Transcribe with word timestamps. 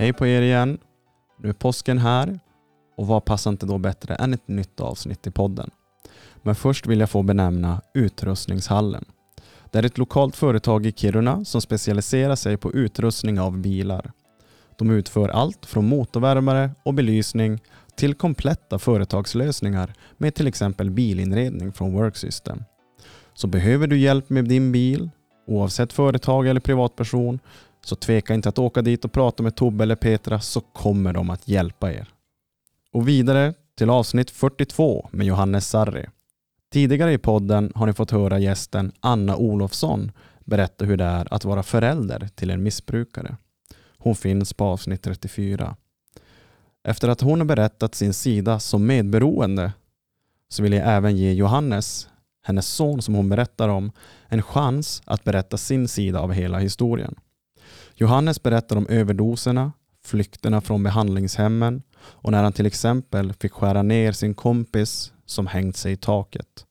Hej 0.00 0.12
på 0.12 0.26
er 0.26 0.42
igen. 0.42 0.78
Nu 1.38 1.48
är 1.48 1.52
påsken 1.52 1.98
här 1.98 2.40
och 2.96 3.06
vad 3.06 3.24
passar 3.24 3.50
inte 3.50 3.66
då 3.66 3.78
bättre 3.78 4.14
än 4.14 4.34
ett 4.34 4.48
nytt 4.48 4.80
avsnitt 4.80 5.26
i 5.26 5.30
podden. 5.30 5.70
Men 6.42 6.54
först 6.54 6.86
vill 6.86 7.00
jag 7.00 7.10
få 7.10 7.22
benämna 7.22 7.80
Utrustningshallen. 7.94 9.04
Det 9.70 9.78
är 9.78 9.82
ett 9.82 9.98
lokalt 9.98 10.36
företag 10.36 10.86
i 10.86 10.92
Kiruna 10.92 11.44
som 11.44 11.60
specialiserar 11.60 12.34
sig 12.34 12.56
på 12.56 12.72
utrustning 12.72 13.40
av 13.40 13.58
bilar. 13.58 14.12
De 14.76 14.90
utför 14.90 15.28
allt 15.28 15.66
från 15.66 15.88
motorvärmare 15.88 16.70
och 16.82 16.94
belysning 16.94 17.60
till 17.96 18.14
kompletta 18.14 18.78
företagslösningar 18.78 19.94
med 20.16 20.34
till 20.34 20.46
exempel 20.46 20.90
bilinredning 20.90 21.72
från 21.72 21.92
Worksystem. 21.92 22.64
Så 23.34 23.46
behöver 23.46 23.86
du 23.86 23.98
hjälp 23.98 24.30
med 24.30 24.44
din 24.44 24.72
bil, 24.72 25.10
oavsett 25.46 25.92
företag 25.92 26.46
eller 26.46 26.60
privatperson, 26.60 27.38
så 27.88 27.96
tveka 27.96 28.34
inte 28.34 28.48
att 28.48 28.58
åka 28.58 28.82
dit 28.82 29.04
och 29.04 29.12
prata 29.12 29.42
med 29.42 29.54
Tobbe 29.54 29.84
eller 29.84 29.96
Petra 29.96 30.40
så 30.40 30.60
kommer 30.60 31.12
de 31.12 31.30
att 31.30 31.48
hjälpa 31.48 31.92
er. 31.92 32.08
Och 32.92 33.08
vidare 33.08 33.54
till 33.74 33.90
avsnitt 33.90 34.30
42 34.30 35.08
med 35.12 35.26
Johannes 35.26 35.68
Sarri. 35.68 36.06
Tidigare 36.72 37.12
i 37.12 37.18
podden 37.18 37.72
har 37.74 37.86
ni 37.86 37.92
fått 37.92 38.10
höra 38.10 38.38
gästen 38.38 38.92
Anna 39.00 39.36
Olofsson 39.36 40.12
berätta 40.44 40.84
hur 40.84 40.96
det 40.96 41.04
är 41.04 41.34
att 41.34 41.44
vara 41.44 41.62
förälder 41.62 42.28
till 42.34 42.50
en 42.50 42.62
missbrukare. 42.62 43.36
Hon 43.98 44.14
finns 44.14 44.52
på 44.52 44.64
avsnitt 44.64 45.02
34. 45.02 45.76
Efter 46.84 47.08
att 47.08 47.20
hon 47.20 47.40
har 47.40 47.46
berättat 47.46 47.94
sin 47.94 48.14
sida 48.14 48.58
som 48.58 48.86
medberoende 48.86 49.72
så 50.48 50.62
vill 50.62 50.72
jag 50.72 50.88
även 50.88 51.16
ge 51.16 51.32
Johannes, 51.32 52.08
hennes 52.42 52.68
son 52.68 53.02
som 53.02 53.14
hon 53.14 53.28
berättar 53.28 53.68
om, 53.68 53.92
en 54.28 54.42
chans 54.42 55.02
att 55.04 55.24
berätta 55.24 55.56
sin 55.56 55.88
sida 55.88 56.20
av 56.20 56.32
hela 56.32 56.58
historien. 56.58 57.14
Johannes 58.00 58.42
berättar 58.42 58.76
om 58.76 58.86
överdoserna, 58.86 59.72
flykterna 60.04 60.60
från 60.60 60.82
behandlingshemmen 60.82 61.82
och 62.00 62.32
när 62.32 62.42
han 62.42 62.52
till 62.52 62.66
exempel 62.66 63.32
fick 63.32 63.52
skära 63.52 63.82
ner 63.82 64.12
sin 64.12 64.34
kompis 64.34 65.12
som 65.26 65.46
hängt 65.46 65.76
sig 65.76 65.92
i 65.92 65.96
taket. 65.96 66.66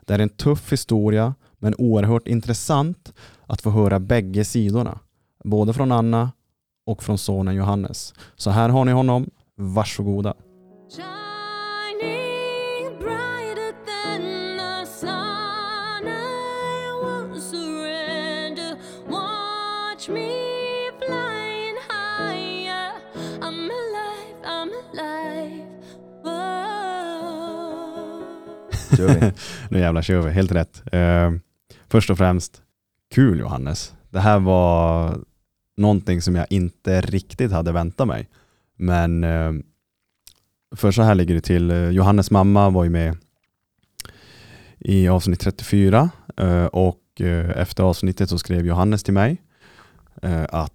Det 0.00 0.14
är 0.14 0.18
en 0.18 0.28
tuff 0.28 0.72
historia 0.72 1.34
men 1.58 1.74
oerhört 1.78 2.28
intressant 2.28 3.12
att 3.46 3.60
få 3.60 3.70
höra 3.70 4.00
bägge 4.00 4.44
sidorna. 4.44 4.98
Både 5.44 5.72
från 5.72 5.92
Anna 5.92 6.32
och 6.86 7.02
från 7.02 7.18
sonen 7.18 7.54
Johannes. 7.54 8.14
Så 8.36 8.50
här 8.50 8.68
har 8.68 8.84
ni 8.84 8.92
honom. 8.92 9.30
Varsågoda. 9.56 10.34
Kör 29.08 29.20
vi. 29.20 29.32
Nu 29.68 29.78
jävlar 29.78 30.02
kör 30.02 30.20
vi, 30.20 30.30
helt 30.30 30.52
rätt. 30.52 30.82
Eh, 30.92 31.32
först 31.88 32.10
och 32.10 32.18
främst, 32.18 32.62
kul 33.14 33.38
Johannes. 33.38 33.94
Det 34.10 34.20
här 34.20 34.38
var 34.38 35.18
någonting 35.76 36.22
som 36.22 36.36
jag 36.36 36.46
inte 36.50 37.00
riktigt 37.00 37.52
hade 37.52 37.72
väntat 37.72 38.08
mig. 38.08 38.28
Men 38.76 39.24
eh, 39.24 39.52
för 40.76 40.90
så 40.90 41.02
här 41.02 41.14
ligger 41.14 41.34
det 41.34 41.40
till. 41.40 41.70
Johannes 41.92 42.30
mamma 42.30 42.70
var 42.70 42.84
ju 42.84 42.90
med 42.90 43.16
i 44.80 45.08
avsnitt 45.08 45.40
34 45.40 46.10
eh, 46.36 46.64
och 46.64 47.20
eh, 47.20 47.50
efter 47.50 47.82
avsnittet 47.82 48.30
så 48.30 48.38
skrev 48.38 48.66
Johannes 48.66 49.02
till 49.02 49.14
mig 49.14 49.42
eh, 50.22 50.44
att 50.48 50.72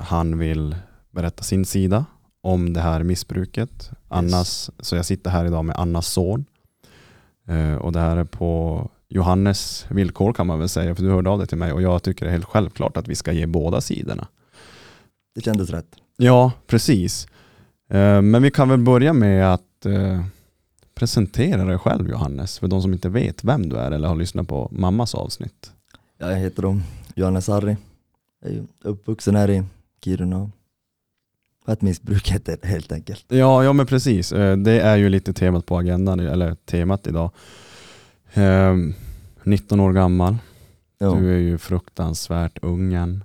han 0.00 0.38
vill 0.38 0.76
berätta 1.10 1.42
sin 1.42 1.64
sida 1.64 2.04
om 2.40 2.72
det 2.72 2.80
här 2.80 3.02
missbruket. 3.02 3.90
Annas, 4.08 4.70
så 4.78 4.96
jag 4.96 5.04
sitter 5.04 5.30
här 5.30 5.44
idag 5.44 5.64
med 5.64 5.76
Annas 5.76 6.06
son. 6.06 6.44
Eh, 7.46 7.74
och 7.74 7.92
det 7.92 8.00
här 8.00 8.16
är 8.16 8.24
på 8.24 8.90
Johannes 9.08 9.86
villkor 9.90 10.32
kan 10.32 10.46
man 10.46 10.58
väl 10.58 10.68
säga, 10.68 10.94
för 10.94 11.02
du 11.02 11.10
hörde 11.10 11.30
av 11.30 11.38
dig 11.38 11.46
till 11.48 11.58
mig 11.58 11.72
och 11.72 11.82
jag 11.82 12.02
tycker 12.02 12.24
det 12.24 12.30
är 12.30 12.32
helt 12.32 12.44
självklart 12.44 12.96
att 12.96 13.08
vi 13.08 13.14
ska 13.14 13.32
ge 13.32 13.46
båda 13.46 13.80
sidorna. 13.80 14.28
Det 15.34 15.40
kändes 15.40 15.70
rätt. 15.70 15.96
Ja, 16.16 16.52
precis. 16.66 17.26
Eh, 17.90 18.22
Men 18.22 18.42
vi 18.42 18.50
kan 18.50 18.68
väl 18.68 18.78
börja 18.78 19.12
med 19.12 19.52
att 19.54 19.86
eh, 19.86 20.24
presentera 20.94 21.64
dig 21.64 21.78
själv 21.78 22.08
Johannes, 22.10 22.58
för 22.58 22.68
de 22.68 22.82
som 22.82 22.92
inte 22.92 23.08
vet 23.08 23.44
vem 23.44 23.68
du 23.68 23.76
är 23.76 23.90
eller 23.90 24.08
har 24.08 24.16
lyssnat 24.16 24.48
på 24.48 24.68
mammas 24.72 25.14
avsnitt. 25.14 25.72
Ja, 26.18 26.30
jag 26.30 26.38
heter 26.38 26.62
då 26.62 26.80
Johannes 27.14 27.48
Harry. 27.48 27.76
Jag 28.44 28.52
är 28.52 28.64
uppvuxen 28.82 29.36
här 29.36 29.50
i 29.50 29.62
Kiruna. 30.04 30.50
Har 31.66 31.72
ett 31.72 31.82
missbruk 31.82 32.32
det 32.44 32.64
helt 32.64 32.92
enkelt. 32.92 33.24
Ja, 33.28 33.64
ja 33.64 33.72
men 33.72 33.86
precis. 33.86 34.32
Eh, 34.32 34.56
Det 34.56 34.80
är 34.80 34.96
ju 34.96 35.08
lite 35.08 35.32
temat 35.32 35.66
på 35.66 35.78
agendan, 35.78 36.20
eller 36.20 36.54
temat 36.54 37.06
idag. 37.06 37.30
Eh, 38.34 38.74
19 39.42 39.80
år 39.80 39.92
gammal, 39.92 40.36
Ja. 40.98 41.14
du 41.14 41.34
är 41.34 41.38
ju 41.38 41.58
fruktansvärt 41.58 42.58
ungen. 42.62 43.24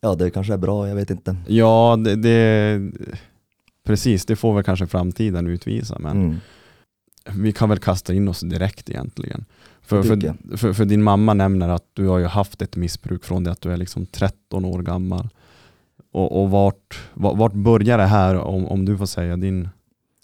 ja, 0.00 0.14
det 0.14 0.30
kanske 0.30 0.52
är 0.52 0.56
bra, 0.58 0.88
jag 0.88 0.94
vet 0.94 1.10
inte. 1.10 1.36
Ja, 1.46 1.96
det, 2.04 2.16
det, 2.16 2.80
precis, 3.84 4.26
det 4.26 4.36
får 4.36 4.54
väl 4.54 4.64
kanske 4.64 4.86
framtiden 4.86 5.46
utvisa, 5.46 5.98
men 5.98 6.16
Mm. 6.16 6.36
vi 7.42 7.52
kan 7.52 7.68
väl 7.68 7.78
kasta 7.78 8.14
in 8.14 8.28
oss 8.28 8.40
direkt 8.40 8.90
egentligen. 8.90 9.44
För, 9.82 10.02
för, 10.02 10.56
för, 10.56 10.72
för 10.72 10.84
din 10.84 11.02
mamma 11.02 11.34
nämner 11.34 11.68
att 11.68 11.84
du 11.92 12.06
har 12.06 12.18
ju 12.18 12.24
haft 12.26 12.62
ett 12.62 12.76
missbruk 12.76 13.24
från 13.24 13.44
det 13.44 13.50
att 13.50 13.60
du 13.60 13.72
är 13.72 13.76
liksom 13.76 14.06
13 14.06 14.64
år 14.64 14.82
gammal. 14.82 15.28
Och, 16.18 16.42
och 16.42 16.50
vart, 16.50 17.00
vart, 17.14 17.52
börjar 17.52 17.98
det 17.98 18.06
här 18.06 18.36
om, 18.36 18.66
om 18.66 18.84
du 18.84 18.98
får 18.98 19.06
säga 19.06 19.36
din 19.36 19.68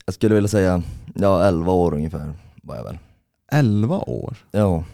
Jag 0.06 0.14
skulle 0.14 0.34
vilja 0.34 0.48
säga, 0.48 0.82
ja 1.14 1.44
11 1.48 1.72
år 1.72 1.94
ungefär 1.94 2.32
var 2.62 2.76
jag 2.76 2.84
väl. 2.84 2.98
11 3.52 3.98
år? 3.98 4.36
Ja, 4.50 4.84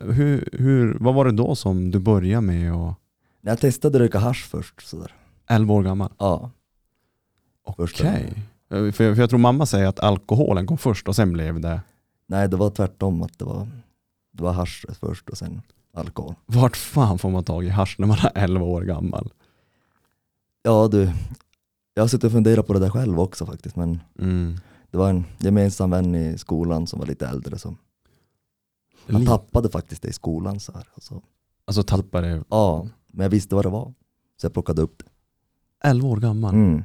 Hur, 0.00 0.48
hur, 0.52 0.96
vad 1.00 1.14
var 1.14 1.24
det 1.24 1.32
då 1.32 1.54
som 1.54 1.90
du 1.90 1.98
började 1.98 2.46
med 2.46 2.74
och 2.74 2.94
jag 3.40 3.60
testade 3.60 3.98
röka 3.98 4.18
hasch 4.18 4.48
först 4.50 4.88
sådär. 4.88 5.12
11 5.48 5.74
år 5.74 5.82
gammal? 5.82 6.12
Ja, 6.18 6.50
Okej. 7.64 7.86
Första 7.86 8.04
gången. 8.04 8.92
För, 8.92 9.14
för 9.14 9.20
jag 9.20 9.30
tror 9.30 9.38
mamma 9.38 9.66
säger 9.66 9.86
att 9.86 10.00
alkoholen 10.00 10.66
kom 10.66 10.78
först 10.78 11.08
och 11.08 11.16
sen 11.16 11.32
blev 11.32 11.60
det, 11.60 11.80
nej 12.26 12.48
det 12.48 12.56
var 12.56 12.70
tvärtom 12.70 13.22
att 13.22 13.38
det 13.38 13.44
var, 13.44 13.68
det 14.32 14.42
var 14.42 14.52
hasch 14.52 14.86
först 15.00 15.28
och 15.28 15.38
sen 15.38 15.62
alkohol. 15.94 16.34
vart 16.46 16.76
fan 16.76 17.18
får 17.18 17.30
man 17.30 17.44
tag 17.44 17.64
i 17.64 17.68
hasch 17.68 17.96
när 17.98 18.06
man 18.06 18.18
är 18.18 18.32
11 18.34 18.64
år 18.64 18.82
gammal? 18.82 19.30
Ja 20.66 20.88
du, 20.88 21.10
jag 21.94 22.02
har 22.02 22.08
suttit 22.08 22.24
och 22.24 22.32
funderat 22.32 22.66
på 22.66 22.72
det 22.72 22.78
där 22.78 22.90
själv 22.90 23.20
också 23.20 23.46
faktiskt 23.46 23.76
men 23.76 24.00
Mm. 24.18 24.56
det 24.90 24.96
var 24.98 25.10
en 25.10 25.24
gemensam 25.38 25.90
vän 25.90 26.14
i 26.14 26.38
skolan 26.38 26.86
som 26.86 26.98
var 26.98 27.06
lite 27.06 27.26
äldre 27.26 27.58
som 27.58 27.78
han 29.10 29.26
tappade 29.26 29.68
faktiskt 29.70 30.02
det 30.02 30.08
i 30.08 30.12
skolan 30.12 30.60
så 30.60 30.72
här. 30.72 30.88
Så, 30.98 31.22
Alltså 31.64 31.82
tappade 31.82 32.44
ja, 32.50 32.88
men 33.06 33.22
jag 33.24 33.30
visste 33.30 33.54
vad 33.54 33.64
det 33.64 33.68
var. 33.68 33.94
Så 34.36 34.44
jag 34.44 34.52
plockade 34.52 34.82
upp 34.82 34.98
det. 34.98 35.10
11 35.88 36.08
år 36.08 36.16
gammal. 36.16 36.54
Mm. 36.54 36.82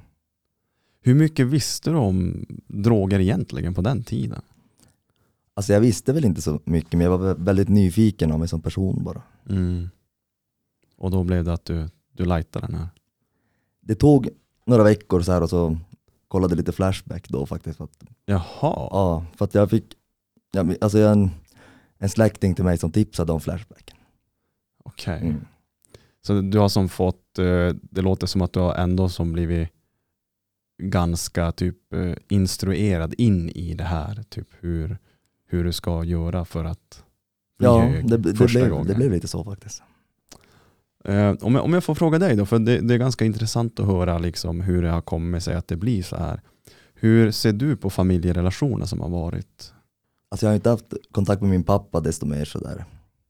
Hur 1.01 1.15
mycket 1.15 1.47
visste 1.47 1.89
du 1.89 1.95
om 1.95 2.45
droger 2.67 3.19
egentligen 3.19 3.73
på 3.73 3.81
den 3.81 4.03
tiden? 4.03 4.41
Alltså 5.53 5.73
jag 5.73 5.81
visste 5.81 6.13
väl 6.13 6.25
inte 6.25 6.41
så 6.41 6.59
mycket 6.65 6.91
men 6.93 7.01
jag 7.01 7.17
var 7.17 7.33
vä- 7.33 7.43
väldigt 7.45 7.69
nyfiken 7.69 8.31
av 8.31 8.39
mig 8.39 8.47
som 8.47 8.61
person 8.61 9.03
bara. 9.03 9.21
Mm. 9.49 9.89
Och 10.97 11.11
då 11.11 11.23
blev 11.23 11.43
det 11.43 11.53
att 11.53 11.65
du, 11.65 11.89
du 12.11 12.25
lightade 12.25 12.67
den 12.67 12.75
här. 12.75 12.87
Det 13.81 13.95
tog 13.95 14.29
några 14.65 14.83
veckor 14.83 15.21
så 15.21 15.31
här 15.31 15.43
och 15.43 15.49
så 15.49 15.77
kollade 16.27 16.55
lite 16.55 16.71
Flashback 16.71 17.29
då 17.29 17.45
faktiskt. 17.45 17.77
För 17.77 17.83
att, 17.83 18.03
Jaha. 18.25 18.43
ja, 18.61 19.25
för 19.35 19.45
att 19.45 19.55
jag 19.55 19.69
fick, 19.69 19.93
ja, 20.51 20.63
men- 20.63 20.77
alltså 20.81 20.97
jag 20.99 21.11
en, 21.11 21.29
en 21.97 22.09
släkting 22.09 22.55
till 22.55 22.63
mig 22.63 22.77
som 22.77 22.91
tipsade 22.91 23.31
om 23.31 23.41
Flashback. 23.41 23.93
Okej. 24.83 25.19
Mm. 25.21 25.45
Så 26.21 26.41
du 26.41 26.59
har 26.59 26.69
som 26.69 26.89
fått, 26.89 27.39
eh, 27.39 27.69
det 27.81 28.01
låter 28.01 28.27
som 28.27 28.41
att 28.41 28.53
du 28.53 28.59
har 28.59 28.75
ändå 28.75 29.09
som 29.09 29.33
blivit 29.33 29.69
ganska 30.83 31.51
typ 31.51 31.93
eh, 31.93 32.13
instruerad 32.29 33.13
in 33.17 33.49
i 33.49 33.73
det 33.73 33.83
här. 33.83 34.23
Typ 34.29 34.47
hur, 34.59 34.97
hur 35.47 35.63
du 35.63 35.71
ska 35.73 36.03
göra 36.03 36.45
för 36.45 36.65
att 36.65 37.03
bli 37.59 37.67
Ja, 37.67 37.79
hög 37.81 38.09
det, 38.09 38.17
det, 38.17 38.35
första 38.35 38.59
blev, 38.59 38.69
gången. 38.71 38.87
det 38.87 38.95
blev 38.95 39.11
lite 39.11 39.27
så 39.27 39.43
faktiskt. 39.43 39.83
Eh, 41.05 41.33
om, 41.41 41.55
jag, 41.55 41.63
om 41.63 41.73
jag 41.73 41.83
får 41.83 41.95
fråga 41.95 42.19
dig 42.19 42.35
då, 42.35 42.45
för 42.45 42.59
det, 42.59 42.79
det 42.81 42.93
är 42.93 42.97
ganska 42.97 43.25
intressant 43.25 43.79
att 43.79 43.85
höra 43.85 44.17
liksom 44.17 44.61
hur 44.61 44.83
det 44.83 44.89
har 44.89 45.01
kommit 45.01 45.43
sig 45.43 45.55
att 45.55 45.67
det 45.67 45.75
blir 45.75 46.03
så 46.03 46.15
här. 46.15 46.41
Hur 46.93 47.31
ser 47.31 47.53
du 47.53 47.77
på 47.77 47.89
familjerelationer 47.89 48.85
som 48.85 49.01
har 49.01 49.09
varit? 49.09 49.73
Alltså 50.29 50.45
jag 50.45 50.51
har 50.51 50.55
inte 50.55 50.69
haft 50.69 50.93
kontakt 51.11 51.41
med 51.41 51.51
min 51.51 51.63
pappa 51.63 51.99
desto 51.99 52.25
mer 52.25 52.45
sådär. 52.45 52.85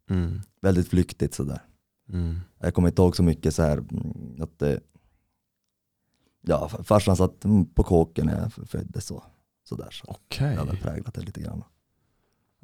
Mm. 0.10 0.42
Väldigt 0.62 0.88
flyktigt 0.88 1.34
sådär. 1.34 1.62
Mm. 2.10 2.40
Jag 2.60 2.74
kommer 2.74 2.88
inte 2.88 3.02
ihåg 3.02 3.16
så 3.16 3.24
mycket 3.24 3.56
så 3.56 3.64
här 3.64 3.78
mm, 3.78 4.42
att 4.42 4.62
eh, 4.62 4.76
ja, 6.42 6.70
farsan 6.70 7.18
satt 7.18 7.46
mm, 7.46 7.66
på 7.66 7.84
kåken 7.84 8.26
när 8.26 8.40
jag 8.42 8.70
föddes 8.70 9.06
så, 9.06 9.24
sådär. 9.64 9.90
Så 9.92 10.06
Okej. 10.08 10.56
det 10.56 10.60
har 10.62 10.76
präglat 10.76 11.14
det 11.14 11.22
lite 11.22 11.42
grann. 11.42 11.64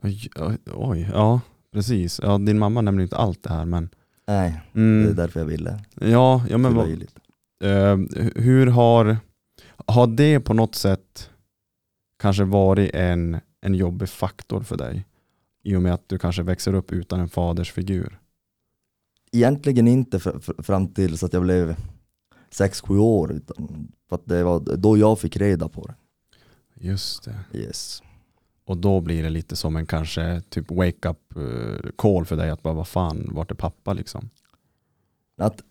Oj, 0.03 0.29
oj, 0.35 0.57
oj, 0.65 1.09
ja 1.13 1.41
precis. 1.71 2.19
Ja, 2.23 2.37
din 2.37 2.59
mamma 2.59 2.81
nämner 2.81 3.03
inte 3.03 3.17
allt 3.17 3.43
det 3.43 3.49
här 3.49 3.65
men 3.65 3.89
Nej, 4.27 4.61
mm, 4.73 5.05
det 5.05 5.11
är 5.11 5.15
därför 5.15 5.39
jag 5.39 5.47
ville 5.47 5.79
ja, 5.95 6.45
ja, 6.49 6.57
men 6.57 6.75
vad. 6.75 6.89
Eh, 7.63 7.97
hur 8.35 8.67
har, 8.67 9.17
har 9.87 10.07
det 10.07 10.39
på 10.39 10.53
något 10.53 10.75
sätt 10.75 11.29
kanske 12.19 12.43
varit 12.43 12.91
en, 12.93 13.39
en 13.61 13.75
jobbig 13.75 14.09
faktor 14.09 14.61
för 14.61 14.77
dig? 14.77 15.05
I 15.63 15.75
och 15.75 15.81
med 15.81 15.93
att 15.93 16.09
du 16.09 16.17
kanske 16.17 16.43
växer 16.43 16.73
upp 16.73 16.91
utan 16.91 17.19
en 17.19 17.29
fadersfigur. 17.29 18.19
Egentligen 19.31 19.87
inte 19.87 20.19
för, 20.19 20.39
för, 20.39 20.63
fram 20.63 20.87
tills 20.87 21.23
att 21.23 21.33
jag 21.33 21.43
blev 21.43 21.75
6-7 22.51 22.97
år, 22.97 23.31
utan 23.31 23.91
för 24.09 24.15
att 24.15 24.25
det 24.25 24.43
var 24.43 24.59
då 24.77 24.97
jag 24.97 25.19
fick 25.19 25.37
reda 25.37 25.69
på 25.69 25.87
det. 25.87 25.95
Just 26.87 27.23
det. 27.23 27.59
Yes. 27.59 28.03
Och 28.67 28.77
då 28.77 29.01
blir 29.01 29.23
det 29.23 29.29
lite 29.29 29.55
som 29.55 29.75
en 29.75 29.85
kanske 29.85 30.41
typ 30.49 30.71
wake 30.71 31.09
up 31.09 31.35
eh, 31.35 31.89
call 31.95 32.25
för 32.25 32.35
dig 32.35 32.49
att 32.49 32.63
bara 32.63 32.73
vad 32.73 32.87
fan, 32.87 33.29
vart 33.31 33.51
är 33.51 33.55
pappa 33.55 33.93
liksom? 33.93 34.29
Att 35.37 35.61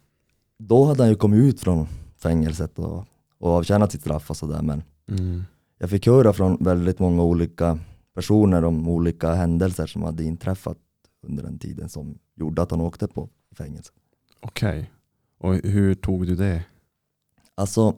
då 0.58 0.84
hade 0.84 1.02
han 1.02 1.10
ju 1.10 1.16
kommit 1.16 1.38
ut 1.38 1.60
från 1.60 1.86
fängelset 2.18 2.78
och, 2.78 3.04
och 3.38 3.50
avtjänat 3.50 3.92
sitt 3.92 4.00
straff 4.00 4.30
och 4.30 4.36
sådär 4.36 4.62
men 4.62 4.82
Mm. 5.08 5.44
jag 5.78 5.90
fick 5.90 6.06
höra 6.06 6.32
från 6.32 6.56
väldigt 6.64 6.98
många 6.98 7.22
olika 7.22 7.78
personer 8.14 8.64
om 8.64 8.88
olika 8.88 9.34
händelser 9.34 9.86
som 9.86 10.02
hade 10.02 10.24
inträffat 10.24 10.78
under 11.22 11.42
den 11.42 11.58
tiden 11.58 11.88
som 11.88 12.18
gjorde 12.34 12.62
att 12.62 12.70
han 12.70 12.80
åkte 12.80 13.06
på 13.06 13.28
fängelse. 13.56 13.92
Okej. 14.40 14.90
Och 15.38 15.54
hur 15.54 15.94
tog 15.94 16.26
du 16.26 16.36
det? 16.36 16.64
Alltså, 17.54 17.96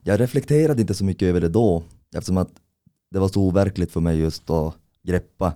jag 0.00 0.20
reflekterade 0.20 0.80
inte 0.80 0.94
så 0.94 1.04
mycket 1.04 1.26
över 1.26 1.40
det 1.40 1.48
då 1.48 1.82
eftersom 2.14 2.36
att 2.36 2.52
det 3.14 3.20
var 3.20 3.28
så 3.28 3.40
overkligt 3.42 3.92
för 3.92 4.00
mig 4.00 4.18
just 4.18 4.50
att 4.50 4.74
greppa. 5.02 5.54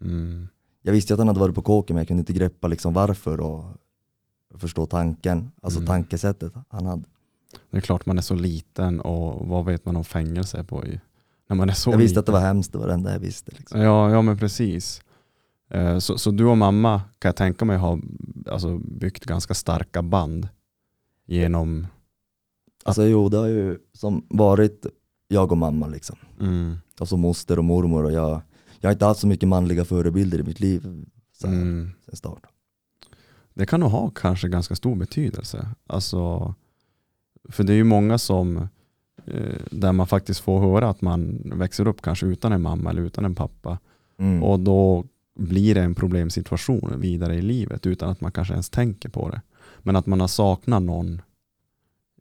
Mm. 0.00 0.48
Jag 0.82 0.92
visste 0.92 1.14
att 1.14 1.18
han 1.18 1.28
hade 1.28 1.40
varit 1.40 1.54
på 1.54 1.62
kåken 1.62 1.94
men 1.94 2.00
jag 2.00 2.08
kunde 2.08 2.20
inte 2.20 2.32
greppa 2.32 2.68
liksom 2.68 2.92
varför 2.92 3.40
och 3.40 3.64
förstå 4.54 4.86
tanken, 4.86 5.50
alltså 5.62 5.78
Mm. 5.78 5.86
tankesättet 5.86 6.52
han 6.68 6.86
hade. 6.86 7.02
Det 7.70 7.76
är 7.76 7.80
klart 7.80 8.06
man 8.06 8.18
är 8.18 8.22
så 8.22 8.34
liten 8.34 9.00
och 9.00 9.48
vad 9.48 9.64
vet 9.64 9.84
man 9.84 9.96
om 9.96 10.04
fängelse 10.04 10.64
på 10.64 10.84
när 11.48 11.56
man 11.56 11.68
är 11.70 11.74
så 11.74 11.90
jag 11.90 11.98
visste 11.98 12.10
liten. 12.12 12.20
att 12.20 12.26
det 12.26 12.32
var 12.32 12.40
hemskt, 12.40 12.72
det 12.72 12.78
var 12.78 12.86
det 12.86 12.94
enda 12.94 13.12
jag 13.12 13.18
visste. 13.20 13.52
Liksom. 13.56 13.80
Ja, 13.80 14.10
ja 14.10 14.22
men 14.22 14.38
precis. 14.38 15.00
Eh, 15.70 15.98
Så, 15.98 16.18
så 16.18 16.30
du 16.30 16.44
och 16.44 16.58
mamma 16.58 17.00
kan 17.18 17.28
jag 17.28 17.36
tänka 17.36 17.64
mig 17.64 17.76
har 17.76 18.00
alltså, 18.50 18.78
byggt 18.78 19.24
ganska 19.24 19.54
starka 19.54 20.02
band 20.02 20.48
genom, 21.26 21.86
Alltså 22.84 23.04
jo, 23.04 23.28
det 23.28 23.36
har 23.36 23.46
ju 23.46 23.78
som 23.92 24.26
varit 24.28 24.86
jag 25.28 25.52
och 25.52 25.58
mamma 25.58 25.86
liksom. 25.86 26.16
mm, 26.40 26.76
Alltså 27.00 27.16
moster 27.16 27.58
och 27.58 27.64
mormor 27.64 28.04
och 28.04 28.12
jag, 28.12 28.40
jag 28.80 28.88
har 28.88 28.92
inte 28.92 29.04
haft 29.04 29.20
så 29.20 29.26
mycket 29.26 29.48
manliga 29.48 29.84
förebilder 29.84 30.38
i 30.38 30.42
mitt 30.42 30.60
liv 30.60 31.04
så 31.32 31.46
här, 31.46 31.54
mm, 31.54 31.90
sen 32.06 32.16
start. 32.16 32.42
det 33.54 33.66
kan 33.66 33.80
nog 33.80 33.90
ha 33.90 34.10
kanske 34.10 34.48
ganska 34.48 34.74
stor 34.76 34.94
betydelse. 34.96 35.68
Alltså, 35.86 36.54
för 37.48 37.64
det 37.64 37.72
är 37.72 37.76
ju 37.76 37.84
många 37.84 38.18
som, 38.18 38.56
eh, 39.26 39.56
där 39.70 39.92
man 39.92 40.06
faktiskt 40.06 40.40
får 40.40 40.60
höra 40.60 40.88
att 40.88 41.00
man 41.02 41.42
växer 41.54 41.88
upp 41.88 42.02
kanske 42.02 42.26
utan 42.26 42.52
en 42.52 42.62
mamma 42.62 42.90
eller 42.90 43.02
utan 43.02 43.24
en 43.24 43.34
pappa. 43.34 43.78
Mm. 44.18 44.42
Och 44.42 44.60
då 44.60 45.04
blir 45.38 45.74
det 45.74 45.82
en 45.82 45.94
problemsituation 45.94 47.00
vidare 47.00 47.34
i 47.34 47.42
livet 47.42 47.86
utan 47.86 48.10
att 48.10 48.20
man 48.20 48.32
kanske 48.32 48.54
ens 48.54 48.70
tänker 48.70 49.08
på 49.08 49.28
det. 49.28 49.40
Men 49.78 49.96
att 49.96 50.06
man 50.06 50.20
har 50.20 50.28
saknat 50.28 50.82
någon. 50.82 51.22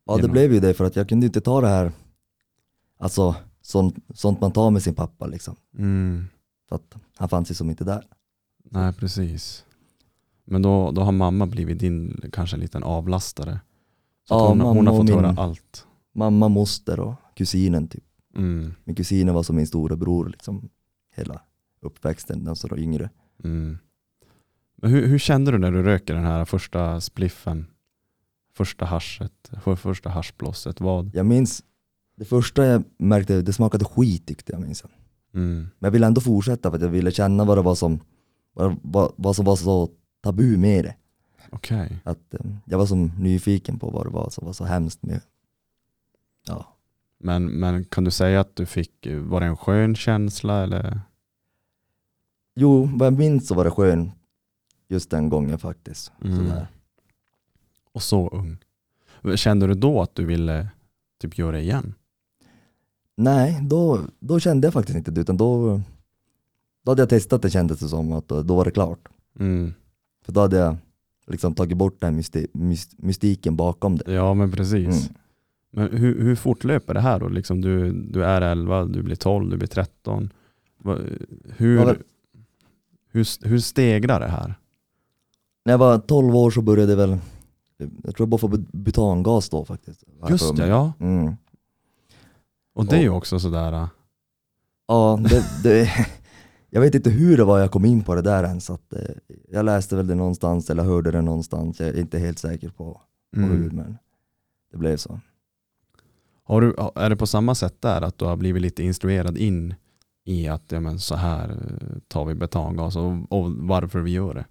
Ja 0.06 0.16
det 0.16 0.21
genom- 0.21 0.31
blev 0.31 0.54
ju 0.54 0.60
det 0.60 0.74
för 0.74 0.86
att 0.86 0.95
jag 0.95 1.10
kunde 1.10 1.25
inte 1.25 1.42
ta 1.42 1.62
det 1.62 1.68
här, 1.68 1.92
alltså 2.98 3.36
sånt, 3.66 3.96
sånt 4.14 4.42
man 4.42 4.52
tar 4.52 4.72
med 4.72 4.84
sin 4.84 4.96
pappa 4.96 5.28
liksom. 5.28 5.56
Mm, 5.78 6.26
För 6.70 6.76
att 6.76 6.96
han 7.16 7.30
fanns 7.30 7.52
ju 7.52 7.56
som 7.56 7.70
inte 7.70 7.84
där. 7.84 8.04
nej, 8.64 8.94
precis. 8.94 9.66
Men 10.46 10.62
då, 10.62 10.92
då 10.92 11.02
har 11.02 11.12
mamma 11.12 11.46
blivit 11.48 11.80
din 11.80 12.22
kanske 12.34 12.56
en 12.56 12.60
liten 12.60 12.84
avlastare. 12.84 13.60
Så 14.28 14.34
Ja, 14.34 14.48
hon, 14.48 14.62
hon 14.62 14.88
har 14.88 14.98
fått 14.98 15.10
höra 15.10 15.36
allt. 15.38 15.88
Mamma, 16.14 16.48
moster 16.50 17.00
och 17.00 17.14
kusinen 17.36 17.88
typ. 17.88 18.04
Mm, 18.36 18.74
Min 18.84 18.96
kusin 18.96 19.34
var 19.34 19.44
som 19.44 19.56
min 19.56 19.68
storebror 19.68 20.30
liksom 20.30 20.70
hela 21.16 21.42
uppväxten, 21.82 22.48
alltså 22.48 22.68
då 22.68 22.78
yngre. 22.78 23.10
mm. 23.44 23.78
Men 24.78 24.92
hur, 24.92 25.08
hur 25.08 25.20
kände 25.20 25.52
du 25.52 25.58
när 25.58 25.72
du 25.72 25.84
röker 25.84 26.14
den 26.14 26.24
här 26.24 26.46
första 26.46 27.02
spliffen? 27.02 27.66
Första 28.54 28.86
haschet, 28.86 29.52
för, 29.64 29.76
första 29.76 30.10
haschblåset? 30.10 30.82
Vad? 30.82 31.12
Jag 31.16 31.26
minns, 31.26 31.64
det 32.16 32.26
första 32.26 32.66
jag 32.66 32.84
märkte, 32.98 33.42
det 33.42 33.54
smakade 33.54 33.86
skit 33.86 34.28
tyckte 34.28 34.52
jag 34.52 34.62
minns. 34.62 34.84
Mm, 35.34 35.56
Men 35.56 35.88
jag 35.88 35.92
ville 35.92 36.08
ändå 36.08 36.22
fortsätta 36.22 36.70
för 36.70 36.76
att 36.78 36.82
jag 36.84 36.90
ville 36.90 37.12
känna 37.12 37.44
vad 37.46 37.58
det 37.58 37.62
var 37.62 37.76
som, 37.76 38.00
vad, 38.54 38.78
vad, 38.82 39.12
vad 39.16 39.36
som 39.36 39.46
var 39.46 39.56
så 39.56 39.90
tabu 40.22 40.58
med 40.58 40.86
det. 40.86 40.96
Okej. 41.50 41.98
Att, 42.04 42.34
eh, 42.34 42.40
jag 42.66 42.78
var 42.78 42.86
som 42.86 43.12
nyfiken 43.20 43.80
på 43.80 43.90
vad 43.90 44.06
det 44.06 44.10
var 44.10 44.30
som 44.30 44.46
var 44.46 44.54
så 44.54 44.66
hemskt 44.66 45.04
med 45.04 45.22
Ja, 46.48 46.76
Men, 47.20 47.46
men 47.46 47.86
kan 47.86 48.04
du 48.04 48.12
säga 48.12 48.40
att 48.40 48.56
du 48.56 48.66
fick, 48.66 49.08
var 49.22 49.40
det 49.40 49.46
en 49.46 49.58
skön 49.58 49.96
känsla 49.96 50.64
eller? 50.64 51.02
jo 52.56 52.90
vad 52.94 53.06
jag 53.06 53.18
minns 53.18 53.48
så 53.48 53.56
var 53.56 53.64
det 53.64 53.72
skön 53.72 54.12
just 54.88 55.10
den 55.10 55.30
gången 55.30 55.60
faktiskt. 55.60 56.12
Mm. 56.24 56.38
Sådär. 56.38 56.68
Och 57.92 58.04
så 58.04 58.28
ung. 58.30 58.58
Kände 59.36 59.68
du 59.68 59.74
då 59.74 60.02
att 60.02 60.16
du 60.16 60.26
ville 60.26 60.68
typ 61.22 61.38
göra 61.38 61.52
det 61.52 61.62
igen? 61.62 61.94
Nej, 63.18 63.60
då, 63.62 64.00
då 64.20 64.40
kände 64.40 64.68
jag 64.68 64.74
faktiskt 64.74 64.98
inte 64.98 65.12
det 65.12 65.22
utan 65.22 65.38
då, 65.38 65.82
då 66.86 66.92
hade 66.92 67.02
jag 67.02 67.10
testat 67.10 67.42
det 67.42 67.50
kändes 67.50 67.80
det 67.80 67.88
som 67.88 68.12
att 68.12 68.28
då, 68.28 68.42
var 68.56 68.66
det 68.66 68.72
klart. 68.72 69.08
Mm. 69.40 69.74
För 70.26 70.32
då 70.34 70.42
hade 70.42 70.58
jag 70.58 70.78
liksom 71.28 71.54
tagit 71.56 71.78
bort 71.78 71.96
den 72.02 72.16
mysti, 72.16 72.48
myst, 72.54 72.92
mystiken 72.98 73.56
bakom 73.56 73.98
det. 73.98 74.14
Ja 74.14 74.34
men 74.34 74.52
precis. 74.52 74.88
Mm. 74.88 75.16
Men 75.72 75.98
hur, 75.98 76.22
hur 76.22 76.36
fortlöper 76.36 76.94
det 76.94 77.00
här 77.02 77.20
då? 77.20 77.28
Liksom 77.30 77.62
du, 77.62 77.92
du 77.92 78.26
är 78.26 78.42
11, 78.42 78.86
du 78.86 79.04
blir 79.04 79.16
12, 79.16 79.50
du 79.50 79.58
blir 79.58 79.68
13. 79.68 80.30
Va- 80.78 81.00
Hur, 81.58 81.78
Ja, 81.80 81.96
hur, 83.12 83.48
hur 83.48 83.60
stegrar 83.60 84.20
det 84.20 84.28
här? 84.28 84.56
När 85.66 85.74
jag 85.74 85.78
var 85.78 85.98
12 86.00 86.36
år 86.36 86.52
så 86.52 86.62
började 86.62 86.92
jag 86.92 86.98
väl, 86.98 87.18
jag 87.78 88.16
tror 88.16 88.16
jag 88.18 88.30
bara 88.30 88.38
få 88.38 88.48
bu- 88.48 88.66
butangas 88.72 89.50
då 89.50 89.66
faktiskt. 89.66 90.04
Just 90.30 90.58
det, 90.58 90.68
ja. 90.68 90.94
Mm. 91.00 91.36
Och 92.75 92.86
det 92.86 92.95
är 92.95 93.01
ju 93.01 93.10
också 93.10 93.39
sådär, 93.39 93.74
äh, 93.74 93.88
Ja, 94.88 95.19
det, 95.30 95.44
det, 95.63 95.89
jag 96.69 96.81
vet 96.81 96.95
inte 96.95 97.10
hur 97.10 97.38
det 97.38 97.44
var 97.44 97.60
jag 97.60 97.72
kom 97.72 97.86
in 97.86 98.04
på 98.04 98.16
det 98.16 98.22
där 98.22 98.44
ens. 98.44 98.69
Att, 98.69 98.94
eh, 98.94 99.00
jag 99.50 99.66
läste 99.66 99.95
väl 99.95 100.07
det 100.07 100.16
någonstans 100.16 100.69
eller 100.69 100.83
hörde 100.83 101.11
det 101.11 101.21
någonstans. 101.21 101.80
Jag 101.80 101.90
är 101.90 102.00
inte 102.00 102.19
helt 102.19 102.40
säker 102.40 102.69
på, 102.69 103.02
på 103.35 103.42
hur, 103.42 103.64
mm. 103.64 103.76
men 103.76 103.97
det 104.71 104.78
blev 104.78 104.97
så. 104.97 105.19
Har 106.44 106.61
du, 106.61 106.76
är 106.95 107.09
det 107.09 107.16
på 107.16 107.28
samma 107.28 107.56
sätt 107.56 107.81
där? 107.81 108.02
Att 108.02 108.18
du 108.18 108.26
har 108.26 108.35
blivit 108.35 108.61
lite 108.61 108.83
instruerad 108.83 109.38
in 109.38 109.73
i 110.26 110.47
att 110.47 110.71
ja, 110.71 110.80
men 110.80 111.00
så 111.00 111.16
här 111.16 111.50
eh, 111.50 111.97
tar 112.07 112.26
vi 112.26 112.35
betangas 112.35 112.95
och, 112.95 113.11
och 113.30 113.52
varför 113.52 114.00
vi 114.00 114.11
gör 114.11 114.33
det? 114.33 114.45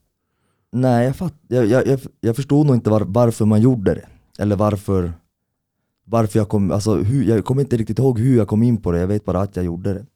Nej, 0.73 1.07
jag, 1.07 1.17
fatt, 1.17 1.35
jag, 1.49 1.67
jag, 1.67 2.01
jag 2.21 2.37
förstod 2.37 2.67
nog 2.67 2.77
inte 2.77 2.91
var, 2.91 3.01
varför 3.01 3.45
man 3.45 3.61
gjorde 3.61 3.95
det. 3.95 4.07
Eller 4.39 4.57
varför, 4.57 5.13
varför 6.05 6.39
jag 6.39 6.49
kom, 6.49 6.71
alltså 6.71 6.95
hur, 6.97 7.25
jag 7.25 7.45
kommer 7.45 7.63
inte 7.63 7.77
riktigt 7.77 7.99
ihåg 7.99 8.19
hur 8.19 8.37
jag 8.37 8.49
kom 8.49 8.63
in 8.63 8.77
på 8.83 8.93
det. 8.93 8.99
Jag 9.01 9.07
vet 9.07 9.25
bara 9.25 9.41
att 9.41 9.57
jag 9.57 9.65
gjorde 9.65 9.95
det. 9.95 10.07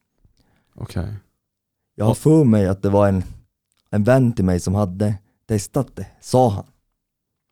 Okej. 0.75 1.15
Jag 1.95 2.05
har 2.05 2.15
för 2.15 2.45
mig 2.45 2.67
att 2.69 2.83
det 2.83 2.89
var 2.91 3.09
en, 3.09 3.23
en 3.91 4.05
vän 4.05 4.33
till 4.33 4.45
mig 4.45 4.61
som 4.61 4.75
hade 4.75 5.15
testat 5.49 5.97
det, 5.97 6.07
sa 6.21 6.49
han. 6.51 6.65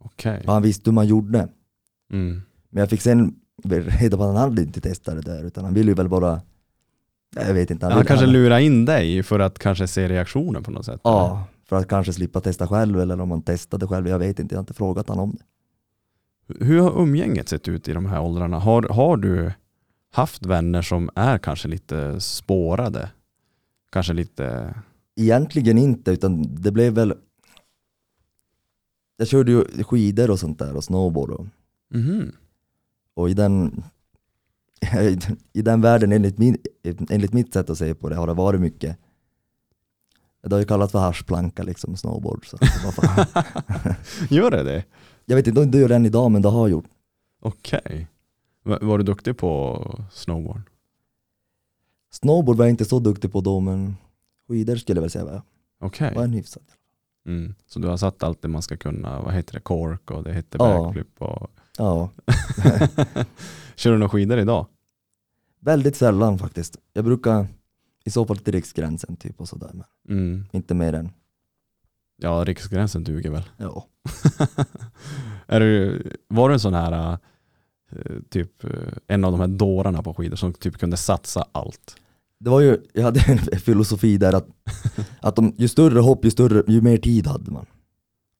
Okej. 0.05 0.43
Och 0.47 0.53
han 0.53 0.63
visste 0.63 0.91
hur 0.91 0.95
man 0.95 1.07
gjorde. 1.07 1.49
Mm. 2.13 2.43
Men 2.71 2.81
jag 2.81 2.91
fick 2.91 3.01
sen 3.03 3.35
reda 3.65 4.17
på 4.17 4.23
att 4.23 4.29
han 4.29 4.37
hade 4.37 4.63
inte 4.63 4.81
testat 4.81 5.15
det 5.15 5.21
där 5.33 5.45
utan 5.45 5.65
han 5.65 5.75
ville 5.75 5.91
ju 5.91 5.95
väl 5.95 6.09
bara, 6.09 6.41
jag 7.37 7.55
vet 7.55 7.71
inte. 7.71 7.87
Han 7.87 7.95
ville- 7.95 8.07
kanske 8.09 8.27
lurar 8.27 8.59
in 8.59 8.85
dig 8.85 9.23
för 9.23 9.39
att 9.39 9.59
kanske 9.59 9.87
se 9.89 10.09
reaktionen 10.09 10.63
på 10.63 10.71
något 10.71 10.85
sätt? 10.87 11.01
eller? 11.05 11.17
Ja, 11.17 11.45
för 11.69 11.77
att 11.77 11.89
kanske 11.89 12.13
slippa 12.13 12.41
testa 12.41 12.69
själv 12.69 13.01
eller 13.01 13.21
om 13.21 13.29
man 13.29 13.43
testade 13.43 13.87
själv. 13.87 14.09
Jag 14.09 14.19
vet 14.19 14.39
inte, 14.39 14.55
jag 14.55 14.59
har 14.59 14.63
inte 14.63 14.75
frågat 14.75 15.09
han 15.09 15.19
om 15.19 15.31
det. 15.31 15.43
Hur 16.49 16.81
har 16.81 17.03
umgänget 17.03 17.49
sett 17.49 17.69
ut 17.69 17.89
i 17.89 17.93
de 17.93 18.07
här 18.07 18.21
åldrarna? 18.21 18.59
Har, 18.59 18.83
har 18.83 19.17
du 19.17 19.53
haft 20.13 20.47
vänner 20.47 20.83
som 20.83 21.11
är 21.15 21.39
kanske 21.39 21.69
lite 21.69 22.21
spårade? 22.21 23.11
Kanske 23.91 24.13
lite... 24.13 24.75
Egentligen 25.17 25.79
inte 25.79 26.11
utan 26.11 26.55
det 26.55 26.71
blev 26.73 26.93
väl 26.93 27.15
Jag 29.17 29.29
körde 29.29 29.53
ju 29.53 29.65
skidor 29.85 30.31
och 30.31 30.41
sånt 30.41 30.59
där 30.59 30.77
och 30.77 30.85
snowboard 30.85 31.31
och, 31.31 31.47
Mhm. 31.91 32.33
och 33.15 33.31
i 33.31 33.35
den 33.35 33.85
i 35.53 35.63
den 35.63 35.81
världen 35.81 36.13
enligt, 36.13 36.39
min, 36.39 36.57
enligt 37.11 37.33
mitt 37.33 37.53
sätt 37.53 37.71
att 37.71 37.79
se 37.79 37.95
på 37.95 38.09
det 38.09 38.17
har 38.17 38.27
det 38.27 38.35
varit 38.35 38.61
mycket 38.61 38.99
Det 40.43 40.53
har 40.55 40.59
ju 40.59 40.65
kallats 40.67 40.93
för 40.93 40.99
haschplanka 40.99 41.63
liksom, 41.63 41.97
snowboard. 41.97 42.47
Så 42.47 42.59
Gör 44.35 44.51
det 44.51 44.63
det? 44.63 44.85
Jag 45.27 45.37
vet 45.37 45.47
inte 45.47 45.61
om 45.61 45.71
det 45.71 45.79
gör 45.79 45.89
det 45.89 45.97
än 45.97 46.07
idag 46.07 46.31
men 46.31 46.43
det 46.43 46.49
har 46.49 46.69
gjort. 46.69 46.85
Okej. 47.41 48.09
Va- 48.63 48.79
Var 48.83 48.99
du 48.99 49.05
duktig 49.05 49.37
på 49.37 50.05
snowboard? 50.13 50.61
Snowboard 52.11 52.57
var 52.57 52.65
jag 52.65 52.71
inte 52.73 52.85
så 52.85 52.99
duktig 52.99 53.33
på 53.33 53.41
då 53.41 53.61
men 53.61 53.97
skidor 54.49 54.77
skulle 54.77 54.97
jag 54.97 55.03
väl 55.03 55.11
säga 55.11 55.25
var, 55.25 55.43
Okej. 55.81 56.15
var 56.15 56.25
en 56.25 56.33
hyfsad. 56.33 56.63
Mm. 57.27 57.55
Så 57.67 57.79
du 57.79 57.89
har 57.89 57.97
satt 57.97 58.23
allt 58.23 58.43
det 58.43 58.49
man 58.49 58.63
ska 58.63 58.77
kunna, 58.77 59.23
vad 59.23 59.35
heter 59.35 59.55
det, 59.55 59.61
cork 59.61 60.11
och 60.11 60.23
det 60.25 60.33
heter 60.33 60.59
Ja. 60.59 60.83
backflip 60.85 61.23
och... 61.23 61.51
Ja, 61.79 62.11
Kör 63.77 63.91
du 63.93 63.99
några 63.99 64.09
skidor 64.11 64.39
idag? 64.39 64.67
väldigt 65.61 65.97
sällan 65.97 66.39
faktiskt. 66.39 66.77
Jag 66.93 67.05
brukar 67.05 67.47
i 68.05 68.11
så 68.11 68.27
fall 68.27 68.37
till 68.39 68.53
riksgränsen 68.53 69.17
typ 69.17 69.41
och 69.41 69.49
sådär, 69.49 69.71
men 69.73 69.85
Mm. 70.19 70.45
inte 70.53 70.75
mer 70.75 70.93
än, 70.93 71.13
Ja, 72.17 72.45
riksgränsen 72.47 73.05
duger 73.05 73.31
väl. 73.31 73.43
ja. 73.57 73.87
är 75.47 75.61
du, 75.61 76.03
var 76.29 76.49
du 76.49 76.53
en 76.53 76.61
sån 76.61 76.75
här 76.75 77.19
eh, 77.93 77.99
typ 78.31 78.65
eh, 78.65 78.71
en 79.07 79.25
av 79.25 79.33
de 79.33 79.41
här 79.41 79.49
dårarna 79.49 80.03
på 80.03 80.15
skidor 80.15 80.37
som 80.37 80.53
typ 80.53 80.79
kunde 80.79 80.97
satsa 80.97 81.45
allt? 81.53 81.97
Det 82.41 82.51
var 82.51 82.61
ju, 82.61 82.79
jag 82.93 83.03
hade 83.03 83.21
en 83.21 83.39
filosofi 83.61 84.19
där 84.19 84.33
att, 84.33 84.47
att 85.21 85.37
de, 85.37 85.55
ju 85.57 85.69
större 85.69 85.99
hopp, 86.01 86.25
ju, 86.25 86.31
större, 86.31 86.63
ju 86.73 86.81
mer 86.81 86.97
tid 86.97 87.27
hade 87.27 87.51
man 87.51 87.67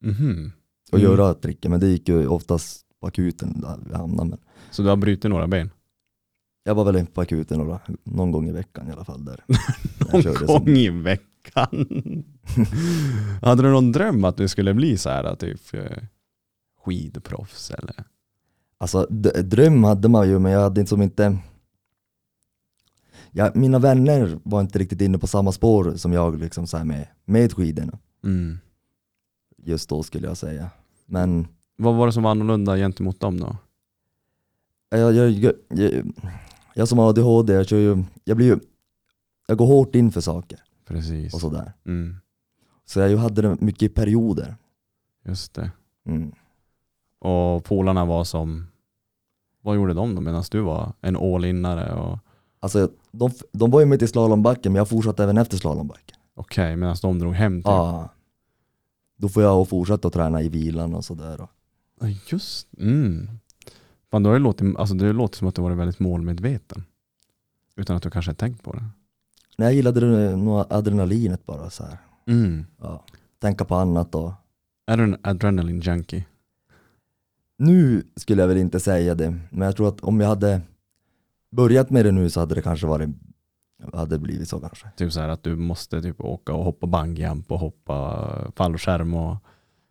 Mhm. 0.03 0.53
att 0.93 0.99
Mm. 1.01 1.05
göra 1.13 1.35
tricket, 1.35 1.71
men 1.71 1.81
det 1.81 1.87
gick 1.87 2.09
ju 2.09 2.27
oftast 2.27 2.81
på 3.01 3.07
akuten 3.07 3.61
där 3.61 3.79
vi 3.89 3.95
hamnade. 3.95 4.29
Men 4.31 4.39
Så 4.71 4.83
du 4.83 4.89
har 4.89 4.97
brutit 4.97 5.31
några 5.31 5.47
ben? 5.47 5.71
jag 6.65 6.75
var 6.75 6.93
väl 6.93 7.07
på 7.07 7.21
akuten 7.21 7.59
några, 7.59 7.81
någon 8.05 8.33
gång 8.33 8.49
i 8.49 8.53
veckan 8.53 8.89
i 8.89 8.93
alla 8.93 9.05
fall 9.05 9.25
där. 9.25 9.45
Någon 10.13 10.23
gång 10.23 10.35
som- 10.49 10.69
i 10.69 10.89
veckan. 10.91 11.27
Hade 13.43 13.63
du 13.63 13.71
någon 13.71 13.93
dröm 13.93 14.25
att 14.25 14.37
du 14.37 14.49
skulle 14.49 14.75
bli 14.75 14.99
så 14.99 15.11
här 15.11 15.35
typ 15.35 15.75
eh, 15.75 15.99
skidproffs 16.85 17.71
eller? 17.71 18.05
Alltså 18.79 19.07
dröm 19.43 19.85
hade 19.85 20.09
man 20.09 20.29
ju 20.29 20.39
men 20.39 20.53
jag 20.53 20.61
hade 20.61 20.87
som 20.87 21.03
inte 21.03 21.39
ja, 23.31 23.51
Mina 23.55 23.79
vänner 23.79 24.39
var 24.43 24.61
inte 24.61 24.79
riktigt 24.79 25.01
inne 25.01 25.19
på 25.19 25.27
samma 25.27 25.53
spår 25.53 25.93
som 25.97 26.13
jag 26.13 26.41
liksom 26.41 26.67
så 26.67 26.85
med, 26.85 27.09
med 27.25 27.53
skidorna 27.53 27.99
Mm. 28.25 28.59
just 29.57 29.89
då 29.89 30.03
skulle 30.03 30.27
jag 30.27 30.37
säga. 30.37 30.71
Men 31.07 31.47
Vad 31.77 31.95
var 31.95 32.07
det 32.07 32.13
som 32.13 32.23
var 32.23 32.31
annorlunda 32.31 32.77
gentemot 32.77 33.21
dem 33.21 33.41
då? 33.41 33.57
jag, 34.91 35.15
jag, 35.15 35.31
jag, 35.31 35.53
jag, 35.69 36.13
jag 36.75 36.89
som 36.89 36.99
har 36.99 37.09
ADHD, 37.09 37.53
jag, 37.53 37.67
kör 37.69 37.77
ju, 37.79 38.05
jag 38.25 38.37
blir 38.37 38.47
ju 38.47 38.59
Jag 39.49 39.59
går 39.59 39.67
hårt 39.67 39.95
in 39.95 40.13
för 40.13 40.21
saker 40.21 40.61
Precis. 40.87 41.35
och 41.35 41.41
sådär. 41.41 41.73
Mm. 41.87 42.17
Så 42.85 43.01
jag 43.01 43.19
hade 43.19 43.43
det 43.43 43.61
mycket 43.61 43.83
i 43.83 43.89
perioder. 43.89 44.57
Just 45.25 45.55
det. 45.55 45.71
Mm. 46.07 46.33
Och 47.19 47.65
polarna 47.65 48.05
var 48.05 48.25
som, 48.25 48.67
vad 49.63 49.77
gjorde 49.77 49.95
de 49.95 50.15
då 50.15 50.21
medan 50.21 50.45
du 50.51 50.61
var 50.61 50.93
en 51.01 51.17
all-innare? 51.17 51.95
Och, 51.95 52.19
Alltså 52.61 52.91
de, 53.11 53.31
de 53.53 53.71
var 53.71 53.81
ju 53.81 53.87
med 53.87 54.03
i 54.03 54.07
slalombacken 54.07 54.73
men 54.73 54.79
jag 54.79 54.89
fortsatte 54.89 55.23
även 55.23 55.39
efter 55.39 55.57
slalombacken. 55.57 56.17
Okej, 56.35 56.77
medan 56.77 56.97
de 57.03 57.19
drog 57.19 57.35
hem 57.35 57.63
typ. 57.63 57.67
Ja. 57.67 58.09
Då 59.17 59.29
får 59.29 59.43
jag 59.43 59.69
fortsätta 59.69 60.09
att 60.09 60.15
träna 60.15 60.43
i 60.43 60.49
vilan 60.49 60.95
och 60.95 61.05
sådär. 61.05 61.49
Just 62.27 62.69
mm. 62.79 63.29
Fan, 64.11 64.23
då 64.23 64.31
har 64.31 64.39
låtit, 64.39 64.77
alltså 64.77 64.95
det 64.95 65.13
låter 65.13 65.39
som 65.39 65.49
att 65.49 65.55
du 65.55 65.63
varit 65.63 65.79
väldigt 65.79 65.99
målmedveten. 65.99 66.85
Utan 67.77 67.97
att 67.97 68.03
du 68.03 68.11
kanske 68.11 68.31
har 68.31 68.37
tänkt 68.37 68.63
på 68.63 68.73
det. 68.73 68.85
Nej, 69.57 69.67
jag 69.67 69.75
gillade 69.75 70.37
nog 70.37 70.65
adrenalinet 70.71 71.47
bara 71.47 71.71
så 71.71 71.85
här. 71.85 71.99
Mm. 72.27 72.67
Ja. 72.81 73.03
Tänka 73.41 73.65
på 73.65 73.75
annat 73.75 74.15
och 74.15 74.33
Är 74.87 74.97
du 74.97 75.03
en 75.05 75.17
adrenaline 75.23 75.81
junkie? 75.81 76.27
Nu 77.59 78.03
skulle 78.17 78.43
jag 78.43 78.49
väl 78.49 78.57
inte 78.59 78.81
säga 78.81 79.15
det, 79.15 79.39
men 79.51 79.67
jag 79.67 79.77
tror 79.77 79.89
att 79.89 80.01
om 80.01 80.21
jag 80.21 80.29
hade 80.29 80.61
börjat 81.51 81.91
med 81.91 82.05
det 82.05 82.13
nu 82.13 82.31
så 82.31 82.41
hade 82.41 82.55
det 82.55 82.63
kanske 82.63 82.87
varit, 82.87 83.11
hade 83.93 84.19
blivit 84.19 84.49
så 84.49 84.61
kanske. 84.61 84.91
Typ 84.97 85.13
så 85.13 85.21
här 85.21 85.29
att 85.29 85.43
du 85.43 85.57
måste 85.57 86.03
typ 86.03 86.21
åka 86.21 86.55
och 86.55 86.65
hoppa 86.65 86.87
bungyjump 86.87 87.53
och 87.53 87.59
hoppa 87.59 88.29
fallskärm 88.57 89.15
och 89.15 89.37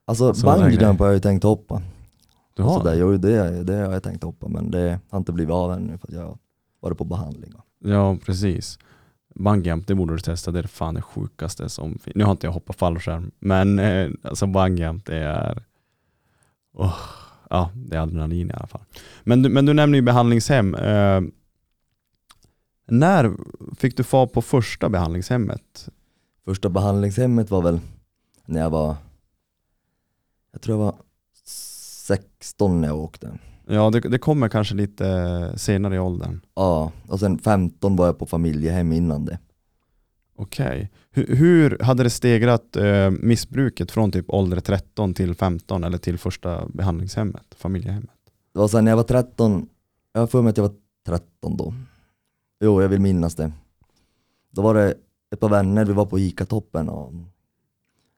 Alltså 0.07 0.33
Så 0.33 0.45
där 0.47 0.53
bungee 0.57 0.75
grejer. 0.75 0.87
jump 0.89 0.99
har 0.99 1.05
jag 1.07 1.13
ju 1.15 1.19
tänkt 1.21 1.43
hoppa. 1.43 1.81
du 2.53 2.63
har 2.63 2.77
sådär, 2.77 2.91
det? 2.91 2.97
jo, 2.97 3.17
det, 3.17 3.63
det 3.63 3.75
har 3.75 3.93
jag 3.93 4.03
tänkt 4.03 4.23
hoppa 4.23 4.47
men 4.47 4.71
det 4.71 4.99
har 5.09 5.17
inte 5.19 5.31
blivit 5.31 5.53
av 5.53 5.71
ännu 5.73 5.97
för 5.97 6.07
att 6.07 6.13
jag 6.13 6.21
har 6.21 6.37
varit 6.79 6.97
på 6.97 7.03
behandling. 7.03 7.53
Ja, 7.79 8.17
precis. 8.25 8.79
Bungyjump, 9.35 9.87
det 9.87 9.95
borde 9.95 10.13
du 10.13 10.19
testa. 10.19 10.51
Det 10.51 10.59
är 10.59 10.63
fan 10.63 10.93
det 10.93 11.01
sjukaste 11.01 11.69
som 11.69 11.99
finns. 11.99 12.15
Nu 12.15 12.23
har 12.23 12.31
inte 12.31 12.47
jag 12.47 12.51
hoppat 12.51 12.75
fallskärm, 12.75 13.31
men 13.39 13.79
eh, 13.79 14.09
alltså 14.23 14.47
bungyjump 14.47 15.05
det 15.05 15.17
är 15.17 15.63
Oh, 16.75 16.95
ja, 17.49 17.71
det 17.75 17.95
är 17.95 17.99
adrenalin 17.99 18.49
i 18.49 18.53
alla 18.53 18.67
fall. 18.67 18.81
Men 19.23 19.41
du, 19.41 19.49
men 19.49 19.65
du 19.65 19.73
nämner 19.73 19.95
ju 19.97 20.01
behandlingshem. 20.01 20.75
Eh, 20.75 21.21
när 22.87 23.31
fick 23.77 23.97
du 23.97 24.03
fara 24.03 24.27
på 24.27 24.41
första 24.41 24.89
behandlingshemmet? 24.89 25.89
Första 26.45 26.69
behandlingshemmet 26.69 27.51
var 27.51 27.61
väl 27.61 27.79
när 28.45 28.61
jag 28.61 28.69
var, 28.69 28.95
jag 30.51 30.61
tror 30.61 30.77
jag 30.77 30.85
var 30.85 30.95
16 31.43 32.81
när 32.81 32.87
jag 32.87 32.97
åkte. 32.97 33.37
Ja, 33.67 33.89
det, 33.89 33.99
det 33.99 34.17
kommer 34.17 34.49
kanske 34.49 34.75
lite 34.75 35.53
senare 35.55 35.95
i 35.95 35.99
åldern. 35.99 36.41
Ja, 36.55 36.91
och 37.07 37.19
sen 37.19 37.39
15 37.39 37.95
var 37.95 38.05
jag 38.05 38.19
på 38.19 38.25
familjehem 38.25 38.91
innan 38.91 39.25
det. 39.25 39.39
Okej. 40.37 40.91
Hur, 41.11 41.35
hur 41.35 41.79
hade 41.79 42.03
det 42.03 42.09
stegrat 42.09 42.75
eh, 42.75 43.11
missbruket 43.11 43.91
från 43.91 44.11
typ 44.11 44.25
ålder 44.29 44.59
13 44.59 45.13
till 45.13 45.35
15 45.35 45.83
eller 45.83 45.97
till 45.97 46.17
första 46.17 46.67
behandlingshemmet, 46.67 47.55
familjehemmet? 47.57 48.09
Det 48.53 48.59
var 48.59 48.67
sen 48.67 48.85
när 48.85 48.91
jag 48.91 48.97
var 48.97 49.03
13, 49.03 49.69
jag 50.13 50.21
har 50.21 50.27
för 50.27 50.41
mig 50.41 50.49
att 50.49 50.57
jag 50.57 50.63
var 50.63 50.75
13 51.05 51.57
då. 51.57 51.73
Jo, 52.59 52.81
jag 52.81 52.89
vill 52.89 53.01
minnas 53.01 53.35
det. 53.35 53.51
Då 54.51 54.61
var 54.61 54.73
det 54.73 54.93
ett 55.31 55.39
par 55.39 55.49
vänner, 55.49 55.85
vi 55.85 55.93
var 55.93 56.05
på 56.05 56.19
Ica-toppen 56.19 56.89
och 56.89 57.13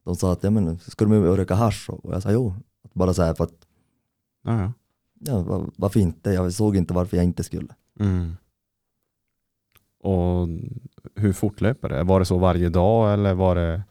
de 0.05 0.15
sa 0.15 0.31
att 0.33 0.43
ja, 0.43 0.49
men, 0.49 0.79
ska 0.79 1.05
du 1.05 1.11
med 1.11 1.29
och 1.29 1.37
röka 1.37 1.55
hasch? 1.55 1.89
Och 1.89 2.13
jag 2.13 2.23
sa 2.23 2.31
jo. 2.31 2.53
Bara 2.93 3.13
så 3.13 3.23
här 3.23 3.33
för 3.33 3.43
att, 3.43 3.67
Ja, 4.43 4.61
ja. 4.61 4.71
Ja, 5.19 5.41
var- 5.41 5.69
varför 5.75 5.99
inte? 5.99 6.29
Jag 6.31 6.53
såg 6.53 6.75
inte 6.75 6.93
varför 6.93 7.17
jag 7.17 7.23
inte 7.23 7.43
skulle. 7.43 7.75
Mm. 7.99 8.33
Och 9.99 10.47
hur 11.15 11.33
fortlöper 11.33 11.89
det? 11.89 12.03
Var 12.03 12.19
det 12.19 12.25
så 12.25 12.37
varje 12.37 12.69
dag 12.69 13.13
eller 13.13 13.33
var 13.33 13.55
det? 13.55 13.83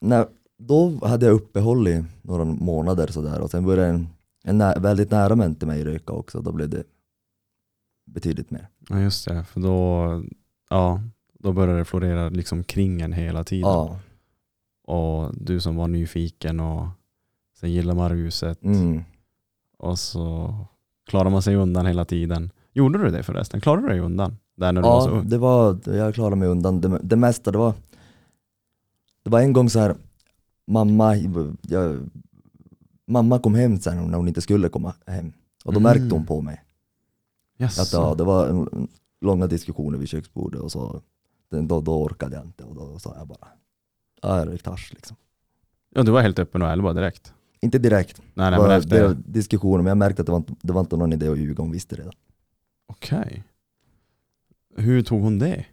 Nej, 0.00 0.24
då 0.58 1.06
hade 1.06 1.26
jag 1.26 1.34
uppehåll 1.34 1.88
i 1.88 2.04
några 2.22 2.44
månader 2.44 3.06
sådär 3.06 3.40
och 3.40 3.50
sen 3.50 3.64
började 3.64 3.88
en, 3.88 4.08
en 4.44 4.58
nä, 4.58 4.74
väldigt 4.80 5.10
nära 5.10 5.34
vän 5.34 5.54
till 5.54 5.66
mig 5.68 5.84
röka 5.84 6.12
också. 6.12 6.40
Då 6.40 6.52
blev 6.52 6.68
det 6.68 6.84
betydligt 8.06 8.50
mer. 8.50 8.68
Ja 8.88 9.00
just 9.00 9.28
det, 9.28 9.44
för 9.44 9.60
då, 9.60 10.24
ja, 10.70 11.00
då 11.38 11.52
började 11.52 11.78
det 11.78 11.84
florera 11.84 12.28
liksom 12.28 12.64
kring 12.64 13.00
en 13.00 13.12
hela 13.12 13.44
tiden. 13.44 13.70
Ja, 13.70 13.98
Och 14.86 15.34
du 15.34 15.60
som 15.60 15.76
var 15.76 15.88
nyfiken 15.88 16.60
och 16.60 16.86
sen 17.60 17.72
gillar 17.72 17.94
man 17.94 18.10
ruset 18.10 18.62
mm. 18.64 19.04
Och 19.78 19.98
så 19.98 20.54
klarar 21.06 21.30
man 21.30 21.42
sig 21.42 21.56
undan 21.56 21.86
hela 21.86 22.04
tiden. 22.04 22.50
Gjorde 22.72 22.98
du 22.98 23.10
det 23.10 23.22
förresten? 23.22 23.60
Klarade 23.60 23.82
du 23.82 23.88
dig 23.88 24.00
undan? 24.00 24.36
Där 24.56 24.72
när 24.72 24.82
du 24.82 24.88
var 24.88 25.00
så 25.00 25.08
ja 25.08 25.12
ung? 25.12 25.28
det 25.28 25.38
var, 25.38 25.78
jag 25.84 26.14
klarade 26.14 26.36
mig 26.36 26.48
undan. 26.48 26.80
Det, 26.80 27.00
det 27.02 27.16
mesta, 27.16 27.50
det 27.52 27.58
var, 27.58 27.72
det 29.22 29.30
var 29.30 29.40
en 29.40 29.52
gång 29.52 29.70
så 29.70 29.78
här 29.78 29.94
mamma, 30.66 31.16
jag, 31.62 32.10
mamma 33.06 33.38
kom 33.38 33.54
hem 33.54 33.78
sen 33.80 34.10
när 34.10 34.16
hon 34.18 34.28
inte 34.28 34.40
skulle 34.40 34.68
komma 34.68 34.94
hem. 35.06 35.32
Och 35.64 35.72
då 35.72 35.80
Mm. 35.80 35.82
märkte 35.82 36.14
hon 36.16 36.26
på 36.26 36.40
mig. 36.40 36.54
Att 36.54 37.60
Jaså? 37.60 37.96
ja, 37.96 38.14
det 38.14 38.24
var 38.24 38.46
en, 38.48 38.88
långa 39.20 39.46
diskussioner 39.46 39.98
vid 39.98 40.08
köksbordet 40.08 40.60
och 40.60 40.72
så 40.72 41.00
då, 41.50 41.80
då 41.80 42.02
orkade 42.02 42.36
jag 42.36 42.44
inte 42.44 42.64
och 42.64 42.74
då 42.74 42.98
sa 42.98 43.14
jag 43.18 43.26
bara, 43.28 43.48
ja 44.22 44.38
jag 44.38 44.48
rökte 44.48 44.70
hasch 44.70 44.90
liksom. 44.94 45.16
Ja, 45.94 46.02
du 46.02 46.10
var 46.12 46.22
helt 46.22 46.38
öppen 46.38 46.62
och 46.62 46.68
ärlig 46.68 46.82
bara 46.82 46.92
direkt? 46.92 47.32
Inte 47.66 47.78
direkt, 47.78 48.22
Nej, 48.34 48.50
nej 48.50 48.60
men 48.60 48.70
efter? 48.70 48.96
det 48.96 49.06
var 49.06 49.16
diskussioner 49.26 49.78
men 49.78 49.86
jag 49.86 49.96
märkte 49.96 50.22
att 50.22 50.26
det 50.26 50.32
var, 50.32 50.38
inte, 50.38 50.54
det 50.62 50.72
var 50.72 50.80
inte 50.80 50.96
någon 50.96 51.12
idé 51.12 51.28
att 51.28 51.38
ljuga, 51.38 51.62
hon 51.62 51.72
visste 51.72 51.96
redan. 51.96 52.12
Okej. 52.86 53.44
Hur 54.76 55.02
tog 55.02 55.22
hon 55.22 55.38
det? 55.38 55.66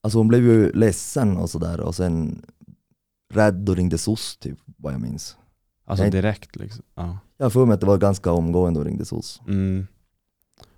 Alltså 0.00 0.18
hon 0.18 0.28
blev 0.28 0.42
ju 0.42 0.72
ledsen 0.72 1.36
och 1.36 1.50
sådär 1.50 1.80
och 1.80 1.94
sen 1.94 2.42
rädd 3.32 3.68
och 3.68 3.76
ringde 3.76 3.98
SOS 3.98 4.36
typ 4.36 4.58
vad 4.64 4.92
jag 4.92 5.00
minns. 5.00 5.36
Alltså 5.84 6.02
Nej. 6.02 6.10
direkt 6.10 6.56
liksom? 6.56 6.84
Ja. 6.94 7.18
Jag 7.36 7.44
har 7.44 7.50
för 7.50 7.66
mig 7.66 7.74
att 7.74 7.80
det 7.80 7.86
var 7.86 7.98
ganska 7.98 8.32
omgående 8.32 8.80
och 8.80 8.86
ringde 8.86 9.04
SOS. 9.04 9.40
Mm. 9.48 9.86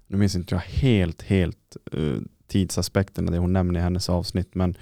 Nu 0.07 0.17
minns 0.17 0.35
inte 0.35 0.55
jag 0.55 0.61
helt, 0.61 1.23
helt 1.23 1.77
uh, 1.95 2.21
tidsaspekterna 2.47 3.31
det 3.31 3.39
hon 3.39 3.53
nämner 3.53 3.81
i 3.81 3.83
hennes 3.83 4.09
avsnitt 4.09 4.55
men 4.55 4.77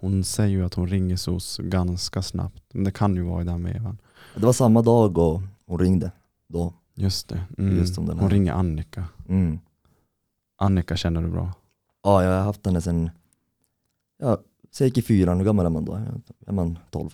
hon 0.00 0.24
säger 0.24 0.56
ju 0.58 0.64
att 0.64 0.74
hon 0.74 0.88
ringer 0.88 1.16
SOS 1.16 1.60
ganska 1.62 2.22
snabbt. 2.22 2.64
Men 2.72 2.84
det 2.84 2.90
kan 2.90 3.16
ju 3.16 3.22
vara 3.22 3.42
i 3.42 3.44
den 3.44 3.64
vevan. 3.64 3.98
Det 4.34 4.46
var 4.46 4.52
samma 4.52 4.82
dag 4.82 5.18
och 5.18 5.42
hon 5.66 5.78
ringde 5.78 6.12
då. 6.48 6.74
Just 6.94 7.28
det. 7.28 7.40
Mm. 7.58 7.76
Just. 7.76 7.96
Hon 7.96 8.30
ringer 8.30 8.52
Annika. 8.52 9.04
Mm. 9.28 9.58
Annika 10.56 10.96
känner 10.96 11.22
du 11.22 11.28
bra? 11.28 11.52
Ja, 12.02 12.24
jag 12.24 12.30
har 12.30 12.44
haft 12.44 12.66
henne 12.66 12.80
sen, 12.80 13.10
ja, 14.18 14.38
så 14.70 14.82
jag 14.82 14.88
gick 14.88 14.98
i 14.98 15.02
fyran, 15.02 15.38
hur 15.38 15.44
gammal 15.44 15.66
är 15.66 15.70
man 15.70 15.84
då? 15.84 15.94
Är 16.46 16.52
man 16.52 16.78
12? 16.90 17.10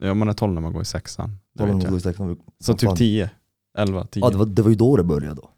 Ja 0.00 0.14
man 0.14 0.28
är 0.28 0.32
12 0.32 0.54
när 0.54 0.60
man 0.60 0.72
går 0.72 0.82
i 0.82 0.84
sexan. 0.84 1.38
12 1.58 1.70
vet 1.70 1.82
man 1.82 1.90
går 1.90 1.98
i 1.98 2.00
sexan. 2.00 2.38
Så 2.60 2.74
typ. 2.74 2.96
10? 2.96 3.30
11, 3.78 4.06
10? 4.06 4.20
Ja, 4.20 4.30
det 4.30 4.36
var, 4.36 4.46
det 4.46 4.62
var 4.62 4.70
ju 4.70 4.76
då 4.76 4.96
det 4.96 5.04
började 5.04 5.34
då. 5.34 5.50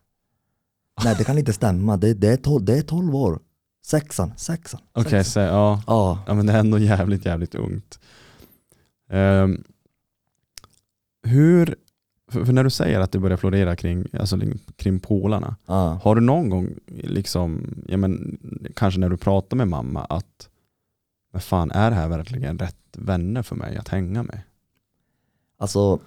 Nej, 1.04 1.14
det 1.18 1.24
kan 1.24 1.38
inte 1.38 1.52
stämma. 1.52 1.96
Det, 1.96 2.14
det, 2.14 2.28
är, 2.28 2.36
12, 2.36 2.64
det 2.64 2.78
är 2.78 2.82
12 2.82 3.14
år. 3.14 3.40
Sexan, 3.86 4.32
sexan. 4.36 4.80
Okej, 4.92 5.24
så 5.24 5.40
ja. 5.40 5.82
Ja, 5.86 6.24
Ja 6.26 6.34
men 6.34 6.46
det 6.46 6.52
är 6.52 6.58
ändå 6.60 6.78
jävligt 6.78 7.26
jävligt 7.26 7.54
ungt. 7.54 8.00
Ehm, 9.10 9.64
hur 11.22 11.76
För, 12.30 12.44
för 12.44 12.52
när 12.52 12.64
du 12.64 12.70
säger 12.70 13.00
att 13.00 13.12
det 13.12 13.18
börjar 13.18 13.36
florera 13.36 13.76
kring, 13.76 14.06
alltså, 14.12 14.38
kring 14.76 15.00
polarna, 15.00 15.56
Ja. 15.66 16.00
har 16.02 16.14
du 16.14 16.20
någon 16.20 16.50
gång, 16.50 16.74
liksom, 16.86 17.74
ja, 17.88 17.96
men, 17.96 18.38
kanske 18.76 19.00
när 19.00 19.08
du 19.08 19.16
pratar 19.16 19.56
med 19.56 19.68
mamma, 19.68 20.04
att 20.04 20.48
men 21.32 21.40
fan, 21.40 21.70
är 21.70 21.90
det 21.90 21.96
här 21.96 22.08
verkligen 22.08 22.58
rätt 22.58 22.76
vänner 22.92 23.42
för 23.42 23.56
mig 23.56 23.76
att 23.76 23.88
hänga 23.88 24.22
med? 24.22 24.40
Alltså, 25.58 26.00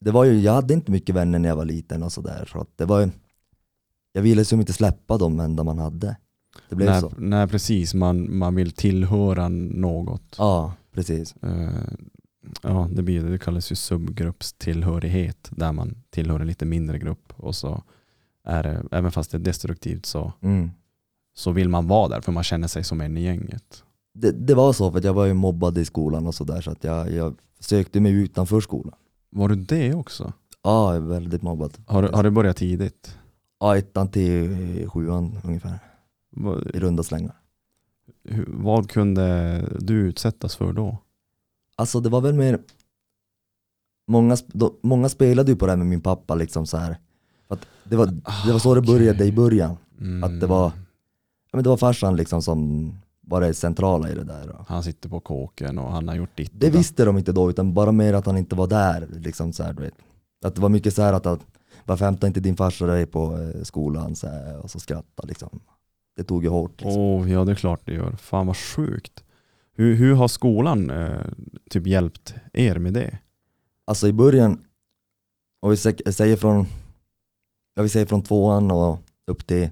det 0.00 0.10
var 0.10 0.24
ju, 0.24 0.40
jag 0.40 0.52
hade 0.52 0.74
inte 0.74 0.90
mycket 0.90 1.14
vänner 1.14 1.38
när 1.38 1.48
jag 1.48 1.56
var 1.56 1.64
liten 1.64 2.02
och 2.02 2.12
sådär. 2.12 2.48
Så 2.52 2.66
det 2.76 2.84
var 2.84 3.10
jag 4.12 4.22
ville 4.22 4.44
som 4.44 4.60
inte 4.60 4.72
släppa 4.72 5.18
de 5.18 5.40
enda 5.40 5.64
man 5.64 5.78
hade. 5.78 6.16
Det 6.68 6.76
blev 6.76 6.90
Nej, 6.90 7.00
så. 7.00 7.12
nej 7.16 7.48
precis, 7.48 7.94
man, 7.94 8.36
man 8.38 8.54
vill 8.54 8.72
tillhöra 8.72 9.48
något. 9.48 10.34
Ja, 10.38 10.72
precis. 10.94 11.34
Eh, 11.42 11.68
ja, 12.62 12.88
det, 12.92 13.02
blir, 13.02 13.22
det 13.24 13.38
kallas 13.38 13.72
ju 13.72 13.76
subgruppstillhörighet, 13.76 15.48
där 15.50 15.72
man 15.72 15.94
tillhör 16.10 16.40
en 16.40 16.46
lite 16.46 16.64
mindre 16.64 16.98
grupp. 16.98 17.32
Och 17.36 17.54
så 17.54 17.82
är 18.44 18.62
det, 18.62 18.84
även 18.90 19.10
fast 19.12 19.30
det 19.30 19.36
är 19.36 19.40
destruktivt 19.40 20.06
så, 20.06 20.32
Mm. 20.40 20.70
så 21.34 21.50
vill 21.52 21.68
man 21.68 21.88
vara 21.88 22.08
där 22.08 22.20
för 22.20 22.32
man 22.32 22.44
känner 22.44 22.68
sig 22.68 22.84
som 22.84 23.00
en 23.00 23.16
i 23.16 23.22
gänget. 23.22 23.84
Det, 24.14 24.30
det 24.30 24.54
var 24.54 24.72
så 24.72 24.90
för 24.90 24.98
att 24.98 25.04
jag 25.04 25.14
var 25.14 25.26
ju 25.26 25.34
mobbad 25.34 25.78
i 25.78 25.84
skolan 25.84 26.26
och 26.26 26.34
sådär 26.34 26.60
så 26.60 26.70
att 26.70 26.84
jag, 26.84 27.12
jag 27.12 27.34
sökte 27.60 28.00
mig 28.00 28.12
utanför 28.12 28.60
skolan. 28.60 28.94
Var 29.30 29.48
du 29.48 29.54
det 29.54 29.94
också? 29.94 30.32
Ja, 30.62 30.94
jag 30.94 30.96
är 31.04 31.08
väldigt 31.08 31.42
mobbad. 31.42 31.72
Har, 31.86 32.02
har 32.02 32.22
du 32.22 32.30
börjat 32.30 32.56
tidigt? 32.56 33.18
Ja, 33.62 33.76
ettan 33.76 34.08
till 34.08 34.88
sjuan 34.88 35.38
ungefär, 35.44 35.78
i 36.74 36.80
runda 36.80 37.02
slängar. 37.02 37.36
vad 38.46 38.90
kunde 38.90 39.58
du 39.80 39.94
utsättas 39.94 40.56
för 40.56 40.72
då? 40.72 40.98
Alltså 41.76 42.00
det 42.00 42.08
var 42.08 42.20
väl 42.20 42.34
mer 42.34 42.58
Många, 44.06 44.36
då, 44.46 44.74
många 44.82 45.08
spelade 45.08 45.50
ju 45.50 45.56
på 45.56 45.66
det 45.66 45.72
här 45.72 45.76
med 45.76 45.86
min 45.86 46.00
pappa 46.00 46.34
liksom 46.34 46.66
så 46.66 46.76
här. 46.76 46.96
För 47.48 47.54
att 47.54 47.66
det, 47.84 47.96
var, 47.96 48.06
det 48.46 48.52
var 48.52 48.58
så 48.58 48.74
det 48.74 48.80
Ah, 48.80 48.84
började 48.84 49.24
i 49.24 49.32
början. 49.32 49.76
Mm. 50.00 50.24
Att 50.24 50.40
det 50.40 50.46
var- 50.46 50.72
Ja, 51.50 51.56
men 51.56 51.62
det 51.62 51.68
var 51.70 51.76
farsan 51.76 52.16
liksom 52.16 52.42
som 52.42 52.92
var 53.20 53.40
det 53.40 53.54
centrala 53.54 54.10
i 54.10 54.14
det 54.14 54.24
där. 54.24 54.56
Han 54.68 54.82
sitter 54.82 55.08
på 55.08 55.20
kåken 55.20 55.78
och 55.78 55.92
han 55.92 56.08
har 56.08 56.14
gjort 56.14 56.36
ditt. 56.36 56.52
Det 56.54 56.70
visste 56.70 57.04
de 57.04 57.18
inte 57.18 57.32
då, 57.32 57.50
utan 57.50 57.74
bara 57.74 57.92
mer 57.92 58.14
att 58.14 58.26
han 58.26 58.36
inte 58.38 58.56
var 58.56 58.66
där. 58.66 59.06
Liksom 59.10 59.52
så 59.52 59.62
här. 59.62 59.90
Att 60.44 60.54
det 60.54 60.60
var 60.60 60.68
mycket 60.68 60.94
så 60.94 61.02
här 61.02 61.12
att, 61.12 61.26
att 61.26 61.40
varför 61.84 62.04
hämtar 62.04 62.28
inte 62.28 62.40
din 62.40 62.56
farsa 62.56 62.86
dig 62.86 63.06
på 63.06 63.38
eh, 63.38 63.62
skolan? 63.62 64.16
Så 64.16 64.28
här, 64.28 64.56
och 64.58 64.70
så 64.70 64.80
skrattade 64.80 65.28
liksom. 65.28 65.60
Det 66.16 66.24
tog 66.24 66.42
ju 66.44 66.48
hårt. 66.50 66.80
Liksom. 66.80 67.00
Åh, 67.00 67.32
ja 67.32 67.44
det 67.44 67.52
är 67.52 67.56
klart 67.56 67.80
det 67.84 67.92
gör. 67.94 68.12
Fan 68.12 68.46
vad 68.46 68.56
sjukt. 68.56 69.24
Hur, 69.74 69.94
hur 69.94 70.14
har 70.14 70.28
skolan 70.28 70.90
eh, 70.90 71.20
typ 71.70 71.86
hjälpt 71.86 72.34
er 72.52 72.78
med 72.78 72.92
det? 72.94 73.18
Alltså 73.84 74.08
i 74.08 74.12
början, 74.12 74.64
om 75.60 75.70
vi 75.70 75.76
sä- 75.76 76.10
säger 76.12 76.36
från, 76.36 76.66
jag 77.74 77.82
vill 77.82 77.90
säga 77.90 78.06
från 78.06 78.22
tvåan 78.22 78.70
och 78.70 78.98
upp 79.26 79.46
till 79.46 79.70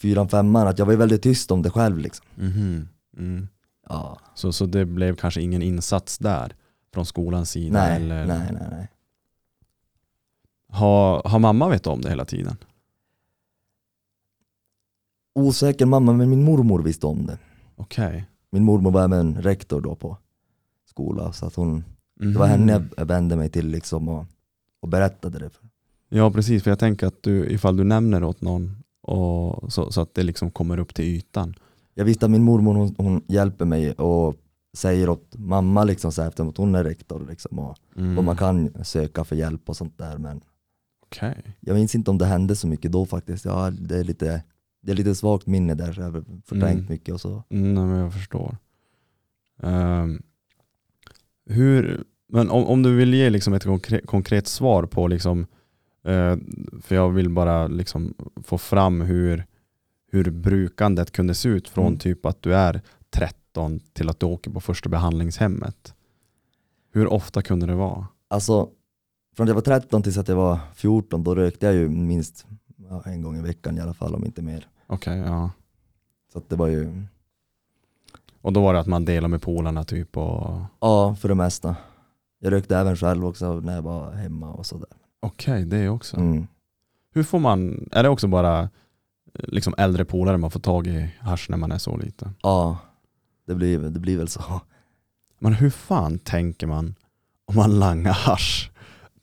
fyran, 0.00 0.28
femman, 0.28 0.66
att 0.68 0.78
jag 0.78 0.86
var 0.86 0.96
väldigt 0.96 1.22
tyst 1.22 1.50
om 1.50 1.62
det 1.62 1.70
själv 1.70 1.98
liksom. 1.98 2.26
Mhm. 2.34 2.88
Mm. 3.16 3.48
Ja. 3.88 4.18
Så, 4.34 4.52
så 4.52 4.66
det 4.66 4.84
blev 4.84 5.16
kanske 5.16 5.42
ingen 5.42 5.62
insats 5.62 6.18
där 6.18 6.54
från 6.94 7.06
skolans 7.06 7.50
sida? 7.50 7.72
Nej, 7.78 7.96
eller? 7.96 8.26
nej, 8.26 8.48
nej, 8.52 8.68
nej. 8.70 8.88
Har, 10.74 11.22
har 11.24 11.38
mamma 11.38 11.68
vetat 11.68 11.86
om 11.86 12.00
det 12.00 12.08
hela 12.08 12.24
tiden? 12.24 12.56
Osäker 15.34 15.86
mamma, 15.86 16.12
men 16.12 16.30
min 16.30 16.44
mormor 16.44 16.82
visste 16.82 17.06
om 17.06 17.26
det. 17.26 17.38
Okej. 17.76 18.24
Min 18.50 18.64
mormor 18.64 18.90
var 18.90 19.04
även 19.04 19.42
rektor 19.42 19.80
då 19.80 19.94
på 19.94 20.16
skola, 20.90 21.32
så 21.32 21.46
att 21.46 21.54
hon, 21.54 21.84
det 22.14 22.26
var 22.38 22.46
Mhm. 22.48 22.50
henne 22.68 22.84
jag 22.96 23.04
vände 23.06 23.36
mig 23.36 23.48
till 23.48 23.66
liksom 23.68 24.08
och, 24.08 24.26
och 24.80 24.88
berättade 24.88 25.38
det. 25.38 25.50
för. 25.50 25.68
Ja 26.08 26.30
precis, 26.30 26.62
för 26.62 26.70
jag 26.70 26.78
tänker 26.78 27.06
att 27.06 27.22
du, 27.22 27.46
ifall 27.50 27.76
du 27.76 27.84
nämner 27.84 28.24
åt 28.24 28.40
någon 28.40 28.76
och, 29.02 29.72
så, 29.72 29.92
så 29.92 30.00
att 30.00 30.14
det 30.14 30.22
liksom 30.22 30.50
kommer 30.50 30.78
upp 30.78 30.94
till 30.94 31.04
ytan. 31.04 31.54
Jag 31.94 32.04
visste 32.04 32.24
att 32.26 32.30
min 32.30 32.42
mormor 32.42 32.74
hon, 32.74 32.94
hon 32.98 33.22
hjälper 33.28 33.64
mig 33.64 33.92
och 33.92 34.34
säger 34.76 35.08
åt 35.08 35.34
mamma 35.38 35.84
liksom 35.84 36.12
så 36.12 36.22
här, 36.22 36.28
eftersom 36.28 36.48
att 36.48 36.56
hon 36.56 36.74
är 36.74 36.84
rektor 36.84 37.26
liksom, 37.30 37.58
och, 37.58 37.76
Mm. 37.96 38.18
och 38.18 38.24
man 38.24 38.36
kan 38.36 38.84
söka 38.84 39.24
för 39.24 39.36
hjälp 39.36 39.68
och 39.68 39.76
sånt 39.76 39.98
där 39.98 40.18
men 40.18 40.40
Okej. 41.06 41.56
jag 41.60 41.74
minns 41.74 41.94
inte 41.94 42.10
om 42.10 42.18
det 42.18 42.26
hände 42.26 42.56
så 42.56 42.66
mycket 42.66 42.92
då 42.92 43.06
faktiskt. 43.06 43.44
Ja, 43.44 43.70
det, 43.70 43.98
är 43.98 44.04
lite, 44.04 44.42
det 44.82 44.92
är 44.92 44.96
lite 44.96 45.14
svagt 45.14 45.46
minne 45.46 45.74
där 45.74 45.92
så 45.92 46.00
jag 46.00 46.10
har 46.10 46.24
förträngt 46.44 46.74
Mm. 46.80 46.86
mycket 46.88 47.14
och 47.14 47.20
så. 47.20 47.42
Mm, 47.48 47.74
nej, 47.74 47.84
men 47.84 47.96
jag 47.98 48.12
förstår. 48.12 48.56
Ehm, 49.62 50.22
hur, 51.46 52.04
men 52.28 52.50
om, 52.50 52.64
om 52.66 52.82
du 52.82 52.94
vill 52.96 53.14
ge 53.14 53.30
liksom 53.30 53.54
ett 53.54 53.64
konkret, 53.64 54.06
konkret 54.06 54.46
svar 54.46 54.86
på, 54.86 55.08
liksom, 55.08 55.46
eh, 56.04 56.36
för 56.82 56.94
jag 56.94 57.10
vill 57.10 57.28
bara 57.30 57.66
liksom 57.68 58.14
få 58.44 58.58
fram 58.58 59.00
hur, 59.00 59.44
hur 60.12 60.30
brukandet 60.30 61.10
kunde 61.10 61.34
se 61.34 61.48
ut 61.48 61.68
från 61.68 61.86
Mm. 61.86 61.98
typ 61.98 62.26
att 62.26 62.42
du 62.42 62.54
är 62.54 62.80
13 63.10 63.80
till 63.92 64.08
att 64.08 64.20
du 64.20 64.26
åker 64.26 64.50
på 64.50 64.60
första 64.60 64.88
behandlingshemmet. 64.88 65.94
Hur 66.92 67.06
ofta 67.12 67.42
kunde 67.42 67.66
det 67.66 67.74
vara? 67.74 68.06
Alltså, 68.28 68.68
från 69.34 69.46
jag 69.46 69.54
var 69.54 69.62
13 69.62 70.02
tills 70.02 70.18
att 70.18 70.28
jag 70.28 70.36
var 70.36 70.58
14, 70.74 71.24
då 71.24 71.34
rökte 71.34 71.66
jag 71.66 71.74
ju 71.74 71.88
minst 71.88 72.46
ja, 72.90 73.02
en 73.06 73.22
gång 73.22 73.36
i 73.36 73.42
veckan 73.42 73.78
i 73.78 73.80
alla 73.80 73.94
fall, 73.94 74.14
om 74.14 74.24
inte 74.24 74.42
mer. 74.42 74.68
Okej, 74.86 75.18
ja. 75.18 75.50
Så 76.32 76.42
det 76.48 76.56
var 76.56 76.66
ju, 76.66 77.06
Och 78.40 78.52
då 78.52 78.62
var 78.62 78.74
det 78.74 78.80
att 78.80 78.86
man 78.86 79.04
delar 79.04 79.28
med 79.28 79.42
polarna 79.42 79.84
typ 79.84 80.16
och 80.16 80.60
ja 80.80 81.14
för 81.14 81.28
det 81.28 81.34
mesta. 81.34 81.76
Jag 82.38 82.52
rökte 82.52 82.76
även 82.76 82.96
själv 82.96 83.26
också 83.26 83.60
när 83.60 83.74
jag 83.74 83.82
var 83.82 84.12
hemma 84.12 84.52
och 84.52 84.66
sådär. 84.66 84.88
okej, 85.20 85.64
det 85.64 85.88
också. 85.88 86.16
Mm. 86.16 86.46
Hur 87.14 87.22
får 87.22 87.38
man, 87.38 87.88
är 87.92 88.02
det 88.02 88.08
också 88.08 88.28
bara 88.28 88.68
liksom 89.34 89.74
äldre 89.78 90.04
polare 90.04 90.36
man 90.36 90.50
får 90.50 90.60
tag 90.60 90.86
i 90.86 91.10
hasch 91.20 91.50
när 91.50 91.56
man 91.56 91.72
är 91.72 91.78
så 91.78 91.96
liten? 91.96 92.34
Ja, 92.42 92.78
det 93.46 93.54
blir, 93.54 93.78
det 93.78 94.00
blir 94.00 94.18
väl 94.18 94.28
så. 94.28 94.60
Men 95.38 95.54
hur 95.54 95.70
fan 95.70 96.18
tänker 96.18 96.66
man 96.66 96.94
om 97.44 97.56
man 97.56 97.78
langar 97.78 98.12
hasch 98.12 98.70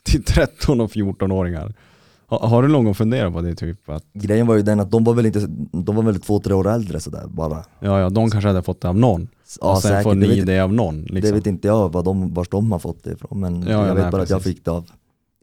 till 0.04 0.24
13 0.24 0.82
och 0.82 0.92
14-åringar? 0.92 1.74
Har, 2.26 2.48
har 2.48 2.62
du 2.64 2.68
någon 2.68 2.86
gång 2.86 2.96
funderat 2.96 3.34
på 3.34 3.42
det? 3.42 3.56
Typ 3.56 3.90
att, 3.90 4.06
Grejen 4.14 4.48
var 4.48 4.56
ju 4.56 4.62
den 4.62 4.80
att 4.80 4.92
de 4.92 5.04
var 5.04 5.14
väl 5.14 5.26
inte, 5.26 5.40
de 5.72 5.96
var 5.96 6.04
väl 6.04 6.20
två, 6.22 6.40
tre 6.40 6.54
år 6.54 6.68
äldre 6.70 7.00
sådär 7.00 7.24
bara. 7.28 7.66
ja, 7.80 8.00
ja, 8.00 8.10
de 8.10 8.30
kanske 8.30 8.48
hade 8.48 8.64
fått 8.64 8.82
det 8.82 8.90
av 8.90 8.98
någon 8.98 9.28
Ja, 9.62 9.72
och 9.72 9.82
sen 9.82 10.04
får 10.04 10.16
det 10.16 10.20
ni 10.20 10.36
vet, 10.36 10.46
det 10.46 10.60
av 10.60 10.74
någon. 10.74 11.06
det 11.06 11.14
Liksom. 11.14 11.36
vet 11.36 11.48
inte 11.48 11.68
jag 11.68 11.92
vad 11.92 12.06
de, 12.06 12.34
vars 12.34 12.50
de 12.50 12.72
har 12.72 12.80
fått 12.80 13.04
det 13.04 13.12
ifrån 13.12 13.40
men 13.40 13.62
Ja, 13.62 13.72
ja, 13.72 13.88
jag 13.88 13.96
vet 13.96 14.04
nej, 14.04 14.12
bara 14.12 14.22
att 14.22 14.30
jag 14.30 14.40
precis. 14.40 14.56
fick 14.56 14.66
det 14.66 14.72
av 14.72 14.90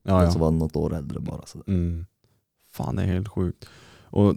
ja, 0.04 0.14
den 0.14 0.24
ja. 0.24 0.30
som 0.30 0.40
var 0.40 0.50
något 0.50 0.76
år 0.76 0.94
äldre 0.96 1.20
bara. 1.20 1.46
Sådär. 1.46 1.64
Mm. 1.68 2.06
Fan 2.72 2.96
det 2.96 3.02
är 3.02 3.06
helt 3.06 3.28
sjukt. 3.28 3.64
Och 4.02 4.34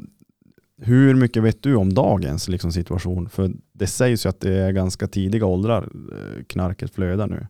hur 0.82 1.16
mycket 1.16 1.44
vet 1.44 1.64
du 1.64 1.76
om 1.76 1.94
dagens 1.94 2.48
liksom, 2.48 2.72
situation? 2.72 3.30
För 3.30 3.52
det 3.74 3.88
sägs 3.88 4.26
ju 4.26 4.30
att 4.30 4.40
det 4.40 4.54
är 4.58 4.72
ganska 4.72 5.08
tidiga 5.08 5.46
åldrar 5.46 5.84
eh, 6.12 6.44
knarket 6.44 6.94
flödar 6.94 7.28
nu. 7.28 7.48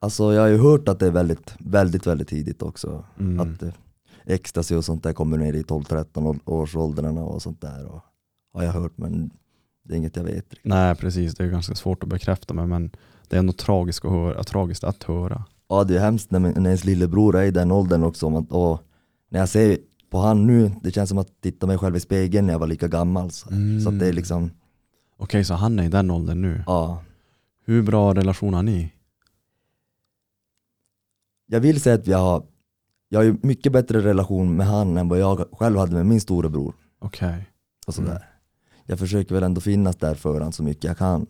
Alltså 0.00 0.32
jag 0.34 0.40
har 0.40 0.48
ju 0.48 0.58
hört 0.58 0.88
att 0.88 0.98
det 0.98 1.06
är 1.06 1.10
väldigt, 1.10 1.54
väldigt, 1.58 2.06
väldigt 2.06 2.28
tidigt 2.28 2.62
också. 2.62 3.04
Mm. 3.20 3.40
Att 3.40 3.62
eh, 3.62 3.70
ecstasy 4.26 4.74
och 4.74 4.84
sånt 4.84 5.02
där 5.02 5.12
kommer 5.12 5.38
ner 5.38 5.52
i 5.52 5.62
12-13 5.62 6.26
år- 6.26 6.38
årsåldrarna 6.44 7.20
och 7.22 7.42
sånt 7.42 7.60
där. 7.60 7.86
Och, 7.86 8.00
har 8.54 8.62
jag 8.62 8.72
hört 8.72 8.92
men 8.98 9.30
det 9.84 9.94
är 9.94 9.98
inget 9.98 10.16
jag 10.16 10.24
vet. 10.24 10.34
riktigt. 10.34 10.58
Nej 10.64 10.94
precis, 10.94 11.34
det 11.34 11.44
är 11.44 11.48
ganska 11.48 11.74
svårt 11.74 12.02
att 12.02 12.08
bekräfta 12.08 12.54
mig 12.54 12.66
men 12.66 12.90
det 13.28 13.36
är 13.36 13.38
ändå 13.40 13.52
tragiskt 13.52 14.04
att 14.04 14.10
höra. 14.10 14.42
Tragiskt 14.44 14.84
att 14.84 15.02
höra. 15.04 15.44
Ja 15.68 15.84
det 15.84 15.96
är 15.96 16.00
hemskt 16.00 16.30
när, 16.30 16.38
när 16.40 16.50
ens 16.66 16.84
lillebror 16.84 17.36
är 17.36 17.44
i 17.44 17.50
den 17.50 17.70
åldern 17.72 18.02
också. 18.02 18.26
och 18.50 18.82
när 19.30 19.40
jag 19.40 19.48
ser 19.48 19.78
på 20.10 20.18
han 20.18 20.46
nu, 20.46 20.70
det 20.82 20.90
känns 20.90 21.08
som 21.08 21.18
att 21.18 21.40
titta 21.40 21.66
mig 21.66 21.78
själv 21.78 21.96
i 21.96 22.00
spegeln 22.00 22.46
när 22.46 22.54
jag 22.54 22.58
var 22.60 22.66
lika 22.66 22.88
gammal. 22.88 23.30
Så, 23.30 23.50
Mm. 23.50 23.80
så 23.80 23.90
det 23.90 24.06
är 24.08 24.12
liksom, 24.12 24.50
Okej, 25.16 25.44
så 25.44 25.54
han 25.54 25.78
är 25.78 25.84
i 25.84 25.88
den 25.88 26.10
åldern 26.10 26.42
nu. 26.42 26.62
ja. 26.66 27.02
Hur 27.64 27.82
bra 27.82 28.14
relation 28.14 28.54
har 28.54 28.62
ni? 28.62 28.92
Jag 31.52 31.60
vill 31.60 31.80
säga 31.80 31.94
att 31.94 32.06
jag 32.06 32.18
har, 32.18 32.42
jag 33.08 33.18
har 33.18 33.24
ju 33.24 33.36
mycket 33.42 33.72
bättre 33.72 34.00
relation 34.00 34.56
med 34.56 34.66
han 34.66 34.96
än 34.96 35.08
vad 35.08 35.18
jag 35.18 35.44
själv 35.52 35.78
hade 35.78 35.92
med 35.92 36.06
min 36.06 36.20
storebror. 36.20 36.74
Okej. 36.98 37.46
Och 37.86 37.94
sådär. 37.94 38.10
Mm. 38.10 38.22
Jag 38.86 38.98
försöker 38.98 39.34
väl 39.34 39.44
ändå 39.44 39.60
finnas 39.60 39.96
där 39.96 40.14
för 40.14 40.32
honom 40.32 40.52
så 40.52 40.62
mycket 40.62 40.84
jag 40.84 40.98
kan. 40.98 41.26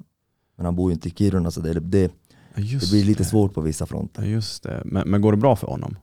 Men 0.56 0.64
han 0.66 0.76
bor 0.76 0.90
ju 0.90 0.94
inte 0.94 1.09
i 1.09 1.11
Kiruna 1.11 1.50
så 1.50 1.61
det, 1.61 1.80
det, 1.80 2.12
just 2.56 2.90
det 2.90 2.96
blir 2.96 3.04
lite 3.04 3.22
det. 3.22 3.28
svårt 3.28 3.54
på 3.54 3.61
vissa 3.61 3.87
fronter. 3.87 4.22
Ja, 4.22 4.28
just 4.28 4.62
det. 4.62 4.83
Men, 4.85 5.11
men 5.11 5.20
går 5.20 5.33
det 5.33 5.38
bra 5.38 5.56
för 5.56 5.66
honom? 5.66 5.96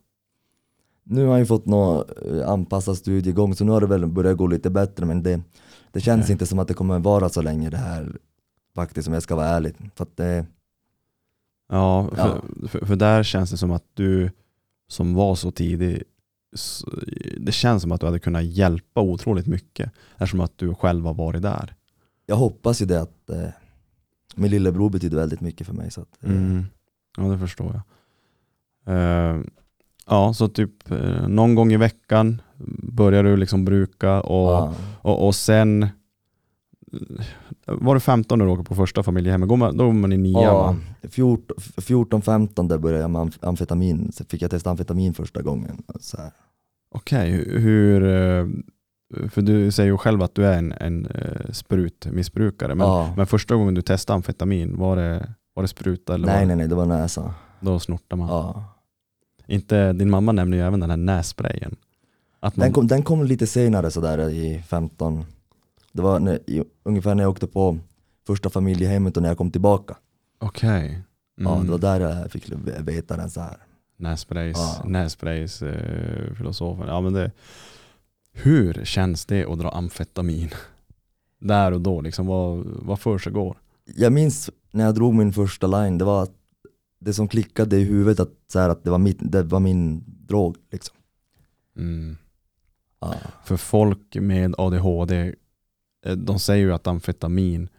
Nu 1.03 1.23
har 1.23 1.31
han 1.31 1.39
ju 1.39 1.45
fått 1.45 1.65
någon 1.65 2.03
eh, 2.25 2.49
anpassad 2.49 2.97
studiegång 2.97 3.55
så 3.55 3.65
nu 3.65 3.71
har 3.71 3.81
det 3.81 3.87
väl 3.87 4.07
börjat 4.07 4.37
gå 4.37 4.47
lite 4.47 4.69
bättre 4.69 5.05
men 5.05 5.23
det, 5.23 5.41
det 5.91 6.01
känns 6.01 6.23
Okej. 6.23 6.31
inte 6.31 6.45
som 6.45 6.59
att 6.59 6.67
det 6.67 6.73
kommer 6.73 6.99
vara 6.99 7.29
så 7.29 7.41
länge 7.41 7.69
det 7.69 7.77
här 7.77 8.17
faktiskt 8.75 9.07
om 9.07 9.13
jag 9.13 9.23
ska 9.23 9.35
vara 9.35 9.47
ärlig. 9.47 9.75
För 9.95 10.03
att 10.03 10.17
det, 10.17 10.45
Ja, 11.69 12.09
för, 12.15 12.17
Ja. 12.61 12.67
För, 12.67 12.85
för 12.85 12.95
där 12.95 13.23
känns 13.23 13.51
det 13.51 13.57
som 13.57 13.71
att 13.71 13.85
du 13.93 14.31
som 14.87 15.13
var 15.13 15.35
så 15.35 15.51
tidig, 15.51 16.03
det 17.37 17.51
känns 17.51 17.81
som 17.81 17.91
att 17.91 17.99
du 18.01 18.05
hade 18.05 18.19
kunnat 18.19 18.43
hjälpa 18.45 19.01
otroligt 19.01 19.47
mycket 19.47 19.91
eftersom 20.17 20.39
att 20.39 20.57
du 20.57 20.75
själv 20.75 21.05
har 21.05 21.13
varit 21.13 21.41
där. 21.41 21.75
jag 22.25 22.35
hoppas 22.35 22.81
ju 22.81 22.85
det 22.85 23.01
att 23.01 23.29
eh, 23.29 23.47
min 24.35 24.51
lillebror 24.51 24.89
betyder 24.89 25.17
väldigt 25.17 25.41
mycket 25.41 25.67
för 25.67 25.73
mig. 25.73 25.91
Så 25.91 26.01
att, 26.01 26.23
eh, 26.23 26.29
Mm. 26.31 26.65
Ja, 27.17 27.23
det 27.23 27.37
förstår 27.39 27.81
jag. 28.85 28.95
Eh, 28.95 29.41
ja, 30.05 30.33
så 30.33 30.47
typ 30.47 30.91
eh, 30.91 31.27
någon 31.27 31.55
gång 31.55 31.73
i 31.73 31.77
veckan 31.77 32.41
börjar 32.93 33.23
du 33.23 33.37
liksom 33.37 33.65
bruka 33.65 34.21
och, 34.21 34.51
Ja. 34.51 34.73
och, 35.01 35.27
och 35.27 35.35
sen 35.35 35.87
var 37.65 37.93
det 37.93 37.99
15 37.99 38.39
när 38.39 38.45
du 38.45 38.51
åker 38.51 38.63
på 38.63 38.75
första 38.75 39.03
familjehemmet? 39.03 39.49
Då 39.49 39.89
är 39.89 39.91
man 39.93 40.13
i 40.13 40.17
nian 40.17 40.41
Ja, 40.43 40.53
va? 40.53 40.75
14-15 41.75 42.67
där 42.67 42.77
började 42.77 43.01
jag 43.01 43.09
med 43.11 43.21
amf- 43.21 43.37
amfetamin, 43.47 44.11
så 44.11 44.25
fick 44.25 44.41
jag 44.41 44.51
testa 44.51 44.69
amfetamin 44.71 45.13
första 45.13 45.41
gången. 45.41 45.83
Okej, 46.91 47.31
hu- 47.31 47.57
hur, 47.59 48.03
eh, 48.03 48.47
för 49.29 49.41
du 49.41 49.71
säger 49.71 49.91
ju 49.91 49.97
själv 49.97 50.21
att 50.23 50.35
du 50.35 50.45
är 50.45 50.57
en, 50.57 50.71
en 50.71 51.05
eh, 51.05 51.51
sprutmissbrukare, 51.51 52.75
men, 52.75 52.87
ja. 52.87 53.13
men 53.17 53.27
första 53.27 53.55
gången 53.55 53.73
du 53.73 53.81
testade 53.81 54.15
amfetamin, 54.15 54.77
var 54.77 54.95
det, 54.95 55.33
var 55.53 55.63
det 55.63 55.67
spruta 55.67 56.13
eller 56.15 56.27
var 56.27 56.33
Nej 56.33 56.41
det, 56.41 56.47
nej 56.47 56.55
nej, 56.55 56.67
det 56.67 56.75
var 56.75 56.85
näsa. 56.85 57.33
då 57.59 57.79
snortade 57.79 58.19
man? 58.19 58.29
Ja. 58.29 58.63
Inte, 59.47 59.93
din 59.93 60.09
mamma 60.09 60.31
nämner 60.31 60.57
ju 60.57 60.63
även 60.63 60.79
den 60.79 60.89
här 60.89 60.97
nässprayen. 60.97 61.75
Man, 62.41 62.51
Den, 62.55 62.73
kom, 62.73 62.87
den 62.87 63.03
kom 63.03 63.23
lite 63.23 63.47
senare 63.47 63.91
sådär 63.91 64.29
i 64.29 64.63
15, 64.67 65.25
det 65.97 66.03
var 66.03 66.19
när, 66.19 66.49
i, 66.49 66.63
ungefär 66.83 67.15
när 67.15 67.23
jag 67.23 67.29
åkte 67.31 67.47
på 67.47 67.77
första 68.27 68.49
familjehemmet 68.49 69.17
och 69.17 69.23
när 69.23 69.29
jag 69.29 69.37
kom 69.37 69.51
tillbaka. 69.51 69.97
Okej. 70.39 71.01
Ja, 71.35 71.53
Mm. 71.55 71.65
det 71.65 71.71
var 71.71 71.79
där 71.79 71.99
jag 71.99 72.31
fick 72.31 72.49
veta 72.79 73.17
den 73.17 73.29
så 73.29 73.41
här. 73.41 73.57
Nässprays, 73.97 74.57
Ja. 74.57 74.83
nässprays 74.85 75.61
eh, 75.61 76.33
filosofen. 76.33 76.87
Ja, 76.87 77.01
men 77.01 77.13
det, 77.13 77.31
hur 78.33 78.85
känns 78.85 79.25
det 79.25 79.45
att 79.45 79.59
dra 79.59 79.69
amfetamin? 79.69 80.49
Där 81.39 81.71
och 81.71 81.81
då, 81.81 82.01
liksom, 82.01 82.27
vad, 82.27 82.57
vad 82.65 82.99
för 82.99 83.17
sig 83.17 83.31
går? 83.31 83.57
Jag 83.95 84.13
minns 84.13 84.49
när 84.71 84.85
jag 84.85 84.95
drog 84.95 85.13
min 85.13 85.33
första 85.33 85.67
line, 85.67 85.97
det 85.97 86.05
var 86.05 86.23
att 86.23 86.33
det 86.99 87.13
som 87.13 87.27
klickade 87.27 87.77
i 87.77 87.83
huvudet 87.83 88.19
att, 88.19 88.31
så 88.53 88.59
här, 88.59 88.69
att 88.69 88.83
det, 88.83 88.89
var 88.89 88.97
mitt, 88.97 89.17
det 89.21 89.43
var 89.43 89.59
min 89.59 90.03
drog. 90.07 90.57
Liksom. 90.71 90.95
Mm. 91.77 92.17
Ja. 92.99 93.13
För 93.45 93.57
folk 93.57 94.15
med 94.15 94.55
ADHD, 94.57 95.35
de 96.15 96.39
säger 96.39 96.65
ju 96.65 96.73
att 96.73 96.87
amfetamin 96.87 97.69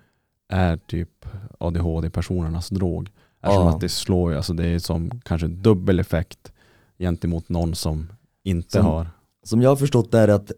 är 0.49 0.77
typ 0.77 1.27
ADHD-personernas 1.61 2.69
drog. 2.69 3.11
Eftersom 3.43 3.67
Ja. 3.67 3.75
att 3.75 3.81
det 3.81 3.89
slår, 3.89 4.31
ju- 4.31 4.37
alltså 4.37 4.53
det 4.53 4.67
är 4.67 4.79
som 4.79 5.21
kanske 5.25 5.47
dubbel 5.47 6.01
effekt 6.01 6.53
gentemot 6.99 7.49
någon 7.49 7.75
som 7.75 8.07
inte 8.45 8.71
Som- 8.79 8.87
har. 8.87 9.11
Som 9.43 9.63
jag 9.63 9.71
har 9.71 9.77
förstått 9.77 10.11
det 10.13 10.19
är 10.19 10.29
att 10.29 10.53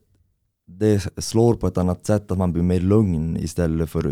det 0.66 1.08
slår 1.24 1.54
på 1.54 1.66
ett 1.66 1.78
annat 1.78 2.06
sätt, 2.06 2.30
att 2.30 2.38
man 2.38 2.52
blir 2.52 2.62
mer 2.62 2.80
lugn 2.80 3.36
istället 3.36 3.90
för 3.90 4.06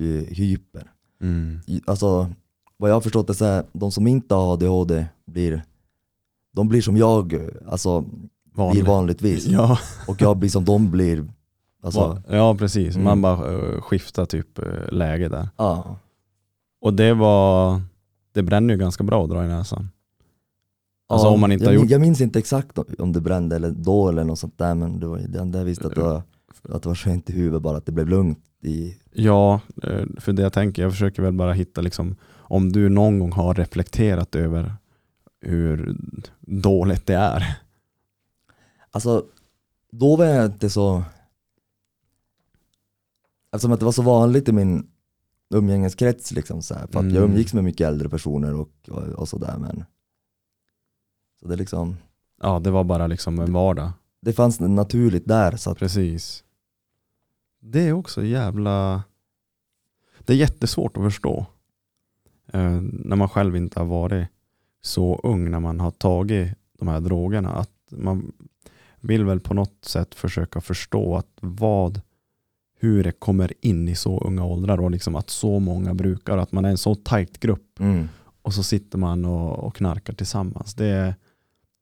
eh, 0.00 0.04
hyper. 0.28 0.90
Mm. 1.22 1.60
Alltså, 1.86 2.30
vad 2.76 2.90
jag 2.90 2.94
har 2.94 3.00
förstått 3.00 3.30
är 3.30 3.34
så 3.34 3.44
här, 3.44 3.64
de 3.72 3.92
som 3.92 4.06
inte 4.06 4.34
har 4.34 4.52
ADHD 4.52 5.06
blir, 5.26 5.62
de 6.52 6.68
blir 6.68 6.82
som 6.82 6.96
jag, 6.96 7.38
alltså 7.68 8.04
Vanlig. 8.54 8.82
blir 8.84 8.92
vanligtvis. 8.92 9.46
Ja, 9.46 9.78
Och 10.08 10.20
jag 10.22 10.36
blir 10.36 10.50
som 10.50 10.64
de 10.64 10.90
blir. 10.90 11.28
Alltså, 11.84 12.22
ja 12.28 12.54
precis. 12.54 12.96
Man 12.96 13.06
Mm. 13.06 13.22
bara 13.22 13.50
uh, 13.52 13.80
skiftar 13.80 14.24
typ 14.26 14.58
eh, 14.58 14.64
läge 14.92 15.28
där. 15.28 15.48
ja. 15.56 15.96
Och 16.80 16.94
det 16.94 17.14
var, 17.14 17.80
det 18.32 18.42
bränner 18.42 18.74
ju 18.74 18.80
ganska 18.80 19.04
bra 19.04 19.24
att 19.24 19.30
dra 19.30 19.44
i 19.44 19.48
näsan. 19.48 19.88
Alltså 21.08 21.26
Ja, 21.26 21.32
om 21.34 21.40
man 21.40 21.52
inte 21.52 21.64
jag, 21.64 21.70
har 21.70 21.74
gjort- 21.74 21.90
jag 21.90 22.00
minns 22.00 22.20
inte 22.20 22.38
exakt 22.38 22.78
om- 22.98 23.12
det 23.12 23.20
brände 23.20 23.56
eller 23.56 23.70
då 23.70 24.08
eller 24.08 24.24
något 24.24 24.38
sånt 24.38 24.58
där 24.58 24.74
men 24.74 25.00
det 25.00 25.06
var 25.06 25.18
jag 25.58 25.64
visste 25.64 25.86
att 25.86 25.94
det 25.94 26.00
var, 26.00 26.22
att 26.68 26.82
det 26.82 26.88
var 26.88 26.94
skönt 26.94 27.30
i 27.30 27.32
huvudet 27.32 27.62
bara 27.62 27.76
att 27.76 27.86
det 27.86 27.92
blev 27.92 28.08
lugnt 28.08 28.38
i, 28.62 28.96
Ja, 29.12 29.60
eh, 29.82 30.04
för 30.20 30.32
det 30.32 30.42
jag 30.42 30.52
tänker, 30.52 30.82
jag 30.82 30.92
försöker 30.92 31.22
väl 31.22 31.32
bara 31.32 31.52
hitta 31.52 31.80
liksom, 31.80 32.16
om 32.36 32.72
du 32.72 32.88
någon 32.88 33.18
gång 33.18 33.32
har 33.32 33.54
reflekterat 33.54 34.34
över 34.34 34.74
hur 35.40 35.96
dåligt 36.40 37.06
det 37.06 37.14
är. 37.14 37.56
Alltså, 38.90 39.24
då 39.92 40.16
var 40.16 40.24
jag 40.24 40.44
inte 40.46 40.70
så... 40.70 41.02
Eftersom 43.54 43.72
att 43.72 43.78
det 43.80 43.84
var 43.84 43.92
så 43.92 44.02
vanligt 44.02 44.48
i 44.48 44.52
min 44.52 44.86
umgängeskrets 45.54 46.32
liksom 46.32 46.62
så 46.62 46.74
här, 46.74 46.80
för 46.86 46.98
att 46.98 47.02
Mm. 47.04 47.14
jag 47.14 47.24
umgicks 47.24 47.54
med 47.54 47.64
mycket 47.64 47.86
äldre 47.88 48.08
personer 48.08 48.54
och, 48.54 48.70
och, 48.88 49.02
och 49.02 49.28
sådär 49.28 49.56
men 49.58 49.84
Så 51.40 51.48
det 51.48 51.56
liksom, 51.56 51.96
Ja, 52.42 52.58
det 52.58 52.70
var 52.70 52.84
bara 52.84 53.06
liksom 53.06 53.38
en 53.38 53.52
vardag. 53.52 53.92
det 54.20 54.32
fanns 54.32 54.60
naturligt 54.60 55.26
där 55.28 55.56
så 55.56 55.70
att, 55.70 55.78
Precis. 55.78 56.44
Det 57.60 57.80
är 57.88 57.92
också 57.92 58.24
jävla... 58.24 59.02
Det 60.18 60.32
är 60.32 60.36
jättesvårt 60.36 60.96
att 60.96 61.02
förstå. 61.02 61.46
Eh, 62.52 62.80
när 62.82 63.16
man 63.16 63.28
själv 63.28 63.56
inte 63.56 63.80
har 63.80 63.86
varit 63.86 64.28
så 64.80 65.20
ung 65.22 65.50
när 65.50 65.60
man 65.60 65.80
har 65.80 65.90
tagit 65.90 66.52
de 66.78 66.88
här 66.88 67.00
drogerna. 67.00 67.52
Att 67.52 67.70
man 67.90 68.32
vill 69.00 69.24
väl 69.24 69.40
på 69.40 69.54
något 69.54 69.84
sätt 69.84 70.14
försöka 70.14 70.60
förstå 70.60 71.16
att 71.16 71.30
vad, 71.40 72.00
hur 72.84 73.04
det 73.04 73.12
kommer 73.12 73.52
in 73.60 73.88
i 73.88 73.94
så 73.94 74.18
unga 74.20 74.44
åldrar 74.44 74.80
och 74.80 74.90
liksom 74.90 75.16
att 75.16 75.30
så 75.30 75.58
många 75.58 75.94
brukar. 75.94 76.38
Att 76.38 76.52
man 76.52 76.64
är 76.64 76.68
en 76.68 76.78
så 76.78 76.94
tajt 76.94 77.40
grupp 77.40 77.80
mm. 77.80 78.08
och 78.42 78.54
så 78.54 78.62
sitter 78.62 78.98
man 78.98 79.24
och, 79.24 79.58
och 79.58 79.76
knarkar 79.76 80.12
tillsammans. 80.12 80.74
Det 80.74 80.86
är, 80.86 81.14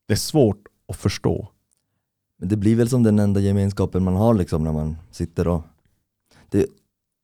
det 0.08 0.14
är 0.14 0.18
svårt 0.18 0.64
att 0.88 0.96
förstå. 0.96 1.48
Men 2.38 2.48
det 2.48 2.56
blir 2.56 2.76
väl 2.76 2.88
som 2.88 3.02
den 3.02 3.18
enda 3.18 3.40
gemenskapen 3.40 4.04
man 4.04 4.14
har 4.14 4.34
liksom 4.34 4.64
när 4.64 4.72
man 4.72 4.96
sitter 5.10 5.48
och 5.48 5.62
Det, 6.48 6.66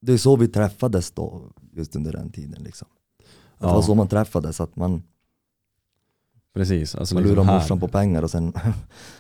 det 0.00 0.12
är 0.12 0.18
så 0.18 0.36
vi 0.36 0.48
träffades 0.48 1.10
då, 1.10 1.42
just 1.72 1.96
under 1.96 2.12
den 2.12 2.30
tiden 2.32 2.62
liksom 2.62 2.88
att 3.54 3.60
Det 3.60 3.66
Ja. 3.66 3.74
var 3.74 3.82
så 3.82 3.94
man 3.94 4.08
träffades, 4.08 4.60
att 4.60 4.76
man, 4.76 5.02
Precis. 6.54 6.94
Alltså 6.94 7.14
man 7.14 7.24
liksom 7.24 7.46
morsan 7.46 7.80
på 7.80 7.88
pengar 7.88 8.22
och 8.22 8.30
sen 8.30 8.52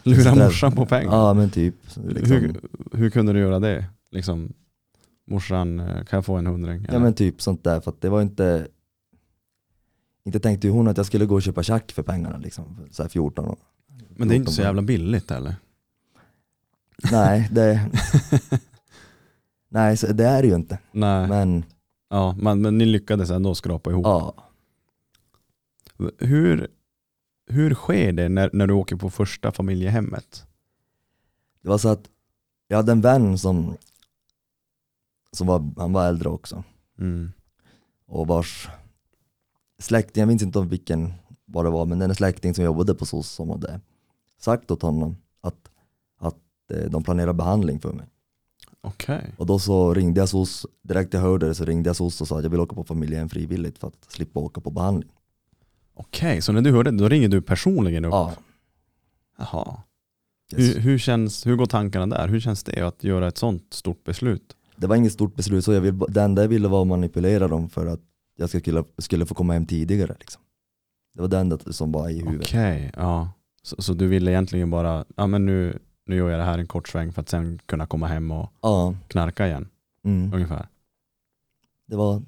Lura 0.02 0.22
Så 0.22 0.34
där- 0.34 0.44
morsan 0.44 0.72
på 0.72 0.86
pengar? 0.86 1.12
Ja 1.12 1.34
men 1.34 1.50
typ 1.50 1.74
liksom, 2.08 2.36
hur, 2.36 2.60
hur 2.92 3.10
kunde 3.10 3.32
du 3.32 3.38
göra 3.38 3.58
det? 3.60 3.84
Liksom, 4.10 4.52
morsan, 5.26 5.80
eh, 5.80 6.04
kan 6.04 6.16
jag 6.16 6.24
få 6.24 6.36
en 6.36 6.46
hundring? 6.46 6.86
Ja 6.92 6.98
men 6.98 7.14
typ 7.14 7.42
sånt 7.42 7.64
där, 7.64 7.80
för 7.80 7.90
att 7.90 8.00
det 8.00 8.08
var 8.08 8.22
inte 8.22 8.68
Inte 10.24 10.40
tänkte 10.40 10.66
ju 10.66 10.72
hon 10.72 10.88
att 10.88 10.96
jag 10.96 11.06
skulle 11.06 11.26
gå 11.26 11.34
och 11.34 11.42
köpa 11.42 11.62
tjack 11.62 11.92
för 11.92 12.02
pengarna 12.02 12.38
liksom, 12.38 12.76
så 12.90 13.02
här 13.02 13.08
14 13.08 13.44
år. 13.44 13.58
men 14.16 14.28
det 14.28 14.34
är 14.34 14.36
inte 14.36 14.50
så 14.52 14.56
14 14.56 14.64
jävla 14.64 14.82
billigt 14.82 15.30
eller? 15.30 15.54
Nej, 17.12 17.48
det 17.52 17.90
Nej, 19.68 19.96
så 19.96 20.06
det 20.12 20.24
är 20.24 20.42
det 20.42 20.48
ju 20.48 20.54
inte. 20.54 20.78
Nej, 20.92 21.28
Men 21.28 21.64
ja, 22.08 22.36
men, 22.38 22.62
men 22.62 22.78
ni 22.78 22.86
lyckades 22.86 23.30
ändå 23.30 23.54
skrapa 23.54 23.90
ihop. 23.90 24.06
ja, 24.06 24.34
Hur, 26.18 26.68
hur 27.46 27.74
sker 27.74 28.12
det 28.12 28.28
när, 28.28 28.50
när 28.52 28.66
du 28.66 28.74
åker 28.74 28.96
på 28.96 29.10
första 29.10 29.52
familjehemmet? 29.52 30.44
det 31.62 31.68
var 31.68 31.78
så 31.78 31.88
att 31.88 32.04
jag 32.68 32.76
hade 32.76 32.92
en 32.92 33.00
vän 33.00 33.38
som, 33.38 33.76
som 35.32 35.46
var, 35.46 35.70
han 35.76 35.92
var 35.92 36.08
äldre 36.08 36.28
också. 36.28 36.64
Mm. 36.98 37.32
och 38.06 38.26
vars 38.26 38.68
släkting, 39.78 40.20
jag 40.20 40.28
minns 40.28 40.42
inte 40.42 40.58
om 40.58 40.68
vilken 40.68 41.12
vad 41.44 41.64
det 41.64 41.70
var, 41.70 41.86
men 41.86 41.98
den 41.98 42.14
släkting 42.14 42.54
som 42.54 42.64
jobbade 42.64 42.94
på 42.94 43.06
SOS 43.06 43.28
som 43.28 43.50
hade 43.50 43.80
sagt 44.38 44.70
åt 44.70 44.82
honom 44.82 45.16
att, 45.40 45.70
att 46.18 46.70
eh, 46.72 46.90
de 46.90 47.02
planerar 47.02 47.32
behandling 47.32 47.80
för 47.80 47.92
mig. 47.92 48.06
Okej. 48.80 49.34
Och 49.38 49.46
då 49.46 49.58
så 49.58 49.94
ringde 49.94 50.20
jag 50.20 50.28
SOS, 50.28 50.66
direkt 50.82 51.14
jag 51.14 51.20
hörde 51.20 51.48
det 51.48 51.54
så 51.54 51.64
ringde 51.64 51.88
jag 51.88 51.96
SOS 51.96 52.20
och 52.20 52.28
sa 52.28 52.36
att 52.36 52.42
jag 52.42 52.50
vill 52.50 52.60
åka 52.60 52.74
på 52.74 52.84
familjehem 52.84 53.28
frivilligt 53.28 53.78
för 53.78 53.88
att 53.88 54.04
slippa 54.08 54.40
åka 54.40 54.60
på 54.60 54.70
behandling. 54.70 55.10
Okej, 55.94 56.42
så 56.42 56.52
när 56.52 56.60
du 56.60 56.72
hörde 56.72 56.90
det, 56.90 56.96
då 56.96 57.08
ringer 57.08 57.28
du 57.28 57.42
personligen 57.42 58.04
upp? 58.04 58.12
Ja, 58.12 58.32
Jaha. 59.38 59.82
yes. 60.56 60.76
Hur, 60.76 60.80
hur, 60.80 60.98
känns, 60.98 61.46
hur 61.46 61.56
går 61.56 61.66
tankarna 61.66 62.06
där? 62.06 62.28
Hur 62.28 62.40
känns 62.40 62.64
det 62.64 62.86
att 62.86 63.04
göra 63.04 63.28
ett 63.28 63.38
sånt 63.38 63.74
stort 63.74 64.04
beslut? 64.04 64.56
Det 64.80 64.86
var 64.86 64.96
inget 64.96 65.12
stort 65.12 65.34
beslut, 65.36 65.64
så 65.64 65.72
jag 65.72 65.80
vill, 65.80 65.98
det 65.98 66.22
enda 66.22 66.42
jag 66.42 66.48
ville 66.48 66.68
var 66.68 66.82
att 66.82 66.88
manipulera 66.88 67.48
dem 67.48 67.68
för 67.70 67.86
att 67.86 68.00
jag 68.36 68.50
skulle, 68.50 68.84
skulle 68.98 69.26
få 69.26 69.34
komma 69.34 69.52
hem 69.52 69.66
tidigare. 69.66 70.16
Liksom. 70.20 70.42
Det 71.14 71.20
var 71.20 71.28
det 71.28 71.38
enda 71.38 71.58
som 71.58 71.92
var 71.92 72.08
i 72.08 72.18
huvudet. 72.18 72.48
Okej, 72.48 72.92
ja. 72.96 73.32
Så, 73.62 73.82
så 73.82 73.94
du 73.94 74.06
ville 74.06 74.30
egentligen 74.30 74.70
bara, 74.70 75.04
ja 75.16 75.26
men 75.26 75.46
nu, 75.46 75.78
nu 76.06 76.16
gör 76.16 76.30
jag 76.30 76.40
det 76.40 76.44
här 76.44 76.58
en 76.58 76.66
kort 76.66 76.88
sväng 76.88 77.12
för 77.12 77.22
att 77.22 77.28
sen 77.28 77.58
kunna 77.66 77.86
komma 77.86 78.06
hem 78.06 78.30
och 78.30 78.52
Ja, 78.62 78.94
knarka 79.08 79.46
igen, 79.46 79.68
mm. 80.04 80.34
ungefär? 80.34 80.68
det 81.86 81.96
var 81.96 82.22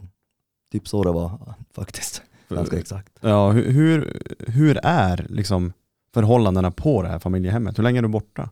typ 0.73 0.89
så 0.89 1.05
det 1.05 1.13
var 1.13 1.55
faktiskt. 1.73 2.23
Ganska 2.49 2.79
exakt. 2.79 3.19
Ja, 3.21 3.51
hur, 3.51 3.71
hur, 3.71 4.23
hur 4.47 4.79
är 4.83 5.27
liksom 5.29 5.73
förhållandena 6.15 6.71
på 6.71 7.03
det 7.03 7.09
här 7.09 7.19
familjehemmet? 7.19 7.79
Hur 7.79 7.83
länge 7.83 7.99
är 7.99 8.03
du 8.03 8.09
borta? 8.09 8.51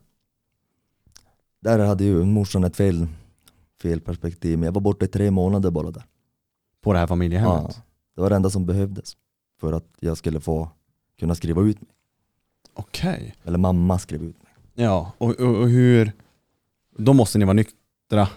Där 1.61 1.79
hade 1.79 2.03
ju 2.03 2.23
morsan 2.25 2.63
ett 2.63 2.75
fel, 2.75 3.07
fel 3.81 4.01
perspektiv, 4.01 4.57
men 4.57 4.65
jag 4.65 4.73
var 4.73 4.81
borta 4.81 5.05
i 5.05 5.07
tre 5.07 5.31
månader 5.31 5.71
bara 5.71 5.91
där. 5.91 6.03
På 6.81 6.93
det 6.93 6.99
här 6.99 7.07
familjehemmet? 7.07 7.75
Ja, 7.75 7.83
det 8.15 8.21
var 8.21 8.29
det 8.29 8.35
enda 8.35 8.49
som 8.49 8.65
behövdes 8.65 9.17
för 9.59 9.73
att 9.73 9.85
jag 9.99 10.17
skulle 10.17 10.39
få 10.39 10.69
kunna 11.19 11.35
skriva 11.35 11.61
ut 11.61 11.81
mig. 11.81 11.91
Okej. 12.73 13.35
Eller 13.43 13.57
mamma 13.57 13.99
skrev 13.99 14.23
ut 14.23 14.43
mig. 14.43 14.53
Ja, 14.73 15.11
och, 15.17 15.39
och, 15.39 15.55
och 15.55 15.69
hur, 15.69 16.11
då 16.97 17.13
måste 17.13 17.37
ni 17.37 17.45
vara 17.45 17.53
nyktra, 17.53 18.29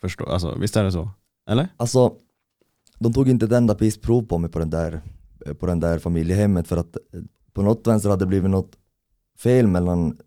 förstå, 0.00 0.24
alltså, 0.24 0.58
visst 0.58 0.76
är 0.76 0.84
det 0.84 0.92
så? 0.92 1.10
Eller? 1.46 1.68
Alltså, 1.76 2.14
de 2.98 3.12
tog 3.12 3.28
inte 3.28 3.46
ett 3.46 3.52
enda 3.52 3.74
pissprov 3.74 4.22
på 4.22 4.38
mig 4.38 4.50
på 4.50 4.58
den 4.58 4.70
där, 4.70 5.00
på 5.58 5.66
den 5.66 5.80
där 5.80 5.98
familjehemmet 5.98 6.68
för 6.68 6.76
att 6.76 6.96
på 7.52 7.62
något 7.62 7.86
vänster 7.86 8.10
hade 8.10 8.24
det 8.24 8.28
blivit 8.28 8.50
något 8.50 8.76
fel 9.38 9.66
mellan 9.66 10.18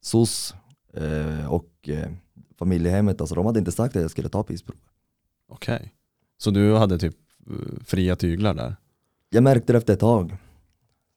SOS 0.00 0.54
eh, 0.94 1.52
och 1.52 1.88
eh, 1.88 2.10
familjehemmet. 2.58 3.20
Alltså 3.20 3.34
de 3.34 3.46
hade 3.46 3.58
inte 3.58 3.72
sagt 3.72 3.96
att 3.96 4.02
jag 4.02 4.10
skulle 4.10 4.28
ta 4.28 4.42
pissprov. 4.42 4.76
Okej. 5.48 5.94
Så 6.38 6.50
du 6.50 6.74
hade 6.76 6.98
typ 6.98 7.16
eh, 7.50 7.82
fria 7.84 8.16
tyglar 8.16 8.54
där? 8.54 8.76
Jag 9.30 9.42
märkte 9.42 9.72
det 9.72 9.76
efter 9.78 9.92
ett 9.92 10.00
tag. 10.00 10.30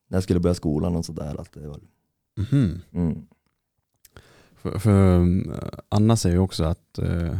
När 0.08 0.16
jag 0.16 0.24
skulle 0.24 0.40
börja 0.40 0.54
skolan 0.56 0.96
och 0.96 1.06
sådär. 1.06 1.42
Att 1.42 1.54
det 1.54 1.68
var, 1.68 1.80
Mhm. 2.38 2.82
mm. 2.94 3.28
För, 4.56 4.80
för 4.80 5.20
eh, 5.22 5.70
Anna 5.90 6.16
säger 6.16 6.36
ju 6.36 6.42
också 6.42 6.64
att 6.64 6.98
eh, 6.98 7.38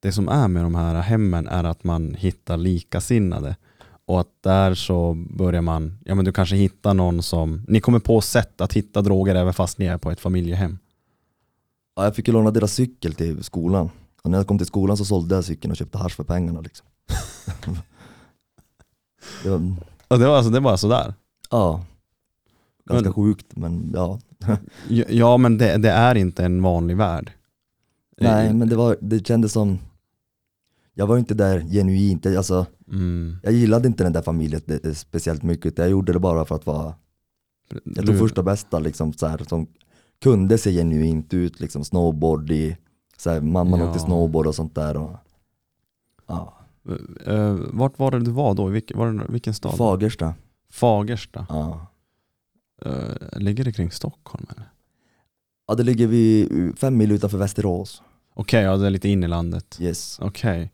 det 0.00 0.12
som 0.12 0.28
är 0.28 0.48
med 0.48 0.62
de 0.62 0.74
här 0.74 0.94
hemmen 1.00 1.48
är 1.48 1.64
att 1.64 1.84
man 1.84 2.14
hittar 2.14 2.56
likasinnade. 2.56 3.56
Och 4.04 4.20
att 4.20 4.42
där 4.42 4.74
så 4.74 5.14
börjar 5.14 5.62
man, 5.62 5.98
ja 6.04 6.14
men 6.14 6.24
du 6.24 6.32
kanske 6.32 6.56
hittar 6.56 6.94
någon 6.94 7.22
som, 7.22 7.64
ni 7.68 7.80
kommer 7.80 7.98
på 7.98 8.20
sätt 8.20 8.60
att 8.60 8.72
hitta 8.72 9.02
droger 9.02 9.34
även 9.34 9.54
fast 9.54 9.78
ni 9.78 9.86
är 9.86 9.98
på 9.98 10.10
ett 10.10 10.20
familjehem. 10.20 10.78
Ja, 11.96 12.04
jag 12.04 12.16
fick 12.16 12.26
ju 12.28 12.32
låna 12.34 12.50
deras 12.50 12.72
cykel 12.74 13.14
till 13.14 13.44
skolan. 13.44 13.90
Och 14.22 14.30
när 14.30 14.38
jag 14.38 14.46
kom 14.46 14.58
till 14.58 14.66
skolan 14.66 14.96
så 14.96 15.04
sålde 15.04 15.34
jag 15.34 15.44
cykeln 15.44 15.70
och 15.70 15.76
köpte 15.76 15.98
hasch 15.98 16.16
för 16.16 16.24
pengarna. 16.24 16.60
Liksom. 16.60 16.86
det 19.42 19.50
var, 19.50 19.72
Och 20.08 20.18
det 20.18 20.26
var 20.26 20.36
alltså, 20.36 20.50
det 20.52 20.60
var 20.60 20.76
sådär? 20.76 21.14
ja, 21.50 21.84
ganska 22.84 23.04
Men- 23.04 23.12
sjukt 23.12 23.56
men 23.56 23.90
ja. 23.94 24.18
Ja, 25.08 25.36
men 25.36 25.58
det, 25.58 25.76
det 25.76 25.90
är 25.90 26.14
inte 26.14 26.44
en 26.44 26.62
vanlig 26.62 26.96
värld. 26.96 27.32
Nej 28.20 28.52
men 28.54 28.68
det, 28.68 28.76
var, 28.76 28.96
det 29.00 29.26
kändes 29.26 29.52
som, 29.52 29.78
jag 30.94 31.06
var 31.06 31.18
inte 31.18 31.34
där 31.34 31.60
genuint, 31.60 32.26
alltså, 32.26 32.66
Mm. 32.92 33.36
jag 33.42 33.52
gillade 33.52 33.88
inte 33.88 34.04
den 34.04 34.12
där 34.12 34.22
familjen 34.22 34.62
eh, 34.84 34.92
speciellt 34.92 35.42
mycket. 35.42 35.78
Jag 35.78 35.90
gjorde 35.90 36.12
det 36.12 36.18
bara 36.18 36.44
för 36.44 36.54
att 36.54 36.66
vara, 36.66 36.94
jag 37.84 38.06
tog 38.06 38.14
Du- 38.14 38.18
första 38.18 38.42
bästa 38.42 38.78
liksom, 38.78 39.12
så 39.12 39.26
här, 39.26 39.40
som 39.48 39.66
kunde 40.22 40.58
se 40.58 40.72
genuint 40.72 41.34
ut, 41.34 41.60
liksom, 41.60 41.84
snowboard 41.84 42.50
i, 42.50 42.76
så 43.16 43.30
här, 43.30 43.40
mamman 43.40 43.80
Ja. 43.80 43.86
åkte 43.86 43.98
snowboard 43.98 44.46
och 44.46 44.54
sånt 44.54 44.74
där. 44.74 44.96
Och, 44.96 45.16
ja. 46.26 46.56
Eh, 47.26 47.54
vart 47.72 47.98
var 47.98 48.10
det 48.10 48.18
du 48.20 48.30
var 48.30 48.54
då? 48.54 48.66
Vilken, 48.66 48.98
var 48.98 49.26
vilken 49.28 49.54
stad? 49.54 49.76
Fagersta. 49.76 50.34
Fagersta. 50.70 51.46
Ja. 51.48 51.86
Eh, 52.82 53.38
ligger 53.38 53.64
det 53.64 53.72
kring 53.72 53.90
Stockholm 53.90 54.46
eller? 54.56 54.70
ja, 55.68 55.74
det 55.74 55.82
ligger 55.82 56.06
vi 56.06 56.48
fem 56.76 56.96
mil 56.96 57.12
utanför 57.12 57.38
Västerås. 57.38 58.02
Okej, 58.34 58.62
ja 58.62 58.76
det 58.76 58.86
är 58.86 58.90
lite 58.90 59.08
in 59.08 59.24
i 59.24 59.28
landet. 59.28 59.78
Yes. 59.80 60.18
Okej. 60.22 60.72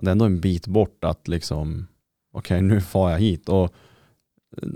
Det 0.00 0.06
är 0.08 0.12
ändå 0.12 0.24
en 0.24 0.40
bit 0.40 0.66
bort 0.66 1.04
att 1.04 1.28
liksom, 1.28 1.86
okej 2.32 2.62
nu 2.62 2.80
far 2.80 3.10
jag 3.10 3.18
hit. 3.18 3.48
Och 3.48 3.64
eh, 3.64 3.70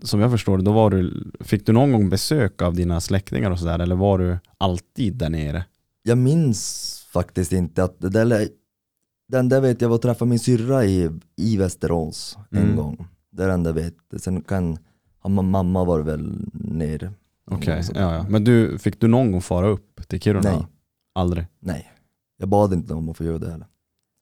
som 0.02 0.20
jag 0.20 0.30
förstår 0.30 0.58
det, 0.58 0.64
då 0.64 0.72
var 0.72 0.90
du, 0.90 1.30
fick 1.40 1.66
du 1.66 1.72
någon 1.72 1.92
gång 1.92 2.08
besök 2.11 2.62
av 2.62 2.74
dina 2.74 3.00
släktingar 3.00 3.50
och 3.50 3.58
sådär 3.58 3.78
eller 3.78 3.96
var 3.96 4.18
du 4.18 4.38
alltid 4.58 5.16
där 5.16 5.30
nere? 5.30 5.64
Jag 6.02 6.18
minns 6.18 6.88
faktiskt 7.12 7.52
inte 7.52 7.85
att 7.85 7.96
där, 8.00 8.24
lä- 8.24 8.48
den 9.28 9.48
där 9.48 9.61
vet 9.61 9.80
jag 9.80 9.88
var 9.88 9.96
att 9.96 10.02
träffa 10.02 10.24
min 10.24 10.38
syrra 10.38 10.85
i, 10.85 11.11
i 11.37 11.56
Västerås 11.56 12.38
en 12.50 12.58
Mm. 12.58 12.76
gång. 12.76 13.06
Det 13.30 13.44
är 13.44 13.48
enda 13.48 13.70
jag 13.70 13.74
vet. 13.74 13.94
Sen 14.16 14.42
kan, 14.42 14.78
mamma 15.28 15.85
var 15.85 16.00
väl 16.00 16.46
nere. 16.52 17.12
Okej, 17.44 17.82
så- 17.85 17.92
ja, 17.94 18.14
ja. 18.14 18.26
men 18.28 18.44
du, 18.44 18.78
fick 18.78 19.00
du 19.00 19.08
någon 19.08 19.32
gång 19.32 19.42
fara 19.42 19.68
upp 19.68 20.08
till 20.08 20.20
Kiruna? 20.20 20.50
Nej. 20.52 20.66
Aldrig? 21.14 21.46
Nej, 21.61 21.92
jag 22.38 22.48
bad 22.48 22.72
inte 22.72 22.94
om 22.94 23.08
att 23.08 23.16
få 23.16 23.24
göra 23.24 23.38
det 23.38 23.50
heller. 23.50 23.66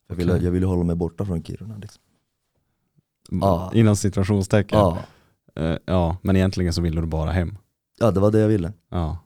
Jag 0.08 0.16
ville, 0.16 0.38
jag 0.38 0.50
ville 0.50 0.66
hålla 0.66 0.84
mig 0.84 0.96
borta 0.96 1.24
från 1.24 1.42
Kiruna. 1.42 1.76
Liksom. 1.76 2.02
Ja. 3.30 3.70
Inom 3.74 3.96
situationstecken? 3.96 4.78
Ja. 4.78 4.98
Eh, 5.56 5.76
ja, 5.84 6.16
men 6.22 6.36
egentligen 6.36 6.72
så 6.72 6.80
ville 6.82 7.00
du 7.00 7.06
bara 7.06 7.30
hem? 7.30 7.58
ja, 7.98 8.10
det 8.10 8.20
var 8.20 8.30
det 8.30 8.38
jag 8.40 8.48
ville. 8.48 8.72
Ja. 8.88 9.18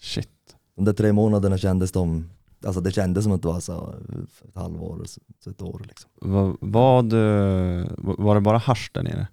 Shit. 0.00 0.28
De 0.76 0.84
där 0.84 0.92
tre 0.92 1.12
månaderna 1.12 1.58
kändes 1.58 1.92
de, 1.92 2.30
alltså 2.64 2.80
det 2.80 2.90
kändes 2.92 3.24
som 3.24 3.32
att 3.32 3.42
det 3.42 3.48
var 3.48 3.60
så 3.60 3.94
ett 4.48 4.54
halvår, 4.56 5.04
så 5.44 5.50
ett 5.50 5.62
år 5.62 5.82
liksom. 5.88 6.10
Va, 6.20 6.56
vad, 6.60 7.12
eh, 7.12 7.86
var 7.98 8.34
det 8.34 8.40
bara 8.40 8.58
hasch 8.58 8.90
där 8.94 9.02
nere? 9.02 9.28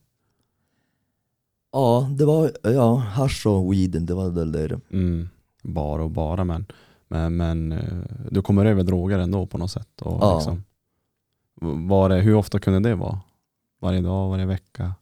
Ja, 1.72 2.10
det 2.18 2.26
var, 2.26 2.52
ja, 2.64 2.96
hasch 2.96 3.46
och 3.46 3.74
weeden, 3.74 4.06
det 4.06 4.14
var 4.14 4.30
väl 4.30 4.52
det. 4.52 4.80
Mm. 4.92 5.30
Bara 5.64 6.04
och 6.04 6.12
bara 6.12 6.44
men, 6.44 6.66
men, 7.08 7.36
men 7.38 7.72
eh, 7.72 8.04
du 8.32 8.42
kommer 8.42 8.66
över 8.66 8.84
droger 8.84 9.20
ändå 9.20 9.46
på 9.46 9.58
något 9.58 9.72
sätt? 9.72 10.02
Och 10.02 10.18
Ja. 10.24 10.36
liksom, 10.38 10.64
var 11.90 12.10
det, 12.10 12.16
hur 12.16 12.36
ofta 12.36 12.60
kunde 12.60 12.90
det 12.90 12.96
vara? 12.96 13.20
Varje 13.82 14.02
dag, 14.02 14.30
varje 14.30 14.46
vecka? 14.46 14.94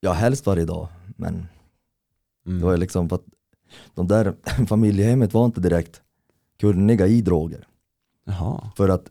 Ja, 0.00 0.12
helst 0.12 0.46
varje 0.46 0.64
dag, 0.64 0.88
men 1.16 1.46
Mm. 2.46 2.58
det 2.58 2.64
var 2.66 2.76
liksom 2.76 3.08
för 3.08 3.16
att 3.16 3.24
de 3.94 4.08
där 4.08 4.34
familjehemmet 4.66 5.34
var 5.34 5.44
inte 5.44 5.60
direkt 5.60 6.02
kunniga 6.60 7.06
i 7.06 7.22
droger. 7.22 7.66
Jaha. 8.24 8.70
För 8.76 8.88
att 8.88 9.10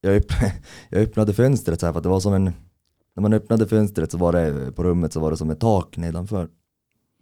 jag, 0.00 0.16
öpp 0.16 0.32
jag 0.90 1.02
öppnade 1.02 1.34
fönstret 1.34 1.80
så 1.80 1.86
här 1.86 1.92
för 1.92 1.98
att 1.98 2.02
det 2.02 2.08
var 2.08 2.20
som 2.20 2.34
en, 2.34 2.44
när 3.14 3.20
man 3.20 3.32
öppnade 3.32 3.66
fönstret 3.68 4.10
så 4.12 4.18
var 4.18 4.32
det 4.32 4.72
på 4.72 4.84
rummet 4.84 5.12
så 5.12 5.20
var 5.20 5.30
det 5.30 5.36
som 5.36 5.50
ett 5.50 5.60
tak 5.60 5.96
nedanför. 5.96 6.48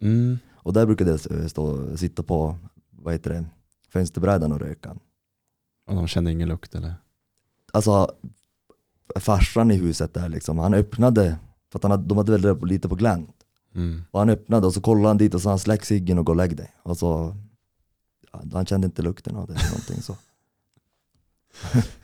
Mm. 0.03 0.38
Och 0.55 0.72
där 0.72 0.87
brukade 0.87 1.11
jag 1.11 1.50
stå, 1.50 1.96
sitta 1.96 2.22
på, 2.22 2.57
vad 2.90 3.12
heter 3.14 3.31
det, 3.31 3.44
fönsterbrädan 3.88 4.53
och 4.53 4.61
röka. 4.61 4.96
Och 5.87 5.94
de 5.94 6.07
kände 6.07 6.33
ingen 6.33 6.48
lukt 6.48 6.74
eller? 6.74 6.94
Alltså 7.72 8.12
farsan 9.16 9.70
i 9.70 9.74
huset 9.77 10.14
där 10.14 10.29
liksom, 10.29 10.59
han 10.59 10.74
öppnade, 10.74 11.38
för 11.74 11.78
att 11.78 11.82
han 11.82 11.90
hade, 11.90 12.04
de 12.06 12.18
hade 12.18 12.38
väl 12.38 12.66
lite 12.66 12.88
på 12.88 12.94
glänt. 12.94 13.37
Mm. 13.74 14.02
Och 14.10 14.18
han 14.18 14.28
öppnade 14.30 14.66
och 14.66 14.74
så 14.74 14.80
kollade 14.80 15.08
han 15.08 15.18
dit 15.18 15.34
och 15.34 15.42
sa 15.42 15.48
han 15.50 15.58
släck 15.58 15.84
ciggen 15.84 16.18
och 16.18 16.26
gå 16.26 16.32
och 16.32 16.37
lägg 16.37 16.56
dig. 16.56 16.70
Och 16.82 16.96
så, 16.96 17.37
han 18.52 18.66
kände 18.66 18.84
inte 18.84 19.02
lukten 19.02 19.37
av 19.37 19.46
det 19.46 19.52
eller 19.52 19.70
någonting 19.70 20.02
så. 20.02 20.16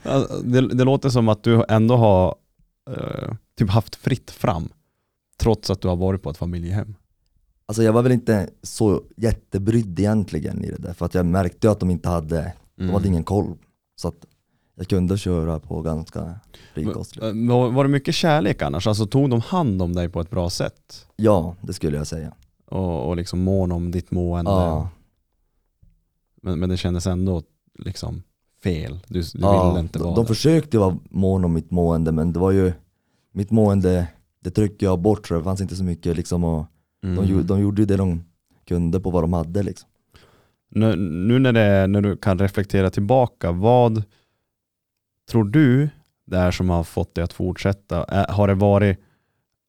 Ja, 0.03 0.27
Det, 0.45 0.75
det 0.75 0.85
låter 0.85 1.09
som 1.11 1.29
att 1.29 1.43
du 1.43 1.65
ändå 1.69 1.97
har 1.97 2.35
eh, 2.91 3.35
typ 3.59 3.71
haft 3.71 3.97
fritt 3.97 4.31
fram 4.31 4.69
trots 5.39 5.71
att 5.71 5.81
du 5.81 5.89
har 5.89 5.97
varit 5.97 6.23
på 6.23 6.31
ett 6.31 6.37
familjehem. 6.37 6.95
Alltså 7.67 7.83
jag 7.83 7.93
var 7.93 8.03
väl 8.03 8.13
inte 8.13 8.51
så 8.63 9.03
jättebrydd 9.17 9.99
egentligen 10.01 10.65
i 10.65 10.71
det 10.71 10.77
där 10.79 10.93
för 10.93 11.07
att 11.07 11.15
jag 11.15 11.27
märkte 11.27 11.67
ju 11.67 11.71
att 11.73 11.81
de 11.81 11.91
inte 11.91 12.09
hade, 12.09 12.53
de 12.77 12.83
Mm. 12.83 12.95
hade 12.95 13.09
ingen 13.09 13.25
koll. 13.25 13.59
Så 13.97 14.09
att 14.09 14.27
jag 14.81 14.89
kunde 14.89 15.19
köra 15.19 15.59
på 15.61 15.83
ganska 15.83 16.35
frikostigt. 16.75 17.23
Var, 17.73 17.85
det 17.85 17.91
mycket 17.91 18.15
kärlek 18.15 18.63
annars? 18.63 18.87
Alltså 18.87 19.07
tog 19.07 19.31
de 19.31 19.41
hand 19.41 19.83
om 19.83 19.93
dig 19.95 20.09
på 20.09 20.21
ett 20.21 20.31
bra 20.31 20.51
sätt? 20.51 21.07
Ja, 21.17 21.55
det 21.61 21.73
skulle 21.73 21.97
jag 21.97 22.07
säga. 22.07 22.33
Och, 22.71 23.09
och 23.09 23.17
liksom 23.17 23.41
mån 23.43 23.73
om 23.73 23.91
ditt 23.91 24.11
mående? 24.11 24.51
Ja, 24.51 24.89
Men, 26.43 26.59
men 26.59 26.69
det 26.69 26.77
kändes 26.77 27.07
ändå 27.07 27.43
liksom 27.79 28.23
fel. 28.63 29.01
Du, 29.09 29.21
du 29.21 29.27
ja, 29.41 29.69
ville 29.69 29.81
inte 29.81 29.99
de, 29.99 30.03
vara 30.05 30.15
de 30.15 30.21
där. 30.21 30.29
försökte 30.29 30.79
vara 30.79 30.99
mån 31.11 31.45
om 31.45 31.53
mitt 31.53 31.71
mående 31.71 32.13
men 32.13 32.33
det 32.33 32.39
var 32.39 32.51
ju, 32.51 32.73
mitt 33.33 33.51
mående, 33.51 34.07
det 34.41 34.51
tryckte 34.51 34.85
jag 34.85 34.99
bort 34.99 35.27
så 35.29 35.35
det 35.35 35.43
fanns 35.45 35.61
inte 35.61 35.77
så 35.77 35.85
mycket 35.85 36.17
liksom 36.17 36.45
och 36.45 36.67
Mm. 37.03 37.27
de, 37.27 37.43
de 37.43 37.61
gjorde 37.61 37.83
ju 37.83 37.87
det 37.87 37.97
de 37.97 38.25
kunde 38.69 39.01
på 39.01 39.11
vad 39.11 39.23
de 39.23 39.33
hade 39.33 39.63
liksom. 39.63 39.89
Nu, 40.71 40.97
nu 40.97 41.39
när, 41.39 41.53
det, 41.53 41.87
när 41.87 42.01
du 42.01 42.17
kan 42.17 42.39
reflektera 42.39 42.91
tillbaka, 42.91 43.53
vad 43.53 44.03
tror 45.31 45.45
du 45.45 45.89
det 46.27 46.37
är 46.37 46.51
som 46.51 46.71
har 46.71 46.85
fått 46.85 47.15
dig 47.15 47.25
att 47.25 47.33
fortsätta? 47.33 48.05
Ä- 48.05 48.27
Har 48.33 48.49
det 48.49 48.55
varit 48.55 48.99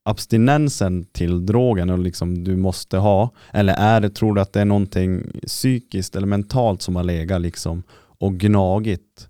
abstinensen 0.05 1.03
till 1.03 1.45
drogen 1.45 1.89
och 1.89 1.99
liksom 1.99 2.43
du 2.43 2.55
måste 2.57 2.97
ha? 2.97 3.29
Eller 3.53 3.73
är 3.73 4.01
det, 4.01 4.09
tror 4.09 4.35
du 4.35 4.41
att 4.41 4.53
det 4.53 4.61
är 4.61 4.65
någonting 4.65 5.23
psykiskt 5.47 6.15
eller 6.15 6.27
mentalt 6.27 6.81
som 6.81 6.95
har 6.95 7.03
legat 7.03 7.41
liksom 7.41 7.83
och 8.19 8.33
gnagit 8.33 9.27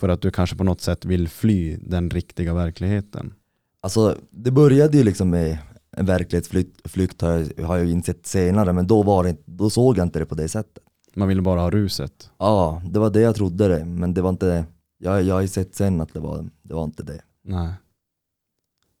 för 0.00 0.08
att 0.08 0.22
du 0.22 0.30
kanske 0.30 0.56
på 0.56 0.64
något 0.64 0.80
sätt 0.80 1.04
vill 1.04 1.28
fly 1.28 1.76
den 1.76 2.10
riktiga 2.10 2.54
verkligheten? 2.54 3.34
Alltså 3.80 4.16
det 4.30 4.50
började 4.50 4.96
ju 4.98 5.04
liksom 5.04 5.30
med 5.30 5.58
en 5.96 6.06
verklighetsflykt 6.06 6.90
flykt 6.90 7.20
har, 7.20 7.46
jag, 7.56 7.66
har 7.66 7.76
jag 7.76 7.90
insett 7.90 8.26
senare 8.26 8.72
men 8.72 8.86
då, 8.86 9.02
var 9.02 9.24
det, 9.24 9.36
då 9.44 9.70
såg 9.70 9.98
jag 9.98 10.04
inte 10.06 10.18
det 10.18 10.26
på 10.26 10.34
det 10.34 10.48
sättet. 10.48 10.82
Man 11.14 11.28
vill 11.28 11.42
bara 11.42 11.60
ha 11.60 11.70
ruset. 11.70 12.30
Ja, 12.38 12.82
det 12.84 12.98
var 12.98 13.10
det 13.10 13.20
jag 13.20 13.34
trodde 13.34 13.68
det 13.68 13.84
men 13.84 14.14
det 14.14 14.22
var 14.22 14.30
inte, 14.30 14.64
jag, 15.02 15.22
jag 15.22 15.34
har 15.34 15.40
ju 15.42 15.48
sett 15.48 15.74
sen 15.74 16.00
att 16.00 16.12
det 16.14 16.20
var, 16.20 16.48
det 16.62 16.74
var 16.74 16.84
inte 16.84 17.02
det. 17.02 17.22
Nej. 17.42 17.72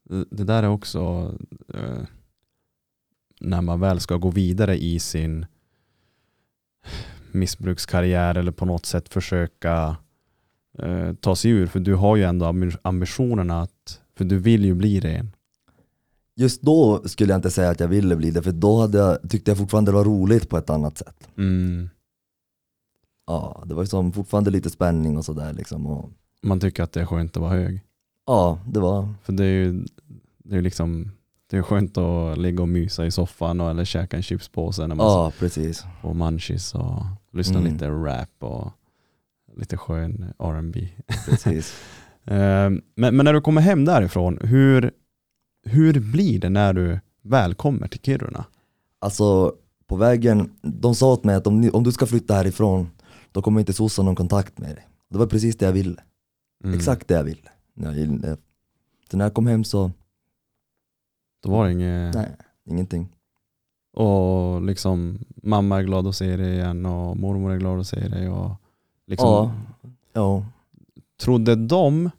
Det- 0.04 0.24
Det 0.30 0.44
där 0.44 0.62
är 0.62 0.68
också 0.68 1.32
eh, 1.74 2.02
när 3.40 3.60
man 3.62 3.80
väl 3.80 4.00
ska 4.00 4.16
gå 4.16 4.30
vidare 4.30 4.82
i 4.82 4.98
sin 5.00 5.46
missbrukskarriär 7.32 8.34
eller 8.34 8.52
på 8.52 8.64
något 8.66 8.86
sätt 8.86 9.08
försöka 9.08 9.96
eh, 10.78 11.12
ta 11.14 11.36
sig 11.36 11.50
ur. 11.50 11.66
För 11.66 11.80
du 11.80 11.94
har 11.94 12.16
ju 12.16 12.22
ändå 12.22 12.46
ambi- 12.46 12.78
ambitionerna 12.82 13.62
att, 13.62 14.00
för 14.16 14.24
du 14.24 14.38
vill 14.38 14.64
ju 14.64 14.74
bli 14.74 15.00
ren. 15.00 15.32
Just 16.36 16.62
då 16.62 17.08
skulle 17.08 17.32
jag 17.32 17.38
inte 17.38 17.50
säga 17.50 17.70
att 17.70 17.80
jag 17.80 17.88
ville 17.88 18.16
bli 18.16 18.30
det 18.30 18.42
för 18.42 18.52
då 18.52 18.80
hade 18.80 18.98
jag, 18.98 19.30
tyckte 19.30 19.50
jag 19.50 19.58
fortfarande 19.58 19.90
det 19.90 19.94
var 19.96 20.04
roligt 20.04 20.48
på 20.48 20.58
ett 20.58 20.70
annat 20.70 20.98
sätt. 20.98 21.28
Mm. 21.36 21.90
Ja, 23.26 23.62
det 23.66 23.74
var 23.74 23.82
ju 23.82 23.86
som 23.86 24.12
fortfarande 24.12 24.50
lite 24.50 24.70
spänning 24.70 25.16
och 25.18 25.24
sådär 25.24 25.52
liksom. 25.52 25.86
Och, 25.86 26.10
Man 26.42 26.60
tycker 26.60 26.82
att 26.82 26.92
det 26.92 27.00
är 27.00 27.06
skönt 27.06 27.36
att 27.36 27.40
vara 27.42 27.52
hög. 27.54 27.80
ja, 28.26 28.58
det 28.66 28.80
var, 28.80 29.08
För 29.22 29.32
det 29.32 29.44
är 29.44 29.48
ju 29.64 29.72
det 30.44 30.54
är 30.54 30.56
ju 30.56 30.62
liksom 30.62 31.10
Det 31.50 31.56
är 31.56 31.62
skönt 31.62 31.98
att 31.98 32.38
ligga 32.38 32.62
och 32.62 32.68
mysa 32.68 33.06
i 33.06 33.10
soffan 33.10 33.60
och, 33.60 33.70
eller 33.70 33.84
käka 33.84 34.16
en 34.16 34.22
chipspåse 34.22 34.86
när 34.86 34.94
man 34.94 35.06
Ja, 35.06 35.32
precis. 35.38 35.84
får 36.02 36.14
munchies 36.14 36.74
och 36.74 37.02
lyssna 37.32 37.58
Mm. 37.60 37.72
lite 37.72 37.88
rap 37.88 38.28
och 38.38 38.70
lite 39.56 39.76
skön 39.76 40.32
R&B. 40.38 40.88
precis. 41.26 41.74
Eh, 42.24 42.70
Men, 42.94 43.16
men 43.16 43.16
när 43.16 43.32
du 43.32 43.40
kommer 43.40 43.60
hem 43.60 43.84
därifrån, 43.84 44.38
hur, 44.42 44.90
hur 45.64 46.00
blir 46.00 46.40
det 46.40 46.48
när 46.48 46.72
du 46.72 47.00
väl 47.22 47.54
kommer 47.54 47.88
till 47.88 48.00
Kiruna? 48.00 48.44
Alltså 48.98 49.52
på 49.86 49.96
vägen, 49.96 50.50
de 50.62 50.94
sa 50.94 51.12
åt 51.12 51.24
mig 51.24 51.34
att 51.34 51.46
om, 51.46 51.60
ni, 51.60 51.70
om 51.70 51.82
du 51.84 51.92
ska 51.92 52.06
flytta 52.06 52.34
härifrån, 52.34 52.90
då 53.32 53.42
kommer 53.42 53.60
inte 53.60 53.72
sossarna 53.72 54.06
någon 54.06 54.16
kontakt 54.16 54.58
med 54.58 54.76
dig. 54.76 54.88
Det 55.08 55.18
var 55.18 55.26
precis 55.26 55.56
det 55.56 55.64
jag 55.64 55.72
ville. 55.72 56.02
Mm. 56.64 56.76
Exakt 56.76 57.08
det 57.08 57.14
jag 57.14 57.24
ville. 57.24 57.50
Jag, 57.74 58.36
så 59.10 59.16
när 59.16 59.24
jag 59.24 59.34
kom 59.34 59.46
hem 59.46 59.64
så, 59.64 59.90
Då 61.42 61.50
var 61.50 61.64
det 61.64 61.72
inget... 61.72 62.14
nej, 62.14 62.36
ingenting. 62.64 63.08
Och 63.92 64.62
liksom 64.62 65.18
mamma 65.42 65.78
är 65.78 65.82
glad 65.82 66.06
att 66.06 66.16
se 66.16 66.36
dig 66.36 66.54
igen 66.54 66.86
och 66.86 67.16
mormor 67.16 67.52
är 67.52 67.56
glad 67.56 67.80
att 67.80 67.86
se 67.86 68.08
dig. 68.08 68.28
Och 68.28 68.50
liksom, 69.06 69.28
Ja, 69.28 69.52
ja. 70.12 70.46
Trodde 71.20 71.56
de, 71.56 72.10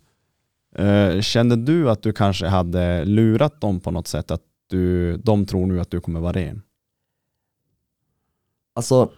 eh, 0.76 1.21
kände 1.21 1.56
du 1.56 1.89
att 1.89 2.02
du 2.02 2.13
kanske 2.13 2.47
hade 2.47 3.06
lurat 3.06 3.62
dem 3.62 3.80
på 3.80 3.91
något 3.91 4.08
sätt? 4.08 4.32
Att 4.32 4.43
du, 4.67 5.17
de 5.17 5.45
tror 5.45 5.65
nu 5.65 5.80
att 5.80 5.91
du 5.91 6.02
kommer 6.02 6.19
vara 6.19 6.34
ren? 6.34 6.62
Alltså, 8.73 9.12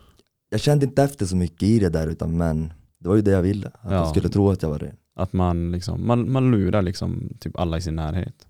jag 0.50 0.60
kände 0.62 0.86
inte 0.86 1.04
efter 1.04 1.26
så 1.26 1.36
mycket 1.36 1.64
i 1.64 1.80
det 1.80 1.90
där 1.90 2.08
utan 2.08 2.38
men 2.38 2.74
det 3.00 3.08
var 3.10 3.16
ju 3.16 3.22
det 3.22 3.32
jag 3.32 3.42
ville. 3.42 3.68
Att 3.68 3.92
Ja. 3.92 3.94
jag 3.94 4.08
skulle 4.10 4.30
tro 4.30 4.50
att 4.52 4.62
jag 4.62 4.70
var 4.70 4.80
ren. 4.80 4.96
Att 5.16 5.34
man, 5.34 5.72
liksom, 5.72 6.08
man, 6.08 6.32
man 6.32 6.52
lurar 6.52 6.82
liksom 6.82 7.30
typ 7.40 7.58
alla 7.60 7.78
i 7.78 7.82
sin 7.82 7.96
närhet. 7.96 8.48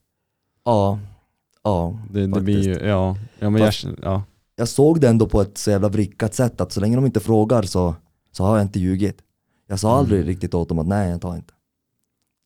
Ja, 0.66 1.00
ja. 1.64 2.00
Det, 2.12 2.28
det 2.28 2.42
blir 2.42 2.64
ju, 2.64 2.74
ja, 2.88 3.18
ja, 3.40 3.50
men 3.50 3.62
jag, 3.62 3.74
ja, 4.02 4.24
Jag 4.56 4.68
såg 4.68 5.02
det 5.02 5.08
ändå 5.10 5.28
på 5.28 5.42
ett 5.42 5.58
så 5.58 5.72
jävla 5.72 5.90
vrickat 5.90 6.34
sätt 6.34 6.62
att 6.62 6.72
så 6.72 6.80
länge 6.82 6.96
de 6.96 7.06
inte 7.06 7.20
frågar 7.20 7.64
så, 7.64 7.96
så 8.32 8.44
har 8.44 8.58
jag 8.58 8.66
inte 8.66 8.80
ljugit. 8.80 9.22
Jag 9.68 9.80
sa 9.80 9.98
aldrig 9.98 10.20
Mm. 10.20 10.28
riktigt 10.28 10.54
åt 10.54 10.70
dem 10.70 10.80
att 10.80 10.88
nej 10.88 11.10
jag 11.10 11.22
tar 11.22 11.36
inte. 11.36 11.54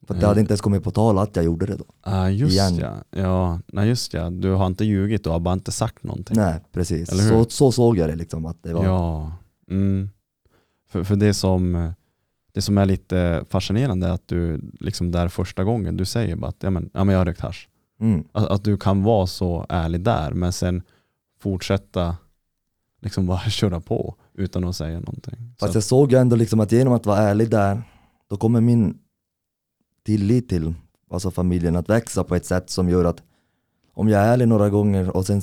För 0.09 0.15
att 0.15 0.21
det 0.21 0.27
hade 0.27 0.39
inte 0.39 0.51
ens 0.51 0.61
kommit 0.61 0.83
på 0.83 0.91
tal 0.91 1.17
att 1.17 1.35
jag 1.35 1.45
gjorde 1.45 1.65
det 1.65 1.75
då. 1.75 1.85
ah, 2.01 2.29
just 2.29 2.53
Igen. 2.53 2.77
ja. 2.77 2.97
ja. 3.09 3.59
Nej 3.67 3.87
just 3.87 4.13
ja, 4.13 4.29
du 4.29 4.51
har 4.51 4.67
inte 4.67 4.85
ljugit, 4.85 5.23
du 5.23 5.29
har 5.29 5.39
bara 5.39 5.53
inte 5.53 5.71
sagt 5.71 6.03
någonting. 6.03 6.37
Nej 6.37 6.59
precis, 6.71 7.27
så, 7.29 7.45
så 7.49 7.71
såg 7.71 7.97
jag 7.97 8.09
det 8.09 8.15
liksom 8.15 8.45
att 8.45 8.63
det 8.63 8.73
var. 8.73 8.85
Ja. 8.85 9.31
Mm. 9.71 10.09
För, 10.89 11.03
för 11.03 11.15
det, 11.15 11.33
som, 11.33 11.91
det 12.53 12.61
som 12.61 12.77
är 12.77 12.85
lite 12.85 13.45
fascinerande 13.49 14.07
är 14.07 14.11
att 14.11 14.27
du 14.27 14.61
liksom 14.79 15.11
där 15.11 15.27
första 15.27 15.63
gången 15.63 15.97
du 15.97 16.05
säger 16.05 16.35
bara 16.35 16.47
att 16.47 16.63
ja, 16.63 16.69
men, 16.69 16.89
ja, 16.93 17.03
men 17.03 17.13
jag 17.13 17.19
har 17.19 17.25
rökt 17.25 17.41
hasch. 17.41 17.69
Mm. 18.01 18.23
Att, 18.31 18.47
att 18.47 18.63
du 18.63 18.77
kan 18.77 19.03
vara 19.03 19.27
så 19.27 19.65
ärlig 19.69 20.01
där 20.01 20.31
men 20.31 20.53
sen 20.53 20.81
fortsätta 21.41 22.17
liksom 23.01 23.27
bara 23.27 23.39
köra 23.49 23.79
på 23.79 24.15
utan 24.33 24.63
att 24.63 24.75
säga 24.75 24.99
någonting. 24.99 25.35
Så 25.35 25.65
Fast 25.65 25.69
att, 25.69 25.75
jag 25.75 25.83
såg 25.83 26.13
ändå 26.13 26.35
liksom 26.35 26.59
att 26.59 26.71
genom 26.71 26.93
att 26.93 27.05
vara 27.05 27.19
ärlig 27.19 27.49
där, 27.49 27.83
då 28.29 28.37
kommer 28.37 28.61
min 28.61 28.97
tillit 30.03 30.49
till 30.49 30.73
alltså 31.11 31.31
familjen 31.31 31.75
att 31.75 31.89
växa 31.89 32.23
på 32.23 32.35
ett 32.35 32.45
sätt 32.45 32.69
som 32.69 32.89
gör 32.89 33.05
att 33.05 33.23
om 33.93 34.09
jag 34.09 34.21
är 34.21 34.27
ärlig 34.33 34.47
några 34.47 34.69
gånger 34.69 35.15
och 35.15 35.25
sen 35.25 35.41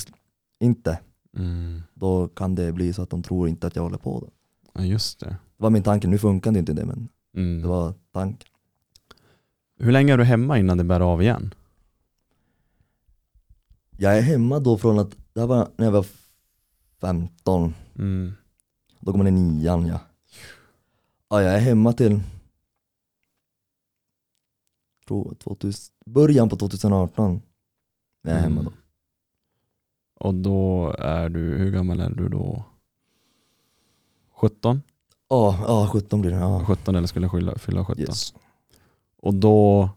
inte, 0.60 0.98
mm, 1.36 1.82
då 1.94 2.28
kan 2.28 2.54
det 2.54 2.72
bli 2.72 2.92
så 2.92 3.02
att 3.02 3.10
de 3.10 3.22
tror 3.22 3.48
inte 3.48 3.66
att 3.66 3.76
jag 3.76 3.82
håller 3.82 3.98
på. 3.98 4.20
Då. 4.20 4.28
ja, 4.72 4.84
just 4.84 5.20
det. 5.20 5.26
Det 5.26 5.62
var 5.62 5.70
min 5.70 5.82
tanke, 5.82 6.08
nu 6.08 6.18
funkar 6.18 6.52
det 6.52 6.58
inte 6.58 6.72
det 6.72 6.84
men 6.84 7.08
Mm. 7.36 7.62
det 7.62 7.68
var 7.68 7.94
tanken. 8.12 8.48
Hur 9.78 9.92
länge 9.92 10.12
är 10.12 10.18
du 10.18 10.24
hemma 10.24 10.58
innan 10.58 10.78
det 10.78 10.84
bär 10.84 11.00
av 11.00 11.22
igen? 11.22 11.54
Jag 13.98 14.18
är 14.18 14.22
hemma 14.22 14.58
då 14.60 14.78
från 14.78 14.98
att, 14.98 15.10
det 15.32 15.40
här 15.40 15.46
var 15.46 15.68
när 15.76 15.84
jag 15.84 15.92
var 15.92 16.06
15, 17.00 17.74
Mm. 17.98 18.32
då 19.00 19.12
går 19.12 19.18
man 19.18 19.26
i 19.26 19.30
nian 19.30 19.86
ja. 19.86 20.00
Ja 21.28 21.42
jag 21.42 21.54
är 21.54 21.58
hemma 21.60 21.92
till 21.92 22.20
tror 25.08 25.34
2000, 25.34 25.94
början 26.06 26.48
på 26.48 26.56
2018. 26.56 27.42
Jag 28.22 28.32
är 28.32 28.40
hemma 28.40 28.62
då. 28.62 28.68
Mm. 28.68 28.72
Och 30.20 30.34
då 30.34 30.94
är 30.98 31.28
du, 31.28 31.40
hur 31.40 31.70
gammal 31.70 32.00
är 32.00 32.10
du 32.10 32.28
då? 32.28 32.64
17? 34.36 34.82
Ja, 35.28 35.58
ja 35.66 35.88
17 35.92 36.20
blir 36.20 36.30
det. 36.30 36.36
Ja. 36.36 36.64
17 36.66 36.96
eller 36.96 37.06
skulle 37.06 37.28
fylla, 37.28 37.58
fylla 37.58 37.84
17. 37.84 38.02
Yes. 38.02 38.34
Och 39.22 39.34
då, 39.34 39.90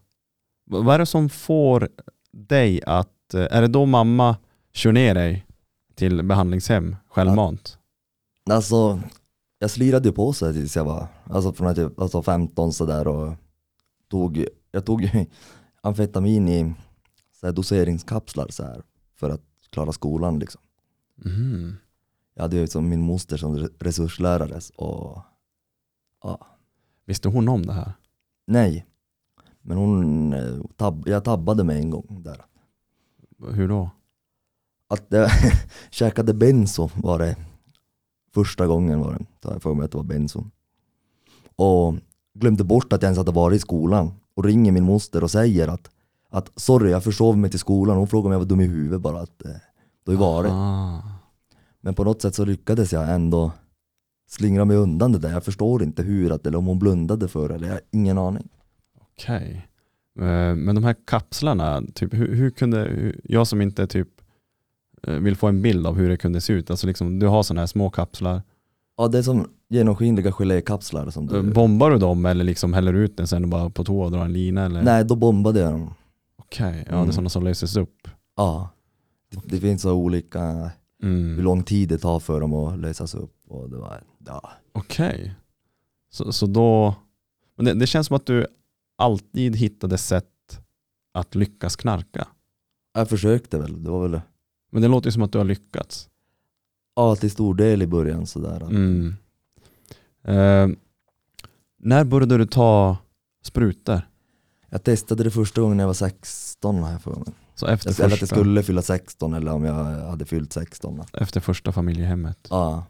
vad 0.66 0.96
är 0.96 1.00
det 1.00 1.06
som 1.06 1.30
får 1.30 1.90
dig 2.32 2.84
att, 2.84 3.34
eh, 3.34 3.48
är 3.52 3.62
det 3.62 3.68
då 3.68 3.86
mamma 3.86 4.38
kör 4.74 4.92
ner 4.92 5.14
dig 5.14 5.46
till 5.96 6.24
behandlingshem 6.24 6.96
självmant? 7.08 7.78
Alltså, 8.50 9.02
jag 9.60 9.72
slirade 9.72 10.10
ju 10.10 10.16
på 10.16 10.34
sig 10.34 10.54
tills 10.54 10.76
jag 10.76 10.86
var, 10.86 11.08
alltså 11.24 11.54
från 11.54 11.68
att 11.68 11.78
jag 11.78 11.92
alltså 11.98 12.22
15 12.22 12.74
sådär 12.74 13.08
och 13.08 13.34
tog, 14.10 14.46
jag 14.72 14.86
tog 14.86 15.02
ju 15.02 15.26
amfetamin 15.82 16.48
i 16.48 16.74
så 17.40 17.46
här 17.46 17.54
doseringskapslar 17.54 18.48
så 18.50 18.64
här, 18.64 18.84
för 19.16 19.30
att 19.30 19.42
klara 19.70 19.92
skolan 19.92 20.40
liksom. 20.40 20.62
Mhm. 21.16 21.76
Jag 22.34 22.42
hade 22.42 22.56
ju 22.58 22.68
som 22.68 22.90
min 22.90 23.02
moster 23.02 23.38
som 23.38 23.58
re- 23.58 23.74
resurslärare 23.80 24.60
och 24.76 25.22
ja, 26.24 26.48
Visste 27.06 27.30
hon 27.30 27.50
om 27.50 27.66
det 27.66 27.74
här? 27.74 27.94
nej. 28.48 28.86
Men 29.62 29.78
hon, 29.78 30.34
eh, 30.34 30.60
tab, 30.76 31.08
jag 31.08 31.24
tabbade 31.24 31.64
mig 31.64 31.80
en 31.80 31.90
gång 31.90 32.24
där. 32.24 32.46
Hur 33.52 33.68
då? 33.68 33.90
Att 34.88 35.06
jag 35.10 35.30
käkade 35.92 36.34
benzo 36.34 36.90
var 36.96 37.20
det 37.20 37.36
första 38.34 38.68
gången 38.68 39.00
var 39.00 39.14
det, 39.14 39.26
tar 39.40 39.52
jag 39.52 39.62
för 39.62 39.74
mig 39.74 39.86
att 39.86 39.92
det 39.92 39.98
var 39.98 40.04
benzo. 40.04 40.46
Och 41.56 41.96
glömde 42.34 42.64
bort 42.64 42.94
att 42.94 43.02
jag 43.02 43.08
ens 43.08 43.18
hade 43.18 43.32
varit 43.32 43.56
i 43.58 43.60
skolan 43.60 44.12
och 44.40 44.46
ringer 44.46 44.72
min 44.72 44.84
moster 44.84 45.24
och 45.24 45.32
säger 45.32 45.68
att, 45.68 45.90
att 46.30 46.52
sorry 46.56 46.92
jag 46.92 47.04
försov 47.04 47.38
mig 47.38 47.50
till 47.50 47.60
skolan, 47.60 47.98
hon 47.98 48.08
frågade 48.08 48.28
om 48.28 48.32
jag 48.32 48.40
var 48.40 48.46
dum 48.46 48.62
i 48.62 48.66
huvudet 48.66 49.02
bara 49.02 49.20
att 49.22 49.46
eh, 49.46 49.52
då 50.06 50.16
var 50.16 50.44
det. 50.44 50.50
Men 51.82 51.94
på 51.94 52.04
något 52.04 52.22
sätt 52.22 52.36
så 52.36 52.46
lyckades 52.46 52.94
jag 52.94 53.14
ändå 53.14 53.52
slingra 54.30 54.66
mig 54.66 54.78
undan 54.78 55.12
det 55.12 55.20
där. 55.20 55.32
Jag 55.32 55.44
förstår 55.44 55.84
inte 55.84 56.04
hur, 56.04 56.32
att, 56.32 56.48
eller 56.48 56.58
om 56.58 56.66
hon 56.66 56.80
blundade 56.80 57.28
för 57.28 57.50
det, 57.50 57.56
eller 57.56 57.68
jag 57.68 57.74
har 57.74 57.82
ingen 57.92 58.18
aning. 58.18 58.48
Okej. 59.00 59.68
Eh, 60.20 60.56
Men 60.56 60.76
de 60.76 60.84
här 60.84 60.96
kapslarna, 61.06 61.84
typ, 61.94 62.14
hur, 62.14 62.36
hur 62.36 62.50
kunde, 62.50 63.14
jag 63.24 63.48
som 63.48 63.62
inte 63.62 63.88
typ 63.88 64.10
eh, 65.04 65.16
vill 65.16 65.36
få 65.36 65.48
en 65.48 65.62
bild 65.62 65.88
av 65.88 65.96
hur 65.96 66.10
det 66.10 66.18
kunde 66.18 66.42
se 66.42 66.54
ut, 66.54 66.70
alltså 66.70 66.88
liksom, 66.88 67.20
du 67.20 67.28
har 67.28 67.44
sådana 67.44 67.62
här 67.62 67.68
små 67.68 67.90
kapslar, 67.90 68.42
Ja 68.98 69.08
det 69.08 69.18
är 69.18 69.24
som 69.24 69.48
genomskinliga 69.70 70.32
gelékapslar 70.32 71.10
som 71.10 71.24
Eh, 71.24 71.44
du... 71.44 71.52
bombar 71.54 71.92
du 71.92 71.98
dem 71.98 72.26
eller 72.26 72.44
liksom 72.44 72.74
häller 72.74 72.94
ut 72.94 73.18
den 73.18 73.28
sen 73.28 73.50
bara 73.50 73.70
på 73.70 73.84
toa 73.84 74.06
och 74.06 74.12
drar 74.12 74.26
en 74.26 74.34
lina? 74.34 74.66
Eller? 74.66 74.84
Nej 74.84 75.06
då 75.06 75.16
bombade 75.16 75.60
jag 75.60 75.72
dem. 75.74 75.94
Okej, 76.38 76.84
ja 76.86 76.92
det 76.92 76.98
är 76.98 77.02
Mm. 77.02 77.12
sådana 77.12 77.30
som 77.30 77.44
löses 77.44 77.78
upp. 77.78 78.08
Ja. 78.36 78.70
Det, 79.32 79.42
det 79.46 79.60
finns 79.60 79.82
så 79.82 79.94
olika, 79.94 80.72
hur 81.00 81.10
Mm. 81.10 81.42
lång 81.44 81.64
tid 81.64 81.90
det 81.90 81.98
tar 81.98 82.20
för 82.20 82.42
dem 82.42 82.54
att 82.54 82.80
lösas 82.80 83.16
upp. 83.16 83.36
Och 83.48 83.70
det 83.70 83.78
var, 83.78 84.04
ja. 84.26 84.50
Okej. 84.74 85.36
Så, 86.12 86.32
så 86.32 86.46
då, 86.46 86.96
men 87.56 87.66
det, 87.66 87.74
det 87.74 87.88
känns 87.88 88.08
som 88.08 88.16
att 88.16 88.26
du 88.26 88.48
alltid 88.98 89.56
hittade 89.56 89.98
sätt 89.98 90.26
att 91.14 91.36
lyckas 91.36 91.76
knarka. 91.76 92.28
Jag 92.94 93.10
försökte 93.10 93.58
väl, 93.60 93.84
det 93.84 93.90
var 93.92 94.08
väl 94.08 94.22
Men 94.72 94.82
det 94.82 94.88
låter 94.88 95.08
ju 95.08 95.12
som 95.12 95.22
att 95.24 95.32
du 95.32 95.38
har 95.38 95.46
lyckats. 95.46 96.10
ja, 96.96 97.16
till 97.16 97.32
stor 97.32 97.54
del 97.56 97.82
i 97.82 97.88
början 97.88 98.26
sådär. 98.28 98.62
Mm. 98.62 99.16
Eh, 100.24 100.68
när 101.78 102.04
började 102.04 102.38
du 102.38 102.46
ta 102.46 102.98
sprutor? 103.44 104.02
Jag 104.70 104.84
testade 104.84 105.24
det 105.24 105.32
första 105.32 105.62
gången 105.62 105.78
när 105.78 105.84
jag 105.84 105.88
var 105.88 105.94
16 105.94 106.84
har 106.84 106.92
jag 106.92 107.02
för 107.02 107.16
mig. 107.16 107.26
Så 107.56 107.68
efter, 107.68 107.90
Eller 107.90 108.06
att 108.06 108.12
jag 108.12 108.20
första, 108.20 108.36
skulle 108.36 108.64
fylla 108.64 108.82
16 108.82 109.34
eller 109.34 109.52
om 109.52 109.64
jag 109.64 109.74
hade 110.10 110.26
fyllt 110.26 110.54
16. 110.54 111.02
efter 111.14 111.40
första 111.40 111.72
familjehemmet. 111.72 112.48
Ja. 112.50 112.84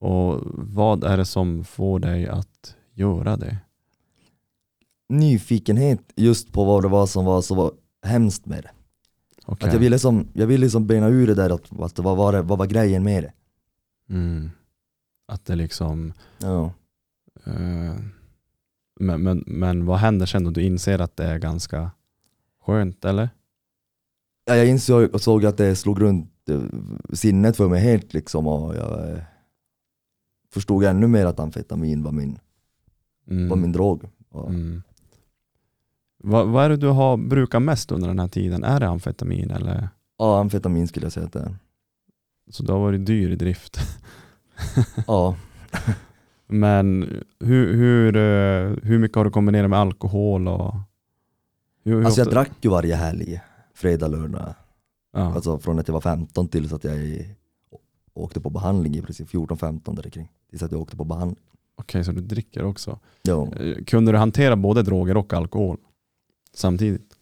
Och 0.00 0.40
vad 0.54 1.04
är 1.04 1.16
det 1.16 1.24
som 1.24 1.64
får 1.64 1.98
dig 1.98 2.28
att 2.28 2.74
göra 2.92 3.36
det? 3.36 3.58
Nyfikenhet 5.08 6.00
just 6.16 6.52
på 6.52 6.64
vad 6.64 6.82
det 6.82 6.88
var 6.88 7.06
som 7.06 7.24
var 7.24 7.42
så 7.42 7.72
hemskt 8.02 8.46
med 8.46 8.62
det. 8.62 8.70
Okej. 9.46 9.66
Att 9.66 9.74
jag 9.74 9.80
ville 9.80 9.98
som, 9.98 10.28
jag 10.32 10.46
ville 10.46 10.70
som 10.70 10.86
bena 10.86 11.08
ur 11.08 11.26
det 11.26 11.34
där, 11.34 11.50
att, 11.50 11.80
att 11.80 11.98
vad, 11.98 12.16
var 12.16 12.32
det, 12.32 12.42
vad 12.42 12.58
var 12.58 12.66
grejen 12.66 13.04
med 13.04 13.22
det? 13.24 13.32
Mm. 14.14 14.50
Att 15.26 15.44
det 15.44 15.54
liksom 15.56 16.12
Ja. 16.38 16.72
Eh, 17.46 17.94
men, 19.00 19.22
men, 19.22 19.44
men 19.46 19.86
vad 19.86 19.98
händer 19.98 20.26
sen 20.26 20.44
då? 20.44 20.50
Du 20.50 20.62
inser 20.62 20.98
att 20.98 21.16
det 21.16 21.24
är 21.24 21.38
ganska 21.38 21.90
skönt 22.66 23.04
eller? 23.04 23.28
Ja, 24.44 24.56
jag 24.56 24.68
insåg 24.68 25.14
och 25.14 25.20
såg 25.20 25.44
att 25.46 25.56
det 25.56 25.76
slog 25.76 26.00
runt 26.00 26.48
eh, 26.48 26.62
sinnet 27.12 27.56
för 27.56 27.68
mig 27.68 27.80
helt 27.80 28.14
liksom 28.14 28.46
och 28.46 28.74
jag 28.74 29.10
eh, 29.10 29.18
förstod 30.52 30.84
ännu 30.84 31.06
mer 31.06 31.26
att 31.26 31.40
amfetamin 31.40 32.02
var 32.02 32.12
min, 32.12 32.38
Mm. 33.30 33.48
var 33.48 33.56
min 33.56 33.72
drog. 33.72 34.04
Mm. 34.48 34.82
Vad, 36.18 36.48
vad 36.48 36.64
är 36.64 36.68
det 36.68 36.76
du 36.76 36.88
har 36.88 37.16
brukat 37.16 37.62
mest 37.62 37.92
under 37.92 38.08
den 38.08 38.18
här 38.18 38.28
tiden? 38.28 38.64
Är 38.64 38.80
det 38.80 38.88
amfetamin 38.88 39.50
eller? 39.50 39.88
Ja, 40.18 40.40
amfetamin 40.40 40.88
skulle 40.88 41.06
jag 41.06 41.12
säga 41.12 41.26
att 41.26 41.32
det 41.32 41.40
är. 41.40 41.56
Så 42.50 42.62
du 42.62 42.72
har 42.72 42.80
varit 42.80 43.06
dyr 43.06 43.30
i 43.30 43.36
drift. 43.36 43.78
Ja, 45.06 45.36
Men 46.46 47.02
hur, 47.40 47.74
hur, 47.74 48.16
eh, 48.16 48.76
hur 48.82 48.98
mycket 48.98 49.16
har 49.16 49.24
du 49.24 49.30
kombinerat 49.30 49.70
med 49.70 49.78
alkohol? 49.78 50.48
Och, 50.48 50.74
hur, 51.84 51.92
hur 51.92 52.04
alltså 52.04 52.20
jag 52.20 52.26
ofta- 52.28 52.34
drack 52.40 52.50
ju 52.60 52.70
varje 52.70 52.94
helg, 52.96 53.40
fredag, 53.74 54.08
lördag. 54.08 54.54
Ja. 55.12 55.34
Alltså 55.34 55.58
från 55.58 55.78
att 55.78 55.88
jag 55.88 55.92
var 55.92 56.00
15 56.00 56.48
tills 56.48 56.72
att 56.72 56.84
jag 56.84 57.24
åkte 58.14 58.40
på 58.40 58.50
behandling 58.50 58.96
i 58.96 59.02
princip, 59.02 59.28
14-15 59.28 59.96
där 60.02 60.10
kring. 60.10 60.28
Tills 60.50 60.62
att 60.62 60.72
jag 60.72 60.80
åkte 60.80 60.96
på 60.96 61.04
behandling. 61.04 61.44
Okej, 61.76 62.04
så 62.04 62.12
du 62.12 62.20
dricker 62.20 62.64
också. 62.64 62.98
Ja. 63.22 63.52
Eh, 63.52 63.84
Kunde 63.84 64.12
du 64.12 64.18
hantera 64.18 64.56
både 64.56 64.82
droger 64.82 65.16
och 65.16 65.32
alkohol 65.32 65.78
samtidigt? 66.54 67.16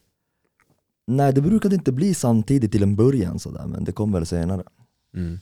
Nej 1.07 1.33
det 1.33 1.41
brukade 1.41 1.75
inte 1.75 1.93
bli 1.93 2.15
samtidigt 2.15 2.73
till 2.73 2.83
en 2.83 2.97
början 2.97 3.39
sådär, 3.39 3.67
men 3.67 3.85
det 3.85 3.93
kom 3.93 4.13
väl 4.13 4.27
senare. 4.27 4.63
Mm. 5.17 5.39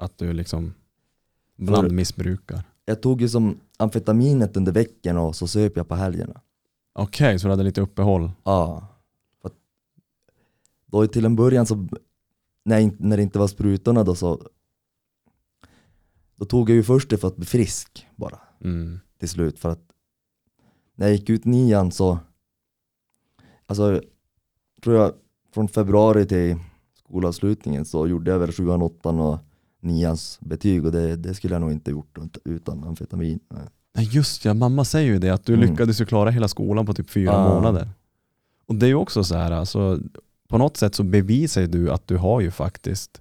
Att 0.00 0.18
du 0.18 0.32
liksom 0.32 0.74
blandmissbrukar? 1.56 2.62
Jag 2.84 3.02
tog 3.02 3.20
ju 3.20 3.28
som 3.28 3.60
amfetaminet 3.76 4.56
under 4.56 4.72
veckan 4.72 5.16
och 5.16 5.36
så 5.36 5.46
söp 5.46 5.76
jag 5.76 5.88
på 5.88 5.94
helgerna. 5.94 6.40
Okej, 6.92 7.38
så 7.38 7.46
du 7.46 7.50
hade 7.50 7.62
lite 7.62 7.80
uppehåll? 7.80 8.30
Ja. 8.44 8.86
Då 10.86 11.06
till 11.06 11.24
en 11.24 11.36
början 11.36 11.66
så, 11.66 11.88
när, 12.64 12.92
när 12.98 13.16
det 13.16 13.22
inte 13.22 13.38
var 13.38 13.46
sprutorna 13.46 14.04
då 14.04 14.14
så 14.14 14.48
Då 16.36 16.44
tog 16.44 16.70
jag 16.70 16.76
ju 16.76 16.82
först 16.82 17.10
det 17.10 17.18
för 17.18 17.28
att 17.28 17.36
bli 17.36 17.46
frisk 17.46 18.06
bara 18.16 18.38
Mm. 18.60 19.00
till 19.18 19.28
slut 19.28 19.58
för 19.58 19.68
att 19.68 19.82
När 20.94 21.06
jag 21.06 21.16
gick 21.16 21.30
ut 21.30 21.44
nian 21.44 21.92
så 21.92 22.18
Alltså 23.66 24.02
tror 24.82 24.96
jag 24.96 25.12
från 25.54 25.68
februari 25.68 26.26
till 26.26 26.56
skolavslutningen 26.94 27.84
så 27.84 28.06
gjorde 28.06 28.30
jag 28.30 28.38
väl 28.38 28.52
sjuan, 28.52 28.82
åttan 28.82 29.20
och 29.20 29.38
nians 29.80 30.38
betyg 30.40 30.86
och 30.86 30.92
det, 30.92 31.16
det 31.16 31.34
skulle 31.34 31.54
jag 31.54 31.60
nog 31.60 31.72
inte 31.72 31.90
gjort 31.90 32.18
ut- 32.18 32.38
utan 32.44 32.84
amfetamin. 32.84 33.40
Nej. 33.50 33.62
Nej 33.96 34.08
just 34.12 34.44
ja, 34.44 34.54
mamma 34.54 34.84
säger 34.84 35.12
ju 35.12 35.18
det 35.18 35.30
att 35.30 35.44
du 35.46 35.54
Mm. 35.54 35.70
lyckades 35.70 36.00
ju 36.00 36.04
klara 36.06 36.30
hela 36.30 36.48
skolan 36.48 36.86
på 36.86 36.94
typ 36.94 37.10
fyra 37.10 37.32
Ja. 37.32 37.54
månader. 37.54 37.88
Och 38.66 38.74
det 38.74 38.86
är 38.86 38.88
ju 38.88 38.94
också 38.94 39.24
så 39.24 39.34
här, 39.36 39.50
alltså, 39.50 39.98
på 40.48 40.58
något 40.58 40.76
sätt 40.76 40.94
så 40.94 41.02
bevisar 41.02 41.62
du 41.66 41.90
att 41.90 42.08
du 42.08 42.16
har 42.16 42.40
ju 42.40 42.50
faktiskt 42.50 43.20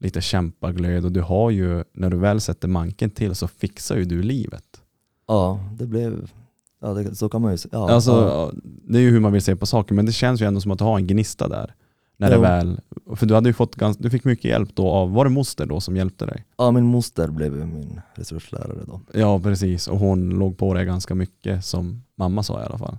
lite 0.00 0.20
kämpaglöd 0.20 1.04
och 1.04 1.12
du 1.12 1.20
har 1.20 1.50
ju, 1.50 1.84
när 1.92 2.10
du 2.10 2.16
väl 2.16 2.40
sätter 2.40 2.68
manken 2.68 3.10
till 3.10 3.34
så 3.34 3.48
fixar 3.48 3.96
ju 3.96 4.04
du 4.04 4.22
livet. 4.22 4.64
Ja, 5.28 5.60
det 5.78 5.86
blev, 5.86 6.30
ja 6.80 6.94
det, 6.94 7.14
så 7.14 7.28
kan 7.28 7.42
man 7.42 7.52
ju 7.52 7.58
säga. 7.58 7.70
Ja, 7.72 7.90
alltså, 7.90 8.10
ja. 8.12 8.52
Det 8.88 8.98
är 8.98 9.02
ju 9.02 9.10
hur 9.10 9.20
man 9.20 9.32
vill 9.32 9.42
se 9.42 9.56
på 9.56 9.66
saker 9.66 9.94
men 9.94 10.06
det 10.06 10.12
känns 10.12 10.40
ju 10.42 10.46
ändå 10.46 10.60
som 10.60 10.70
att 10.70 10.78
du 10.78 10.84
har 10.84 10.96
en 10.98 11.06
gnista 11.06 11.48
där. 11.48 11.74
När 12.16 12.30
det 12.30 12.38
väl, 12.38 12.80
för 13.16 13.26
du 13.26 13.34
hade 13.34 13.48
ju 13.48 13.52
fått 13.52 13.76
ganska, 13.76 14.02
du 14.02 14.10
fick 14.10 14.24
mycket 14.24 14.44
hjälp 14.44 14.70
då 14.74 14.88
av, 14.88 15.12
var 15.12 15.24
det 15.24 15.30
moster 15.30 15.66
då 15.66 15.80
som 15.80 15.96
hjälpte 15.96 16.26
dig? 16.26 16.44
ja, 16.58 16.70
min 16.70 16.84
moster 16.84 17.28
blev 17.28 17.56
ju 17.56 17.64
min 17.64 18.00
resurslärare 18.14 18.84
då. 18.86 19.00
Ja 19.12 19.40
precis, 19.40 19.88
och 19.88 19.98
hon 19.98 20.30
låg 20.30 20.58
på 20.58 20.74
dig 20.74 20.86
ganska 20.86 21.14
mycket 21.14 21.64
som 21.64 22.02
mamma 22.16 22.42
sa 22.42 22.62
i 22.62 22.64
alla 22.64 22.78
fall. 22.78 22.98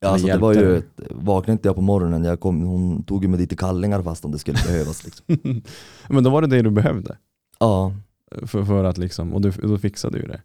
Ja, 0.00 0.08
alltså, 0.08 0.26
det 0.26 0.38
var 0.38 0.54
ju, 0.54 0.82
vaknade 1.10 1.52
inte 1.52 1.68
jag 1.68 1.76
på 1.76 1.82
morgonen, 1.82 2.24
jag 2.24 2.40
kom, 2.40 2.62
hon 2.62 3.02
tog 3.02 3.22
ju 3.22 3.28
mig 3.28 3.38
dit 3.38 3.52
i 3.52 3.56
kallingar 3.56 4.02
fast 4.02 4.24
om 4.24 4.32
det 4.32 4.38
skulle 4.38 4.58
behövas. 4.66 5.04
Liksom. 5.04 5.24
men 6.08 6.24
då 6.24 6.30
var 6.30 6.42
det 6.42 6.48
det 6.48 6.62
du 6.62 6.70
behövde. 6.70 7.18
Ja, 7.58 7.92
För, 8.42 8.64
för 8.64 8.84
att 8.84 8.98
liksom, 8.98 9.34
och 9.34 9.40
du, 9.40 9.50
då 9.50 9.78
fixade 9.78 10.18
du 10.18 10.26
det. 10.26 10.42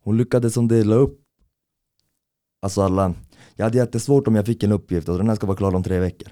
hon 0.00 0.16
lyckades 0.16 0.54
som 0.54 0.68
dela 0.68 0.94
upp 0.94 1.20
Alltså 2.60 2.82
alla, 2.82 3.14
jag 3.56 3.64
hade 3.64 3.78
jättesvårt 3.78 4.28
om 4.28 4.34
jag 4.36 4.46
fick 4.46 4.62
en 4.62 4.72
uppgift 4.72 5.08
och 5.08 5.18
den 5.18 5.28
här 5.28 5.36
ska 5.36 5.46
vara 5.46 5.56
klar 5.56 5.74
om 5.74 5.82
tre 5.82 5.98
veckor. 5.98 6.28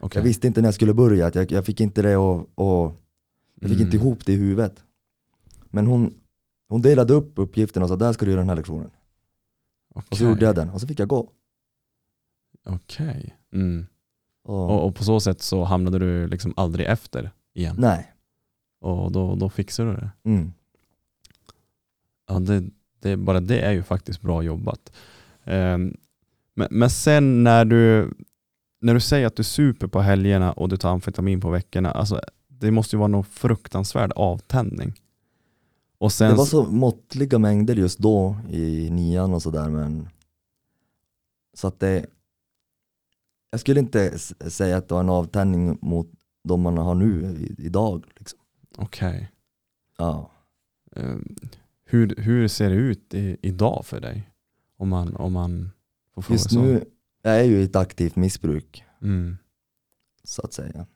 Okej. 0.00 0.18
Jag 0.18 0.24
visste 0.24 0.46
inte 0.46 0.60
när 0.60 0.66
jag 0.68 0.74
skulle 0.74 0.94
börja, 0.94 1.26
att 1.26 1.34
jag, 1.34 1.52
jag 1.52 1.66
fick 1.66 1.80
inte 1.80 2.02
det 2.02 2.16
och, 2.16 2.48
och 2.54 2.94
jag 3.60 3.70
fick 3.70 3.78
Mm. 3.78 3.80
inte 3.86 3.96
ihop 3.96 4.26
det 4.26 4.32
i 4.32 4.36
huvudet. 4.36 4.84
Men 5.70 5.86
hon, 5.86 6.14
hon 6.68 6.82
delade 6.82 7.14
upp 7.14 7.32
uppgifterna 7.36 7.84
och 7.84 7.88
sa 7.90 7.96
där 7.96 8.12
ska 8.12 8.24
du 8.24 8.30
göra 8.30 8.40
den 8.40 8.48
här 8.48 8.56
lektionen. 8.56 8.90
Och 9.94 10.16
så 10.16 10.24
gjorde 10.24 10.44
jag 10.44 10.54
den 10.54 10.70
och 10.70 10.80
så 10.80 10.86
fick 10.86 11.00
jag 11.00 11.08
gå. 11.08 11.30
Okej. 12.66 13.36
Mm. 13.52 13.86
Och, 14.42 14.70
Och, 14.70 14.86
och 14.86 14.94
på 14.94 15.04
så 15.04 15.20
sätt 15.20 15.42
så 15.42 15.64
hamnade 15.64 15.98
du 15.98 16.26
liksom 16.26 16.54
aldrig 16.56 16.86
efter 16.86 17.30
igen. 17.54 17.76
nej. 17.78 18.12
Och 18.80 19.12
då, 19.12 19.34
då 19.34 19.48
fixade 19.48 19.90
du 19.90 19.96
det. 19.96 20.10
Mm. 20.24 20.52
Ja, 22.28 22.38
det, 22.38 22.64
det, 23.00 23.16
bara 23.16 23.40
det 23.40 23.60
är 23.60 23.72
ju 23.72 23.82
faktiskt 23.82 24.20
bra 24.20 24.42
jobbat. 24.42 24.92
Ehm, 25.44 25.96
men, 26.54 26.68
men 26.70 26.90
sen 26.90 27.44
när 27.44 27.64
du, 27.64 28.10
när 28.80 28.94
du 28.94 29.00
säger 29.00 29.26
att 29.26 29.36
du 29.36 29.44
super 29.44 29.86
på 29.86 30.00
helgerna 30.00 30.52
och 30.52 30.68
du 30.68 30.76
tar 30.76 30.90
amfetamin 30.90 31.40
på 31.40 31.50
veckorna, 31.50 31.90
alltså, 31.90 32.20
det 32.48 32.70
måste 32.70 32.96
ju 32.96 32.98
vara 32.98 33.08
någon 33.08 33.24
fruktansvärd 33.24 34.12
avtändning. 34.12 34.92
Och 35.98 36.12
sen, 36.12 36.30
Det 36.30 36.36
var 36.36 36.44
så 36.44 36.64
måttliga 36.64 37.38
mängder 37.38 37.76
just 37.76 37.98
då 37.98 38.36
i 38.50 38.90
nian 38.90 39.34
och 39.34 39.42
sådär 39.42 39.68
men 39.68 40.08
så 41.54 41.68
att 41.68 41.80
det 41.80 42.06
jag 43.50 43.60
skulle 43.60 43.80
inte 43.80 44.18
säga 44.50 44.76
att 44.76 44.88
det 44.88 44.94
var 44.94 45.00
en 45.00 45.08
avtändning 45.10 45.78
mot 45.80 46.10
de 46.44 46.60
man 46.60 46.78
har 46.78 46.94
nu 46.94 47.36
idag. 47.58 48.04
Liksom. 48.16 48.38
Okej. 48.76 49.30
Ja. 49.98 50.30
Ehm, 50.96 51.36
hur, 51.84 52.14
hur 52.18 52.48
ser 52.48 52.70
det 52.70 52.76
ut 52.76 53.14
i, 53.14 53.36
idag 53.42 53.86
för 53.86 54.00
dig? 54.00 54.30
Om 54.76 54.88
man, 54.88 55.16
om 55.16 55.32
man 55.32 55.70
får 56.14 56.22
fråga 56.22 56.34
Just 56.34 56.50
så. 56.50 56.60
nu 56.62 56.84
jag 57.28 57.40
är 57.40 57.44
ju 57.44 57.60
i 57.60 57.64
ett 57.64 57.76
aktivt 57.76 58.16
missbruk 58.16 58.84
Mm. 59.02 59.36
så 60.24 60.42
att 60.42 60.52
säga. 60.52 60.86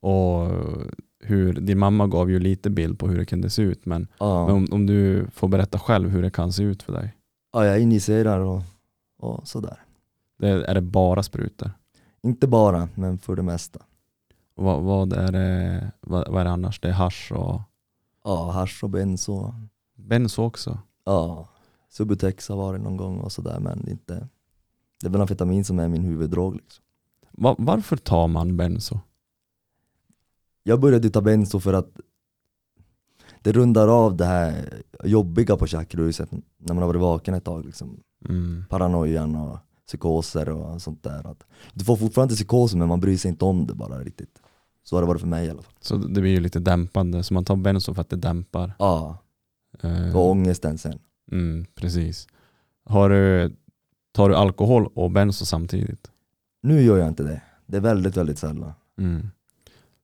Och 0.00 0.48
hur, 1.20 1.52
din 1.52 1.78
mamma 1.78 2.06
gav 2.06 2.30
ju 2.30 2.38
lite 2.38 2.70
bild 2.70 2.98
på 2.98 3.08
hur 3.08 3.18
det 3.18 3.24
kunde 3.24 3.50
se 3.50 3.62
ut 3.62 3.86
men, 3.86 4.08
Ja. 4.18 4.46
men 4.46 4.54
om, 4.54 4.66
om 4.70 4.86
du 4.86 5.26
får 5.32 5.48
berätta 5.48 5.78
själv 5.78 6.10
hur 6.10 6.22
det 6.22 6.30
kan 6.30 6.52
se 6.52 6.62
ut 6.62 6.82
för 6.82 6.92
dig. 6.92 7.14
ja, 7.52 7.64
jag 7.66 7.80
injicerar 7.80 8.40
och, 8.40 8.62
och 9.18 9.48
sådär. 9.48 9.82
Det, 10.38 10.48
är 10.48 10.74
det 10.74 10.80
bara 10.80 11.22
sprutor? 11.22 11.70
Inte 12.22 12.46
bara, 12.46 12.88
men 12.94 13.18
för 13.18 13.36
det 13.36 13.42
mesta. 13.42 13.80
Och 14.54 14.64
vad, 14.64 14.82
vad, 14.82 15.12
är 15.12 15.32
det, 15.32 15.92
vad, 16.00 16.28
vad 16.28 16.40
är 16.40 16.44
det 16.44 16.50
annars? 16.50 16.80
Det 16.80 16.88
är 16.88 16.92
hasch 16.92 17.32
och 17.32 17.60
Ja, 18.24 18.50
hasch 18.50 18.84
och 18.84 18.90
benzo. 18.90 19.54
benzo 19.96 20.42
också? 20.42 20.78
Ja, 21.04 21.48
Subutex 21.90 22.48
har 22.48 22.56
varit 22.56 22.80
någon 22.82 22.96
gång 22.96 23.18
och 23.20 23.32
sådär 23.32 23.60
men 23.60 23.88
inte 23.88 24.28
Det 25.00 25.06
är 25.06 25.10
väl 25.10 25.20
amfetamin 25.20 25.64
som 25.64 25.78
är 25.78 25.88
min 25.88 26.04
huvuddrog 26.04 26.56
liksom. 26.56 26.84
Va, 27.30 27.54
varför 27.58 27.96
tar 27.96 28.28
man 28.28 28.56
benzo? 28.56 29.00
Jag 30.62 30.80
började 30.80 31.10
ta 31.10 31.20
benzo 31.20 31.60
för 31.60 31.72
att 31.72 31.90
det 33.42 33.52
rundar 33.52 33.88
av 33.88 34.16
det 34.16 34.24
här 34.24 34.82
jobbiga 35.04 35.56
på 35.56 35.66
tjackruset 35.66 36.30
när 36.58 36.74
man 36.74 36.78
har 36.78 36.86
varit 36.86 37.00
vaken 37.00 37.34
ett 37.34 37.44
tag. 37.44 37.64
Liksom. 37.64 38.00
Mm. 38.28 38.64
Paranoian 38.68 39.34
och 39.36 39.58
psykoser 39.86 40.48
och 40.48 40.82
sånt 40.82 41.02
där. 41.02 41.26
Att 41.30 41.44
du 41.74 41.84
får 41.84 41.96
fortfarande 41.96 42.34
psykoser 42.34 42.78
men 42.78 42.88
man 42.88 43.00
bryr 43.00 43.16
sig 43.16 43.28
inte 43.28 43.44
om 43.44 43.66
det 43.66 43.74
bara 43.74 43.98
riktigt. 43.98 44.42
Så 44.82 44.96
har 44.96 45.02
det 45.02 45.08
varit 45.08 45.20
för 45.20 45.28
mig 45.28 45.46
i 45.46 45.50
alla 45.50 45.62
fall. 45.62 45.72
Så 45.80 45.96
det 45.96 46.20
blir 46.20 46.30
ju 46.30 46.40
lite 46.40 46.58
dämpande, 46.58 47.22
så 47.22 47.34
man 47.34 47.44
tar 47.44 47.56
benzo 47.56 47.94
för 47.94 48.00
att 48.00 48.10
det 48.10 48.16
dämpar. 48.16 48.72
Ja, 48.78 49.18
Eh, 49.82 50.16
och 50.16 50.30
ångesten 50.30 50.78
sen. 50.78 50.98
mm, 51.32 51.66
precis. 51.74 52.26
Har 52.84 53.10
du, 53.10 53.56
tar 54.18 54.28
du 54.28 54.36
alkohol 54.36 54.86
och 54.94 55.10
benzo 55.10 55.44
samtidigt? 55.44 56.10
Nu 56.62 56.82
gör 56.82 56.98
jag 56.98 57.08
inte 57.08 57.22
det. 57.22 57.42
Det 57.66 57.76
är 57.76 57.80
väldigt, 57.80 58.16
väldigt 58.16 58.38
sällan. 58.38 58.72
Mm. 58.98 59.30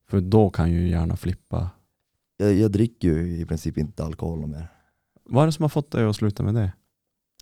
För 0.09 0.21
då 0.21 0.51
kan 0.51 0.73
ju 0.73 0.89
gärna 0.89 1.17
flippa. 1.17 1.71
Jag, 2.37 2.55
jag 2.55 2.73
dricker 2.73 3.09
ju 3.09 3.41
i 3.41 3.47
princip 3.47 3.79
inte 3.79 4.05
alkohol 4.05 4.47
mer. 4.47 4.69
Vad 5.25 5.43
är 5.43 5.47
det 5.47 5.53
som 5.53 5.63
har 5.63 5.69
fått 5.69 5.91
dig 5.91 6.05
att 6.05 6.17
sluta 6.17 6.43
med 6.43 6.55
det? 6.55 6.73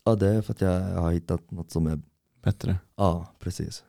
Ja, 0.04 0.14
det 0.14 0.28
är 0.28 0.42
för 0.42 0.52
att 0.52 0.60
jag 0.60 0.80
har 0.80 1.12
hittat 1.12 1.50
något 1.50 1.70
som 1.70 1.86
är, 1.86 2.00
Bättre. 2.42 2.78
ja 2.96 3.26
precis. 3.38 3.84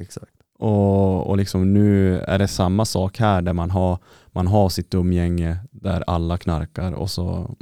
Exakt. 0.00 0.34
Och, 0.58 1.26
och 1.26 1.36
liksom 1.36 1.74
nu 1.74 2.18
är 2.20 2.38
det 2.38 2.48
samma 2.48 2.84
sak 2.84 3.18
här 3.18 3.42
där 3.42 3.52
man 3.52 3.70
har, 3.70 3.98
man 4.26 4.46
har 4.46 4.68
sitt 4.68 4.94
umgänge 4.94 5.58
där 5.70 6.04
alla 6.06 6.38
knarkar 6.38 6.92
och 6.92 7.10
så 7.10 7.56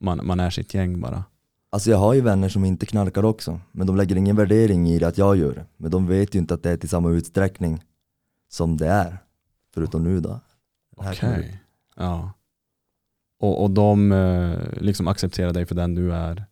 man, 0.00 0.26
man 0.26 0.40
är 0.40 0.50
sitt 0.50 0.74
gäng 0.74 1.00
bara. 1.00 1.24
Alltså 1.70 1.90
jag 1.90 1.98
har 1.98 2.14
ju 2.14 2.20
vänner 2.20 2.48
som 2.48 2.64
inte 2.64 2.86
knarkar 2.86 3.24
också, 3.24 3.60
men 3.72 3.86
de 3.86 3.96
lägger 3.96 4.16
ingen 4.16 4.36
värdering 4.36 4.88
i 4.88 4.98
det 4.98 5.08
att 5.08 5.18
jag 5.18 5.36
gör 5.36 5.54
det. 5.54 5.66
Men 5.76 5.90
de 5.90 6.06
vet 6.06 6.34
ju 6.34 6.38
inte 6.38 6.54
att 6.54 6.62
det 6.62 6.70
är 6.70 6.76
till 6.76 6.88
samma 6.88 7.10
utsträckning 7.10 7.84
som 8.48 8.76
det 8.76 8.86
är. 8.88 9.18
Förutom 9.74 10.04
nu 10.04 10.20
då. 10.20 10.40
Okej. 10.96 11.16
kommer- 11.16 11.58
Ja. 11.96 12.32
Och, 13.40 13.62
och 13.62 13.70
de 13.70 14.12
eh, 14.12 14.58
liksom 14.80 15.08
accepterar 15.08 15.52
dig 15.52 15.66
för 15.66 15.74
den 15.74 15.94
du 15.94 16.12
är, 16.12 16.44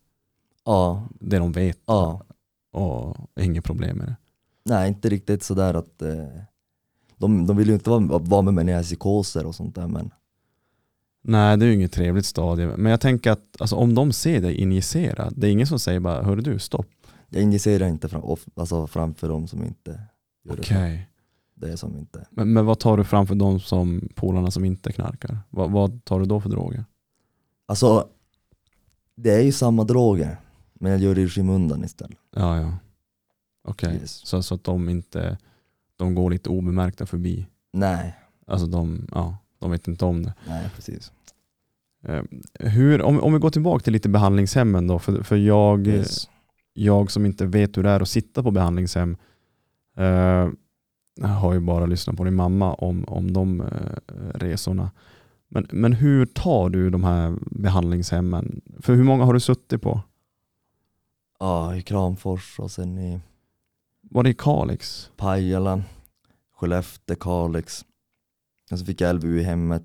Ja, 0.64 1.08
det 1.20 1.38
de 1.38 1.52
vet 1.52 1.78
ja. 1.86 2.22
och 2.72 3.16
inget 3.40 3.64
problem 3.64 3.96
med 3.98 4.06
det. 4.06 4.16
Nej, 4.64 4.88
inte 4.88 5.08
riktigt 5.08 5.42
sådär 5.42 5.74
att 5.74 6.02
eh, 6.02 6.26
de, 7.16 7.46
de 7.46 7.56
vill 7.56 7.68
ju 7.68 7.74
inte 7.74 7.90
vara, 7.90 8.18
vara 8.18 8.42
med 8.42 8.54
mig 8.54 8.64
när 8.64 8.72
jag 8.72 8.78
är 8.80 8.84
psykoser 8.84 9.46
och 9.46 9.54
sånt 9.54 9.74
där 9.74 9.86
men 9.88 10.10
Nej 11.28 11.56
det 11.56 11.64
är 11.64 11.66
ju 11.68 11.74
inget 11.74 11.92
trevligt 11.92 12.26
stadie. 12.26 12.66
Men 12.76 12.90
jag 12.90 13.00
tänker 13.00 13.30
att 13.30 13.56
alltså, 13.60 13.76
om 13.76 13.94
de 13.94 14.12
ser 14.12 14.40
dig 14.40 14.54
injicera, 14.54 15.30
det 15.36 15.46
är 15.46 15.50
ingen 15.50 15.66
som 15.66 15.78
säger 15.78 16.00
bara 16.00 16.22
hörru 16.22 16.40
du 16.40 16.58
stopp. 16.58 16.86
ja, 17.02 17.08
Jag 17.28 17.42
injicerar 17.42 17.88
inte 17.88 18.08
fram, 18.08 18.24
off, 18.24 18.44
alltså 18.54 18.86
framför 18.86 19.28
dem 19.28 19.48
som 19.48 19.64
inte 19.64 20.00
gör 20.44 20.54
Okej. 20.60 21.08
det, 21.54 21.76
som 21.76 21.96
inte... 21.98 22.26
Men, 22.30 22.52
men 22.52 22.66
vad 22.66 22.78
tar 22.78 22.96
du 22.96 23.04
framför 23.04 23.34
de 23.34 23.60
som 23.60 24.08
polarna 24.14 24.50
som 24.50 24.64
inte 24.64 24.92
knarkar? 24.92 25.38
Vad, 25.50 25.70
vad 25.70 26.04
tar 26.04 26.20
du 26.20 26.26
då 26.26 26.40
för 26.40 26.48
droger? 26.48 26.84
Alltså, 27.66 28.08
det 29.16 29.30
är 29.34 29.40
ju 29.42 29.52
samma 29.52 29.84
droger, 29.84 30.36
men 30.74 30.92
jag 30.92 31.00
gör 31.00 31.14
det 31.14 31.20
i 31.22 31.28
skymundan 31.28 31.84
istället. 31.84 32.18
Ja, 32.36 32.60
ja. 32.60 32.72
Okej, 33.68 33.94
Yes. 33.94 34.12
så, 34.26 34.42
så 34.42 34.54
att 34.54 34.64
de 34.64 34.88
inte 34.88 35.38
de 35.96 36.14
går 36.14 36.30
lite 36.30 36.48
obemärkta 36.50 37.06
förbi. 37.06 37.46
Nej, 37.72 38.14
Alltså 38.46 38.66
de, 38.66 39.06
ja, 39.12 39.36
de 39.58 39.70
vet 39.70 39.88
inte 39.88 40.04
om 40.04 40.22
det. 40.22 40.34
nej 40.48 40.70
precis. 40.74 41.12
Eh, 42.08 42.22
Hur, 42.60 43.02
om, 43.02 43.20
om 43.20 43.32
vi 43.32 43.38
går 43.38 43.50
tillbaka 43.50 43.82
till 43.82 43.92
lite 43.92 44.08
behandlingshemmen 44.08 44.86
då, 44.86 44.98
för, 44.98 45.22
för 45.22 45.36
jag, 45.36 45.86
Yes. 45.86 46.28
jag 46.72 47.10
som 47.10 47.26
inte 47.26 47.46
vet 47.46 47.76
hur 47.76 47.82
det 47.82 47.90
är 47.90 48.00
att 48.00 48.08
sitta 48.08 48.42
på 48.42 48.50
behandlingshem 48.50 49.16
eh, 49.96 50.48
har 51.22 51.52
ju 51.54 51.60
bara 51.60 51.86
lyssnat 51.86 52.16
på 52.16 52.24
din 52.24 52.34
mamma 52.34 52.74
om, 52.74 53.04
om 53.04 53.32
de 53.32 53.60
eh, 53.60 53.66
resorna. 54.34 54.90
Men, 55.48 55.66
men 55.72 55.92
hur 55.92 56.26
tar 56.26 56.70
du 56.70 56.90
de 56.90 57.04
här 57.04 57.34
behandlingshemmen? 57.50 58.60
För 58.80 58.94
hur 58.94 59.04
många 59.04 59.24
har 59.24 59.34
du 59.34 59.40
suttit 59.40 59.82
på? 59.82 60.00
Ja, 61.40 61.76
i 61.76 61.82
Kramfors 61.82 62.58
och 62.58 62.70
sen 62.70 62.98
i 62.98 63.20
Var 64.02 64.22
det 64.22 64.30
i 64.30 64.34
Kalix? 64.34 65.10
Pajala, 65.16 65.82
Skellefteå, 66.56 67.16
Kalix. 67.16 67.84
Och 68.70 68.78
så 68.78 68.84
fick 68.84 69.00
jag 69.00 69.14
LVU 69.16 69.38
i 69.40 69.42
hemmet 69.42 69.84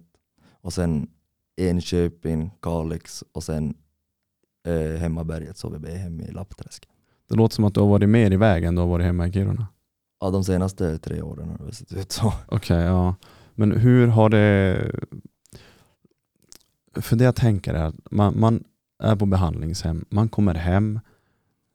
och 0.62 0.74
sen 0.74 1.08
Enköping, 1.70 2.52
Kalix 2.62 3.24
och 3.32 3.44
sen 3.44 3.74
eh, 4.68 5.00
Hemmabergets 5.00 5.64
HVB-hem 5.64 6.22
i 6.22 6.32
Lappträsk. 6.32 6.88
Det 7.30 7.36
låter 7.36 7.56
som 7.56 7.66
att 7.66 7.74
du 7.74 7.80
har 7.80 7.88
varit 7.88 8.10
mer 8.10 8.32
i 8.32 8.38
vägen 8.38 8.76
du 8.76 8.82
har 8.82 8.88
varit 8.88 9.06
hemma 9.06 9.28
i 9.28 9.32
Kiruna. 9.32 9.68
Ja, 10.20 10.30
de 10.30 10.44
senaste 10.44 10.98
tre 10.98 11.22
åren 11.22 11.50
har 11.60 11.66
det 11.66 11.74
sett 11.74 11.94
ut 11.94 12.12
så. 12.12 12.34
Okej, 12.48 12.78
ja. 12.82 13.16
Men 13.56 13.72
hur 13.72 14.08
har 14.08 14.30
det... 14.30 14.92
För 16.96 17.16
det 17.16 17.24
jag 17.24 17.36
tänker 17.36 17.74
är 17.74 17.84
att 17.84 17.96
man, 18.12 18.40
man 18.40 18.64
är 19.04 19.16
på 19.16 19.26
behandlingshem, 19.26 20.06
man 20.10 20.30
kommer 20.30 20.56
hem, 20.56 21.00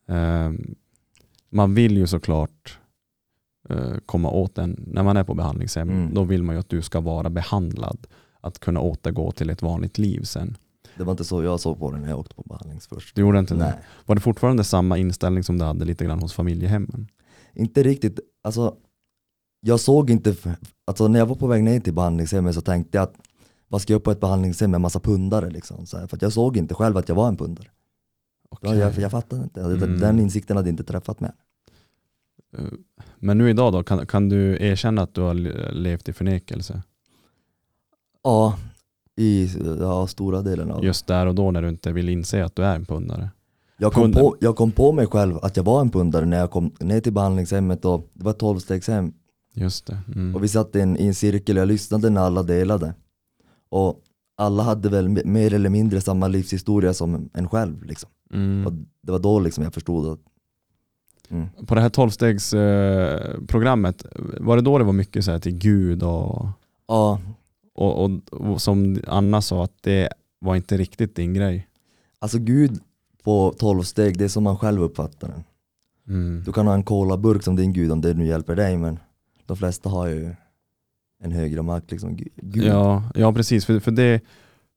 eh, 0.09 0.53
man 1.51 1.75
vill 1.75 1.97
ju 1.97 2.07
såklart 2.07 2.79
eh, 3.69 3.95
komma 4.07 4.31
åt 4.31 4.55
den. 4.55 4.85
När 4.87 5.03
man 5.03 5.17
är 5.17 5.25
på 5.25 5.35
behandlingshem, 5.35 5.91
Mm. 5.91 6.15
då 6.15 6.25
vill 6.25 6.43
man 6.43 6.55
ju 6.55 6.61
att 6.61 6.69
du 6.69 6.83
ska 6.83 7.01
vara 7.01 7.31
behandlad. 7.31 8.07
Att 8.47 8.59
kunna 8.59 8.81
återgå 8.81 9.31
till 9.33 9.51
ett 9.51 9.63
vanligt 9.63 9.99
liv 9.99 10.23
sen. 10.23 10.57
Det 10.97 11.05
var 11.05 11.11
inte 11.13 11.25
så 11.25 11.43
jag 11.43 11.61
såg 11.61 11.79
på 11.79 11.91
det 11.91 11.99
när 11.99 12.09
jag 12.09 12.19
åkte 12.19 12.35
på 12.35 12.43
behandling 12.43 12.81
först. 12.81 13.15
Du 13.17 13.21
gjorde 13.23 13.39
inte 13.39 13.55
det? 13.55 13.61
Nej, 13.61 13.75
Var 14.07 14.15
det 14.15 14.21
fortfarande 14.21 14.65
samma 14.65 14.99
inställning 14.99 15.45
som 15.45 15.59
du 15.59 15.65
hade 15.65 15.85
lite 15.85 16.05
grann 16.05 16.21
hos 16.21 16.33
familjehemmen? 16.33 17.09
inte 17.55 17.83
riktigt. 17.83 18.21
Alltså, 18.43 18.77
jag 19.61 19.81
såg 19.81 20.11
inte, 20.11 20.35
alltså 20.85 21.09
när 21.09 21.19
jag 21.19 21.27
var 21.27 21.37
på 21.37 21.47
väg 21.47 21.65
ner 21.65 21.81
till 21.81 21.95
behandlingshemmet 21.95 22.55
så 22.55 22.61
tänkte 22.61 22.99
jag 22.99 23.03
att 23.03 23.15
vad 23.69 23.83
ska 23.83 23.93
jag 23.93 24.05
på 24.05 24.11
ett 24.11 24.21
behandlingshem 24.21 24.71
med 24.71 24.81
massa 24.81 25.01
pundare 25.01 25.51
liksom? 25.51 25.87
Så 25.87 25.99
här, 25.99 26.07
för 26.07 26.19
jag 26.21 26.33
såg 26.33 26.57
inte 26.57 26.75
själv 26.75 26.97
att 26.97 27.09
jag 27.09 27.17
var 27.17 27.29
en 27.29 27.37
pundare. 27.37 27.67
Okej. 28.49 28.79
jag, 28.79 28.99
jag 28.99 29.11
fattade 29.11 29.43
inte, 29.43 29.61
Mm. 29.61 30.01
den 30.01 30.19
insikten 30.19 30.57
hade 30.57 30.71
inte 30.71 30.85
träffat 30.85 31.21
mig. 31.21 31.31
Eh, 32.59 32.65
Men 33.19 33.39
nu 33.39 33.51
idag 33.51 33.73
då, 33.73 33.83
kan, 33.83 34.07
kan 34.07 34.29
du 34.29 34.57
erkänna 34.67 35.03
att 35.03 35.15
du 35.15 35.21
har 35.21 35.35
le- 35.35 35.73
levt 35.73 36.09
i 36.09 36.13
förnekelse? 36.13 36.83
Ja, 38.27 38.59
i 39.17 39.49
ja, 39.81 40.07
stora 40.07 40.43
delen 40.43 40.71
av. 40.71 40.85
Just 40.85 41.07
där 41.07 41.27
och 41.27 41.35
då 41.35 41.51
när 41.51 41.63
du 41.63 41.69
inte 41.69 41.93
vill 41.93 42.09
inse 42.09 42.45
att 42.45 42.57
du 42.57 42.65
är 42.65 42.75
en 42.75 42.85
pundare. 42.87 43.31
Jag 43.79 43.93
kom, 43.93 44.03
Pundare. 44.03 44.23
på, 44.25 44.37
jag 44.41 44.57
kom 44.57 44.73
på 44.73 44.93
mig 44.93 45.07
själv 45.07 45.39
att 45.43 45.57
jag 45.57 45.65
var 45.65 45.81
en 45.81 45.91
pundare 45.91 46.27
när 46.27 46.39
jag 46.39 46.51
kom 46.51 46.73
ner 46.81 47.01
till 47.01 47.13
behandlingshemmet 47.13 47.85
och 47.85 48.11
det 48.15 48.25
var 48.25 48.31
ett 48.31 48.39
tolvstegshem 48.39 49.13
Just 49.55 49.87
det. 49.87 49.99
Mm. 50.15 50.35
och 50.35 50.45
vi 50.45 50.49
satt 50.49 50.77
i 50.77 50.81
en, 50.81 50.97
i 50.97 51.07
en 51.07 51.15
cirkel 51.15 51.57
och 51.57 51.61
jag 51.61 51.69
lyssnade 51.69 52.11
när 52.11 52.21
alla 52.21 52.43
delade. 52.43 52.95
Och 53.69 54.01
alla 54.37 54.63
hade 54.63 54.89
väl 54.89 55.09
me- 55.09 55.27
mer 55.27 55.55
eller 55.55 55.71
mindre 55.71 56.01
samma 56.01 56.29
livshistoria 56.29 56.95
som 56.95 57.31
en 57.35 57.49
själv. 57.49 57.85
Liksom. 57.85 58.11
Mm. 58.33 58.87
det 59.03 59.13
var 59.13 59.19
då 59.19 59.41
liksom 59.41 59.65
jag 59.65 59.75
förstod 59.75 60.07
att 60.13 60.19
mm. 61.31 61.47
På 61.67 61.75
det 61.75 61.81
här 61.81 61.89
tolvstegsprogrammet, 61.89 64.05
eh, 64.05 64.11
var 64.41 64.57
det 64.57 64.63
då 64.63 64.79
det 64.79 64.85
var 64.85 64.93
mycket 64.93 65.25
så 65.25 65.31
här 65.31 65.39
till 65.39 65.59
Gud 65.59 66.03
och, 66.03 66.47
ja, 66.89 67.21
och, 67.77 68.05
och, 68.05 68.11
och 68.33 68.63
som 68.63 69.01
Anna 69.07 69.43
sa 69.43 69.65
att 69.65 69.73
det 69.81 70.09
var 70.39 70.57
inte 70.57 70.77
riktigt 70.77 71.17
din 71.17 71.35
grej? 71.35 71.69
alltså 72.19 72.39
Gud 72.39 72.81
på 73.25 73.55
tolv 73.59 73.83
steg, 73.83 74.19
det 74.19 74.25
är 74.25 74.29
som 74.29 74.45
man 74.45 74.59
själv 74.59 74.83
uppfattar 74.83 75.29
den. 75.29 75.45
Mm. 76.09 76.43
Du 76.47 76.53
kan 76.53 76.67
ha 76.67 76.75
en 76.75 76.83
colaburk 76.83 77.43
som 77.43 77.57
din 77.57 77.73
gud 77.73 77.93
om 77.93 78.01
det 78.01 78.15
nu 78.15 78.27
hjälper 78.27 78.57
dig 78.57 78.77
men 78.77 78.99
de 79.47 79.57
flesta 79.57 79.89
har 79.89 80.07
ju 80.07 80.35
en 81.23 81.33
högre 81.33 81.63
makt 81.63 81.91
liksom. 81.91 82.17
Gud. 82.37 82.65
Ja, 82.65 83.03
ja 83.15 83.33
precis. 83.33 83.65
För, 83.67 83.81
för, 83.81 83.91
det, 83.91 84.15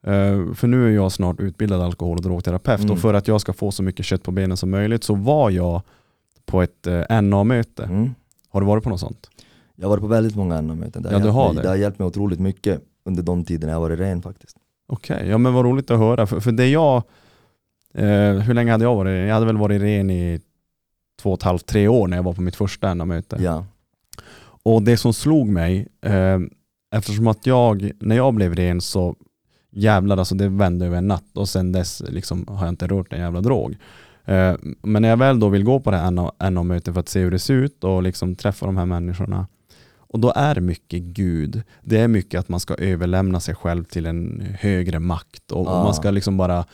eh, 0.03 0.53
för 0.53 0.67
nu 0.67 0.87
är 0.87 0.91
jag 0.91 1.11
snart 1.11 1.39
utbildad 1.39 1.81
alkohol 1.81 2.17
och 2.17 2.23
drogterapeut 2.23 2.79
Mm. 2.79 2.91
och 2.91 2.99
för 2.99 3.13
att 3.13 3.27
jag 3.27 3.41
ska 3.41 3.53
få 3.53 3.71
så 3.71 3.83
mycket 3.83 4.05
kött 4.05 4.23
på 4.23 4.31
benen 4.31 4.57
som 4.57 4.69
möjligt 4.69 5.03
så 5.03 5.15
var 5.15 5.49
jag 5.49 5.81
på 6.45 6.61
ett 6.61 6.87
eh, 6.87 7.21
NA-möte. 7.21 7.83
Mm. 7.83 8.09
Har 8.49 8.61
du 8.61 8.67
varit 8.67 8.83
på 8.83 8.89
något 8.89 8.99
sånt? 8.99 9.29
Jag 9.75 9.85
har 9.85 9.89
varit 9.89 10.01
på 10.01 10.07
väldigt 10.07 10.35
många 10.35 10.61
NA-möten. 10.61 11.03
Det, 11.03 11.09
Ja, 11.11 11.17
du 11.17 11.23
hjälpt 11.23 11.33
har 11.35 11.47
mig- 11.47 11.55
det. 11.55 11.61
det 11.61 11.67
har 11.69 11.75
hjälpt 11.75 11.99
mig 11.99 12.05
otroligt 12.07 12.39
mycket 12.39 12.81
under 13.03 13.23
de 13.23 13.45
tiderna 13.45 13.73
jag 13.73 13.79
varit 13.79 13.99
ren 13.99 14.21
faktiskt. 14.21 14.57
Okej, 14.87 15.27
ja 15.27 15.37
men 15.37 15.53
vad 15.53 15.65
roligt 15.65 15.91
att 15.91 15.99
höra. 15.99 16.27
För, 16.27 16.39
för 16.39 16.51
det 16.51 16.67
jag, 16.67 17.03
eh, 17.93 18.31
hur 18.31 18.53
länge 18.53 18.71
hade 18.71 18.83
jag 18.83 18.95
varit? 18.95 19.27
Jag 19.27 19.33
hade 19.33 19.45
väl 19.45 19.57
varit 19.57 19.81
ren 19.81 20.09
i 20.09 20.41
två 21.21 21.31
och 21.31 21.39
ett 21.39 21.43
halvt, 21.43 21.65
tre 21.65 21.87
år 21.87 22.07
när 22.07 22.17
jag 22.17 22.23
var 22.23 22.33
på 22.33 22.41
mitt 22.41 22.55
första 22.55 22.93
NA-möte. 22.93 23.37
Ja. 23.39 23.65
Och 24.63 24.81
det 24.83 24.97
som 24.97 25.13
slog 25.13 25.47
mig, 25.47 25.87
eh, 26.01 26.39
eftersom 26.95 27.27
att 27.27 27.45
jag, 27.45 27.91
när 27.99 28.15
jag 28.15 28.33
blev 28.33 28.55
ren 28.55 28.81
så 28.81 29.15
jävlar 29.71 30.17
alltså 30.17 30.35
det 30.35 30.49
vände 30.49 30.85
över 30.85 30.97
en 30.97 31.07
natt 31.07 31.37
och 31.37 31.49
sen 31.49 31.71
dess 31.71 32.03
liksom 32.09 32.45
har 32.47 32.65
jag 32.65 32.69
inte 32.69 32.87
rört 32.87 33.13
en 33.13 33.19
jävla 33.19 33.41
drog. 33.41 33.77
Eh, 34.25 34.55
men 34.81 35.01
när 35.01 35.09
jag 35.09 35.17
väl 35.17 35.39
då 35.39 35.49
vill 35.49 35.63
gå 35.63 35.79
på 35.79 35.91
det 35.91 35.97
här 35.97 36.49
NA-mötet 36.49 36.93
för 36.93 37.01
att 37.01 37.09
se 37.09 37.19
hur 37.19 37.31
det 37.31 37.39
ser 37.39 37.53
ut 37.53 37.83
och 37.83 38.03
liksom 38.03 38.35
träffa 38.35 38.65
de 38.65 38.77
här 38.77 38.85
människorna 38.85 39.47
och 40.09 40.19
då 40.19 40.33
är 40.35 40.59
mycket 40.59 41.01
Gud. 41.01 41.61
Det 41.81 41.97
är 41.99 42.07
mycket 42.07 42.39
att 42.39 42.49
man 42.49 42.59
ska 42.59 42.75
överlämna 42.75 43.39
sig 43.39 43.55
själv 43.55 43.83
till 43.83 44.05
en 44.05 44.43
högre 44.59 44.99
makt 44.99 45.51
och, 45.51 45.67
Ah. 45.67 45.83
man 45.83 45.93
ska 45.93 46.11
liksom 46.11 46.37
bara 46.37 46.65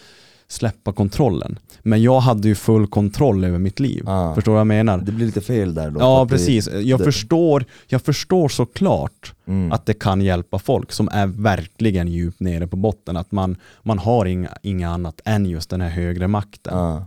släppa 0.48 0.94
kontrollen. 0.94 1.60
Men 1.84 2.02
jag 2.04 2.20
hade 2.20 2.48
ju 2.48 2.56
full 2.56 2.88
kontroll 2.88 3.44
över 3.44 3.60
mitt 3.60 3.80
liv. 3.80 4.10
Ah. 4.10 4.36
Förstår 4.36 4.52
du 4.52 4.54
vad 4.54 4.60
jag 4.60 4.68
menar? 4.68 4.98
Det 4.98 5.12
blir 5.12 5.26
lite 5.26 5.42
fel 5.42 5.74
där 5.74 5.92
då. 5.92 6.00
Ja 6.00 6.28
precis, 6.28 6.70
jag, 6.74 7.00
det- 7.00 7.04
förstår, 7.06 7.66
jag 7.88 8.02
förstår 8.02 8.50
såklart 8.50 9.34
Mm. 9.48 9.72
att 9.72 9.86
det 9.86 9.94
kan 9.94 10.22
hjälpa 10.22 10.60
folk 10.60 10.92
som 10.92 11.10
är 11.12 11.28
verkligen 11.28 12.08
djupt 12.08 12.40
nere 12.40 12.68
på 12.68 12.76
botten. 12.76 13.18
Att 13.18 13.32
man, 13.32 13.56
man 13.84 14.00
har 14.00 14.26
inga, 14.26 14.50
inga 14.62 14.90
annat 14.90 15.22
än 15.26 15.46
just 15.46 15.70
den 15.70 15.82
här 15.82 15.90
högre 15.90 16.28
makten. 16.28 16.78
Ja. 16.78 17.06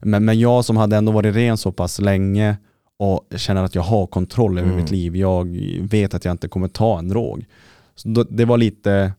Men, 0.00 0.24
men 0.24 0.40
jag 0.40 0.64
som 0.64 0.76
hade 0.76 0.96
ändå 0.96 1.12
varit 1.12 1.34
ren 1.34 1.56
så 1.56 1.72
pass 1.72 2.00
länge 2.00 2.56
och 2.98 3.26
känner 3.36 3.64
att 3.64 3.74
jag 3.74 3.82
har 3.82 4.06
kontroll 4.06 4.58
över 4.58 4.68
Mm. 4.68 4.80
mitt 4.82 4.90
liv. 4.90 5.16
Jag 5.16 5.44
vet 5.80 6.14
att 6.14 6.24
jag 6.24 6.32
inte 6.32 6.48
kommer 6.48 6.68
ta 6.68 6.98
en 6.98 7.08
drog. 7.08 7.44
Så 7.94 8.08
då, 8.08 8.22
det 8.24 8.44
var 8.44 8.58
lite, 8.58 9.12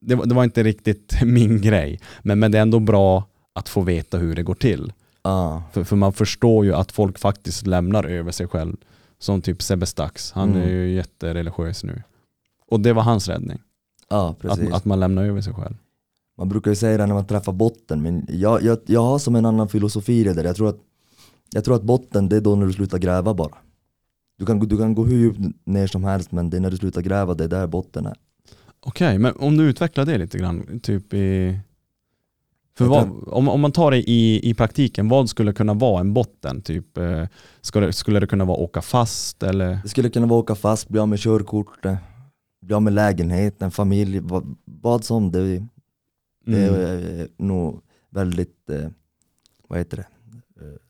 det 0.00 0.14
var, 0.14 0.26
det 0.26 0.34
var 0.34 0.44
inte 0.44 0.62
riktigt 0.62 1.18
min 1.24 1.60
grej. 1.60 2.00
Men, 2.22 2.38
men 2.38 2.52
det 2.52 2.58
är 2.58 2.62
ändå 2.62 2.78
bra 2.80 3.24
att 3.52 3.68
få 3.68 3.80
veta 3.80 4.18
hur 4.18 4.34
det 4.34 4.42
går 4.42 4.54
till. 4.54 4.92
Ja. 5.22 5.62
För, 5.72 5.84
för 5.84 5.96
man 5.96 6.12
förstår 6.12 6.64
ju 6.64 6.74
att 6.74 6.92
folk 6.92 7.18
faktiskt 7.18 7.66
lämnar 7.66 8.04
över 8.04 8.30
sig 8.32 8.46
själv. 8.48 8.76
Som 9.18 9.42
typ 9.42 9.62
Sebbe 9.62 9.86
Stax, 9.86 10.32
han 10.32 10.50
Mm. 10.50 10.62
är 10.62 10.68
ju 10.70 10.94
jättereligiös 10.94 11.84
nu. 11.84 12.02
Och 12.70 12.80
det 12.80 12.92
var 12.92 13.02
hans 13.02 13.28
räddning, 13.28 13.58
ja, 14.08 14.34
precis. 14.40 14.68
att, 14.68 14.72
att 14.74 14.84
man 14.84 15.00
lämnar 15.00 15.24
över 15.24 15.40
sig 15.40 15.54
själv. 15.54 15.74
Man 16.38 16.48
brukar 16.48 16.70
ju 16.70 16.74
säga 16.74 16.98
det 16.98 17.06
när 17.06 17.14
man 17.14 17.26
träffar 17.26 17.52
botten, 17.52 18.02
men 18.02 18.26
jag, 18.28 18.62
jag, 18.62 18.78
jag 18.86 19.00
har 19.02 19.18
som 19.18 19.36
en 19.36 19.44
annan 19.46 19.68
filosofi 19.68 20.24
det 20.24 20.34
där. 20.34 20.44
Jag 20.44 20.56
tror, 20.56 20.68
att, 20.68 20.78
jag 21.50 21.64
tror 21.64 21.76
att 21.76 21.82
botten, 21.82 22.28
det 22.28 22.36
är 22.36 22.40
då 22.40 22.56
när 22.56 22.66
du 22.66 22.72
slutar 22.72 22.98
gräva 22.98 23.34
bara. 23.34 23.54
Du 24.38 24.46
kan, 24.46 24.58
du 24.58 24.78
kan 24.78 24.94
gå 24.94 25.04
hur 25.04 25.18
djupt 25.18 25.38
ner 25.64 25.86
som 25.86 26.04
helst, 26.04 26.32
men 26.32 26.50
det 26.50 26.56
är 26.56 26.60
när 26.60 26.70
du 26.70 26.76
slutar 26.76 27.02
gräva, 27.02 27.34
det 27.34 27.44
är 27.44 27.48
där 27.48 27.66
botten 27.66 28.06
är. 28.06 28.16
Okej, 28.80 29.18
men 29.18 29.32
om 29.36 29.56
du 29.56 29.64
utvecklar 29.64 30.04
det 30.04 30.18
lite 30.18 30.38
grann, 30.38 30.80
typ 30.80 31.14
i... 31.14 31.58
För 32.78 32.84
vad, 32.84 33.10
om, 33.26 33.48
om 33.48 33.60
man 33.60 33.72
tar 33.72 33.90
det 33.90 34.10
i, 34.10 34.50
i 34.50 34.54
praktiken, 34.54 35.08
vad 35.08 35.30
skulle 35.30 35.52
kunna 35.52 35.74
vara 35.74 36.00
en 36.00 36.14
botten? 36.14 36.62
Typ, 36.62 36.98
eh, 36.98 37.24
skulle, 37.60 37.92
skulle 37.92 38.20
det 38.20 38.26
kunna 38.26 38.44
vara 38.44 38.58
åka 38.58 38.82
fast 38.82 39.42
eller? 39.42 39.78
Det 39.82 39.88
skulle 39.88 40.10
kunna 40.10 40.26
vara 40.26 40.40
åka 40.40 40.54
fast, 40.54 40.88
bli 40.88 41.00
av 41.00 41.08
med 41.08 41.18
körkortet, 41.18 41.98
bli 42.62 42.74
av 42.74 42.82
med 42.82 42.92
lägenheten, 42.92 43.70
familj, 43.70 44.18
vad, 44.20 44.56
vad 44.64 45.04
som. 45.04 45.30
Det, 45.32 45.40
det 45.40 45.62
Mm, 46.46 46.74
är 46.74 47.20
eh, 47.20 47.26
nog 47.36 47.80
väldigt, 48.10 48.70
eh, 48.70 48.88
vad 49.68 49.78
heter 49.78 49.96
det, 49.96 50.06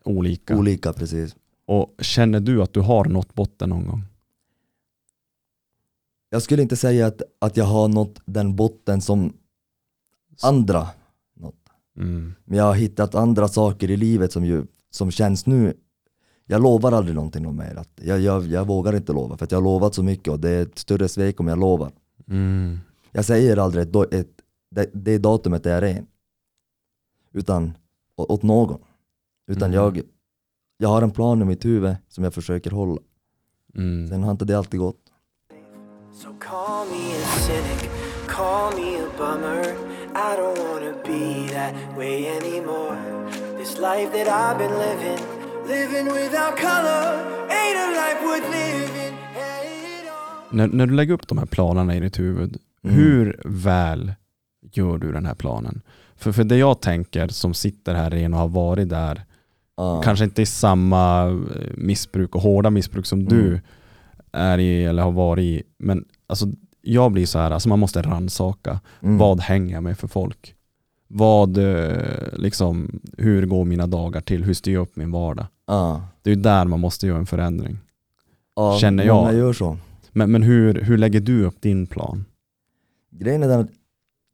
olika. 0.05 0.57
olika 0.57 0.93
precis. 0.93 1.37
Och 1.67 1.95
känner 1.99 2.41
du 2.41 2.63
att 2.63 2.73
du 2.73 2.81
har 2.81 3.05
nått 3.05 3.35
botten 3.35 3.69
någon 3.69 3.87
gång? 3.87 4.03
Jag 6.31 6.43
skulle 6.43 6.63
inte 6.63 6.77
säga 6.77 7.07
att, 7.07 7.23
att 7.39 7.57
jag 7.57 7.65
har 7.65 7.89
nått 7.89 8.21
den 8.25 8.57
botten 8.57 9.01
som 9.01 9.33
andra 10.43 10.89
nått. 11.35 11.69
Mm. 11.97 12.35
Men 12.45 12.59
jag 12.59 12.65
har 12.65 12.75
hittat 12.75 13.15
andra 13.15 13.49
saker 13.49 13.91
i 13.91 13.97
livet 13.97 14.33
som 14.33 14.45
ju 14.45 14.67
som 14.91 15.11
känns 15.11 15.47
nu, 15.47 15.75
jag 16.47 16.63
lovar 16.63 16.93
aldrig 16.93 17.15
någonting 17.15 17.47
om 17.47 17.57
mer. 17.57 17.77
Att 17.77 18.01
jag, 18.03 18.21
jag, 18.21 18.47
jag 18.47 18.67
vågar 18.67 18.97
inte 18.97 19.13
lova 19.13 19.37
för 19.37 19.47
jag 19.51 19.57
har 19.59 19.65
lovat 19.65 19.95
så 19.95 20.03
mycket 20.03 20.33
och 20.33 20.41
det 20.41 20.51
är 20.51 20.63
ett 20.63 20.79
större 20.79 21.09
svek 21.09 21.41
om 21.41 21.49
jag 21.49 21.59
lovar. 21.59 21.93
Mm. 22.29 22.79
Jag 23.13 23.25
säger 23.25 23.57
aldrig 23.57 23.83
ett, 23.89 24.13
ett, 24.15 24.31
det, 24.71 24.91
det 24.93 25.19
datumet 25.19 25.67
är 25.67 25.81
ren. 25.81 26.07
Utan 27.33 27.73
åt 28.17 28.43
någon. 28.43 28.81
Utan 29.49 29.63
Mm. 29.71 29.75
jag, 29.85 30.01
jag 30.79 30.89
har 30.89 31.03
en 31.03 31.11
plan 31.11 31.43
i 31.43 31.45
mitt 31.45 31.65
huvud 31.65 31.97
som 32.09 32.25
jag 32.25 32.35
försöker 32.35 32.71
hålla. 32.71 33.01
Mm. 33.77 34.09
Sen 34.09 34.23
har 34.23 34.31
inte 34.31 34.45
det 34.45 34.59
alltid 34.59 34.81
gått. 34.81 34.97
So 36.13 36.29
call 36.41 36.87
me 36.89 37.15
a 37.17 37.27
cynic, 37.47 37.91
call 38.29 38.73
me 38.75 38.97
a 39.01 39.09
bummer. 39.19 39.63
I 40.15 40.31
don't 40.41 40.59
wanna 40.69 40.93
be 41.07 41.49
that 41.55 41.75
way 41.99 42.27
anymore. 42.39 42.97
This 43.59 43.79
life 43.79 44.11
that 44.13 44.29
I've 44.29 44.59
been 44.59 44.77
living, 44.87 45.21
living 45.69 46.07
without 46.15 46.57
color, 46.57 47.05
ain't 47.61 47.79
a 47.85 47.89
life 48.01 48.21
worth 48.27 48.51
living. 48.51 49.15
När, 50.51 50.67
när 50.69 50.87
du 50.87 50.95
lägger 50.95 51.15
upp 51.15 51.29
de 51.29 51.39
här 51.39 51.47
planerna 51.47 51.95
i 51.97 52.01
ditt 52.01 52.19
huvud, 52.19 52.59
Mm. 52.83 52.97
hur 52.97 53.41
väl 53.45 54.13
gör 54.73 54.99
du 54.99 55.13
den 55.13 55.27
här 55.27 55.35
planen? 55.35 55.81
För, 56.17 56.33
för 56.33 56.45
det 56.45 56.57
jag 56.57 56.81
tänker 56.81 57.29
som 57.29 57.55
sitter 57.55 57.95
här 57.95 58.15
igen 58.15 58.35
och 58.35 58.41
har 58.41 58.49
varit 58.49 58.89
där, 58.89 59.25
Ja. 59.81 60.03
kanske 60.05 60.25
inte 60.25 60.43
i 60.43 60.47
samma 60.47 61.27
eh, 61.27 61.37
missbruk 61.77 62.35
och 62.35 62.41
hårda 62.43 62.71
missbruk 62.71 63.07
som 63.07 63.25
du 63.25 63.47
Mm. 63.47 63.61
är 64.33 64.59
i 64.59 64.85
eller 64.85 65.03
har 65.03 65.13
varit 65.13 65.43
i, 65.43 65.63
men 65.79 66.05
alltså, 66.27 66.47
jag 66.83 67.13
blir 67.13 67.27
så 67.27 67.39
här, 67.39 67.51
alltså 67.51 67.69
man 67.69 67.79
måste 67.79 68.03
ransaka. 68.03 68.81
Mm. 69.03 69.19
Vad 69.19 69.41
hänger 69.41 69.75
jag 69.75 69.83
med 69.83 69.99
för 69.99 70.09
folk? 70.09 70.55
Vad, 71.09 71.59
eh, 71.59 71.97
liksom, 72.33 73.01
hur 73.19 73.47
går 73.47 73.65
mina 73.65 73.87
dagar 73.87 74.21
till? 74.21 74.45
Hur 74.45 74.55
styr 74.55 74.73
jag 74.75 74.83
upp 74.83 74.97
min 74.97 75.11
vardag? 75.11 75.47
Ja. 75.67 76.03
Det 76.23 76.31
är 76.33 76.37
där 76.37 76.65
man 76.65 76.81
måste 76.81 77.07
göra 77.07 77.19
en 77.19 77.27
förändring. 77.27 77.79
Ja, 78.57 78.79
Känner 78.81 79.05
jag. 79.05 79.17
Många 79.17 79.33
gör 79.33 79.53
så. 79.53 79.77
Men, 80.13 80.31
men 80.33 80.43
hur, 80.43 80.75
hur 80.83 80.99
lägger 80.99 81.21
du 81.21 81.45
upp 81.45 81.61
din 81.63 81.87
plan? 81.87 82.25
Grejen 83.11 83.43
är 83.43 83.49
den 83.49 83.61
att 83.61 83.71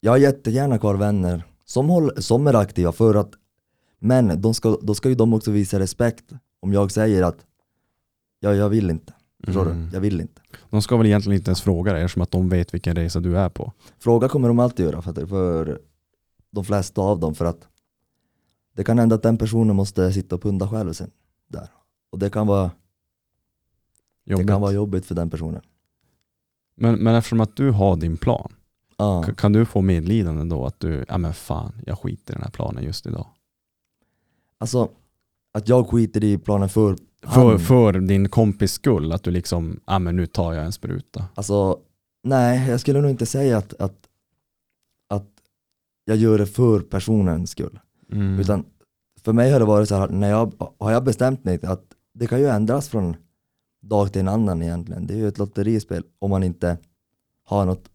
jag 0.01 0.13
har 0.13 0.19
jättegärna 0.19 0.79
kvar 0.79 0.95
vänner 0.95 1.43
som, 1.65 1.89
håll, 1.89 2.11
som 2.23 2.47
är 2.47 2.55
aktiva 2.55 2.93
för 2.93 3.15
att 3.15 3.31
men 3.99 4.41
de 4.41 4.55
ska, 4.55 4.79
då 4.83 4.95
ska 4.95 5.09
ju 5.09 5.15
de 5.15 5.35
också 5.35 5.51
visa 5.51 5.79
respekt 5.79 6.25
om 6.61 6.73
jag 6.73 6.91
säger 6.91 7.23
att 7.23 7.47
ja, 8.41 8.55
jag 8.55 8.69
vill 8.69 8.91
inte. 8.91 9.13
Förstår 9.45 9.67
Mm. 9.67 9.87
du? 9.91 9.95
Jag 9.97 10.01
vill 10.01 10.21
inte. 10.21 10.43
De 10.71 10.83
ska 10.83 10.97
väl 10.97 11.07
egentligen 11.07 11.39
inte 11.39 11.49
ens 11.49 11.63
fråga 11.63 11.93
dig 11.93 12.03
eftersom 12.03 12.23
att 12.23 12.31
de 12.31 12.49
vet 12.49 12.75
vilken 12.75 12.97
resa 12.97 13.21
du 13.21 13.39
är 13.39 13.49
på. 13.49 13.73
Fråga 13.99 14.29
kommer 14.29 14.49
de 14.49 14.59
alltid 14.59 14.87
göra 14.87 15.03
för, 15.03 15.27
för 15.27 15.81
de 16.51 16.65
flesta 16.65 17.01
av 17.01 17.21
dem 17.21 17.35
för 17.35 17.45
att 17.45 17.69
det 18.77 18.85
kan 18.85 18.99
hända 18.99 19.15
att 19.15 19.23
den 19.23 19.39
personen 19.39 19.77
måste 19.77 20.13
sitta 20.13 20.35
och 20.37 20.43
punda 20.43 20.69
själv 20.69 20.93
sen 20.93 21.11
där. 21.49 21.69
Och 22.11 22.19
det 22.19 22.31
kan 22.31 22.47
vara, 22.47 22.71
Jobbigt. 24.25 24.47
det 24.47 24.53
kan 24.53 24.61
vara 24.61 24.73
jobbigt 24.73 25.07
för 25.07 25.15
den 25.15 25.31
personen. 25.31 25.63
Men, 26.77 26.95
men 26.95 27.15
eftersom 27.15 27.41
att 27.41 27.57
du 27.57 27.71
har 27.71 27.97
din 27.97 28.17
plan, 28.17 28.53
k- 29.27 29.35
kan 29.37 29.53
du 29.53 29.65
få 29.67 29.81
medlidande 29.81 30.45
då 30.57 30.67
att 30.67 30.81
du, 30.81 31.05
ja 31.09 31.19
men 31.19 31.35
fan, 31.35 31.73
jag 31.87 31.99
skiter 31.99 32.33
i 32.33 32.37
den 32.37 32.43
här 32.43 32.51
planen 32.51 32.85
just 32.85 33.07
idag. 33.07 33.27
Alltså, 34.59 34.91
att 35.55 35.69
jag 35.69 35.89
skiter 35.89 36.25
i 36.25 36.39
planen 36.39 36.69
för 36.69 36.97
För, 37.23 37.51
han. 37.51 37.59
för 37.59 37.93
din 37.93 38.29
kompis 38.29 38.73
skull, 38.73 39.13
att 39.13 39.23
du 39.23 39.31
liksom, 39.31 39.81
ja 39.87 39.99
men 39.99 40.17
nu 40.17 40.27
tar 40.27 40.53
jag 40.53 40.65
en 40.65 40.73
spruta. 40.73 41.25
Alltså, 41.35 41.79
nej, 42.23 42.69
jag 42.71 42.81
skulle 42.81 43.01
nog 43.01 43.11
inte 43.11 43.27
säga 43.27 43.59
att, 43.59 43.75
att, 43.75 43.99
att 45.09 45.29
jag 46.05 46.17
gör 46.17 46.39
det 46.39 46.47
för 46.47 46.81
personens 46.81 47.51
skull. 47.51 47.79
Mm. 48.13 48.41
Utan 48.41 48.65
för 49.21 49.33
mig 49.33 49.53
har 49.53 49.59
det 49.61 49.67
varit 49.67 49.89
så 49.89 49.95
här, 49.95 50.09
när 50.09 50.31
jag, 50.31 50.53
har 50.79 50.93
jag 50.93 51.05
bestämt 51.05 51.45
mig 51.45 51.59
att 51.63 51.85
det 52.15 52.27
kan 52.27 52.41
ju 52.41 52.47
ändras 52.47 52.89
från 52.89 53.17
dag 53.83 54.13
till 54.13 54.21
en 54.21 54.29
annan 54.29 54.63
egentligen. 54.63 55.07
Det 55.07 55.15
är 55.15 55.19
ju 55.19 55.29
ett 55.29 55.39
lotterispel 55.39 56.05
om 56.19 56.31
man 56.31 56.43
inte 56.43 56.79
har 57.45 57.65
något 57.67 57.89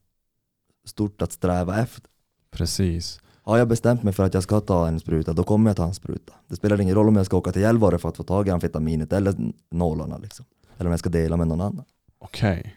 stort 0.86 1.22
att 1.22 1.32
sträva 1.32 1.80
efter. 1.80 2.10
Precis. 2.51 3.20
Har 3.50 3.58
jag 3.58 3.68
bestämt 3.68 4.04
mig 4.04 4.14
för 4.14 4.24
att 4.24 4.34
jag 4.34 4.43
ska 4.43 4.60
ta 4.60 4.88
en 4.88 5.00
spruta, 5.00 5.34
då 5.34 5.43
kommer 5.43 5.70
jag 5.70 5.78
ta 5.78 5.86
en 5.86 5.93
spruta. 5.93 6.34
Det 6.47 6.56
spelar 6.56 6.82
ingen 6.82 6.95
roll 6.95 7.08
om 7.08 7.16
jag 7.16 7.26
ska 7.26 7.38
åka 7.38 7.52
till 7.52 7.62
Gällivare 7.62 7.97
för 7.97 8.10
att 8.10 8.18
få 8.18 8.24
tag 8.24 8.47
i 8.47 8.52
amfetaminet 8.52 9.14
eller 9.14 9.36
nålarna 9.72 10.18
liksom. 10.18 10.45
Eller 10.78 10.88
om 10.88 10.91
jag 10.91 11.00
ska 11.00 11.10
dela 11.10 11.38
med 11.38 11.47
någon 11.47 11.62
annan. 11.62 11.86
Okej. 12.20 12.76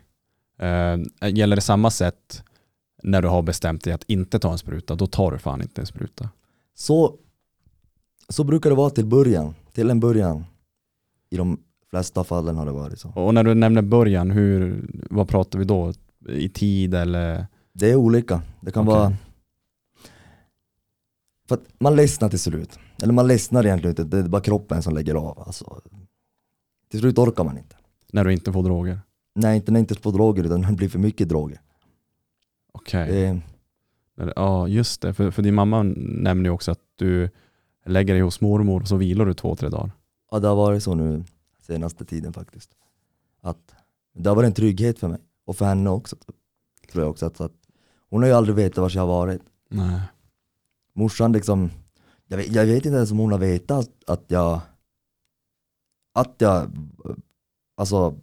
Eh, 0.59 1.29
gäller 1.31 1.57
det 1.57 1.63
samma 1.63 1.91
sätt 1.91 2.43
när 3.03 3.23
du 3.23 3.29
har 3.29 3.43
bestämt 3.43 3.85
dig 3.85 3.93
att 3.93 4.05
inte 4.07 4.39
ta 4.39 4.53
en 4.53 4.59
spruta, 4.59 4.95
då 4.95 5.07
tar 5.07 5.31
du 5.31 5.39
fan 5.39 5.63
inte 5.63 5.81
en 5.81 5.87
spruta. 5.87 6.29
Så, 6.75 7.17
så 8.29 8.45
brukar 8.45 8.71
det 8.71 8.77
vara 8.77 8.91
till 8.91 9.07
början, 9.07 9.55
till 9.73 9.91
en 9.91 10.01
början. 10.01 10.45
I 11.31 11.37
de 11.37 11.61
flesta 11.91 12.25
fallen 12.25 12.57
har 12.57 12.67
det 12.67 12.73
varit 12.73 13.01
så. 13.01 13.09
Och 13.09 13.35
när 13.35 13.45
du 13.45 13.55
nämner 13.55 13.83
början, 13.83 14.31
hur, 14.31 14.91
vad 15.11 15.29
pratar 15.29 15.59
vi 15.59 15.65
då? 15.65 15.93
I 16.29 16.49
tid 16.49 16.95
eller? 16.95 17.47
Det 17.73 17.91
är 17.91 17.97
olika. 17.97 18.43
Det 18.61 18.71
kan 18.71 18.89
Okej. 18.89 18.99
vara... 18.99 19.13
För 21.53 21.59
att 21.59 21.81
man 21.81 21.97
ledsnar 21.97 22.29
till 22.29 22.41
slut. 22.41 22.79
Eller 23.03 23.13
man 23.13 23.27
ledsnar 23.27 23.65
egentligen 23.65 23.91
inte, 23.91 24.05
det 24.05 24.19
är 24.19 24.29
bara 24.29 24.43
kroppen 24.43 24.83
som 24.83 24.95
lägger 24.95 25.15
av. 25.15 25.43
Alltså, 25.47 25.81
till 26.91 27.01
slut 27.01 27.19
orkar 27.19 27.45
man 27.45 27.59
inte. 27.59 27.77
När 28.13 28.25
du 28.25 28.33
inte 28.33 28.53
får 28.53 28.63
droger? 28.63 29.01
Nej, 29.35 29.57
inte 29.57 29.73
när 29.73 29.81
inte 29.81 29.95
på 29.95 30.11
droger 30.11 30.45
utan 30.45 30.61
när 30.61 30.69
det 30.69 30.77
blir 30.77 30.89
för 30.89 30.99
mycket 30.99 31.29
droger. 31.29 31.61
Okej. 32.73 33.13
Det, 33.13 33.41
Eller, 34.23 34.33
Ja, 34.37 34.69
just 34.69 35.01
det. 35.01 35.15
För, 35.15 35.31
för 35.31 35.43
din 35.43 35.55
mamma 35.55 35.83
nämner 35.97 36.45
ju 36.45 36.51
också 36.51 36.71
att 36.71 36.81
du 36.97 37.31
lägger 37.87 38.15
dig 38.15 38.23
hos 38.23 38.41
mormor 38.41 38.81
och 38.81 38.89
så 38.89 38.97
vilar 38.97 39.25
du 39.25 39.35
två, 39.35 39.57
tre 39.57 39.69
dagar. 39.69 39.91
ja, 40.31 40.39
det 40.39 40.49
har 40.49 40.57
varit 40.57 40.83
så 40.83 40.95
nu 40.95 41.25
senaste 41.61 42.05
tiden 42.05 42.33
faktiskt. 42.33 42.71
Att 43.41 43.75
det 44.15 44.29
har 44.29 44.37
varit 44.37 44.47
en 44.47 44.55
trygghet 44.55 44.99
för 44.99 45.09
mig. 45.09 45.19
Och 45.45 45.57
för 45.57 45.65
henne 45.65 45.91
också. 45.91 46.17
Tror 46.93 47.05
jag 47.05 47.11
också. 47.11 47.27
Att, 47.27 47.41
att 47.41 47.53
hon 48.11 48.23
har 48.23 48.29
ju 48.29 48.35
aldrig 48.35 48.57
vetat 48.57 48.79
var 48.79 48.91
jag 48.95 49.03
har 49.03 49.09
varit. 49.09 49.43
Nej. 49.69 50.01
Morsan 50.95 51.33
liksom, 51.33 51.71
jag 52.29 52.37
vet, 52.37 52.53
jag 52.55 52.67
vet 52.67 52.87
inte 52.87 52.97
ens 52.97 53.11
om 53.13 53.19
hon 53.19 53.33
har 53.33 53.39
vetat 53.39 53.91
att, 54.07 54.25
jag, 54.29 54.61
att 56.15 56.35
jag, 56.39 56.71
alltså, 57.77 58.15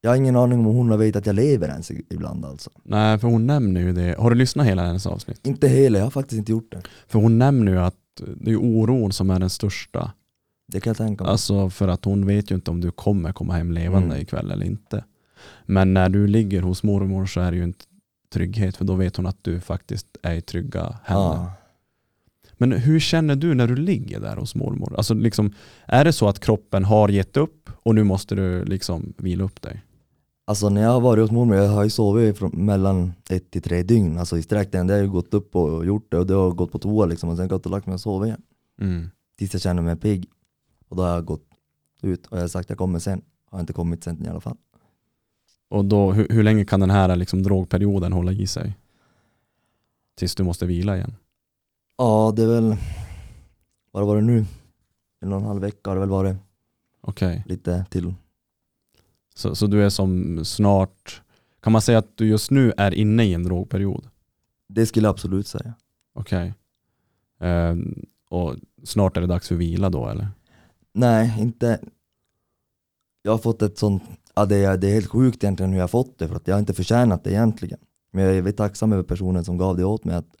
jag 0.00 0.10
har 0.10 0.16
ingen 0.16 0.36
aning 0.36 0.58
om 0.58 0.64
hon 0.64 0.90
har 0.90 0.96
vetat 0.96 1.20
att 1.20 1.26
jag 1.26 1.36
lever 1.36 1.68
ens 1.68 1.90
ibland 1.90 2.44
alltså. 2.44 2.70
Nej, 2.82 3.18
för 3.18 3.28
hon 3.28 3.46
nämner 3.46 3.80
ju 3.80 3.92
det. 3.92 4.14
Har 4.18 4.30
du 4.30 4.36
lyssnat 4.36 4.66
hela 4.66 4.86
hennes 4.86 5.06
avsnitt? 5.06 5.46
Inte 5.46 5.68
hela, 5.68 5.98
jag 5.98 6.06
har 6.06 6.10
faktiskt 6.10 6.38
inte 6.38 6.52
gjort 6.52 6.72
det. 6.72 6.82
För 7.06 7.18
hon 7.18 7.38
nämner 7.38 7.72
ju 7.72 7.78
att 7.78 7.94
det 8.36 8.50
är 8.50 8.56
oron 8.56 9.12
som 9.12 9.30
är 9.30 9.38
den 9.40 9.50
största. 9.50 10.12
Det 10.72 10.80
kan 10.80 10.90
jag 10.90 10.96
tänka 10.96 11.24
mig. 11.24 11.30
Alltså 11.30 11.70
för 11.70 11.88
att 11.88 12.04
hon 12.04 12.26
vet 12.26 12.50
ju 12.50 12.54
inte 12.54 12.70
om 12.70 12.80
du 12.80 12.90
kommer 12.90 13.32
komma 13.32 13.52
hem 13.52 13.72
levande 13.72 14.06
Mm. 14.08 14.20
ikväll 14.22 14.50
eller 14.50 14.66
inte. 14.66 15.04
Men 15.66 15.94
när 15.94 16.08
du 16.08 16.26
ligger 16.26 16.62
hos 16.62 16.82
mormor 16.82 17.26
så 17.26 17.40
är 17.40 17.50
det 17.50 17.56
ju 17.56 17.62
en 17.62 17.74
trygghet 18.30 18.76
för 18.76 18.84
då 18.84 18.94
vet 18.94 19.16
hon 19.16 19.26
att 19.26 19.44
du 19.44 19.60
faktiskt 19.60 20.06
är 20.22 20.34
i 20.34 20.40
trygga 20.40 20.98
händer. 21.04 21.36
ja. 21.36 21.52
Men 22.58 22.72
hur 22.72 23.00
känner 23.00 23.36
du 23.36 23.54
när 23.54 23.66
du 23.66 23.76
ligger 23.76 24.20
där 24.20 24.36
hos 24.36 24.54
mormor? 24.54 24.94
Alltså 24.96 25.14
liksom, 25.14 25.52
är 25.86 26.04
det 26.04 26.12
så 26.12 26.28
att 26.28 26.40
kroppen 26.40 26.84
har 26.84 27.08
gett 27.08 27.36
upp 27.36 27.70
och 27.82 27.94
nu 27.94 28.04
måste 28.04 28.34
du 28.34 28.64
liksom 28.64 29.14
vila 29.16 29.44
upp 29.44 29.62
dig? 29.62 29.82
Alltså 30.44 30.68
när 30.68 30.82
jag 30.82 30.90
har 30.90 31.00
varit 31.00 31.22
hos 31.22 31.30
mormor, 31.30 31.56
jag 31.56 31.68
har 31.68 31.84
ju 31.84 31.90
sovit 31.90 32.38
från, 32.38 32.50
mellan 32.66 33.12
ett 33.30 33.50
till 33.50 33.62
tre 33.62 33.82
dygn, 33.82 34.18
alltså 34.18 34.38
i 34.38 34.42
sträck. 34.42 34.72
Det 34.72 34.78
har 34.78 34.98
ju 34.98 35.10
gått 35.10 35.34
upp 35.34 35.56
och 35.56 35.86
gjort 35.86 36.10
det 36.10 36.18
och 36.18 36.26
det 36.26 36.34
har 36.34 36.50
gått 36.50 36.72
på 36.72 36.78
toa 36.78 37.06
liksom 37.06 37.28
och 37.28 37.36
sen 37.36 37.48
gått 37.48 37.66
och 37.66 37.72
lagt 37.72 37.86
mig 37.86 37.94
och 37.94 38.00
sovit 38.00 38.26
igen. 38.26 38.42
Mm. 38.80 39.08
Tills 39.38 39.52
jag 39.52 39.62
känner 39.62 39.82
mig 39.82 39.96
pigg. 39.96 40.28
Och 40.88 40.96
då 40.96 41.02
har 41.02 41.10
jag 41.10 41.24
gått 41.24 41.46
ut 42.02 42.26
och 42.26 42.36
jag 42.36 42.42
har 42.42 42.48
sagt 42.48 42.68
jag 42.68 42.78
kommer 42.78 42.98
sen. 42.98 43.22
Har 43.50 43.60
inte 43.60 43.72
kommit 43.72 44.04
sen 44.04 44.24
i 44.24 44.28
alla 44.28 44.40
fall. 44.40 44.56
Och 45.68 45.84
då, 45.84 46.12
hur, 46.12 46.28
hur 46.28 46.42
länge 46.42 46.64
kan 46.64 46.80
den 46.80 46.90
här 46.90 47.16
liksom 47.16 47.42
drogperioden 47.42 48.12
hålla 48.12 48.32
i 48.32 48.46
sig? 48.46 48.76
Tills 50.16 50.34
du 50.34 50.42
måste 50.42 50.66
vila 50.66 50.96
igen? 50.96 51.14
Ja, 51.98 52.32
det 52.36 52.42
är 52.42 52.46
väl, 52.46 52.76
vad 53.90 54.06
var 54.06 54.16
det 54.16 54.22
nu? 54.22 54.44
En 55.20 55.32
och 55.32 55.38
en 55.38 55.46
halv 55.46 55.60
vecka 55.60 55.90
har 55.90 55.96
det 55.96 56.00
väl 56.00 56.08
varit. 56.08 56.36
Okej. 57.00 57.44
Lite 57.46 57.84
till. 57.90 58.14
Så, 59.34 59.54
så 59.54 59.66
du 59.66 59.84
är 59.84 59.88
som 59.88 60.44
snart, 60.44 61.22
kan 61.60 61.72
man 61.72 61.82
säga 61.82 61.98
att 61.98 62.16
du 62.16 62.26
just 62.28 62.50
nu 62.50 62.72
är 62.76 62.94
inne 62.94 63.24
i 63.24 63.34
en 63.34 63.44
drogperiod? 63.44 64.08
Det 64.68 64.86
skulle 64.86 65.06
jag 65.06 65.12
absolut 65.12 65.46
säga. 65.46 65.74
Okej. 66.14 66.54
Ehm, 67.40 68.06
och 68.28 68.54
snart 68.84 69.16
är 69.16 69.20
det 69.20 69.26
dags 69.26 69.48
för 69.48 69.54
vila 69.54 69.90
då 69.90 70.08
eller? 70.08 70.28
Nej, 70.92 71.34
inte. 71.38 71.80
Jag 73.22 73.32
har 73.32 73.38
fått 73.38 73.62
ett 73.62 73.78
sånt, 73.78 74.02
ja 74.36 74.46
det 74.46 74.56
är, 74.56 74.76
det 74.76 74.88
är 74.88 74.92
helt 74.92 75.10
sjukt 75.10 75.44
egentligen 75.44 75.72
hur 75.72 75.78
jag 75.78 75.90
fått 75.90 76.18
det 76.18 76.28
för 76.28 76.36
att 76.36 76.48
jag 76.48 76.54
har 76.54 76.60
inte 76.60 76.74
förtjänat 76.74 77.24
det 77.24 77.30
egentligen. 77.30 77.78
Men 78.12 78.24
jag 78.24 78.32
är 78.32 78.36
väldigt 78.36 78.56
tacksam 78.56 78.92
över 78.92 79.02
personen 79.02 79.44
som 79.44 79.58
gav 79.58 79.76
det 79.76 79.84
åt 79.84 80.04
mig 80.04 80.16
att 80.16 80.36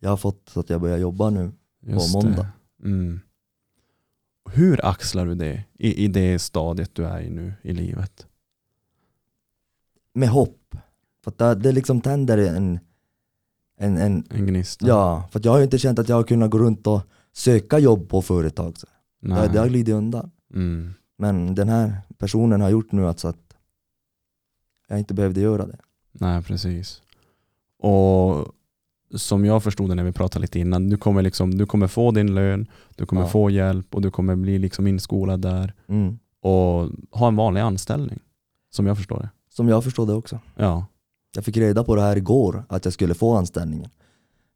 jag 0.00 0.10
har 0.10 0.16
fått 0.16 0.48
så 0.48 0.60
att 0.60 0.70
jag 0.70 0.80
börjar 0.80 0.98
jobba 0.98 1.30
nu. 1.30 1.52
Just 1.86 2.14
måndag. 2.14 2.46
Det. 2.78 2.88
Mm. 2.88 3.20
Hur 4.50 4.86
axlar 4.86 5.26
du 5.26 5.34
det 5.34 5.64
i, 5.78 6.04
i 6.04 6.08
det 6.08 6.38
stadiet 6.38 6.94
du 6.94 7.04
är 7.04 7.20
i 7.20 7.30
nu 7.30 7.54
i 7.62 7.72
livet? 7.72 8.26
Med 10.14 10.28
hopp. 10.28 10.76
För 11.24 11.30
att 11.30 11.38
det, 11.38 11.54
det 11.54 11.72
liksom 11.72 12.00
tänder 12.00 12.38
en, 12.38 12.78
en, 13.78 13.96
en 13.96 14.24
En 14.30 14.46
gnista? 14.46 14.86
Ja, 14.86 15.28
för 15.32 15.40
jag 15.44 15.52
har 15.52 15.58
ju 15.58 15.64
inte 15.64 15.78
känt 15.78 15.98
att 15.98 16.08
jag 16.08 16.16
har 16.16 16.22
kunnat 16.24 16.50
gå 16.50 16.58
runt 16.58 16.86
och 16.86 17.02
söka 17.32 17.78
jobb 17.78 18.08
på 18.08 18.22
företag. 18.22 18.78
Så. 18.78 18.86
Det, 19.20 19.28
Nej. 19.28 19.48
det 19.52 19.58
har 19.58 19.68
glidit 19.68 19.94
undan. 19.94 20.30
Mm. 20.54 20.94
Men 21.18 21.54
den 21.54 21.68
här 21.68 22.02
personen 22.18 22.60
har 22.60 22.70
gjort 22.70 22.92
nu 22.92 23.06
att, 23.08 23.18
så 23.20 23.28
att 23.28 23.56
jag 24.88 24.98
inte 24.98 25.14
behövde 25.14 25.40
göra 25.40 25.66
det. 25.66 25.78
Nej, 26.12 26.42
precis. 26.42 27.02
Och 27.78 28.46
som 29.14 29.44
jag 29.44 29.62
förstod 29.62 29.88
det 29.90 29.94
när 29.94 30.04
vi 30.04 30.12
pratade 30.12 30.40
lite 30.42 30.58
innan, 30.58 30.88
du 30.90 30.96
kommer, 30.96 31.22
liksom, 31.22 31.58
du 31.58 31.66
kommer 31.66 31.86
få 31.86 32.10
din 32.10 32.34
lön, 32.34 32.66
du 32.96 33.06
kommer 33.06 33.22
Ja. 33.22 33.28
få 33.28 33.50
hjälp 33.50 33.94
och 33.94 34.02
du 34.02 34.10
kommer 34.10 34.36
bli 34.36 34.58
liksom 34.58 34.86
inskolad 34.86 35.40
där 35.40 35.74
Mm. 35.88 36.18
och 36.40 36.88
ha 37.10 37.28
en 37.28 37.36
vanlig 37.36 37.60
anställning. 37.60 38.18
Som 38.70 38.86
jag 38.86 38.96
förstår 38.96 39.18
det. 39.18 39.30
Som 39.50 39.68
jag 39.68 39.84
förstod 39.84 40.08
det 40.08 40.14
också. 40.14 40.40
Ja. 40.56 40.86
Jag 41.34 41.44
fick 41.44 41.56
reda 41.56 41.84
på 41.84 41.94
det 41.96 42.02
här 42.02 42.16
igår, 42.16 42.64
att 42.68 42.84
jag 42.84 42.94
skulle 42.94 43.14
få 43.14 43.34
anställningen. 43.34 43.90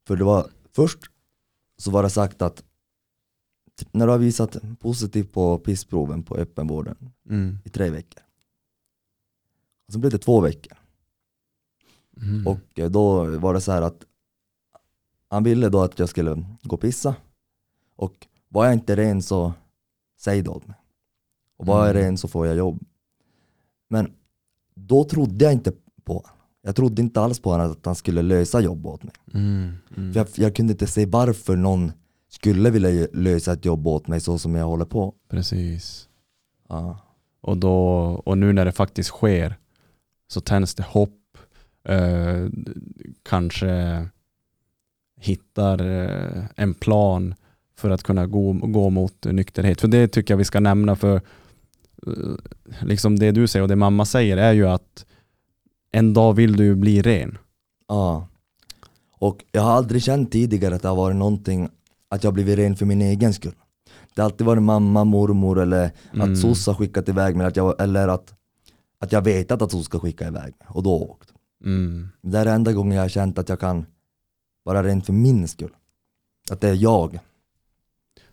För 0.06 0.16
det 0.16 0.24
var, 0.24 0.46
först 0.76 0.98
så 1.78 1.90
var 1.90 2.02
det 2.02 2.10
sagt 2.10 2.42
att 2.42 2.62
när 3.92 4.06
du 4.06 4.12
har 4.12 4.18
visat 4.18 4.56
positivt 4.78 5.32
på 5.32 5.58
pissproven 5.58 6.22
på 6.22 6.36
öppenvården 6.36 6.96
Mm. 7.28 7.58
i 7.64 7.68
tre 7.68 7.90
veckor. 7.90 8.22
Och 9.86 9.92
så 9.92 9.98
blev 9.98 10.12
det 10.12 10.18
två 10.18 10.40
veckor. 10.40 10.78
Mm. 12.22 12.46
Och 12.46 12.78
eh, 12.78 12.90
då 12.90 13.24
var 13.38 13.54
det 13.54 13.60
så 13.60 13.72
här 13.72 13.82
att 13.82 14.04
han 15.28 15.44
ville 15.44 15.68
då 15.68 15.82
att 15.82 15.98
jag 15.98 16.08
skulle 16.08 16.44
gå 16.62 16.74
och 16.74 16.80
pissa. 16.80 17.14
Och 17.96 18.26
var 18.48 18.64
jag 18.64 18.74
inte 18.74 18.96
ren 18.96 19.22
så 19.22 19.52
säg 20.18 20.42
det 20.42 20.50
åt 20.50 20.66
mig. 20.66 20.76
Och 21.56 21.66
var 21.66 21.86
jag 21.86 21.90
Mm. 21.90 22.02
ren 22.02 22.18
så 22.18 22.28
får 22.28 22.46
jag 22.46 22.56
jobb. 22.56 22.84
Men 23.88 24.12
då 24.74 25.04
trodde 25.04 25.44
jag 25.44 25.52
inte 25.52 25.72
på 26.04 26.12
honom. 26.12 26.30
Jag 26.62 26.76
trodde 26.76 27.02
inte 27.02 27.20
alls 27.20 27.40
på 27.40 27.50
honom 27.50 27.70
att 27.72 27.86
han 27.86 27.94
skulle 27.94 28.22
lösa 28.22 28.60
jobb 28.60 28.86
åt 28.86 29.02
mig. 29.02 29.14
Mm. 29.34 29.72
Mm. 29.96 30.12
För 30.12 30.20
jag, 30.20 30.28
jag 30.34 30.56
kunde 30.56 30.72
inte 30.72 30.86
se 30.86 31.06
varför 31.06 31.56
någon 31.56 31.92
skulle 32.30 32.70
vilja 32.70 33.06
lösa 33.12 33.52
ett 33.52 33.64
jobb 33.64 33.86
åt 33.86 34.08
mig 34.08 34.20
så 34.20 34.38
som 34.38 34.54
jag 34.54 34.66
håller 34.66 34.84
på. 34.84 35.14
Precis. 35.28 36.08
Ja. 36.68 36.98
Och, 37.40 37.56
då, 37.56 37.76
och 38.24 38.38
nu 38.38 38.52
när 38.52 38.64
det 38.64 38.72
faktiskt 38.72 39.10
sker 39.10 39.58
så 40.28 40.40
tänds 40.40 40.74
det 40.74 40.82
hopp. 40.82 41.16
Eh, 41.84 42.48
kanske 43.22 44.06
hittar 45.20 45.86
eh, 45.86 46.44
en 46.56 46.74
plan 46.74 47.34
för 47.76 47.90
att 47.90 48.02
kunna 48.02 48.26
gå, 48.26 48.52
gå 48.52 48.90
mot 48.90 49.24
nykterhet. 49.24 49.80
För 49.80 49.88
det 49.88 50.08
tycker 50.08 50.34
jag 50.34 50.38
vi 50.38 50.44
ska 50.44 50.60
nämna 50.60 50.96
för 50.96 51.16
eh, 52.06 52.82
liksom 52.82 53.18
det 53.18 53.30
du 53.30 53.46
säger 53.46 53.62
och 53.62 53.68
det 53.68 53.76
mamma 53.76 54.04
säger 54.04 54.36
är 54.36 54.52
ju 54.52 54.68
att 54.68 55.06
en 55.92 56.14
dag 56.14 56.32
vill 56.32 56.56
du 56.56 56.74
bli 56.74 57.02
ren. 57.02 57.38
Ja. 57.88 58.26
Och 59.12 59.44
jag 59.52 59.62
har 59.62 59.72
aldrig 59.72 60.02
känt 60.02 60.32
tidigare 60.32 60.74
att 60.74 60.82
det 60.82 60.88
har 60.88 60.96
varit 60.96 61.16
någonting, 61.16 61.68
att 62.10 62.24
jag 62.24 62.34
blivit 62.34 62.58
ren 62.58 62.76
för 62.76 62.86
min 62.86 63.02
egen 63.02 63.34
skull. 63.34 63.54
Det 64.14 64.22
har 64.22 64.24
alltid 64.30 64.46
varit 64.46 64.62
mamma, 64.62 65.04
mormor 65.04 65.60
eller 65.60 65.90
Mm. 66.14 66.32
att 66.32 66.38
SOS 66.38 66.66
har 66.66 66.74
skickat 66.74 67.08
iväg 67.08 67.36
mig, 67.36 67.46
att 67.46 67.56
jag, 67.56 67.80
eller 67.82 68.08
att, 68.08 68.34
att 68.98 69.12
jag 69.12 69.22
vetat 69.22 69.62
att 69.62 69.70
SOS 69.70 69.84
ska 69.84 69.98
skicka 69.98 70.26
iväg 70.28 70.42
mig 70.58 70.66
och 70.68 70.82
då 70.82 70.94
åkt. 71.02 71.32
Mm. 71.64 72.08
Det 72.22 72.38
är 72.38 72.46
enda 72.46 72.72
gången 72.72 72.96
jag 72.96 73.04
har 73.04 73.08
känt 73.08 73.38
att 73.38 73.48
jag 73.48 73.60
kan 73.60 73.86
vara 74.64 74.82
ren 74.82 75.02
för 75.02 75.12
min 75.12 75.48
skull. 75.48 75.72
Att 76.50 76.60
det 76.60 76.68
är 76.68 76.74
jag. 76.74 77.18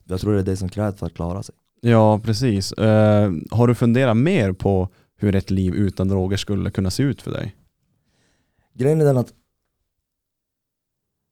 Jag 0.04 0.20
tror 0.22 0.34
det 0.34 0.40
är 0.40 0.44
det 0.44 0.58
som 0.58 0.70
krävs 0.70 1.00
för 1.00 1.06
att 1.06 1.14
klara 1.14 1.44
sig. 1.44 1.56
Ja, 1.82 2.20
precis. 2.20 2.72
Eh, 2.74 3.32
har 3.52 3.68
du 3.68 3.76
funderat 3.76 4.18
mer 4.18 4.54
på 4.54 4.90
hur 5.18 5.36
ett 5.36 5.50
liv 5.52 5.76
utan 5.76 6.08
droger 6.08 6.38
skulle 6.38 6.72
kunna 6.72 6.92
se 6.92 7.04
ut 7.04 7.22
för 7.22 7.32
dig? 7.32 7.56
Grejen 8.74 9.02
är 9.02 9.06
den 9.06 9.18
att 9.18 9.34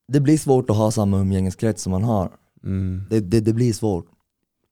det 0.08 0.20
blir 0.20 0.38
svårt 0.38 0.70
att 0.70 0.76
ha 0.76 0.92
samma 0.92 1.20
umgängeskrets 1.20 1.82
som 1.84 1.92
man 1.92 2.04
har. 2.04 2.32
Mm. 2.64 3.04
Det, 3.10 3.20
det, 3.20 3.40
det 3.40 3.54
blir 3.54 3.74
svårt. 3.74 4.06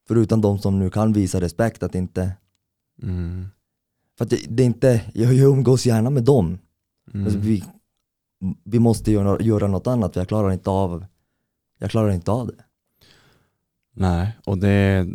Förutom 0.08 0.42
de 0.42 0.60
som 0.60 0.80
nu 0.80 0.90
kan 0.90 1.14
visa 1.14 1.42
respekt 1.42 1.84
att 1.84 1.96
inte 1.96 2.32
Mm. 3.04 3.46
För 4.18 4.26
att 4.26 4.30
det, 4.30 4.40
det 4.50 4.64
är 4.64 4.68
inte, 4.68 5.02
jag, 5.14 5.34
jag 5.34 5.52
umgås 5.52 5.86
gärna 5.86 6.10
med 6.10 6.24
dem. 6.24 6.58
Mm. 7.14 7.26
Alltså 7.26 7.40
vi, 7.40 7.64
vi 8.64 8.80
måste 8.80 9.12
göra, 9.12 9.42
göra 9.42 9.68
något 9.68 9.88
annat 9.88 10.14
för 10.14 10.22
jag 10.22 10.28
klarar 10.28 10.52
inte 10.52 10.70
av 10.70 11.06
Jag 11.80 11.92
klarar 11.92 12.12
inte 12.12 12.32
av 12.32 12.48
det. 12.48 12.64
Nej, 13.96 14.38
och 14.46 14.58
det, 14.58 15.08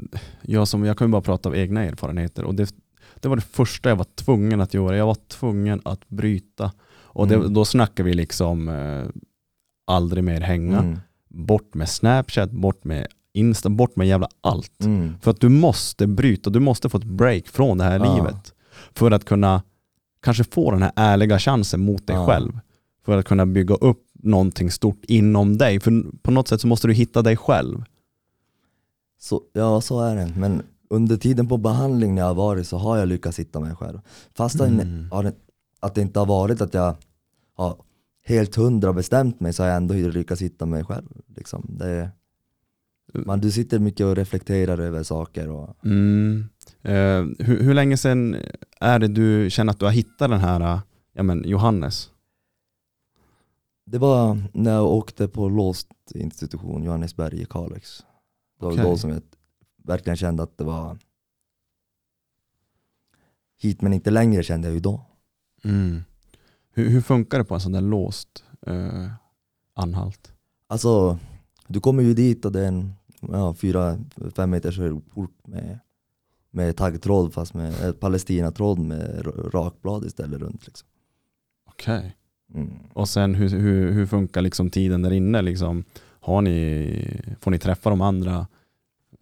jag, 0.43 0.69
som, 0.69 0.85
jag 0.85 0.99
kan 0.99 1.07
ju 1.09 1.13
bara 1.13 1.23
prata 1.23 1.49
av 1.49 1.57
egna 1.57 1.85
erfarenheter 1.85 2.45
och 2.45 2.55
det, 2.55 2.75
det 3.21 3.29
var 3.29 3.37
det 3.37 3.43
första 3.43 3.89
jag 3.89 3.97
var 3.97 4.07
tvungen 4.15 4.61
att 4.61 4.75
göra. 4.75 4.97
Jag 4.97 5.07
var 5.07 5.19
tvungen 5.29 5.81
att 5.85 6.09
bryta. 6.09 6.73
Och 6.91 7.29
det, 7.29 7.35
Mm. 7.35 7.55
då 7.55 7.65
snackar 7.65 8.05
vi 8.05 8.15
liksom 8.15 8.69
eh, 8.69 9.07
aldrig 9.89 10.25
mer 10.25 10.41
hänga. 10.41 10.79
Mm. 10.79 10.99
Bort 11.29 11.75
med 11.75 11.89
Snapchat, 11.89 12.51
bort 12.51 12.85
med 12.85 13.07
Insta, 13.33 13.69
bort 13.71 13.97
med 13.97 14.09
jävla 14.09 14.29
allt. 14.41 14.85
Mm. 14.85 15.15
För 15.21 15.31
att 15.31 15.41
du 15.41 15.49
måste 15.49 16.07
bryta, 16.07 16.51
du 16.51 16.61
måste 16.61 16.89
få 16.89 16.99
ett 16.99 17.05
break 17.05 17.47
från 17.49 17.79
det 17.79 17.85
här 17.85 17.99
Ja. 17.99 18.17
livet. 18.17 18.53
För 18.93 19.11
att 19.11 19.25
kunna 19.25 19.63
kanske 20.23 20.45
få 20.45 20.71
den 20.71 20.83
här 20.83 20.93
ärliga 20.97 21.39
chansen 21.39 21.81
mot 21.81 22.07
dig 22.07 22.17
Ja. 22.17 22.27
själv. 22.27 22.59
För 23.05 23.19
att 23.19 23.25
kunna 23.27 23.47
bygga 23.47 23.75
upp 23.75 24.05
någonting 24.15 24.71
stort 24.71 25.05
inom 25.05 25.59
dig. 25.59 25.81
För 25.81 26.05
på 26.23 26.31
något 26.31 26.49
sätt 26.49 26.61
så 26.61 26.67
måste 26.67 26.87
du 26.89 26.95
hitta 26.95 27.23
dig 27.23 27.37
själv. 27.37 27.85
Så, 29.21 29.43
ja 29.53 29.81
så 29.81 30.01
är 30.01 30.17
det. 30.17 30.33
Men 30.37 30.63
under 30.91 31.17
tiden 31.17 31.49
på 31.49 31.57
behandling 31.57 32.15
när 32.15 32.23
jag 32.23 32.27
har 32.29 32.35
varit 32.35 32.67
så 32.69 32.77
har 32.79 32.97
jag 32.97 33.09
lyckats 33.09 33.39
hitta 33.39 33.61
mig 33.61 33.75
själv. 33.77 34.01
Fast 34.35 34.61
Mm. 34.61 35.09
att 35.81 35.95
det 35.95 36.01
inte 36.03 36.19
har 36.19 36.27
varit 36.27 36.61
att 36.61 36.75
jag 36.75 36.95
har 37.57 37.77
helt 38.29 38.57
hundra 38.57 38.93
bestämt 38.93 39.41
mig 39.41 39.53
så 39.53 39.63
har 39.63 39.69
jag 39.69 39.77
ändå 39.77 39.95
lyckats 39.95 40.43
hitta 40.43 40.67
mig 40.67 40.85
själv. 40.85 41.09
Liksom. 41.37 41.67
Det, 41.69 42.11
man, 43.15 43.41
du 43.41 43.51
sitter 43.51 43.79
mycket 43.79 44.07
och 44.07 44.17
reflekterar 44.17 44.79
över 44.79 45.03
saker. 45.03 45.49
Och, 45.49 45.77
Mm. 45.85 46.49
Eh, 46.83 47.25
hur, 47.47 47.63
hur 47.63 47.75
länge 47.75 47.97
sedan 47.97 48.37
är 48.81 48.99
det 48.99 49.09
du 49.09 49.51
känner 49.51 49.73
att 49.73 49.79
du 49.79 49.85
har 49.85 49.93
hittat 49.93 50.31
den 50.31 50.41
här 50.41 50.81
ja, 51.13 51.23
men 51.23 51.49
Johannes? 51.49 52.11
det 53.91 53.99
var 53.99 54.39
när 54.53 54.71
jag 54.73 54.87
åkte 54.87 55.29
på 55.29 55.49
låst 55.49 55.89
institution, 56.15 56.83
Johannesberg 56.83 57.43
i 57.43 57.45
Kalix. 57.45 58.05
Det 58.59 58.65
var 58.65 58.73
Okej. 58.73 58.85
då 58.85 58.97
som 58.97 59.11
jag 59.11 59.23
verkligen 59.85 60.17
kände 60.17 60.43
att 60.43 60.59
det 60.59 60.65
var 60.65 60.99
hit 63.61 63.83
men 63.83 63.93
inte 63.93 64.11
längre 64.11 64.43
kände 64.43 64.69
jag 64.69 64.75
ju 64.75 64.81
då. 64.81 65.07
Mm. 65.65 66.03
Hur, 66.79 66.89
hur 66.89 67.01
funkar 67.01 67.39
det 67.39 67.45
på 67.45 67.55
en 67.55 67.61
sån 67.61 67.73
där 67.73 67.81
låst 67.81 68.45
eh, 68.67 69.11
anhalt? 69.75 70.33
Alltså, 70.67 71.19
du 71.69 71.81
kommer 71.81 72.03
ju 72.03 72.15
dit 72.15 72.45
och 72.45 72.53
det 72.53 72.61
är 72.61 72.69
en 72.69 72.93
ja, 73.21 73.55
fyra, 73.55 73.99
fem 74.37 74.51
meters 74.51 74.79
port 75.15 75.47
med, 75.47 75.79
med 76.51 76.77
taggtråd 76.77 77.35
fast 77.35 77.55
med 77.55 77.85
eh, 77.85 77.93
palestinatråd 77.93 78.79
med 78.79 79.27
rakblad 79.55 80.05
istället 80.05 80.41
runt. 80.41 80.67
Liksom. 80.67 80.89
Okej. 81.71 82.17
Mm. 82.55 82.71
Och 82.93 83.09
sen 83.09 83.35
hur, 83.35 83.49
hur, 83.49 83.93
hur 83.93 84.07
funkar 84.07 84.43
liksom 84.43 84.71
tiden 84.71 85.03
där 85.03 85.13
inne? 85.13 85.43
Liksom, 85.43 85.85
har 86.21 86.43
ni, 86.43 87.21
får 87.41 87.51
ni 87.51 87.59
träffa 87.59 87.91
de 87.91 88.01
andra? 88.01 88.47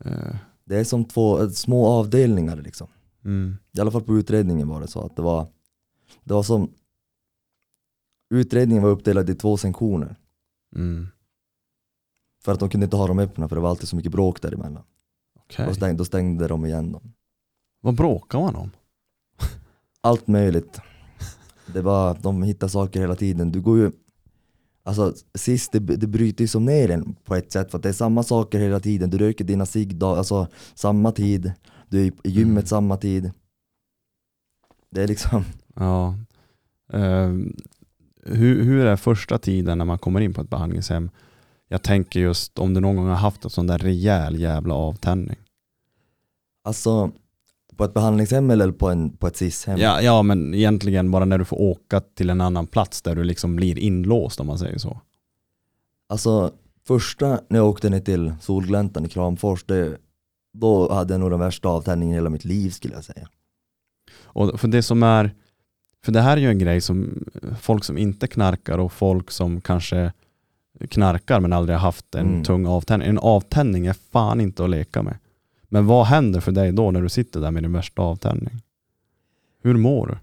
Eh, 0.05 0.37
Det 0.65 0.77
är 0.77 0.85
som 0.85 1.05
två 1.05 1.43
eh, 1.43 1.49
små 1.49 1.87
avdelningar 1.87 2.57
liksom. 2.57 2.87
mm. 3.25 3.57
I 3.73 3.81
alla 3.81 3.91
fall 3.91 4.03
på 4.03 4.17
utredningen 4.17 4.69
var 4.69 4.81
det 4.81 4.89
så 4.89 5.01
att 5.01 5.17
det 5.17 5.23
var, 5.23 5.47
det 6.25 6.35
var 6.35 6.43
som 6.43 6.71
Utredningen 8.31 8.83
var 8.83 8.91
uppdelad 8.91 9.31
i 9.31 9.35
två 9.35 9.57
sektioner 9.57 10.16
Mm. 10.77 11.07
för 12.45 12.53
att 12.53 12.61
de 12.61 12.68
kunde 12.68 12.85
inte 12.85 12.97
ha 12.97 13.07
dem 13.07 13.18
öppna 13.18 13.49
för 13.49 13.57
det 13.57 13.62
var 13.62 13.70
alltid 13.70 13.89
så 13.89 13.97
mycket 13.97 14.12
bråk 14.12 14.43
däremellan. 14.43 14.83
Okej. 15.39 15.66
Och 15.68 15.74
stäng, 15.74 15.97
då 15.97 16.05
stängde 16.05 16.49
de 16.49 16.64
igen 16.66 16.93
dem. 16.93 17.12
Vad 17.81 17.95
bråkar 17.97 18.41
man 18.41 18.57
om? 18.57 18.70
Allt 20.01 20.27
möjligt. 20.27 20.81
Det 21.72 21.83
var, 21.83 22.18
de 22.22 22.43
hittar 22.43 22.68
saker 22.68 23.01
hela 23.01 23.16
tiden. 23.16 23.53
Du 23.53 23.61
går 23.61 23.79
ju, 23.79 23.93
alltså 24.83 25.14
sist 25.35 25.72
det, 25.72 25.79
det 25.79 26.07
bryter 26.07 26.45
ju 26.45 26.49
som 26.49 26.64
ner 26.64 26.91
en 26.91 27.14
på 27.24 27.35
ett 27.35 27.53
sätt 27.53 27.70
för 27.70 27.79
att 27.79 27.83
det 27.83 27.89
är 27.89 27.93
samma 27.93 28.22
saker 28.22 28.59
hela 28.59 28.81
tiden. 28.81 29.11
Du 29.11 29.18
röker 29.18 29.45
dina 29.45 29.66
cigg, 29.66 30.03
alltså 30.05 30.49
samma 30.74 31.12
tid. 31.12 31.53
Du 31.89 32.01
är 32.01 32.05
i 32.07 32.31
gymmet 32.31 32.53
Mm. 32.53 32.66
samma 32.66 32.97
tid. 32.97 33.33
Det 34.91 35.03
är 35.03 35.09
liksom, 35.09 35.45
Ja. 35.74 36.18
Eh, 36.93 37.33
hur, 38.27 38.64
hur 38.64 38.87
är 38.87 38.97
första 38.97 39.39
tiden 39.39 39.79
när 39.79 39.85
man 39.85 39.99
kommer 39.99 40.20
in 40.20 40.35
på 40.35 40.41
ett 40.41 40.51
behandlingshem? 40.51 41.11
Jag 41.68 41.83
tänker 41.83 42.20
just 42.20 42.59
om 42.59 42.74
du 42.74 42.81
någon 42.81 42.97
gång 42.97 43.09
har 43.09 43.14
haft 43.14 43.45
en 43.45 43.51
sån 43.51 43.66
där 43.66 43.79
rejäl 43.79 44.41
jävla 44.41 44.74
avtändning. 44.74 45.37
alltså 46.64 47.12
på 47.77 47.85
ett 47.85 47.95
behandlingshem 47.95 48.51
eller 48.51 48.72
på, 48.72 48.89
en, 48.89 49.11
på 49.11 49.27
ett 49.27 49.37
SIS-hem? 49.37 49.79
Ja, 49.79 50.03
ja, 50.03 50.22
men 50.22 50.55
egentligen 50.55 51.11
bara 51.11 51.24
när 51.24 51.39
du 51.39 51.45
får 51.45 51.61
åka 51.61 52.01
till 52.01 52.31
en 52.31 52.41
annan 52.41 52.66
plats 52.66 53.03
där 53.03 53.14
du 53.14 53.24
liksom 53.24 53.57
blir 53.57 53.79
inlåst 53.79 54.41
om 54.41 54.47
man 54.47 54.59
säger 54.59 54.79
så. 54.79 55.01
Alltså 56.09 56.53
första 56.87 57.41
när 57.49 57.59
jag 57.59 57.68
åkte 57.68 57.91
ner 57.91 58.01
till 58.01 58.35
Solgläntan 58.41 59.07
i 59.07 59.09
Kramfors, 59.09 59.64
det, 59.64 59.97
då 60.53 60.93
hade 60.93 61.14
jag 61.14 61.20
nog 61.20 61.31
den 61.31 61.41
värsta 61.41 61.68
avtändningen 61.68 62.14
i 62.14 62.16
hela 62.16 62.31
mitt 62.31 62.45
liv 62.45 62.70
skulle 62.70 62.95
jag 62.95 63.05
säga. 63.05 63.29
Och 64.24 64.61
för 64.61 64.68
det 64.68 64.83
som 64.83 65.03
är, 65.03 65.35
för 66.07 66.13
det 66.13 66.21
här 66.21 66.37
är 66.37 66.41
ju 66.41 66.49
en 66.49 66.59
grej 66.59 66.81
som 66.81 67.25
folk 67.61 67.85
som 67.85 67.99
inte 67.99 68.27
knarkar 68.27 68.79
och 68.79 68.93
folk 68.93 69.31
som 69.31 69.61
kanske 69.61 70.13
knarkar 70.91 71.41
men 71.41 71.53
aldrig 71.53 71.77
har 71.79 71.83
haft 71.83 72.15
en 72.15 72.27
Mm. 72.29 72.45
tung 72.45 72.67
avtändning. 72.67 73.09
En 73.09 73.19
avtändning 73.19 73.87
är 73.87 73.93
fan 74.13 74.41
inte 74.41 74.65
att 74.65 74.71
leka 74.71 75.03
med. 75.03 75.19
Men 75.69 75.87
vad 75.87 76.07
händer 76.07 76.41
för 76.41 76.53
dig 76.53 76.73
då 76.73 76.91
när 76.91 77.03
du 77.03 77.09
sitter 77.09 77.41
där 77.41 77.51
med 77.51 77.63
din 77.63 77.73
värsta 77.73 78.03
avtändning? 78.03 78.63
Hur 79.63 79.75
mår 79.77 80.07
du? 80.07 80.19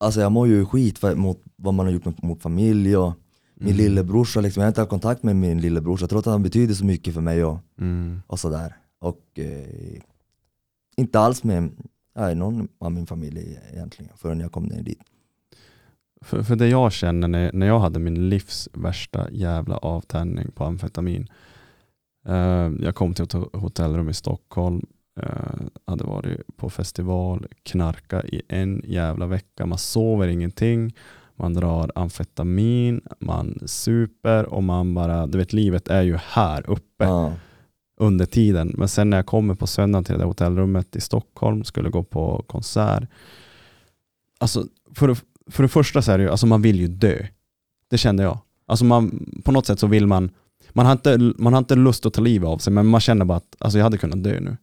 Alltså 0.00 0.20
jag 0.20 0.32
mår 0.32 0.48
ju 0.48 0.64
skit 0.66 0.98
för, 0.98 1.14
mot 1.14 1.40
vad 1.56 1.74
man 1.74 1.86
har 1.86 1.92
gjort 1.92 2.04
mot, 2.04 2.22
mot 2.22 2.42
familj 2.42 2.96
och 2.96 3.12
min 3.54 3.68
Mm. 3.74 3.76
lillebrorsa, 3.84 4.40
liksom, 4.40 4.60
jag 4.60 4.66
har 4.66 4.70
inte 4.70 4.80
haft 4.80 4.90
kontakt 4.90 5.22
med 5.22 5.36
min 5.36 5.60
lillebrorsa 5.60 6.06
trots 6.06 6.26
att 6.26 6.32
han 6.32 6.42
betyder 6.42 6.74
så 6.74 6.84
mycket 6.84 7.14
för 7.14 7.20
mig 7.20 7.44
och, 7.44 7.58
Mm. 7.80 8.22
och 8.26 8.40
sådär. 8.40 8.76
Och 9.00 9.20
eh, 9.34 10.00
inte 10.96 11.20
alls 11.20 11.44
med 11.44 11.70
nej, 12.14 12.34
någon 12.34 12.68
av 12.78 12.92
min 12.92 13.06
familj 13.06 13.58
egentligen 13.72 14.12
förrän 14.16 14.40
jag 14.40 14.52
kom 14.52 14.64
ner 14.64 14.82
dit. 14.82 15.00
För, 16.20 16.42
för 16.42 16.56
det 16.56 16.68
jag 16.68 16.92
känner 16.92 17.28
när, 17.28 17.52
när 17.52 17.66
jag 17.66 17.78
hade 17.80 17.98
min 17.98 18.28
livs 18.28 18.68
värsta 18.72 19.30
jävla 19.30 19.76
avtändning 19.76 20.50
på 20.50 20.64
amfetamin. 20.64 21.28
Eh, 22.26 22.70
jag 22.80 22.94
kom 22.94 23.14
till 23.14 23.24
ett 23.24 23.34
ho- 23.34 23.56
hotellrum 23.60 24.08
i 24.08 24.14
Stockholm, 24.14 24.86
eh, 25.20 25.66
hade 25.86 26.04
varit 26.04 26.56
på 26.56 26.70
festival, 26.70 27.46
knarka 27.62 28.22
i 28.22 28.42
en 28.48 28.82
jävla 28.84 29.26
vecka. 29.26 29.66
Man 29.66 29.78
sover 29.78 30.28
ingenting, 30.28 30.94
man 31.36 31.54
drar 31.54 31.92
amfetamin, 31.94 33.00
man 33.18 33.58
super 33.66 34.46
och 34.46 34.62
man 34.62 34.94
bara, 34.94 35.26
du 35.26 35.38
vet 35.38 35.52
livet 35.52 35.88
är 35.88 36.02
ju 36.02 36.16
här 36.16 36.70
uppe 36.70 37.04
Ja. 37.04 37.32
Under 38.02 38.26
tiden. 38.26 38.74
Men 38.78 38.88
sen 38.88 39.10
när 39.10 39.16
jag 39.18 39.26
kommer 39.26 39.54
på 39.54 39.66
söndagen 39.66 40.04
till 40.04 40.12
det 40.12 40.18
där 40.18 40.26
hotellrummet 40.26 40.96
i 40.96 41.00
Stockholm, 41.00 41.64
skulle 41.64 41.90
gå 41.90 42.02
på 42.02 42.44
konsert. 42.46 43.02
Alltså 44.40 44.66
för, 44.94 45.08
det- 45.08 45.22
för 45.50 45.62
det 45.62 45.68
första 45.68 46.02
så 46.02 46.12
är 46.12 46.18
det 46.18 46.24
ju, 46.24 46.30
alltså 46.30 46.46
man 46.46 46.62
vill 46.62 46.80
ju 46.80 46.88
dö. 46.88 47.26
Det 47.90 47.98
kände 47.98 48.22
jag. 48.22 48.38
Alltså 48.66 48.84
man, 48.84 49.26
på 49.44 49.52
något 49.52 49.66
sätt 49.66 49.78
så 49.78 49.86
vill 49.86 50.06
man, 50.06 50.30
man 50.70 50.86
har, 50.86 50.92
inte, 50.92 51.32
man 51.38 51.52
har 51.52 51.58
inte 51.58 51.74
lust 51.76 52.06
att 52.06 52.14
ta 52.14 52.20
livet 52.20 52.48
av 52.48 52.58
sig 52.58 52.72
men 52.72 52.86
man 52.86 53.00
känner 53.00 53.24
bara 53.24 53.36
att 53.38 53.56
alltså 53.58 53.78
jag 53.78 53.84
hade 53.84 53.98
kunnat 53.98 54.22
dö 54.24 54.40
nu. 54.40 54.56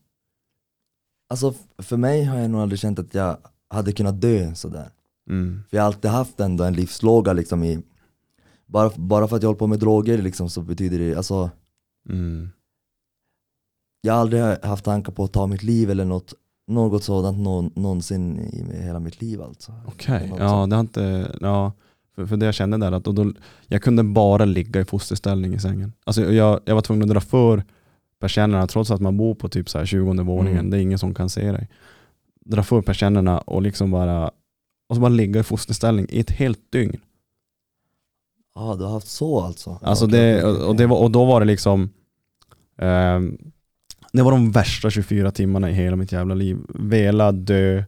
Alltså 1.29 1.53
för 1.77 1.97
mig 1.97 2.23
har 2.23 2.37
jag 2.39 2.49
nog 2.49 2.61
aldrig 2.61 2.79
känt 2.79 2.99
att 2.99 3.13
jag 3.13 3.37
hade 3.69 3.91
kunnat 3.91 4.21
dö 4.21 4.55
sådär. 4.55 4.89
Mm. 5.29 5.63
För 5.69 5.77
jag 5.77 5.83
har 5.83 5.87
alltid 5.87 6.11
haft 6.11 6.39
ändå 6.39 6.63
en 6.63 6.73
livslåga 6.73 7.33
liksom 7.33 7.63
i 7.63 7.81
bara, 8.65 8.91
bara 8.95 9.27
för 9.27 9.35
att 9.35 9.43
jag 9.43 9.47
håller 9.49 9.59
på 9.59 9.67
med 9.67 9.79
droger 9.79 10.17
liksom 10.21 10.49
så 10.49 10.61
betyder 10.61 10.99
det, 10.99 11.15
alltså 11.15 11.49
Mm. 12.09 12.49
Jag 14.01 14.13
har 14.13 14.19
aldrig 14.21 14.43
haft 14.63 14.85
tankar 14.85 15.13
på 15.13 15.23
att 15.23 15.33
ta 15.33 15.47
mitt 15.47 15.63
liv 15.63 15.91
eller 15.91 16.05
något, 16.05 16.33
något 16.67 17.03
sådant 17.03 17.37
någon, 17.37 17.71
någonsin 17.75 18.39
i 18.39 18.81
hela 18.83 18.99
mitt 18.99 19.21
liv 19.21 19.41
alltså. 19.41 19.71
Okej, 19.87 20.27
något 20.29 20.39
ja 20.39 20.65
det 20.65 20.75
har 20.75 20.79
inte, 20.81 21.31
ja, 21.41 21.71
för, 22.15 22.25
för 22.25 22.37
det 22.37 22.45
jag 22.45 22.55
kände 22.55 22.77
där 22.77 22.91
att 22.91 23.07
och 23.07 23.13
då, 23.15 23.33
jag 23.67 23.81
kunde 23.81 24.03
bara 24.03 24.45
ligga 24.45 24.81
i 24.81 24.85
fosterställning 24.85 25.53
i 25.53 25.59
sängen. 25.59 25.93
Alltså 26.03 26.21
jag, 26.21 26.59
jag 26.65 26.75
var 26.75 26.81
tvungen 26.81 27.03
att 27.03 27.09
dra 27.09 27.21
för 27.21 27.63
persiennerna 28.19 28.67
trots 28.67 28.91
att 28.91 29.01
man 29.01 29.17
bor 29.17 29.35
på 29.35 29.49
typ 29.49 29.69
så 29.69 29.77
här 29.77 29.85
20 29.85 30.23
våningen, 30.23 30.59
Mm. 30.59 30.69
det 30.69 30.77
är 30.77 30.81
ingen 30.81 30.99
som 30.99 31.13
kan 31.13 31.29
se 31.29 31.51
dig. 31.51 31.69
Dra 32.45 32.63
för 32.63 32.81
persiennerna 32.81 33.39
och 33.39 33.61
liksom 33.61 33.91
bara, 33.91 34.31
och 34.89 34.95
så 34.95 35.01
bara 35.01 35.09
ligga 35.09 35.39
i 35.39 35.43
fosterställning 35.43 36.05
i 36.09 36.19
ett 36.19 36.31
helt 36.31 36.71
dygn. 36.71 36.99
Ja 38.55 38.75
du 38.75 38.83
har 38.83 38.91
haft 38.91 39.07
så 39.07 39.41
alltså? 39.41 39.79
Alltså 39.81 40.07
det, 40.07 40.43
och, 40.43 40.75
det 40.75 40.85
var, 40.87 40.97
och 40.97 41.11
då 41.11 41.25
var 41.25 41.39
det 41.39 41.45
liksom 41.45 41.89
ehm, 42.77 43.37
Det 44.13 44.21
var 44.21 44.31
de 44.31 44.51
värsta 44.51 44.89
24 44.89 45.31
timmarna 45.31 45.69
i 45.69 45.73
hela 45.73 45.95
mitt 45.95 46.11
jävla 46.11 46.35
liv. 46.35 46.57
Vela, 46.69 47.31
dö 47.31 47.83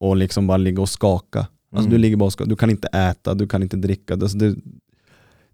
och 0.00 0.16
liksom 0.16 0.46
bara 0.46 0.56
ligga 0.56 0.82
och 0.82 0.88
skaka. 0.88 1.38
Alltså 1.38 1.88
Mm. 1.88 1.90
du 1.90 1.98
ligger 1.98 2.16
bara 2.16 2.26
och 2.26 2.32
skaka. 2.32 2.48
Du 2.48 2.56
kan 2.56 2.70
inte 2.70 2.88
äta, 2.88 3.34
du 3.34 3.48
kan 3.48 3.62
inte 3.62 3.76
dricka. 3.76 4.14
Alltså 4.14 4.38
det, 4.38 4.54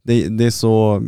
det, 0.02 0.28
det 0.28 0.44
är 0.44 0.50
så 0.50 1.02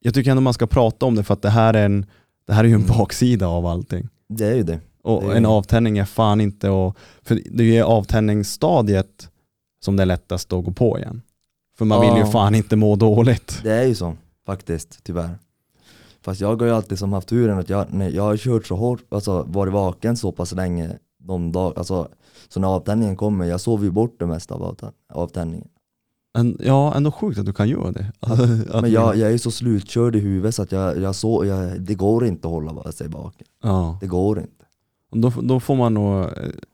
Jag 0.00 0.14
tycker 0.14 0.30
ändå 0.30 0.40
man 0.40 0.54
ska 0.54 0.66
prata 0.66 1.06
om 1.06 1.14
det 1.14 1.24
för 1.24 1.34
att 1.34 1.42
det 1.42 1.50
här 1.50 1.74
är 1.74 1.84
en 1.84 2.06
Det 2.46 2.52
här 2.52 2.64
är 2.64 2.68
ju 2.68 2.74
en 2.74 2.82
Mm. 2.84 2.96
baksida 2.98 3.46
av 3.48 3.66
allting. 3.66 4.08
Det 4.28 4.46
är 4.46 4.54
ju 4.54 4.62
det. 4.62 4.80
Och 5.02 5.22
Det 5.28 5.36
en 5.36 5.46
avtändning 5.46 5.98
är 5.98 6.04
fan 6.04 6.40
inte 6.40 6.70
och, 6.70 6.96
För 7.22 7.40
det 7.50 7.62
är 7.64 7.66
ju 7.66 7.82
avtändningsstadiet 7.82 9.30
som 9.84 9.96
det 9.96 10.02
är 10.02 10.06
lättast 10.06 10.52
att 10.52 10.64
gå 10.64 10.70
på 10.72 10.98
igen. 10.98 11.22
För 11.78 11.84
man 11.84 12.00
vill 12.00 12.10
ju 12.14 12.18
Ja. 12.20 12.26
fan 12.26 12.54
inte 12.54 12.76
må 12.76 12.96
dåligt. 12.96 13.60
Det 13.62 13.72
är 13.72 13.84
ju 13.86 13.94
så 13.94 14.16
faktiskt, 14.46 15.00
tyvärr. 15.04 15.30
Fast 16.28 16.40
jag 16.40 16.56
har 16.60 16.66
ju 16.66 16.72
alltid 16.72 16.98
som 16.98 17.12
haft 17.12 17.28
turen 17.28 17.58
att 17.58 17.68
jag, 17.68 17.86
nej, 17.90 18.14
jag 18.14 18.22
har 18.22 18.36
kört 18.36 18.66
så 18.66 18.76
hårt, 18.76 19.04
alltså 19.08 19.42
varit 19.48 19.72
vaken 19.72 20.16
så 20.16 20.32
pass 20.32 20.52
länge 20.52 20.98
de 21.18 21.52
dag, 21.52 21.72
alltså 21.78 22.08
så 22.48 22.60
när 22.60 22.68
avtändningen 22.68 23.16
kommer, 23.16 23.44
jag 23.44 23.60
sover 23.60 23.84
ju 23.84 23.90
bort 23.90 24.16
det 24.18 24.26
mesta 24.26 24.54
av 24.54 24.62
avtä- 24.62 24.92
avtändningen. 25.12 25.68
En, 26.38 26.56
ja, 26.60 26.94
ändå 26.94 27.12
sjukt 27.12 27.38
att 27.38 27.46
du 27.46 27.52
kan 27.52 27.68
göra 27.68 27.92
det. 27.92 28.12
Att- 28.20 28.82
Men 28.82 28.90
jag, 28.90 29.16
jag 29.16 29.32
är 29.32 29.38
så 29.38 29.50
slutkörd 29.50 30.16
i 30.16 30.18
huvudet 30.20 30.54
så 30.54 30.62
att 30.62 30.72
jag, 30.72 30.98
jag 30.98 31.14
så, 31.14 31.44
jag, 31.44 31.80
det 31.80 31.94
går 31.94 32.26
inte 32.26 32.48
att 32.48 32.52
hålla 32.54 32.92
sig 32.92 33.08
vaken. 33.08 33.46
ja. 33.62 33.98
Det 34.00 34.06
går 34.06 34.38
inte. 34.38 34.64
Då, 35.10 35.32
då 35.42 35.60
får 35.60 35.76
man 35.76 35.94
nog 35.94 36.24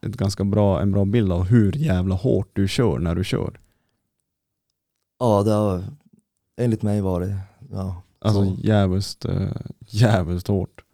ett 0.06 0.16
ganska 0.16 0.44
bra, 0.44 0.80
en 0.80 0.92
bra 0.92 1.04
bild 1.04 1.32
av 1.32 1.42
hur 1.44 1.72
jävla 1.76 2.14
hårt 2.14 2.48
du 2.52 2.68
kör 2.68 2.98
när 2.98 3.14
du 3.14 3.24
kör. 3.24 3.60
Ja, 5.18 5.42
det 5.42 5.52
har 5.52 5.84
enligt 6.60 6.82
mig 6.82 7.00
varit, 7.00 7.30
ja. 7.72 8.02
Alltså 8.24 8.44
så. 8.44 8.56
jävligt, 8.62 9.24
äh, 9.24 9.48
jävligt 9.86 10.48
hårt. 10.48 10.84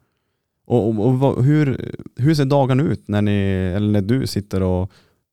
Och, 0.66 0.89
och, 0.89 1.07
och 1.07 1.18
vad, 1.18 1.45
hur, 1.45 1.95
hur 2.16 2.35
ser 2.35 2.45
dagen 2.45 2.81
ut 2.81 3.09
när, 3.09 3.22
ni, 3.22 3.33
eller 3.76 3.93
när 3.93 4.01
du 4.03 4.26
sitter 4.26 4.62
och, 4.62 4.93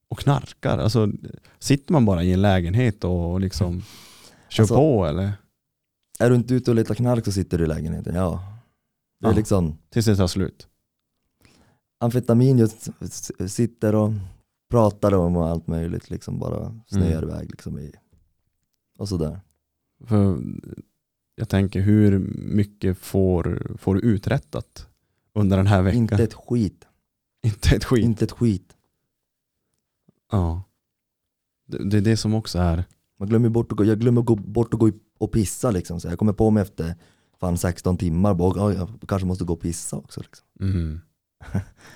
och 0.09 0.19
knarkar? 0.19 0.77
Alltså, 0.77 1.11
sitter 1.59 1.93
man 1.93 2.05
bara 2.05 2.23
i 2.23 2.33
en 2.33 2.41
lägenhet 2.41 3.03
och 3.03 3.39
liksom 3.39 3.81
kör 4.49 4.63
Alltså- 4.63 4.75
på 4.75 5.05
eller? 5.05 5.31
Är 6.19 6.29
du 6.29 6.35
inte 6.35 6.53
ute 6.53 6.71
och 6.71 6.75
letar 6.75 6.95
knark 6.95 7.25
så 7.25 7.31
sitter 7.31 7.57
du 7.57 7.63
i 7.63 7.67
lägenheten, 7.67 8.15
ja. 8.15 8.43
Det 9.19 9.27
är 9.27 9.31
Ja. 9.31 9.35
liksom, 9.37 9.77
Tills 9.89 10.05
det 10.05 10.15
tar 10.15 10.27
slut? 10.27 10.67
amfetamin 11.99 12.57
just 12.57 12.89
sitter 13.47 13.95
och 13.95 14.11
pratar 14.69 15.13
om 15.13 15.37
och 15.37 15.47
allt 15.47 15.67
möjligt 15.67 16.09
liksom 16.09 16.39
bara 16.39 16.79
snöar 16.87 17.11
Mm. 17.23 17.29
iväg 17.29 17.49
liksom 17.51 17.79
i 17.79 17.91
och 18.99 19.09
sådär. 19.09 19.39
För 20.05 20.37
jag 21.39 21.49
tänker 21.49 21.81
hur 21.81 22.19
mycket 22.35 22.97
får, 22.97 23.71
får 23.79 23.95
du 23.95 24.01
uträttat 24.01 24.87
under 25.33 25.57
den 25.57 25.67
här 25.67 25.81
veckan? 25.81 25.97
Inte 26.01 26.23
ett 26.23 26.33
skit, 26.33 26.85
Inte 27.45 27.75
ett 27.75 27.83
skit. 27.85 28.03
inte 28.03 28.25
ett 28.25 28.31
skit. 28.31 28.73
Ja. 30.31 30.63
Det, 31.67 31.89
det 31.89 31.97
är 31.97 32.01
det 32.01 32.17
som 32.17 32.33
också 32.33 32.59
är, 32.59 32.83
Man 33.19 33.29
glömmer 33.29 33.49
bort 33.49 33.71
att 33.71 33.77
gå, 33.77 33.83
jag 33.85 33.99
glömmer 33.99 34.21
gå 34.21 34.35
bort 34.35 34.73
och 34.73 34.79
gå 34.79 34.91
och 35.17 35.31
pissa 35.31 35.71
liksom. 35.71 35.99
Så 35.99 36.07
jag 36.07 36.19
kommer 36.19 36.33
på 36.33 36.49
mig 36.51 36.61
efter 36.61 36.95
fan 37.39 37.57
16 37.57 37.97
timmar, 37.97 38.33
bara, 38.33 38.65
"Oj, 38.67 38.75
jag 38.75 38.89
kanske 39.07 39.25
måste 39.27 39.43
gå 39.43 39.53
och 39.53 39.61
pissa 39.61 39.95
också. 39.97 40.21
Liksom. 40.21 40.45
mm. 40.69 40.99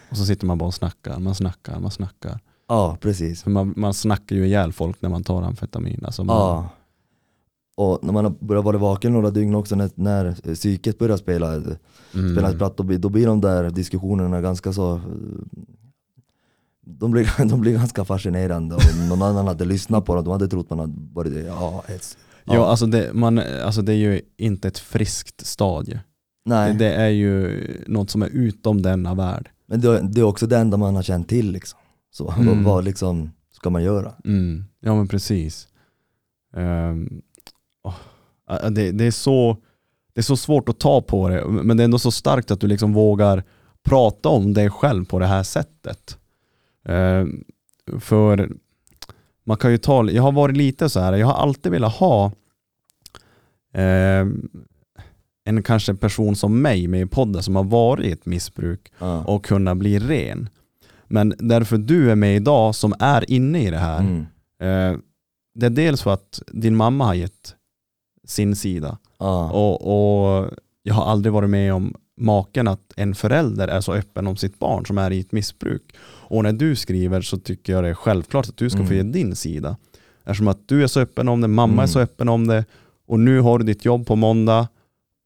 och 0.09 0.17
så 0.17 0.25
sitter 0.25 0.45
man 0.47 0.57
bara 0.57 0.67
och 0.67 0.73
snackar, 0.73 1.19
man 1.19 1.35
snackar, 1.35 1.79
man 1.79 1.91
snackar. 1.91 2.39
Ja, 2.67 2.97
precis. 3.01 3.43
För 3.43 3.51
man, 3.51 3.73
man 3.77 3.93
snackar 3.93 4.35
ju 4.35 4.45
ihjäl 4.45 4.73
folk 4.73 5.01
när 5.01 5.09
man 5.09 5.23
tar 5.23 5.41
amfetamin. 5.41 6.05
Alltså 6.05 6.23
man, 6.23 6.35
Ja. 6.37 6.69
Och 7.75 7.99
när 8.03 8.13
man 8.13 8.25
har 8.25 8.33
börjat 8.39 8.65
vara 8.65 8.77
vaken 8.77 9.13
några 9.13 9.29
dygn 9.31 9.55
också 9.55 9.75
när, 9.75 9.89
när 9.95 10.53
psyket 10.55 10.99
börjar 10.99 11.17
spela, 11.17 11.53
mm. 11.53 11.75
spela 12.13 12.49
ett 12.49 12.55
spratt, 12.55 12.77
då, 12.77 12.83
blir- 12.83 12.97
då 12.99 13.09
blir 13.09 13.27
de 13.27 13.41
där 13.41 13.69
diskussionerna 13.69 14.41
ganska 14.41 14.73
så 14.73 15.01
de 16.85 17.11
blir, 17.11 17.45
de 17.49 17.61
blir 17.61 17.73
ganska 17.73 18.05
fascinerande 18.05 18.75
om 18.75 19.09
någon 19.09 19.21
annan 19.21 19.47
hade 19.47 19.65
lyssnat 19.65 20.05
på 20.05 20.15
dem, 20.15 20.23
de 20.23 20.31
hade 20.31 20.47
trott 20.47 20.69
man 20.69 20.79
hade 20.79 20.93
varit 21.13 21.45
ja, 21.47 21.83
ett, 21.87 22.17
Ja, 22.43 22.65
alltså 22.67 22.85
det, 22.85 23.13
man, 23.13 23.39
alltså 23.63 23.81
det 23.81 23.93
är 23.93 23.97
ju 23.97 24.21
inte 24.37 24.67
ett 24.67 24.79
friskt 24.79 25.45
stadie. 25.45 25.93
Det, 25.93 26.01
Nej, 26.49 26.73
det 26.75 26.93
är 26.93 27.09
ju 27.09 27.67
något 27.87 28.09
som 28.09 28.21
är 28.21 28.27
utom 28.27 28.81
denna 28.81 29.13
värld. 29.15 29.49
men 29.65 29.81
det, 29.81 29.99
det 30.01 30.21
är 30.21 30.25
också 30.25 30.47
det 30.47 30.57
enda 30.57 30.77
man 30.77 30.95
har 30.95 31.03
känt 31.03 31.27
till 31.29 31.51
liksom. 31.51 31.79
Så 32.11 32.31
Mm. 32.31 32.63
vad, 32.63 32.83
liksom 32.83 33.31
ska 33.51 33.69
man 33.69 33.83
göra? 33.83 34.13
Mm. 34.25 34.65
Ja 34.79 34.95
men 34.95 35.07
precis. 35.07 35.67
Äh, 36.55 36.95
det, 38.71 38.91
det, 38.91 39.03
är 39.05 39.11
så, 39.11 39.57
det 40.13 40.19
är 40.21 40.23
så 40.23 40.37
svårt 40.37 40.69
att 40.69 40.79
ta 40.79 41.01
på 41.01 41.29
det, 41.29 41.45
men 41.47 41.77
det 41.77 41.83
är 41.83 41.85
ändå 41.85 41.99
så 41.99 42.11
starkt 42.11 42.51
att 42.51 42.59
du 42.61 42.67
liksom 42.67 42.93
vågar 42.93 43.43
prata 43.83 44.29
om 44.29 44.53
dig 44.53 44.69
själv 44.69 45.05
på 45.05 45.19
det 45.19 45.25
här 45.25 45.43
sättet. 45.43 46.17
Ehm, 46.85 47.43
för 47.99 48.51
man 49.43 49.57
kan 49.57 49.71
ju 49.71 49.77
ta, 49.77 50.09
jag 50.11 50.23
har 50.23 50.31
varit 50.31 50.57
lite 50.57 50.89
så 50.89 50.99
här, 50.99 51.13
jag 51.13 51.27
har 51.27 51.33
alltid 51.33 51.71
velat 51.71 51.93
ha 51.95 52.31
ehm, 53.73 54.49
en 55.43 55.63
kanske 55.63 55.93
person 55.95 56.35
som 56.35 56.61
mig 56.61 56.87
med 56.87 57.01
i 57.01 57.05
podden 57.05 57.43
som 57.43 57.55
har 57.55 57.63
varit 57.63 58.05
i 58.05 58.11
ett 58.11 58.25
missbruk 58.25 58.91
Ja. 58.99 59.23
och 59.23 59.45
kunna 59.45 59.75
bli 59.75 59.99
ren. 59.99 60.49
Men 61.07 61.33
därför 61.39 61.77
du 61.77 62.11
är 62.11 62.15
med 62.15 62.35
idag 62.35 62.75
som 62.75 62.93
är 62.99 63.31
inne 63.31 63.63
i 63.63 63.69
det 63.69 63.77
här, 63.77 63.99
Mm. 63.99 64.19
eh, 64.93 64.99
det 65.55 65.65
är 65.65 65.69
dels 65.69 66.01
för 66.01 66.13
att 66.13 66.41
din 66.47 66.75
mamma 66.75 67.05
har 67.05 67.13
gett 67.13 67.55
sin 68.31 68.55
sida 68.55 68.97
Ja. 69.19 69.51
och, 69.51 69.75
och 70.41 70.49
jag 70.83 70.93
har 70.93 71.05
aldrig 71.05 71.33
varit 71.33 71.49
med 71.49 71.73
om 71.73 71.93
maken 72.17 72.67
att 72.67 72.93
en 72.95 73.15
förälder 73.15 73.67
är 73.67 73.81
så 73.81 73.93
öppen 73.93 74.27
om 74.27 74.35
sitt 74.37 74.59
barn 74.59 74.85
som 74.85 74.97
är 74.97 75.11
i 75.11 75.19
ett 75.19 75.31
missbruk. 75.31 75.95
Och 76.03 76.43
när 76.43 76.53
du 76.53 76.75
skriver 76.75 77.21
så 77.21 77.37
tycker 77.37 77.73
jag 77.73 77.83
det 77.83 77.89
är 77.89 77.93
självklart 77.93 78.49
att 78.49 78.57
du 78.57 78.69
ska 78.69 78.77
få 78.79 78.93
Mm. 78.93 78.95
ge 79.07 79.13
din 79.13 79.35
sida. 79.35 79.77
Eftersom 80.23 80.47
att 80.47 80.67
du 80.67 80.83
är 80.83 80.87
så 80.87 80.99
öppen 80.99 81.27
om 81.27 81.41
det, 81.41 81.47
mamma 81.47 81.73
är 81.73 81.77
Mm. 81.77 81.87
så 81.87 81.99
öppen 81.99 82.29
om 82.29 82.47
det 82.47 82.65
Och 83.07 83.19
nu 83.19 83.39
har 83.39 83.59
du 83.59 83.65
ditt 83.65 83.85
jobb 83.85 84.07
på 84.07 84.15
måndag 84.15 84.67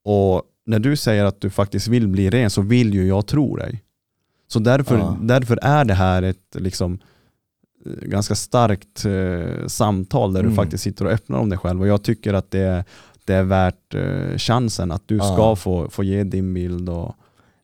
och 0.03 0.41
när 0.65 0.79
du 0.79 0.95
säger 0.95 1.25
att 1.25 1.41
du 1.41 1.49
faktiskt 1.49 1.87
vill 1.87 2.07
bli 2.07 2.29
ren 2.29 2.49
så 2.49 2.61
vill 2.61 2.93
ju 2.93 3.07
jag 3.07 3.25
tro 3.27 3.55
dig. 3.55 3.83
Så 4.47 4.59
därför, 4.59 4.97
Ja. 4.97 5.17
därför 5.21 5.59
är 5.61 5.85
det 5.85 5.93
här 5.93 6.23
ett 6.23 6.55
liksom 6.55 6.99
ganska 8.01 8.35
starkt 8.35 9.05
eh, 9.05 9.67
samtal 9.67 10.33
där 10.33 10.41
du 10.41 10.47
Mm. 10.47 10.55
faktiskt 10.55 10.83
sitter 10.83 11.05
och 11.05 11.11
öppnar 11.11 11.39
om 11.39 11.49
dig 11.49 11.57
själv 11.59 11.81
och 11.81 11.87
jag 11.87 12.03
tycker 12.03 12.33
att 12.33 12.51
det 12.51 12.59
är, 12.59 12.83
det 13.25 13.33
är 13.33 13.43
värt 13.43 13.93
eh, 13.95 14.37
chansen 14.37 14.91
att 14.91 15.03
du 15.07 15.17
Ja. 15.17 15.23
ska 15.33 15.55
få, 15.55 15.89
få 15.89 16.03
ge 16.03 16.23
din 16.23 16.53
bild 16.53 16.89
och 16.89 17.15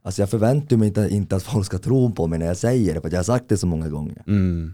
Alltså 0.03 0.21
jag 0.21 0.29
förväntar 0.29 0.77
mig 0.77 0.87
inte, 0.87 1.07
inte 1.11 1.35
att 1.35 1.43
folk 1.43 1.65
ska 1.65 1.77
tro 1.77 2.11
på 2.11 2.27
mig 2.27 2.39
när 2.39 2.45
jag 2.45 2.57
säger 2.57 2.93
det, 2.95 3.01
för 3.01 3.09
jag 3.09 3.17
har 3.17 3.23
sagt 3.23 3.49
det 3.49 3.57
så 3.57 3.67
många 3.67 3.89
gånger. 3.89 4.23
mm. 4.27 4.73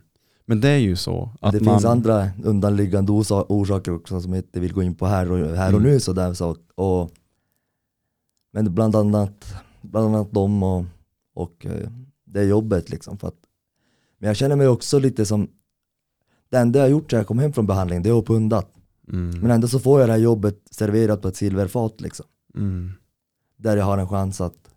Men 0.49 0.61
det 0.61 0.69
är 0.69 0.77
ju 0.77 0.95
så 0.95 1.29
att 1.41 1.53
det 1.53 1.61
man, 1.61 1.75
finns 1.75 1.85
andra 1.85 2.29
undanliggande 2.43 3.11
orsa- 3.11 3.45
orsaker 3.49 3.93
också 3.95 4.21
som 4.21 4.33
jag 4.33 4.39
inte 4.39 4.59
vill 4.59 4.73
gå 4.73 4.83
in 4.83 4.95
på 4.95 5.05
här 5.05 5.31
och, 5.31 5.37
här 5.55 5.73
och 5.73 5.79
Mm. 5.79 5.91
nu. 5.91 5.99
Så 5.99 6.13
där, 6.13 6.33
så, 6.33 6.55
och, 6.75 7.11
men 8.53 8.73
bland 8.75 8.95
annat, 8.95 9.45
bland 9.81 10.07
annat 10.15 10.31
dem 10.31 10.63
och, 10.63 10.85
och 11.35 11.65
eh, 11.65 11.89
det 12.25 12.43
jobbet. 12.43 12.89
Liksom, 12.89 13.17
för 13.17 13.27
att, 13.27 13.33
men 14.19 14.27
jag 14.27 14.37
känner 14.37 14.55
mig 14.55 14.67
också 14.67 14.99
lite 14.99 15.25
som, 15.25 15.49
det 16.49 16.57
enda 16.57 16.79
jag 16.79 16.83
har 16.85 16.89
gjort 16.91 17.11
när 17.11 17.19
jag 17.19 17.27
kom 17.27 17.39
hem 17.39 17.53
från 17.53 17.67
behandling 17.67 18.01
det 18.03 18.09
är 18.09 18.19
att 18.19 18.25
pundat. 18.25 18.73
mm. 19.09 19.39
Men 19.39 19.51
ändå 19.51 19.67
så 19.67 19.79
får 19.79 19.99
jag 19.99 20.09
det 20.09 20.13
här 20.13 20.19
jobbet 20.19 20.61
serverat 20.71 21.21
på 21.21 21.27
ett 21.27 21.35
silverfat. 21.35 22.01
Liksom, 22.01 22.25
Mm. 22.55 22.91
där 23.57 23.77
jag 23.77 23.85
har 23.85 23.97
en 23.97 24.07
chans 24.07 24.41
att 24.41 24.69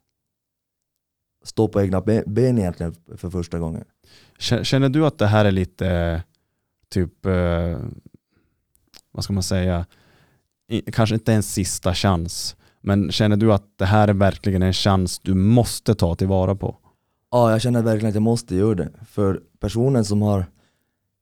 stå 1.44 1.68
på 1.68 1.80
egna 1.82 2.00
be- 2.00 2.24
ben 2.26 2.58
egentligen 2.58 2.94
för 3.16 3.30
första 3.30 3.58
gången. 3.58 3.84
Kä- 4.38 4.62
Känner 4.64 4.88
du 4.88 5.06
att 5.06 5.18
det 5.18 5.26
här 5.26 5.44
är 5.44 5.50
lite 5.50 6.22
typ, 6.88 7.26
eh, 7.26 7.78
vad 9.12 9.24
ska 9.24 9.32
man 9.32 9.42
säga, 9.42 9.86
kanske 10.92 11.14
inte 11.14 11.32
en 11.32 11.42
sista 11.42 11.94
chans, 11.94 12.56
men 12.80 13.10
känner 13.12 13.36
du 13.36 13.52
att 13.52 13.64
det 13.78 13.86
här 13.86 14.08
är 14.08 14.12
verkligen 14.14 14.62
en 14.62 14.72
chans 14.72 15.18
du 15.18 15.34
måste 15.34 15.94
ta 15.94 16.14
tillvara 16.14 16.54
på? 16.54 16.76
Ja, 17.30 17.50
jag 17.50 17.60
känner 17.60 17.82
verkligen 17.82 18.08
att 18.08 18.14
jag 18.14 18.22
måste 18.22 18.56
göra 18.56 18.74
det. 18.74 18.90
För 19.06 19.42
personen 19.58 20.04
som 20.04 20.22
har 20.22 20.44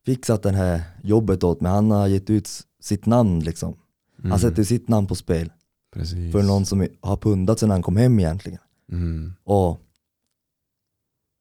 fixat 0.07 0.43
det 0.43 0.51
här 0.53 0.83
jobbet 1.03 1.45
åt 1.45 1.61
mig, 1.61 1.73
han 1.73 1.91
har 1.91 2.07
gett 2.07 2.31
ut 2.31 2.49
sitt 2.81 3.07
namn 3.07 3.41
liksom. 3.41 3.77
Mm. 4.19 4.31
Han 4.31 4.41
sätter 4.41 4.65
sitt 4.65 4.89
namn 4.89 5.07
på 5.07 5.15
spel 5.15 5.53
Precis. 5.93 6.33
för 6.33 6.43
någon 6.43 6.67
som 6.67 6.87
har 7.01 7.17
pundat 7.17 7.59
sedan 7.59 7.71
han 7.71 7.83
kom 7.83 7.97
hem 7.97 8.19
egentligen. 8.19 8.59
Mm. 8.93 9.33
Och 9.45 9.81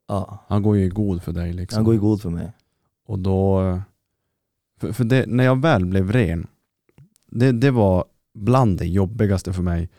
ja, 0.08 0.46
Han 0.48 0.64
går 0.64 0.78
ju 0.78 0.86
i 0.86 0.90
god 0.90 1.24
för 1.24 1.32
dig 1.32 1.54
liksom. 1.54 1.76
han 1.78 1.86
går 1.86 1.96
i 1.96 1.98
god 1.98 2.22
för 2.22 2.30
mig. 2.30 2.52
Och 3.06 3.20
då, 3.20 3.62
för, 4.80 4.92
för 4.92 5.04
det, 5.04 5.26
när 5.28 5.44
jag 5.44 5.62
väl 5.62 5.86
blev 5.86 6.12
ren, 6.12 6.48
det, 7.32 7.52
det 7.52 7.72
var 7.72 8.06
bland 8.34 8.78
det 8.78 8.86
jobbigaste 8.86 9.54
för 9.54 9.62
mig. 9.62 9.90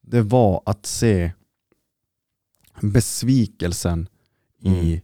Det 0.00 0.22
var 0.22 0.62
att 0.66 0.86
se 0.86 1.32
besvikelsen 2.80 4.08
i 4.64 4.92
Mm. 4.92 5.00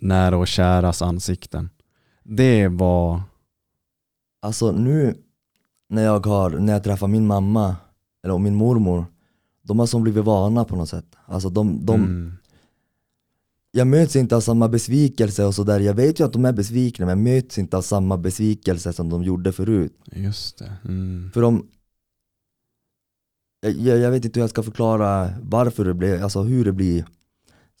nära 0.00 0.36
och 0.36 0.48
käras 0.48 1.02
ansikten. 1.02 1.70
Det 2.22 2.68
var, 2.68 3.22
Alltså 4.40 4.72
nu 4.72 5.14
när 5.88 6.04
jag, 6.04 6.26
har, 6.26 6.50
när 6.50 6.72
jag 6.72 6.84
träffar 6.84 7.08
min 7.08 7.26
mamma 7.26 7.76
eller 8.24 8.38
min 8.38 8.54
mormor, 8.54 9.06
de 9.62 9.78
har 9.78 9.86
som 9.86 10.02
blivit 10.02 10.24
vana 10.24 10.64
på 10.64 10.76
något 10.76 10.88
sätt. 10.88 11.06
Alltså 11.26 11.48
de, 11.50 11.86
de, 11.86 11.94
mm, 11.94 12.32
Jag 13.70 13.86
möts 13.86 14.16
inte 14.16 14.36
av 14.36 14.40
samma 14.40 14.68
besvikelse 14.68 15.44
och 15.44 15.54
sådär. 15.54 15.80
Jag 15.80 15.94
vet 15.94 16.20
ju 16.20 16.24
att 16.24 16.32
de 16.32 16.44
är 16.44 16.52
besvikna 16.52 17.06
men 17.06 17.18
jag 17.26 17.34
möts 17.34 17.58
inte 17.58 17.76
av 17.76 17.82
samma 17.82 18.16
besvikelse 18.16 18.92
som 18.92 19.10
de 19.10 19.22
gjorde 19.22 19.52
förut. 19.52 19.92
just 20.12 20.58
det. 20.58 20.72
Mm. 20.84 21.30
För 21.34 21.40
de 21.42 21.66
jag, 23.60 23.72
jag 23.72 23.98
jag 23.98 24.10
vet 24.10 24.24
inte 24.24 24.40
hur 24.40 24.42
jag 24.42 24.50
ska 24.50 24.62
förklara 24.62 25.30
varför 25.42 25.84
det 25.84 25.94
blir, 25.94 26.22
alltså 26.22 26.42
hur 26.42 26.64
det 26.64 26.72
blir. 26.72 27.04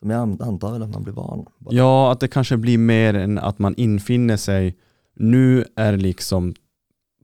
Som 0.04 0.10
jag 0.10 0.42
antar 0.42 0.72
väl 0.72 0.82
att 0.82 0.90
man 0.90 1.02
blir 1.02 1.14
van. 1.14 1.46
Ja, 1.70 2.12
att 2.12 2.20
det 2.20 2.28
kanske 2.28 2.56
blir 2.56 2.78
mer 2.78 3.14
än 3.14 3.38
att 3.38 3.58
man 3.58 3.74
infinner 3.76 4.36
sig. 4.36 4.76
Nu 5.14 5.64
är 5.76 5.96
liksom, 5.96 6.54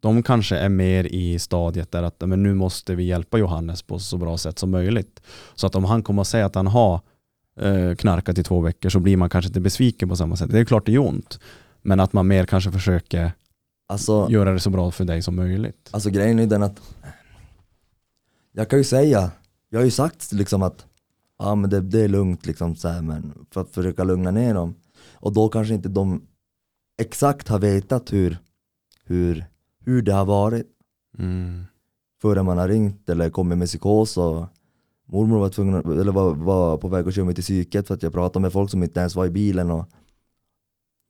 de 0.01 0.23
kanske 0.23 0.57
är 0.57 0.69
mer 0.69 1.05
i 1.05 1.39
stadiet 1.39 1.93
där 1.93 2.03
att 2.03 2.21
men 2.21 2.43
nu 2.43 2.55
måste 2.55 2.95
vi 2.95 3.05
hjälpa 3.05 3.39
Johannes 3.39 3.83
på 3.83 3.99
så 3.99 4.17
bra 4.17 4.39
sätt 4.39 4.59
som 4.59 4.71
möjligt. 4.71 5.23
Så 5.55 5.67
att 5.67 5.75
om 5.75 5.85
han 5.85 6.03
kommer 6.03 6.23
att 6.23 6.29
säga 6.29 6.47
att 6.47 6.55
han 6.55 6.67
har 6.67 7.01
eh, 7.61 7.95
knarkat 7.95 8.39
i 8.39 8.43
två 8.43 8.61
veckor 8.61 8.89
så 8.89 9.01
blir 9.01 9.17
man 9.17 9.31
kanske 9.31 9.49
inte 9.49 9.61
besviken 9.61 10.09
på 10.09 10.17
samma 10.17 10.37
sätt. 10.37 10.51
Det 10.51 10.59
är 10.59 10.65
klart 10.65 10.87
det 10.87 10.95
är 10.95 10.99
ont. 10.99 11.41
Men 11.83 12.01
att 12.01 12.13
man 12.13 12.27
mer 12.27 12.47
kanske 12.47 12.73
försöker 12.73 13.33
Alltså, 13.89 14.27
göra 14.31 14.53
det 14.53 14.61
så 14.61 14.71
bra 14.71 14.91
för 14.91 15.05
dig 15.05 15.23
som 15.23 15.37
möjligt. 15.37 15.89
alltså 15.91 16.11
grejen 16.11 16.39
är 16.39 16.47
den 16.47 16.63
att 16.63 16.81
jag 18.53 18.71
kan 18.71 18.79
ju 18.79 18.85
säga, 18.85 19.31
jag 19.71 19.79
har 19.79 19.85
ju 19.85 19.91
sagt 19.91 20.33
liksom 20.33 20.63
att 20.63 20.87
ja 21.41 21.55
men 21.55 21.71
det, 21.71 21.81
det 21.81 22.01
är 22.01 22.09
lugnt 22.09 22.47
liksom 22.47 22.77
så 22.77 22.89
här, 22.89 23.03
men 23.03 23.47
för 23.51 23.61
att 23.61 23.71
försöka 23.71 24.05
lugna 24.05 24.31
ner 24.31 24.55
dem. 24.55 24.75
Och 25.13 25.33
då 25.33 25.49
kanske 25.49 25.75
inte 25.75 25.89
de 25.89 26.23
exakt 27.01 27.49
har 27.49 27.59
vetat 27.59 28.13
hur, 28.13 28.39
hur, 29.05 29.45
hur 29.85 30.03
det 30.03 30.13
har 30.13 30.25
varit. 30.25 30.67
Mm. 31.19 31.65
förrän 32.23 32.45
man 32.45 32.59
har 32.59 32.69
ringt 32.69 33.09
eller 33.09 33.31
kommit 33.31 33.59
med 33.59 33.69
psykos 33.69 34.17
och 34.17 34.47
mormor 35.07 35.39
var, 35.39 35.49
tvungen, 35.49 35.75
eller 35.75 36.13
var, 36.13 36.35
var 36.35 36.77
på 36.77 36.89
väg 36.89 37.09
att 37.09 37.15
köra 37.15 37.25
mig 37.25 37.35
till 37.35 37.45
psyket 37.45 37.87
för 37.87 37.95
att 37.95 38.03
jag 38.03 38.13
pratade 38.13 38.43
med 38.43 38.53
folk 38.53 38.71
som 38.71 38.83
inte 38.83 39.01
ens 39.01 39.15
var 39.15 39.27
i 39.27 39.31
bilen 39.31 39.71
och, 39.71 39.85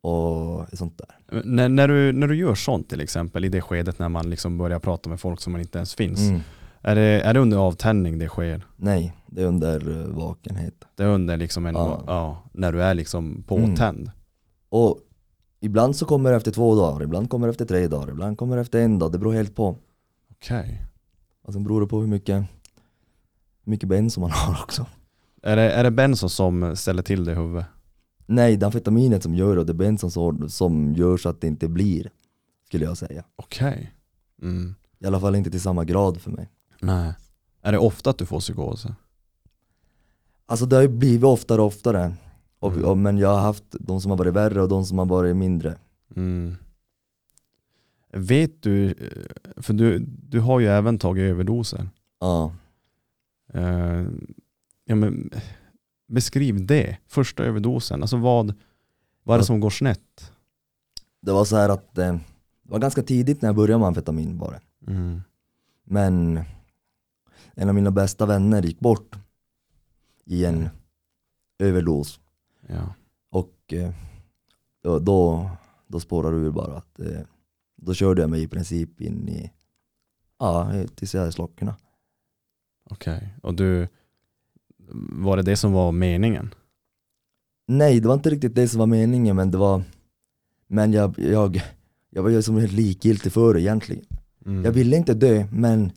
och 0.03 0.67
sånt 0.79 0.99
där. 0.99 1.43
När, 1.45 1.69
när, 1.69 1.89
du, 1.89 2.13
när 2.13 2.29
du 2.29 2.37
gör 2.37 2.55
sånt 2.55 2.89
till 2.89 3.01
exempel 3.01 3.45
i 3.45 3.49
det 3.49 3.61
skedet 3.61 3.99
när 3.99 4.09
man 4.09 4.31
liksom 4.31 4.59
börjar 4.59 4.79
prata 4.79 5.11
med 5.11 5.21
folk 5.21 5.41
som 5.41 5.53
man 5.53 5.61
inte 5.61 5.79
ens 5.79 5.95
finns. 5.95 6.21
Mm. 6.21 6.41
Är, 6.83 6.95
det, 6.95 7.03
är 7.03 7.35
det 7.35 7.41
under 7.41 7.57
avtändning 7.57 8.19
det 8.19 8.29
sker? 8.29 8.67
Nej, 8.77 9.17
det 9.27 9.43
är 9.43 9.47
under 9.47 9.89
uh, 9.89 10.07
vakenhet. 10.07 10.85
Det 10.95 11.03
är 11.03 11.09
under 11.09 11.37
liksom 11.37 11.67
en, 11.67 11.75
ja. 11.75 12.05
Ja. 12.07 12.43
när 12.53 12.73
du 12.73 12.83
är 12.83 12.95
liksom 12.95 13.43
påtänd. 13.43 14.11
Och 14.69 14.99
ibland 15.61 15.97
så 15.97 16.07
kommer 16.07 16.31
det 16.31 16.37
efter 16.37 16.51
två 16.51 16.75
dagar, 16.75 17.03
ibland 17.03 17.31
kommer 17.31 17.47
det 17.47 17.51
efter 17.51 17.65
tre 17.65 17.89
dagar, 17.89 18.11
ibland 18.11 18.39
kommer 18.39 18.57
det 18.57 18.63
efter 18.63 18.81
en 18.81 18.99
dag. 18.99 19.13
Det 19.13 19.19
beror 19.19 19.33
helt 19.33 19.55
på. 19.55 19.77
Okej. 20.31 20.83
Och 21.43 21.53
sen 21.53 21.65
beror 21.65 21.81
det 21.81 21.87
på 21.87 22.01
hur 22.01 22.09
mycket, 22.09 22.37
hur 23.65 23.71
mycket 23.71 23.89
benzo 23.89 24.21
man 24.21 24.31
har 24.35 24.63
också. 24.63 24.87
Är 25.43 25.57
det, 25.57 25.73
är 25.73 25.85
det 25.85 25.91
benzo 25.91 26.29
som 26.29 26.77
ställer 26.77 27.03
till 27.03 27.25
det 27.25 27.33
i 27.33 27.35
huvudet? 27.35 27.67
Nej, 28.33 28.57
det 28.57 28.65
är 28.65 28.67
amfetaminet 28.67 29.23
som 29.23 29.35
gör 29.35 29.55
det 29.55 29.61
och 29.61 29.67
det 29.67 29.73
är 29.73 29.75
benzon 29.75 30.11
som, 30.11 30.49
som 30.49 30.95
gör 30.95 31.17
så 31.17 31.29
att 31.29 31.41
det 31.41 31.47
inte 31.47 31.69
blir, 31.69 32.11
skulle 32.67 32.85
jag 32.85 32.97
säga. 32.99 33.25
Okej. 33.37 33.93
Mm. 34.43 34.75
I 34.99 35.07
alla 35.07 35.21
fall 35.21 35.35
inte 35.35 35.51
till 35.51 35.61
samma 35.61 35.85
grad 35.85 36.21
för 36.21 36.31
mig. 36.31 36.49
Nej. 36.83 37.13
Är 37.63 37.73
det 37.73 37.79
ofta 37.79 38.11
att 38.11 38.19
du 38.19 38.27
får 38.27 38.41
psykoser? 38.41 38.95
Alltså 40.47 40.67
det 40.67 40.77
har 40.77 40.83
ju 40.83 40.89
blivit 40.89 41.25
oftare 41.25 41.61
och 41.61 41.67
oftare. 41.67 42.15
Och, 42.59 42.73
Mm. 42.73 42.85
och, 42.85 42.99
men 42.99 43.19
jag 43.19 43.29
har 43.29 43.41
haft 43.41 43.65
de 43.71 44.01
som 44.01 44.11
har 44.11 44.19
varit 44.19 44.35
värre 44.35 44.63
och 44.63 44.69
de 44.69 44.85
som 44.85 44.99
har 44.99 45.07
varit 45.07 45.37
mindre. 45.37 45.79
Mm. 46.17 46.57
Vet 48.13 48.63
du, 48.63 48.87
eh, 48.91 49.63
för 49.63 49.73
du, 49.75 49.99
du 50.29 50.41
har 50.41 50.61
ju 50.61 50.67
även 50.67 50.99
tagit 50.99 51.23
överdoser. 51.23 51.89
Ja. 52.21 52.53
Eh, 53.53 54.05
ja, 54.85 54.95
men, 54.95 55.31
beskriv 56.09 56.67
det, 56.67 56.97
första 57.07 57.45
överdosen. 57.45 58.03
Alltså 58.03 58.17
vad, 58.17 58.55
vad 59.23 59.35
är 59.35 59.39
det 59.39 59.45
som 59.45 59.61
går 59.61 59.71
snett? 59.71 60.33
Det 61.23 61.33
var 61.33 61.45
så 61.45 61.57
här 61.57 61.69
att 61.69 61.99
eh, 61.99 62.13
det 62.63 62.71
var 62.73 62.79
ganska 62.79 63.03
tidigt 63.03 63.43
när 63.43 63.49
jag 63.49 63.57
började 63.57 63.79
med 63.79 63.89
amfetamin 63.89 64.39
bara. 64.39 64.61
Mm. 64.87 65.23
Men 65.85 66.41
en 67.55 67.69
av 67.69 67.75
mina 67.75 67.91
bästa 67.91 68.27
vänner 68.27 68.63
gick 68.63 68.81
bort 68.81 69.17
i 70.25 70.45
en 70.45 70.69
överdos. 71.59 72.21
Ja. 72.67 72.95
Och 73.31 73.73
eh, 73.73 73.93
då, 74.83 75.51
då, 75.87 76.01
spårade 76.01 76.41
det 76.41 76.47
ur 76.47 76.51
bara. 76.51 76.77
Att, 76.77 77.01
eh, 77.01 77.21
då 77.77 77.95
körde 77.95 78.21
jag 78.21 78.31
mig 78.31 78.43
i 78.43 78.49
princip 78.49 79.01
in 79.01 79.29
i, 79.29 79.53
ja, 80.39 80.73
tills 80.95 81.15
jag 81.15 81.33
slocknade. 81.33 81.77
Okej, 82.91 83.35
och 83.43 83.55
du, 83.55 83.89
var 85.13 85.37
det 85.37 85.43
det 85.43 85.57
som 85.57 85.73
var 85.73 85.93
meningen? 85.93 86.55
Nej, 87.67 88.01
det 88.01 88.09
var 88.09 88.15
inte 88.15 88.31
riktigt 88.31 88.55
det 88.55 88.69
som 88.69 88.79
var 88.79 88.87
meningen 88.87 89.37
men 89.37 89.51
det 89.51 89.59
var 89.59 89.83
Men 90.67 90.93
jag, 90.93 91.19
jag, 91.19 91.63
jag 92.11 92.23
var 92.23 92.31
ju 92.31 92.43
som 92.43 92.57
helt 92.57 92.73
likgiltig 92.73 93.33
för 93.33 93.55
det 93.55 93.61
egentligen. 93.61 94.05
Mm. 94.47 94.65
Jag 94.65 94.73
ville 94.73 94.97
inte 94.97 95.15
dö 95.15 95.47
men 95.53 95.93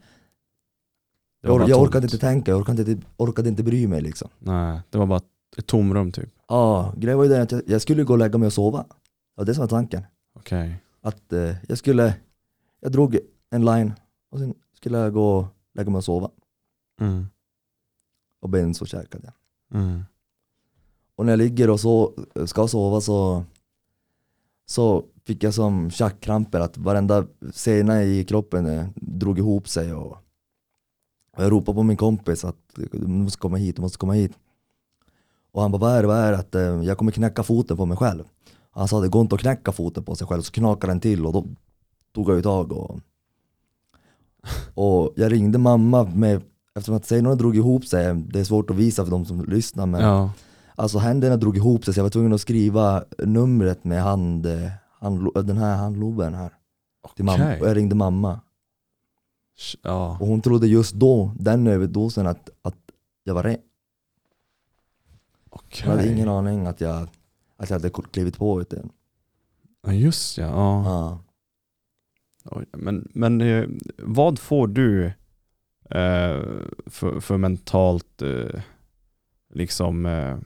jag, 1.43 1.59
bara 1.59 1.69
jag 1.69 1.81
orkade 1.81 2.05
inte 2.05 2.17
tänka, 2.17 2.51
jag 2.51 2.59
orkade 2.59 2.91
inte, 2.91 3.07
orkade 3.17 3.49
inte 3.49 3.63
bry 3.63 3.87
mig 3.87 4.01
liksom. 4.01 4.29
Nej, 4.39 4.81
det 4.89 4.97
var 4.97 5.05
bara 5.05 5.21
ett 5.57 5.67
tomrum 5.67 6.11
typ. 6.11 6.29
Ja, 6.47 6.93
grejen 6.97 7.17
var 7.17 7.25
ju 7.25 7.31
den 7.31 7.41
att 7.41 7.51
jag, 7.51 7.61
jag 7.67 7.81
skulle 7.81 8.03
gå 8.03 8.13
och 8.13 8.19
lägga 8.19 8.37
mig 8.37 8.45
och 8.45 8.53
sova. 8.53 8.77
Det 8.87 8.95
var 9.35 9.45
det 9.45 9.53
som 9.53 9.61
var 9.61 9.67
tanken. 9.67 10.03
Okej. 10.35 10.81
Att 11.01 11.33
eh, 11.33 11.55
jag 11.67 11.77
skulle, 11.77 12.15
jag 12.79 12.91
drog 12.91 13.17
en 13.49 13.65
line 13.65 13.93
och 14.31 14.39
sen 14.39 14.53
skulle 14.73 14.97
jag 14.97 15.13
gå 15.13 15.37
och 15.37 15.45
lägga 15.73 15.89
mig 15.89 15.97
och 15.97 16.03
sova. 16.03 16.29
Mm. 17.01 17.25
Och 18.41 18.49
benzo 18.49 18.85
käkade 18.85 19.23
jag. 19.23 19.79
Mm. 19.81 20.03
Och 21.15 21.25
när 21.25 21.31
jag 21.31 21.37
ligger 21.37 21.69
och 21.69 21.79
så, 21.79 22.13
ska 22.45 22.67
sova 22.67 23.01
så, 23.01 23.43
så 24.65 25.05
fick 25.25 25.43
jag 25.43 25.53
som 25.53 25.91
tjackkramper 25.91 26.59
att 26.59 26.77
varenda 26.77 27.25
sena 27.51 28.03
i 28.03 28.25
kroppen 28.25 28.65
eh, 28.65 28.87
drog 28.95 29.39
ihop 29.39 29.67
sig 29.69 29.93
och, 29.93 30.17
och 31.37 31.43
jag 31.43 31.51
ropade 31.51 31.75
på 31.75 31.83
min 31.83 31.97
kompis 31.97 32.45
att 32.45 32.55
du 32.75 33.07
måste 33.07 33.39
komma 33.39 33.57
hit, 33.57 33.75
du 33.75 33.81
måste 33.81 33.97
komma 33.97 34.13
hit. 34.13 34.31
Och 35.51 35.61
han 35.61 35.71
bara, 35.71 35.77
vad 35.77 35.91
är 35.91 36.01
det, 36.01 36.07
vad 36.07 36.17
är 36.17 36.31
det? 36.31 36.37
Att, 36.37 36.55
eh, 36.55 36.61
jag 36.61 36.97
kommer 36.97 37.11
knäcka 37.11 37.43
foten 37.43 37.77
på 37.77 37.85
mig 37.85 37.97
själv. 37.97 38.23
Han 38.71 38.87
sa 38.87 38.99
det 39.01 39.07
går 39.07 39.21
inte 39.21 39.35
att 39.35 39.41
knäcka 39.41 39.71
foten 39.71 40.03
på 40.03 40.15
sig 40.15 40.27
själv, 40.27 40.41
så 40.41 40.51
knakade 40.51 40.93
den 40.93 40.99
till 40.99 41.25
och 41.25 41.33
då 41.33 41.45
tog 42.15 42.29
jag 42.29 42.35
ju 42.35 42.41
tag 42.41 42.71
och, 42.71 42.99
och 44.73 45.13
jag 45.15 45.31
ringde 45.31 45.57
mamma 45.57 46.03
med, 46.03 46.41
eftersom 46.75 46.95
att 46.95 47.05
senorna 47.05 47.35
drog 47.35 47.55
ihop 47.55 47.85
sig, 47.85 48.15
det 48.15 48.39
är 48.39 48.43
svårt 48.43 48.69
att 48.69 48.75
visa 48.75 49.03
för 49.03 49.11
de 49.11 49.25
som 49.25 49.45
lyssnar 49.45 49.85
men 49.85 50.01
Ja. 50.01 50.31
Alltså 50.75 50.97
händerna 50.97 51.37
drog 51.37 51.57
ihop 51.57 51.85
sig 51.85 51.93
så 51.93 51.99
jag 51.99 52.03
var 52.03 52.09
tvungen 52.09 52.33
att 52.33 52.41
skriva 52.41 53.03
numret 53.17 53.83
med 53.83 54.03
hand, 54.03 54.45
eh, 54.45 54.69
hand 54.99 55.27
den 55.45 55.57
här 55.57 55.75
handloben 55.77 56.33
här. 56.33 56.51
Till 57.15 57.25
mamma. 57.25 57.43
Och 57.61 57.67
jag 57.67 57.77
ringde 57.77 57.95
mamma. 57.95 58.39
Ja. 59.81 60.17
Och 60.19 60.27
hon 60.27 60.41
trodde 60.41 60.67
just 60.67 60.95
då, 60.95 61.31
den 61.39 61.67
överdosen, 61.67 62.27
att, 62.27 62.49
att 62.61 62.77
jag 63.23 63.33
var 63.33 63.43
ren. 63.43 63.57
Okej. 65.49 65.83
Jag 65.85 65.91
hade 65.95 66.11
ingen 66.11 66.29
aning 66.29 66.65
att 66.65 66.81
jag, 66.81 67.07
att 67.57 67.69
jag 67.69 67.79
hade 67.79 67.89
klivit 67.89 68.37
på 68.37 68.61
ut 68.61 68.69
den. 68.69 68.89
Ja, 69.85 69.93
just 69.93 70.37
ja. 70.37 70.45
ja. 70.85 71.19
Ja. 72.43 72.61
Men, 72.71 73.07
men 73.13 73.41
eh, 73.41 73.67
vad 73.97 74.39
får 74.39 74.67
du 74.67 75.05
eh, 75.89 76.41
för, 76.85 77.19
för 77.19 77.37
mentalt 77.37 78.21
eh, 78.21 78.61
liksom 79.53 80.05
eh, 80.05 80.37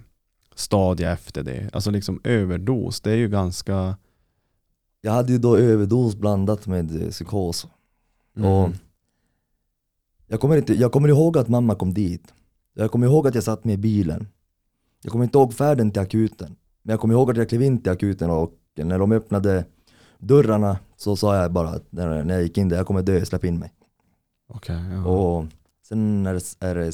stadie 0.56 1.12
efter 1.12 1.44
det? 1.44 1.70
Alltså 1.74 1.92
liksom 1.92 2.22
överdos, 2.24 3.02
det 3.02 3.12
är 3.12 3.16
ju 3.16 3.30
ganska... 3.30 3.98
Jag 5.02 5.12
hade 5.12 5.32
ju 5.32 5.38
då 5.38 5.58
överdos 5.58 6.16
blandat 6.16 6.68
med 6.68 7.02
eh, 7.02 7.10
psykos. 7.10 7.68
Mm. 8.36 8.50
Och 8.50 8.70
jag, 10.28 10.40
kommer 10.40 10.58
inte, 10.58 10.74
jag 10.74 10.92
kommer 10.92 11.10
ihåg 11.10 11.38
att 11.38 11.48
mamma 11.48 11.76
kom 11.76 11.94
dit. 11.94 12.34
Jag 12.74 12.92
kommer 12.92 13.08
ihåg 13.08 13.28
att 13.28 13.36
jag 13.36 13.44
satt 13.44 13.66
med 13.66 13.74
i 13.74 13.78
bilen. 13.78 14.28
Jag 15.04 15.12
kommer 15.12 15.26
inte 15.26 15.38
ihåg 15.38 15.54
färden 15.54 15.92
till 15.92 16.02
akuten. 16.02 16.56
Men 16.84 16.94
jag 16.94 17.00
kommer 17.00 17.14
ihåg 17.14 17.32
att 17.32 17.38
jag 17.38 17.50
klev 17.50 17.62
in 17.62 17.82
till 17.82 17.92
akuten 17.92 18.30
och 18.30 18.54
när 18.76 19.00
de 19.00 19.12
öppnade 19.12 19.66
dörrarna 20.20 20.80
så 20.98 21.16
sa 21.16 21.36
jag 21.36 21.52
bara 21.52 21.70
att 21.70 21.92
när, 21.92 22.24
när 22.24 22.34
jag 22.34 22.44
gick 22.44 22.58
in 22.58 22.70
där, 22.70 22.78
jag 22.78 22.88
kommer 22.88 23.02
dö, 23.02 23.26
släpp 23.26 23.44
in 23.44 23.60
mig. 23.60 23.74
Okej, 24.50 24.76
ja. 24.94 25.06
Och 25.08 25.46
sen 25.88 26.26
är 26.26 26.34
det, 26.34 26.56
är 26.60 26.76
det 26.76 26.94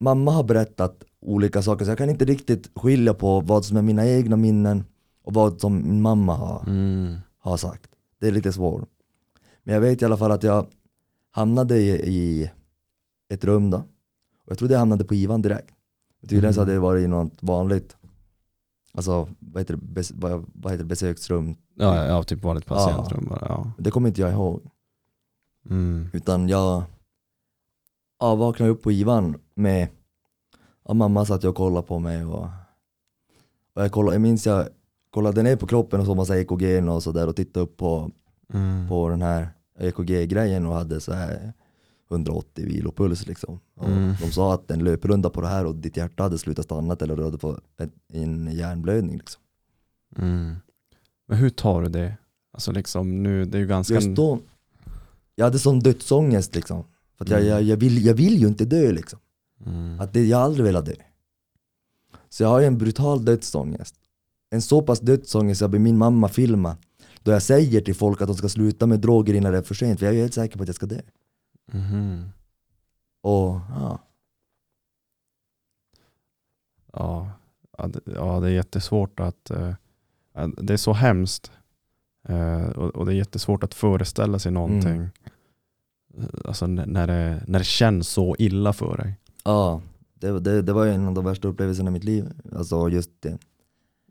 Mamma 0.00 0.30
har 0.30 0.44
berättat 0.44 1.04
olika 1.20 1.62
saker 1.62 1.84
så 1.84 1.90
jag 1.90 1.98
kan 1.98 2.10
inte 2.10 2.24
riktigt 2.24 2.70
skilja 2.76 3.14
på 3.14 3.40
vad 3.40 3.64
som 3.64 3.76
är 3.76 3.82
mina 3.82 4.06
egna 4.06 4.36
minnen 4.36 4.84
och 5.24 5.34
vad 5.34 5.60
som 5.60 5.82
min 5.82 6.02
mamma 6.02 6.34
har 6.34 6.64
Mm. 6.66 7.16
har 7.38 7.56
sagt. 7.56 7.90
Det 8.20 8.26
är 8.26 8.32
lite 8.32 8.52
svårt. 8.52 8.88
Men 9.62 9.74
jag 9.74 9.80
vet 9.80 10.02
i 10.02 10.04
alla 10.04 10.16
fall 10.16 10.32
att 10.32 10.42
jag 10.42 10.66
hamnade 11.34 11.78
i, 11.78 12.50
ett 13.28 13.44
rum 13.44 13.70
då. 13.70 13.76
Och 13.76 14.50
jag 14.50 14.58
trodde 14.58 14.74
jag 14.74 14.78
hamnade 14.78 15.04
på 15.04 15.14
Ivan 15.14 15.42
direkt. 15.42 15.74
Tydligen 16.28 16.54
så 16.54 16.60
hade 16.60 16.72
det 16.72 16.78
varit 16.78 17.04
i 17.04 17.06
något 17.06 17.42
vanligt, 17.42 17.96
alltså 18.94 19.28
vad 19.38 19.60
heter 19.60 19.78
det, 19.82 20.10
vad, 20.14 20.72
heter 20.72 20.78
det 20.78 20.84
besöksrum. 20.84 21.56
Ja, 21.74 21.96
ja, 21.96 22.04
ja, 22.04 22.22
typ 22.22 22.42
vanligt 22.42 22.66
patientrum 22.66 23.26
bara. 23.28 23.46
Ja. 23.48 23.72
Det 23.78 23.90
kommer 23.90 24.08
inte 24.08 24.20
jag 24.20 24.32
ihåg. 24.32 24.70
Mm. 25.70 26.08
Utan 26.12 26.48
jag 26.48 26.82
ja, 28.20 28.34
vaknade 28.34 28.70
upp 28.72 28.82
på 28.82 28.92
Ivan 28.92 29.36
med, 29.54 29.88
ja, 30.84 30.94
mamma 30.94 31.24
satt 31.24 31.44
och 31.44 31.54
kollade 31.54 31.86
på 31.86 31.98
mig 31.98 32.24
och, 32.24 32.48
och 33.74 33.82
jag, 33.82 33.92
kollade, 33.92 34.14
jag 34.14 34.22
minns 34.22 34.46
jag 34.46 34.68
kollade 35.10 35.42
ner 35.42 35.56
på 35.56 35.66
kroppen 35.66 36.00
och 36.00 36.06
såg 36.06 36.16
massa 36.16 36.38
EKG 36.40 36.88
och 36.88 37.02
sådär 37.02 37.28
och 37.28 37.36
tittade 37.36 37.64
upp 37.64 37.76
på 37.76 38.10
Mm. 38.52 38.88
på 38.88 39.08
den 39.08 39.22
här 39.22 39.48
EKG-grejen 39.78 40.66
och 40.66 40.74
hade 40.74 41.00
så 41.00 41.12
här 41.12 41.52
180 42.10 42.66
vilopuls 42.66 43.26
liksom. 43.26 43.60
Mm. 43.82 44.14
De 44.20 44.32
sa 44.32 44.54
att 44.54 44.70
en 44.70 44.84
löprunda 44.84 45.30
på 45.30 45.40
det 45.40 45.48
här 45.48 45.66
och 45.66 45.74
ditt 45.74 45.96
hjärta 45.96 46.22
hade 46.22 46.38
slutat 46.38 46.64
stanna 46.64 46.96
eller 47.00 47.16
du 47.16 47.24
hade 47.24 47.38
fått 47.38 47.60
en, 48.12 48.52
hjärnblödning. 48.52 49.18
Liksom. 49.18 49.42
Mm. 50.18 50.56
Men 51.28 51.38
hur 51.38 51.50
tar 51.50 51.82
du 51.82 51.88
det? 51.88 52.16
Alltså 52.52 52.72
liksom 52.72 53.22
nu, 53.22 53.44
det 53.44 53.58
är 53.58 53.60
ju 53.60 53.66
ganska... 53.66 53.94
Just 53.94 54.08
då, 54.08 54.38
jag 55.34 55.44
hade 55.44 55.58
sån 55.58 55.80
dödsångest 55.80 56.54
liksom. 56.54 56.84
För 57.18 57.24
att 57.24 57.30
jag, 57.30 57.40
Mm. 57.40 57.50
jag, 57.50 57.62
jag, 57.62 57.76
vill, 57.76 58.04
jag 58.04 58.14
vill 58.14 58.38
ju 58.38 58.46
inte 58.46 58.64
dö 58.64 58.92
liksom. 58.92 59.18
Mm. 59.66 60.00
Att 60.00 60.12
det, 60.12 60.24
jag 60.26 60.36
har 60.36 60.44
aldrig 60.44 60.64
velat 60.64 60.86
dö. 60.86 60.94
Så 62.28 62.42
jag 62.42 62.48
har 62.48 62.60
ju 62.60 62.66
en 62.66 62.78
brutal 62.78 63.24
dödsångest. 63.24 63.94
En 64.50 64.62
så 64.62 64.82
pass 64.82 65.00
dödsångest 65.00 65.58
så 65.58 65.62
jag 65.62 65.70
ber 65.70 65.78
min 65.78 65.98
mamma 65.98 66.28
filma. 66.28 66.76
Då 67.24 67.30
jag 67.32 67.42
säger 67.42 67.80
till 67.80 67.94
folk 67.94 68.20
att 68.20 68.28
de 68.28 68.36
ska 68.36 68.48
sluta 68.48 68.86
med 68.86 69.00
droger 69.00 69.34
innan 69.34 69.52
det 69.52 69.58
är 69.58 69.62
för 69.62 69.74
sent. 69.74 69.98
För 69.98 70.06
jag 70.06 70.14
är 70.14 70.18
helt 70.20 70.34
säker 70.34 70.56
på 70.56 70.62
att 70.62 70.68
jag 70.68 70.76
ska 70.76 70.86
dö. 70.86 71.00
Mhm. 71.72 72.28
Och 73.22 73.60
ja, 73.70 73.98
Ja, 76.96 77.30
ja, 78.04 78.40
det, 78.40 78.46
är 78.46 78.52
jättesvårt 78.52 79.20
att... 79.20 79.50
ja, 80.34 80.46
det 80.46 80.72
är 80.72 80.76
så 80.76 80.92
hemskt. 80.92 81.52
Eh, 82.28 82.68
och, 82.68 82.96
och 82.96 83.06
det 83.06 83.12
är 83.12 83.16
jättesvårt 83.16 83.64
att 83.64 83.74
föreställa 83.74 84.38
sig 84.38 84.52
någonting. 84.52 84.92
Mm. 84.92 85.10
Eh, 86.18 86.24
Alltså 86.44 86.66
när 86.66 87.06
det, 87.06 87.42
när 87.46 87.58
det 87.58 87.64
känns 87.64 88.08
så 88.08 88.36
illa 88.38 88.72
för 88.72 88.96
dig. 88.96 89.20
Ja, 89.44 89.82
det, 90.14 90.40
det, 90.40 90.62
det 90.62 90.72
var 90.72 90.84
ju 90.84 90.92
en 90.92 91.08
av 91.08 91.14
de 91.14 91.24
värsta 91.24 91.48
upplevelserna 91.48 91.90
i 91.90 91.92
mitt 91.92 92.04
liv. 92.04 92.32
Alltså 92.56 92.88
just 92.88 93.10
det, 93.20 93.38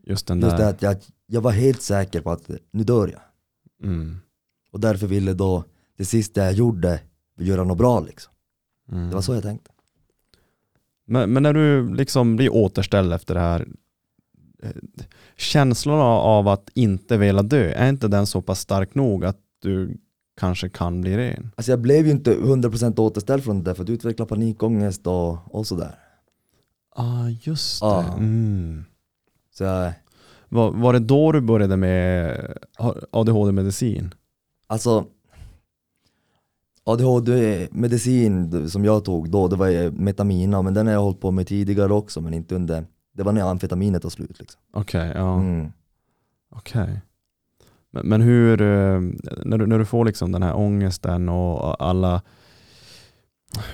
Just 0.08 0.28
den 0.28 0.41
just 0.41 0.58
där... 0.58 0.64
det 0.64 0.70
att 0.70 0.82
jag, 0.82 0.97
jag 1.26 1.41
var 1.41 1.51
helt 1.51 1.82
säker 1.82 2.22
på 2.22 2.32
att 2.32 2.51
nu 2.72 2.84
dör 2.84 3.08
jag. 3.08 3.22
Mm. 3.89 4.18
Och 4.72 4.80
därför 4.80 5.08
ville 5.08 5.34
då 5.34 5.64
det 5.97 6.06
sista 6.06 6.43
jag 6.43 6.54
gjorde 6.54 6.99
göra 7.38 7.64
något 7.64 7.78
bra 7.78 7.99
liksom. 7.99 8.34
Mm. 8.91 9.10
Det 9.10 9.16
var 9.16 9.22
så 9.22 9.34
jag 9.34 9.43
tänkte. 9.43 9.72
Men, 11.06 11.34
men 11.34 11.43
när 11.43 11.54
du 11.54 11.93
liksom 11.93 12.36
blir 12.36 12.54
återställd 12.54 13.14
efter 13.14 13.34
det 13.34 13.39
här, 13.39 13.68
eh, 14.64 14.72
känslan 15.38 15.99
av 16.01 16.47
att 16.47 16.70
inte 16.74 17.18
vilja 17.18 17.41
dö, 17.41 17.72
är 17.72 17.89
inte 17.89 18.08
den 18.08 18.28
så 18.28 18.41
pass 18.41 18.60
stark 18.60 18.95
nog 18.95 19.26
att 19.26 19.39
du 19.62 19.97
kanske 20.38 20.70
kan 20.70 21.01
bli 21.01 21.18
ren? 21.18 21.51
Alltså 21.56 21.72
jag 21.72 21.80
blev 21.80 22.06
ju 22.06 22.12
inte 22.12 22.36
100% 22.36 22.99
återställd 22.99 23.43
från 23.43 23.58
det 23.58 23.64
där 23.64 23.74
för 23.74 23.84
att 23.84 23.89
utveckla 23.89 24.26
panikångest 24.26 25.08
och, 25.08 25.56
och 25.56 25.68
sådär. 25.68 25.99
Ja, 26.95 27.04
ah, 27.04 27.30
just 27.30 27.82
det. 27.82 27.86
Ja. 27.86 28.14
Mm. 28.18 28.86
Så 29.54 29.64
jag, 29.64 29.93
Var, 30.49 30.72
var 30.72 30.94
det 30.94 30.99
då 30.99 31.32
du 31.32 31.41
började 31.41 31.77
med 31.77 32.38
ADHD-medicin? 33.11 34.14
alltså 34.68 35.06
ADHD-medicin 36.84 38.69
som 38.69 38.86
jag 38.86 39.06
tog 39.06 39.30
då, 39.30 39.48
det 39.48 39.56
var 39.56 39.91
metamina, 39.91 40.61
men 40.61 40.73
den 40.73 40.88
har 40.88 40.94
jag 40.94 41.02
hållit 41.02 41.22
på 41.22 41.32
med 41.32 41.48
tidigare 41.48 41.94
också 41.94 42.22
men 42.22 42.34
inte 42.34 42.56
under, 42.56 42.86
det 43.14 43.23
var 43.23 43.32
när 43.32 43.41
amfetaminet 43.41 44.02
tog 44.02 44.11
slut 44.11 44.40
liksom. 44.40 44.61
Okej, 44.73 45.11
ja. 45.15 45.40
Mm. 45.40 45.72
Okej. 46.49 47.02
Men, 47.91 48.07
men 48.07 48.22
hur, 48.22 48.61
eh, 48.61 48.99
när 49.45 49.57
du, 49.57 49.68
när 49.68 49.80
du 49.80 49.86
får 49.86 50.06
liksom 50.06 50.32
den 50.32 50.44
här 50.44 50.56
ångesten 50.56 51.30
och 51.30 51.84
alla 51.84 52.22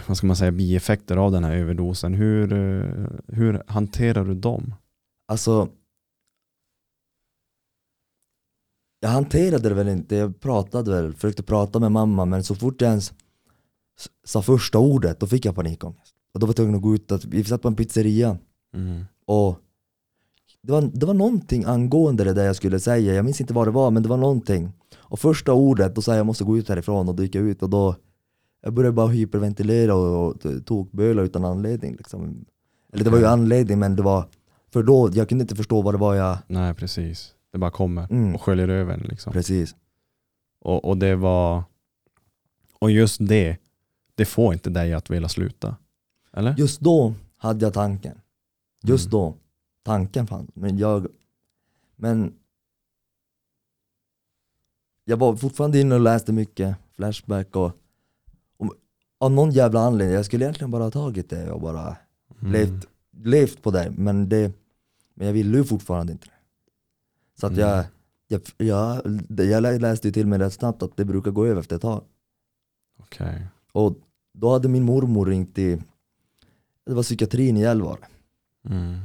vad 0.07 0.17
ska 0.17 0.27
man 0.27 0.35
säga, 0.35 0.51
bieffekter 0.51 1.17
av 1.17 1.31
den 1.31 1.43
här 1.43 1.55
överdosen, 1.55 2.13
hur, 2.13 2.53
eh, 2.53 3.07
hur 3.27 3.63
hanterar 3.67 4.25
du 4.25 4.33
dem? 4.33 4.73
Alltså 5.27 5.67
Jag 8.99 9.09
hanterade 9.09 9.69
det 9.69 9.75
väl 9.75 9.87
inte, 9.87 10.15
jag 10.15 10.39
pratade 10.39 10.91
väl, 10.91 11.13
försökte 11.13 11.43
prata 11.43 11.79
med 11.79 11.91
mamma 11.91 12.25
men 12.25 12.43
så 12.43 12.55
fort 12.55 12.81
jag 12.81 12.89
ens 12.89 13.13
sa 14.25 14.41
första 14.41 14.79
ordet 14.79 15.19
då 15.19 15.27
fick 15.27 15.45
jag 15.45 15.55
panikångest. 15.55 16.15
Och 16.33 16.39
då 16.39 16.45
var 16.45 16.49
jag 16.49 16.55
tvungen 16.55 16.75
att 16.75 16.81
gå 16.81 16.95
ut, 16.95 17.11
att, 17.11 17.25
vi 17.25 17.43
satt 17.43 17.61
på 17.61 17.67
en 17.67 17.75
pizzeria 17.75 18.37
Mm. 18.73 19.05
och 19.25 19.59
det 20.61 20.71
var, 20.71 20.81
det 20.93 21.05
var 21.05 21.13
någonting 21.13 21.63
angående 21.63 22.23
det 22.23 22.33
där 22.33 22.45
jag 22.45 22.55
skulle 22.55 22.79
säga, 22.79 23.13
jag 23.13 23.25
minns 23.25 23.41
inte 23.41 23.53
vad 23.53 23.67
det 23.67 23.71
var 23.71 23.91
men 23.91 24.03
det 24.03 24.09
var 24.09 24.17
någonting. 24.17 24.71
Och 24.97 25.19
första 25.19 25.53
ordet, 25.53 25.95
då 25.95 26.01
sa 26.01 26.11
jag 26.11 26.19
jag 26.19 26.25
måste 26.25 26.43
gå 26.43 26.57
ut 26.57 26.69
härifrån 26.69 27.09
och 27.09 27.15
då 27.15 27.23
gick 27.23 27.35
jag 27.35 27.43
ut 27.43 27.63
och 27.63 27.69
då 27.69 27.95
jag 28.61 28.73
började 28.73 28.93
bara 28.93 29.07
hyperventilera 29.07 29.95
och, 29.95 30.27
och 30.27 30.65
tokböla 30.65 31.21
utan 31.21 31.45
anledning 31.45 31.95
liksom. 31.95 32.45
Eller 32.93 33.03
det 33.03 33.09
var 33.09 33.19
ju 33.19 33.25
anledning 33.25 33.79
men 33.79 33.95
det 33.95 34.01
var, 34.01 34.25
för 34.73 34.83
då, 34.83 35.09
jag 35.13 35.29
kunde 35.29 35.41
inte 35.41 35.55
förstå 35.55 35.81
vad 35.81 35.93
det 35.93 35.97
var 35.97 36.15
jag, 36.15 36.37
Nej, 36.47 36.73
precis. 36.73 37.33
Det 37.51 37.57
bara 37.57 37.71
kommer 37.71 38.11
Mm. 38.11 38.35
och 38.35 38.41
sköljer 38.41 38.67
över 38.67 38.93
en. 38.93 38.99
Liksom. 38.99 39.33
precis. 39.33 39.75
Och, 40.59 40.85
och 40.85 40.97
det 40.97 41.15
var, 41.15 41.63
och 42.79 42.91
just 42.91 43.17
det, 43.27 43.57
det 44.15 44.25
får 44.25 44.53
inte 44.53 44.69
dig 44.69 44.93
att 44.93 45.09
vilja 45.09 45.29
sluta. 45.29 45.75
Eller? 46.33 46.55
Just 46.57 46.79
då 46.79 47.13
hade 47.37 47.65
jag 47.65 47.73
tanken. 47.73 48.21
Just 48.83 49.05
Mm. 49.05 49.11
då, 49.11 49.35
tanken 49.83 50.27
fanns. 50.27 50.49
Men 50.53 50.77
jag, 50.77 51.07
men 51.95 52.33
jag 55.05 55.17
var 55.17 55.35
fortfarande 55.35 55.79
inne 55.79 55.95
och 55.95 56.01
läste 56.01 56.33
mycket 56.33 56.75
Flashback 56.95 57.55
och, 57.55 57.71
och 58.57 58.73
av 59.17 59.31
någon 59.31 59.51
jävla 59.51 59.79
anledning, 59.79 60.15
jag 60.15 60.25
skulle 60.25 60.45
egentligen 60.45 60.71
bara 60.71 60.83
ha 60.83 60.91
tagit 60.91 61.29
det 61.29 61.51
och 61.51 61.61
bara 61.61 61.95
Mm. 62.41 62.51
levt, 62.53 62.85
levt 63.11 63.61
på 63.61 63.71
det. 63.71 63.93
Men, 63.97 64.29
det, 64.29 64.51
men 65.13 65.27
jag 65.27 65.33
ville 65.33 65.57
ju 65.57 65.63
fortfarande 65.63 66.11
inte 66.13 66.27
det. 66.27 66.33
Så 67.39 67.47
att 67.47 67.53
Mm. 67.53 67.67
jag, 67.67 67.85
jag, 68.27 68.41
jag, 68.57 69.01
jag 69.47 69.61
lä- 69.63 69.79
läste 69.79 70.07
ju 70.07 70.11
till 70.11 70.27
mig 70.27 70.39
rätt 70.39 70.53
snabbt 70.53 70.83
att 70.83 70.97
det 70.97 71.05
brukar 71.05 71.31
gå 71.31 71.45
över 71.45 71.59
efter 71.61 71.75
ett 71.75 71.81
tag. 71.81 72.03
Okej. 72.99 73.47
Och 73.71 73.95
då 74.33 74.51
hade 74.53 74.67
min 74.69 74.83
mormor 74.83 75.25
ringt 75.25 75.55
till, 75.55 75.83
det 76.85 76.93
var 76.93 77.03
psykiatrin 77.03 77.57
i 77.57 77.61
Gällivare. 77.61 78.07
Mm. 78.69 78.99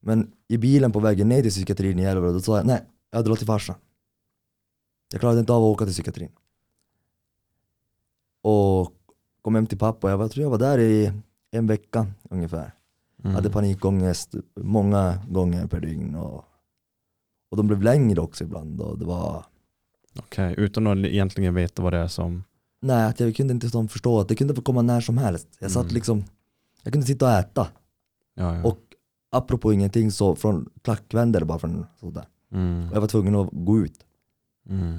Men 0.00 0.32
i 0.48 0.58
bilen 0.58 0.92
på 0.92 1.00
vägen 1.00 1.28
ner 1.28 1.42
till 1.42 1.50
psykiatrin 1.50 1.98
i 1.98 2.02
Gällivare, 2.02 2.32
då 2.32 2.40
sa 2.40 2.56
jag 2.56 2.66
nej, 2.66 2.82
jag 3.10 3.24
drar 3.24 3.36
till 3.36 3.46
farsan. 3.46 3.76
Jag 5.12 5.20
klarade 5.20 5.40
inte 5.40 5.52
av 5.52 5.62
att 5.62 5.68
åka 5.74 5.84
till 5.84 5.94
psykiatrin. 5.94 6.30
Och 8.42 8.92
kom 9.42 9.54
hem 9.54 9.66
till 9.66 9.78
pappa, 9.78 10.10
jag 10.10 10.18
var, 10.18 10.28
tror 10.28 10.42
jag 10.42 10.50
var 10.50 10.58
där 10.58 10.78
i 10.78 11.12
en 11.50 11.66
vecka 11.66 12.06
ungefär. 12.30 12.74
Mm. 13.22 13.34
Hade 13.34 13.50
panikångest 13.50 14.34
många 14.56 15.18
gånger 15.30 15.66
per 15.66 15.80
dygn. 15.80 16.14
Och, 16.14 16.44
och 17.50 17.56
de 17.56 17.66
blev 17.66 17.82
längre 17.82 18.20
också 18.20 18.44
ibland. 18.44 18.80
Och 18.80 18.98
det 18.98 19.04
var, 19.04 19.44
Okej, 20.18 20.54
utan 20.58 20.86
att 20.86 20.98
egentligen 20.98 21.54
veta 21.54 21.82
vad 21.82 21.92
det 21.92 21.98
är 21.98 22.08
som... 22.08 22.44
nej, 22.82 23.06
att 23.06 23.20
jag 23.20 23.36
kunde 23.36 23.54
inte 23.54 23.88
förstå 23.88 24.20
att 24.20 24.28
det 24.28 24.34
kunde 24.36 24.54
få 24.54 24.62
komma 24.62 24.82
när 24.82 25.00
som 25.00 25.18
helst. 25.18 25.48
Jag 25.58 25.70
satt 25.70 25.82
Mm. 25.82 25.94
liksom, 25.94 26.24
jag 26.82 26.92
kunde 26.92 27.06
sitta 27.06 27.26
och 27.26 27.32
äta. 27.32 27.68
Ja, 28.34 28.56
ja. 28.56 28.64
Och 28.64 28.78
apropå 29.30 29.72
ingenting 29.72 30.10
så 30.10 30.34
från 30.34 30.70
klackvänder 30.82 31.44
bara 31.44 31.58
från 31.58 31.86
sådär. 32.00 32.24
Mm. 32.52 32.88
Och 32.88 32.96
jag 32.96 33.00
var 33.00 33.08
tvungen 33.08 33.34
att 33.34 33.48
gå 33.52 33.78
ut. 33.78 34.04
Mm. 34.68 34.98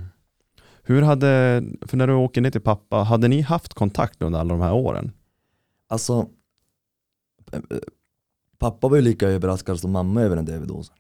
Hur 0.83 1.01
hade, 1.01 1.63
för 1.81 1.97
när 1.97 2.07
du 2.07 2.13
åker 2.13 2.41
ner 2.41 2.51
till 2.51 2.61
pappa, 2.61 2.95
hade 2.95 3.27
ni 3.27 3.41
haft 3.41 3.73
kontakt 3.73 4.21
under 4.21 4.39
alla 4.39 4.53
de 4.53 4.61
här 4.61 4.73
åren? 4.73 5.11
Alltså, 5.87 6.29
eh, 7.51 7.59
eh, 7.69 7.77
pappa 8.57 8.87
var 8.87 8.95
ju 8.95 9.01
lika 9.01 9.27
överraskad 9.27 9.79
som 9.79 9.91
mamma 9.91 10.21
över 10.21 10.35
den 10.35 10.45
där 10.45 10.53
överdosen. 10.53 10.95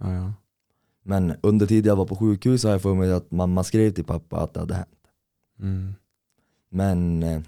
Ja, 0.00 0.12
ja. 0.12 0.32
Men 1.02 1.34
under 1.40 1.66
tiden 1.66 1.88
jag 1.88 1.96
var 1.96 2.06
på 2.06 2.16
sjukhus 2.16 2.64
har 2.64 2.70
jag 2.70 2.82
för 2.82 2.94
mig 2.94 3.12
att 3.12 3.30
mamma 3.30 3.64
skrev 3.64 3.90
till 3.90 4.04
pappa 4.04 4.40
att 4.40 4.54
det 4.54 4.60
hade 4.60 4.74
hänt. 4.74 4.88
Mm. 5.60 5.94
Men 6.70 7.22
eh, 7.22 7.40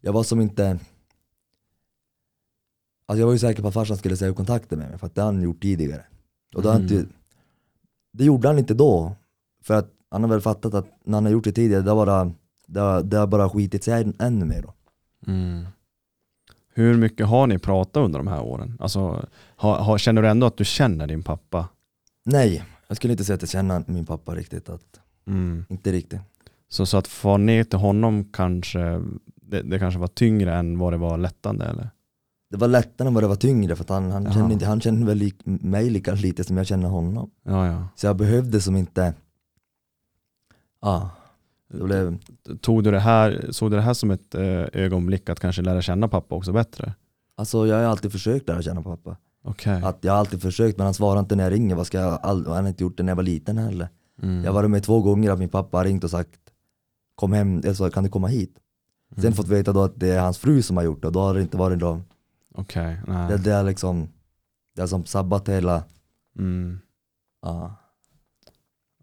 jag 0.00 0.12
var 0.12 0.22
som 0.22 0.40
inte 0.40 0.78
Alltså 3.06 3.20
jag 3.20 3.26
var 3.26 3.32
ju 3.32 3.38
säker 3.38 3.62
på 3.62 3.68
att 3.68 3.74
farsan 3.74 3.96
skulle 3.96 4.16
säga 4.16 4.30
upp 4.30 4.36
kontakten 4.36 4.78
med 4.78 4.88
mig 4.90 4.98
för 4.98 5.06
att 5.06 5.14
det 5.14 5.22
hade 5.22 5.34
han 5.36 5.42
gjort 5.42 5.62
tidigare. 5.62 6.04
Och 6.54 6.62
det, 6.62 6.68
har 6.68 6.76
Mm. 6.76 6.92
inte, 6.92 7.12
det 8.12 8.24
gjorde 8.24 8.48
han 8.48 8.58
inte 8.58 8.74
då. 8.74 9.12
För 9.62 9.74
att 9.74 9.90
han 10.10 10.22
har 10.22 10.30
väl 10.30 10.40
fattat 10.40 10.74
att 10.74 10.86
när 11.04 11.16
han 11.16 11.24
har 11.24 11.32
gjort 11.32 11.44
det 11.44 11.52
tidigare, 11.52 11.82
det 11.82 11.90
har 11.90 11.96
bara, 12.06 12.32
det 12.66 12.80
har, 12.80 13.02
det 13.02 13.16
har 13.16 13.26
bara 13.26 13.48
skitit 13.50 13.84
sig 13.84 14.02
än, 14.02 14.14
ännu 14.18 14.44
mer 14.44 14.62
då. 14.62 14.74
Mm. 15.26 15.66
Hur 16.74 16.96
mycket 16.96 17.26
har 17.26 17.46
ni 17.46 17.58
pratat 17.58 18.04
under 18.04 18.18
de 18.18 18.26
här 18.26 18.42
åren? 18.42 18.76
Alltså, 18.80 19.28
har, 19.56 19.76
har, 19.76 19.98
känner 19.98 20.22
du 20.22 20.28
ändå 20.28 20.46
att 20.46 20.56
du 20.56 20.64
känner 20.64 21.06
din 21.06 21.22
pappa? 21.22 21.68
Nej, 22.32 22.64
jag 22.88 22.96
skulle 22.96 23.12
inte 23.12 23.24
säga 23.24 23.34
att 23.34 23.42
jag 23.42 23.48
känner 23.50 23.84
min 23.86 24.06
pappa 24.06 24.34
riktigt. 24.34 24.68
Att, 24.68 25.00
Mm. 25.26 25.64
inte 25.68 25.92
riktigt. 25.92 26.20
Så, 26.68 26.86
så 26.86 26.96
att 26.96 27.08
få 27.08 27.36
ner 27.36 27.64
till 27.64 27.78
honom 27.78 28.24
kanske, 28.32 29.00
det, 29.34 29.62
det 29.62 29.78
kanske 29.78 30.00
var 30.00 30.06
tyngre 30.08 30.54
än 30.54 30.78
vad 30.78 30.92
det 30.92 30.96
var 30.96 31.18
lättande 31.18 31.64
eller? 31.64 31.90
Det 32.50 32.56
var 32.56 32.68
lättare 32.68 33.08
än 33.08 33.14
vad 33.14 33.22
det 33.24 33.28
var 33.28 33.36
tyngre 33.36 33.76
för 33.76 33.84
att 33.84 33.88
han, 33.90 34.10
han, 34.10 34.24
Jaha. 34.24 34.32
kände, 34.34 34.52
inte, 34.52 34.66
han 34.66 34.80
kände 34.80 35.06
väl 35.06 35.18
lik, 35.18 35.36
mig 35.44 35.90
lika 35.90 36.14
lite 36.14 36.44
som 36.44 36.56
jag 36.56 36.66
känner 36.66 36.88
honom. 36.88 37.30
Ja, 37.42 37.66
ja. 37.66 37.88
Så 37.96 38.06
jag 38.06 38.16
behövde 38.16 38.60
som 38.60 38.76
inte, 38.76 39.14
ja, 40.80 41.10
det 41.68 41.84
blev, 41.84 42.18
Tog 42.60 42.84
du 42.84 42.90
det 42.90 43.00
här, 43.00 43.46
såg 43.50 43.70
du 43.70 43.76
det 43.76 43.82
här 43.82 43.94
som 43.94 44.10
ett 44.10 44.34
eh, 44.34 44.42
ögonblick 44.72 45.28
att 45.28 45.40
kanske 45.40 45.62
lära 45.62 45.82
känna 45.82 46.08
pappa 46.08 46.34
också 46.34 46.52
bättre? 46.52 46.94
alltså 47.36 47.66
jag 47.66 47.76
har 47.76 47.82
alltid 47.82 48.12
försökt 48.12 48.48
lära 48.48 48.62
känna 48.62 48.82
pappa. 48.82 49.16
Okej. 49.42 49.82
Att 49.84 49.98
jag 50.04 50.12
har 50.12 50.18
alltid 50.18 50.42
försökt 50.42 50.78
men 50.78 50.84
han 50.84 50.94
svarar 50.94 51.20
inte 51.20 51.36
när 51.36 51.44
jag 51.44 51.52
ringer, 51.52 51.74
vad 51.74 51.86
ska 51.86 51.98
jag, 52.00 52.18
all, 52.22 52.46
han 52.46 52.56
har 52.62 52.68
inte 52.68 52.82
gjort 52.84 52.96
det 52.96 53.02
när 53.02 53.10
jag 53.10 53.16
var 53.16 53.22
liten 53.22 53.58
heller. 53.58 53.88
Mm. 54.22 54.38
Jag 54.44 54.50
har 54.50 54.54
varit 54.54 54.70
med 54.70 54.82
två 54.84 55.02
gånger 55.02 55.30
att 55.30 55.38
min 55.38 55.48
pappa 55.48 55.76
har 55.76 55.84
ringt 55.84 56.04
och 56.04 56.10
sagt 56.10 56.30
Kom 57.14 57.32
hem, 57.32 57.58
eller 57.58 57.74
så 57.74 57.90
kan 57.90 58.04
du 58.04 58.10
komma 58.10 58.26
hit? 58.28 58.56
Sen 59.14 59.24
Mm. 59.24 59.32
fått 59.32 59.48
veta 59.48 59.72
då 59.72 59.82
att 59.82 60.00
det 60.00 60.08
är 60.08 60.20
hans 60.20 60.38
fru 60.38 60.62
som 60.62 60.76
har 60.76 60.84
gjort 60.84 61.00
det 61.02 61.06
och 61.06 61.12
då 61.12 61.20
har 61.20 61.34
det 61.34 61.42
inte 61.42 61.56
varit 61.56 61.78
då, 61.78 62.00
Okej, 62.54 63.00
nej. 63.06 63.28
det, 63.30 63.36
det 63.38 63.52
är 63.52 63.62
liksom 63.64 64.08
Det 64.74 64.80
har 64.82 64.86
som 64.88 65.04
sabbat 65.04 65.48
hela, 65.48 65.84
Mm. 66.38 66.78
ja. 67.42 67.74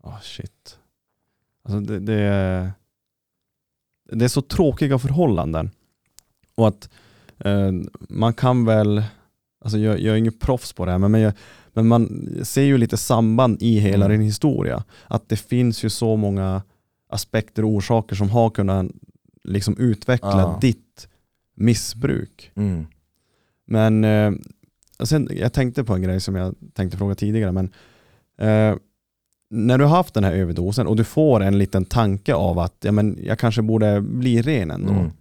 Ah 0.03 0.19
shit. 0.22 0.80
Alltså 1.64 1.80
det, 1.80 1.99
det, 1.99 2.14
är, 2.14 2.72
det 4.11 4.26
är 4.26 4.30
så 4.30 4.41
tråkiga 4.41 4.99
förhållanden. 4.99 5.69
Och 6.55 6.68
att 6.68 6.89
eh, 7.38 7.72
man 8.09 8.34
kan 8.34 8.65
väl, 8.65 9.03
alltså 9.62 9.78
jag, 9.78 10.00
jag 10.00 10.14
är 10.14 10.18
ingen 10.18 10.34
proffs 10.34 10.74
på 10.74 10.86
det 10.86 10.92
här, 10.92 10.98
men, 10.98 11.12
men, 11.12 11.22
jag, 11.22 11.34
men 11.74 11.88
man 11.88 12.30
ser 12.44 12.62
ju 12.64 12.78
lite 12.78 12.98
samband 12.98 13.58
i 13.62 13.80
hela 13.80 14.06
Mm. 14.06 14.18
din 14.18 14.26
historia. 14.26 14.84
Att 15.08 15.30
det 15.30 15.36
finns 15.38 15.84
ju 15.84 15.90
så 15.90 16.16
många 16.16 16.62
aspekter 17.10 17.66
och 17.66 17.72
orsaker 17.72 18.16
som 18.16 18.30
har 18.30 18.50
kunnat 18.50 18.86
liksom 19.44 19.78
utveckla 19.78 20.30
Ja. 20.42 20.58
ditt 20.62 21.08
missbruk. 21.56 22.52
Mm. 22.56 22.86
Men 23.66 24.04
eh, 24.04 24.32
sen, 25.04 25.30
jag 25.32 25.54
tänkte 25.54 25.84
på 25.84 25.94
en 25.94 26.02
grej 26.02 26.20
som 26.20 26.36
jag 26.36 26.56
tänkte 26.74 26.98
fråga 26.98 27.16
tidigare. 27.16 27.52
Men, 27.52 27.66
eh, 28.38 28.76
när 29.50 29.78
du 29.78 29.84
har 29.84 29.96
haft 29.98 30.14
den 30.14 30.24
här 30.24 30.34
överdosen 30.34 30.88
och 30.88 30.96
du 30.96 31.04
får 31.04 31.42
en 31.44 31.58
liten 31.58 31.86
tanke 31.86 32.34
av 32.34 32.60
att 32.60 32.76
ja, 32.82 32.92
men 32.92 33.20
jag 33.24 33.40
kanske 33.40 33.62
borde 33.62 34.02
bli 34.02 34.42
ren 34.42 34.72
ändå. 34.72 34.92
Mm. 34.94 35.12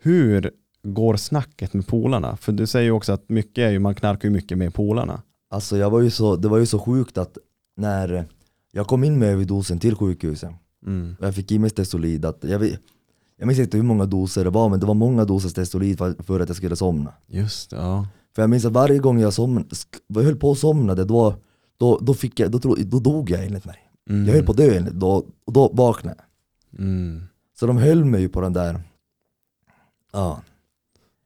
Hur 0.00 0.50
går 0.82 1.16
snacket 1.16 1.74
med 1.74 1.86
polarna? 1.86 2.36
För 2.36 2.52
du 2.52 2.66
säger 2.66 2.84
ju 2.84 2.90
också 2.92 3.12
att 3.12 3.28
mycket 3.28 3.62
är 3.62 3.70
ju, 3.70 3.78
man 3.78 3.94
knarkar 3.94 4.28
ju 4.28 4.32
mycket 4.32 4.58
med 4.58 4.74
polarna. 4.74 5.22
Alltså 5.50 5.76
jag 5.76 5.90
var 5.90 6.00
ju 6.00 6.10
så, 6.10 6.36
det 6.36 6.48
var 6.48 6.58
ju 6.58 6.66
så 6.66 6.78
sjukt 6.78 7.18
att 7.18 7.38
när 7.76 8.26
jag 8.72 8.86
kom 8.86 9.04
in 9.04 9.18
med 9.18 9.28
överdosen 9.28 9.78
till 9.78 9.94
sjukhuset 9.94 10.50
Mm. 10.86 11.16
och 11.20 11.26
jag 11.26 11.34
fick 11.34 11.52
i 11.52 11.58
mig 11.58 11.70
Stesolid, 11.70 12.24
att 12.24 12.44
jag, 12.44 12.58
vet, 12.58 12.80
jag 13.36 13.46
minns 13.46 13.58
inte 13.58 13.76
hur 13.76 13.84
många 13.84 14.06
doser 14.06 14.44
det 14.44 14.50
var 14.50 14.68
men 14.68 14.80
det 14.80 14.86
var 14.86 14.94
många 14.94 15.24
doser 15.24 15.48
Stesolid 15.48 15.98
för, 15.98 16.22
för 16.22 16.40
att 16.40 16.48
jag 16.48 16.56
skulle 16.56 16.76
somna. 16.76 17.12
Just 17.26 17.70
det, 17.70 17.76
ja. 17.76 18.06
För 18.34 18.42
jag 18.42 18.50
minns 18.50 18.64
att 18.64 18.72
varje 18.72 18.98
gång 18.98 19.20
jag, 19.20 19.32
somn, 19.32 19.68
jag 20.06 20.22
höll 20.22 20.36
på 20.36 20.50
att 20.52 20.58
somna, 20.58 20.94
då, 20.94 21.34
då, 21.76 21.98
då, 21.98 22.14
fick 22.14 22.40
jag, 22.40 22.50
då, 22.50 22.58
då 22.78 22.98
dog 22.98 23.30
jag 23.30 23.44
enligt 23.44 23.64
mig. 23.64 23.78
Mm. 24.10 24.26
Jag 24.26 24.34
höll 24.34 24.44
på 24.44 24.52
att 24.52 24.58
dö 24.58 24.76
enligt, 24.76 24.94
då, 24.94 25.26
och 25.44 25.52
då 25.52 25.68
vaknade 25.72 26.16
jag. 26.18 26.80
Mm. 26.80 27.22
Så 27.58 27.66
de 27.66 27.76
höll 27.76 28.04
mig 28.04 28.20
ju 28.20 28.28
på 28.28 28.40
den 28.40 28.52
där, 28.52 28.80
ja. 30.12 30.42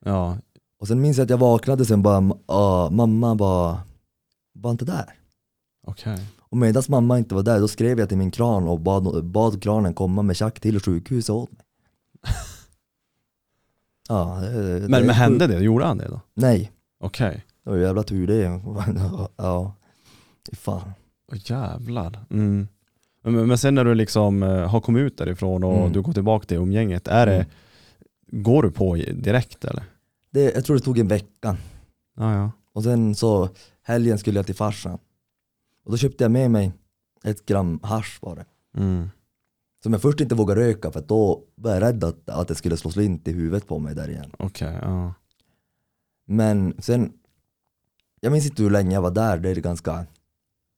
Ja, 0.07 0.37
Och 0.81 0.89
sen 0.89 1.01
minns 1.01 1.17
jag 1.17 1.25
att 1.25 1.31
jag 1.31 1.39
vaknade 1.39 1.85
sen 1.85 2.03
bara, 2.03 2.31
ja, 2.47 2.89
mamma 2.93 3.35
var, 3.35 3.79
var 4.53 4.71
inte 4.71 4.85
där. 4.85 5.15
okej. 5.87 6.19
Och 6.41 6.57
medan 6.57 6.83
mamma 6.89 7.19
inte 7.19 7.35
var 7.35 7.43
där, 7.43 7.61
då 7.61 7.69
skrev 7.69 7.99
jag 7.99 8.09
till 8.09 8.19
min 8.19 8.31
kran 8.31 8.69
och 8.69 8.81
bad, 8.81 9.25
bad 9.25 9.63
kranen 9.63 9.95
komma 9.95 10.23
med 10.23 10.37
tjack 10.37 10.61
till 10.61 10.81
sjukhuset 10.81 11.31
åt 11.31 11.53
mig. 11.53 11.61
Ja, 14.09 14.39
det, 14.43 14.81
det, 14.81 14.89
Men, 14.89 15.07
men 15.07 15.15
hände 15.15 15.47
det? 15.47 15.59
Gjorde 15.61 15.85
han 15.85 15.99
det 15.99 16.09
då? 16.09 16.21
Nej, 16.35 16.73
Okej. 17.01 17.45
det 17.65 17.71
var 17.71 17.77
jävla 17.77 18.03
tur 18.03 18.27
det. 18.27 18.61
Ja, 19.37 19.75
fan. 20.53 20.93
Åh 21.33 21.39
jävlar. 21.45 22.25
Mm. 22.31 22.69
Men, 23.23 23.35
men- 23.35 23.49
men 23.49 23.59
sen 23.59 23.75
när 23.75 23.85
du 23.85 23.95
liksom 23.95 24.43
eh, 24.43 24.69
har 24.69 24.81
kommit 24.81 25.01
ut 25.01 25.19
därifrån 25.19 25.65
och 25.65 25.77
Mm. 25.79 25.93
du 25.93 26.03
går 26.03 26.13
tillbaka 26.13 26.47
till 26.47 26.57
umgänget, 26.57 27.09
är 27.09 27.27
det, 27.27 27.35
Mm. 27.37 28.43
går 28.45 28.63
du 28.63 28.71
på 28.71 28.95
direkt 28.95 29.65
eller? 29.65 29.85
Det, 30.37 30.55
jag 30.55 30.65
tror 30.65 30.77
det 30.77 30.83
tog 30.83 30.99
en 30.99 31.09
vecka. 31.09 31.57
Ja, 32.17 32.35
ja. 32.35 32.51
Och 32.73 32.83
sen 32.83 33.15
så 33.15 33.49
helgen 33.83 34.19
skulle 34.19 34.39
jag 34.39 34.47
till 34.47 34.55
farsan. 34.55 34.99
Och 35.85 35.91
då 35.91 35.97
köpte 35.97 36.25
jag 36.25 36.31
med 36.31 36.51
mig 36.51 36.73
ett 37.25 37.47
gram 37.47 37.81
hasch 37.83 38.19
var 38.23 38.37
det. 38.37 38.47
Mm. 38.77 39.09
Som 39.83 39.93
jag 39.93 40.03
först 40.03 40.21
inte 40.21 40.35
vågade 40.35 40.61
röka 40.61 40.91
för 40.91 41.01
då 41.01 41.45
var 41.55 41.71
jag 41.71 41.83
rädd 41.83 42.05
att, 42.05 42.29
att 42.29 42.49
det 42.49 42.55
skulle 42.55 42.77
slå 42.77 42.91
slint 42.91 43.29
i 43.29 43.33
huvudet 43.33 43.67
på 43.67 43.79
mig 43.79 43.95
där 43.95 44.09
igen. 44.11 44.31
Okej, 44.39 44.79
ja. 44.83 45.15
Men 46.27 46.75
sen, 46.79 47.13
jag 48.21 48.33
minns 48.33 48.47
inte 48.47 48.63
hur 48.63 48.71
länge 48.71 48.95
jag 48.95 49.03
var 49.03 49.11
där, 49.11 49.39
det 49.39 49.51
är 49.51 49.55
ganska, 49.55 50.07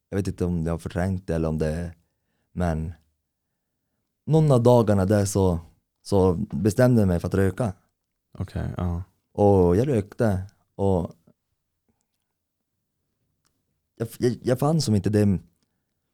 jag 0.09 0.17
vet 0.17 0.29
inte 0.29 0.45
om 0.45 0.67
jag 0.67 0.73
har 0.73 0.79
förträngt 0.79 1.27
det 1.27 1.35
eller 1.35 1.49
om 1.49 1.59
det, 1.59 1.95
men 2.53 2.93
någon 4.27 4.53
av 4.53 4.63
dagarna 4.63 5.05
där 5.05 5.25
så, 5.25 5.61
så 6.03 6.35
bestämde 6.35 7.01
jag 7.01 7.09
mig 7.09 7.21
för 7.21 7.29
att 7.29 7.35
röka. 7.35 7.73
Okej, 8.39 8.75
ja. 8.77 9.03
Och 9.39 9.77
jag 9.77 9.89
rökte 9.89 10.43
och 10.75 11.13
jag, 13.97 14.09
jag, 14.19 14.37
jag 14.43 14.59
fann 14.59 14.81
som 14.81 14.95
inte 14.95 15.11
det, 15.11 15.27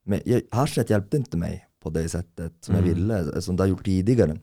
men 0.04 0.20
jag, 0.24 0.42
haschet 0.50 0.90
hjälpte 0.90 1.16
inte 1.16 1.36
mig 1.36 1.68
på 1.80 1.90
det 1.90 2.08
sättet 2.08 2.52
som 2.60 2.74
Mm. 2.74 2.88
jag 2.88 2.94
ville, 2.94 3.42
som 3.42 3.56
det 3.56 3.62
har 3.62 3.68
gjort 3.68 3.84
tidigare. 3.84 4.38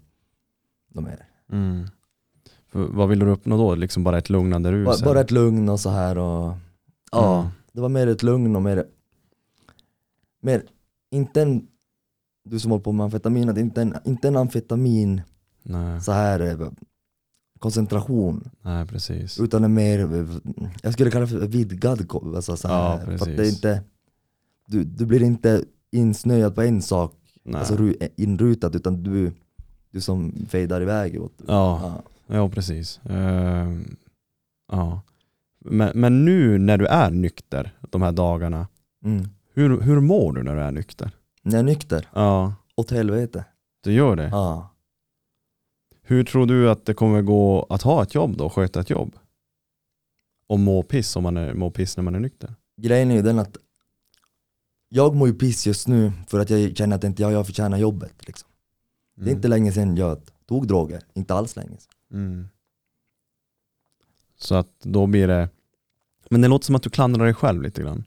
De 0.88 1.06
här. 1.06 1.28
Mm. 1.52 1.88
Vad 2.72 3.10
vill 3.10 3.20
du 3.20 3.30
uppnå 3.30 3.58
då? 3.58 3.76
Liksom 3.76 4.04
bara 4.04 4.18
ett 4.18 4.30
lugnande 4.30 4.72
rus? 4.72 4.86
Bara, 5.02 5.06
bara 5.14 5.22
ett 5.22 5.32
lugn 5.32 5.70
och 5.70 5.80
så 5.80 5.90
här 5.90 6.18
och 6.18 6.54
ja, 7.12 7.40
Mm. 7.40 7.52
det 7.72 7.82
var 7.82 7.90
mer 7.90 8.08
ett 8.08 8.24
lugn 8.24 8.56
och 8.56 8.62
mer, 8.62 8.86
mer 10.42 10.64
inte 11.10 11.42
en, 11.42 11.68
du 12.44 12.60
som 12.60 12.72
håller 12.72 12.84
på 12.84 12.92
med 12.92 13.04
amfetamin, 13.04 13.50
att 13.50 13.58
inte 13.58 13.82
en, 13.82 13.96
inte 14.06 14.28
en 14.28 14.36
amfetamin 14.38 15.22
Nej, 15.64 16.02
så 16.02 16.12
här 16.12 16.40
koncentration 17.62 18.50
nej, 18.62 18.86
precis. 18.88 19.40
utan 19.40 19.64
en 19.64 19.74
mer, 19.74 20.26
jag 20.84 20.94
skulle 20.94 21.12
kalla 21.12 21.26
det 21.26 21.32
för 21.32 21.48
vidgad 21.48 22.12
alltså 22.36 22.58
så 22.58 22.68
Ja, 22.68 22.98
här, 22.98 23.06
för 23.06 23.14
att 23.14 23.26
det 23.26 23.32
är 23.34 23.38
precis. 23.38 23.56
inte 23.56 23.82
du, 24.68 24.84
du 24.84 25.06
blir 25.06 25.24
inte 25.24 25.64
insnöad 25.92 26.56
på 26.56 26.62
en 26.62 26.82
sak, 26.82 27.14
Nej. 27.44 27.60
alltså 27.60 27.76
ru- 27.76 28.10
inrutad, 28.16 28.72
utan 28.76 29.04
du, 29.04 29.32
du 29.92 30.02
som 30.02 30.34
fejdar 30.50 30.82
iväg. 30.82 31.22
Åt, 31.22 31.34
ja, 31.48 31.94
ja, 32.28 32.50
precis. 32.50 33.00
Ehm, 33.10 33.96
ja. 34.72 35.02
Men, 35.60 35.92
men 35.96 36.26
nu 36.26 36.58
när 36.58 36.78
du 36.78 36.86
är 36.86 37.12
nykter 37.12 37.72
de 37.90 38.02
här 38.02 38.12
dagarna, 38.12 38.68
Mm. 39.06 39.28
hur, 39.54 39.82
hur 39.82 40.00
mår 40.00 40.34
du 40.34 40.44
när 40.44 40.56
du 40.56 40.62
är 40.62 40.72
nykter? 40.72 41.12
När 41.44 41.52
jag 41.52 41.60
är 41.60 41.64
nykter, 41.64 42.08
Ja, 42.14 42.54
åt 42.76 42.92
helvete. 42.92 43.46
du 43.84 43.94
gör 43.94 44.16
det. 44.16 44.28
Ja. 44.32 44.71
Hur 46.04 46.24
tror 46.24 46.46
du 46.46 46.70
att 46.70 46.86
det 46.86 46.94
kommer 46.94 47.22
gå 47.22 47.68
att 47.70 47.82
ha 47.82 48.04
ett 48.04 48.16
jobb 48.16 48.38
då, 48.38 48.50
sköta 48.50 48.80
ett 48.80 48.90
jobb? 48.90 49.16
Och 50.48 50.60
må 50.60 50.84
piss 50.84 51.16
om 51.16 51.24
man 51.24 51.38
är, 51.38 51.54
må 51.54 51.72
piss 51.72 51.98
när 51.98 52.04
man 52.04 52.16
är 52.16 52.20
nykter? 52.20 52.56
Grejen 52.82 53.12
är 53.12 53.16
ju 53.16 53.22
den 53.22 53.40
att 53.40 53.58
jag 54.90 55.16
mår 55.16 55.28
ju 55.28 55.34
piss 55.34 55.68
just 55.68 55.88
nu 55.88 56.12
för 56.28 56.40
att 56.40 56.50
jag 56.50 56.78
känner 56.78 56.96
att 56.96 57.04
inte 57.04 57.22
jag, 57.22 57.32
jag 57.32 57.46
förtjänar 57.46 57.78
jobbet. 57.78 58.28
Liksom. 58.28 58.50
Det 59.16 59.30
är 59.30 59.36
inte 59.36 59.48
länge 59.48 59.72
sedan 59.72 59.98
jag 59.98 60.22
tog 60.46 60.68
droger, 60.68 61.02
inte 61.14 61.34
alls 61.34 61.56
länge 61.56 61.78
sedan. 61.78 61.94
Mm. 62.14 62.48
Så 64.38 64.56
att 64.56 64.80
då 64.84 65.08
blir 65.08 65.28
det, 65.28 65.50
men 66.30 66.42
det 66.42 66.48
låter 66.48 66.66
som 66.66 66.76
att 66.76 66.84
du 66.84 66.90
klandrar 66.90 67.26
dig 67.26 67.34
själv 67.34 67.62
lite 67.62 67.82
grann. 67.82 68.04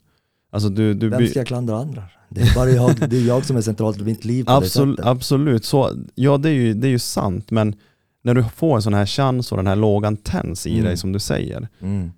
Alltså 0.50 0.68
du, 0.68 0.94
du 0.94 1.08
Vem 1.08 1.26
ska 1.26 1.38
jag 1.38 1.46
klandra 1.46 1.76
andra? 1.76 2.08
Det 2.34 2.40
är 2.40 2.54
bara 2.54 2.70
jag, 2.70 3.10
det 3.10 3.16
är 3.16 3.26
jag 3.26 3.44
som 3.44 3.56
är 3.56 3.60
centralt 3.60 3.98
i 3.98 4.02
mitt 4.04 4.24
liv 4.24 4.44
på 4.44 4.50
det 4.50 4.56
Absolut, 4.56 4.96
sättet. 4.96 5.10
absolut. 5.10 5.64
Så, 5.64 5.92
ja 6.14 6.38
det 6.38 6.48
är, 6.48 6.52
ju, 6.52 6.74
det 6.74 6.86
är 6.86 6.90
ju 6.90 6.98
sant, 6.98 7.50
men 7.50 7.74
när 8.22 8.34
du 8.34 8.44
får 8.44 8.76
en 8.76 8.82
sån 8.82 8.94
här 8.94 9.06
chans 9.06 9.52
och 9.52 9.56
den 9.58 9.66
här 9.66 9.76
lågan 9.76 10.16
tänds 10.16 10.66
i 10.66 10.72
Mm. 10.72 10.84
dig 10.84 10.96
som 10.96 11.12
du 11.12 11.18
säger, 11.18 11.68
Mm. 11.80 12.10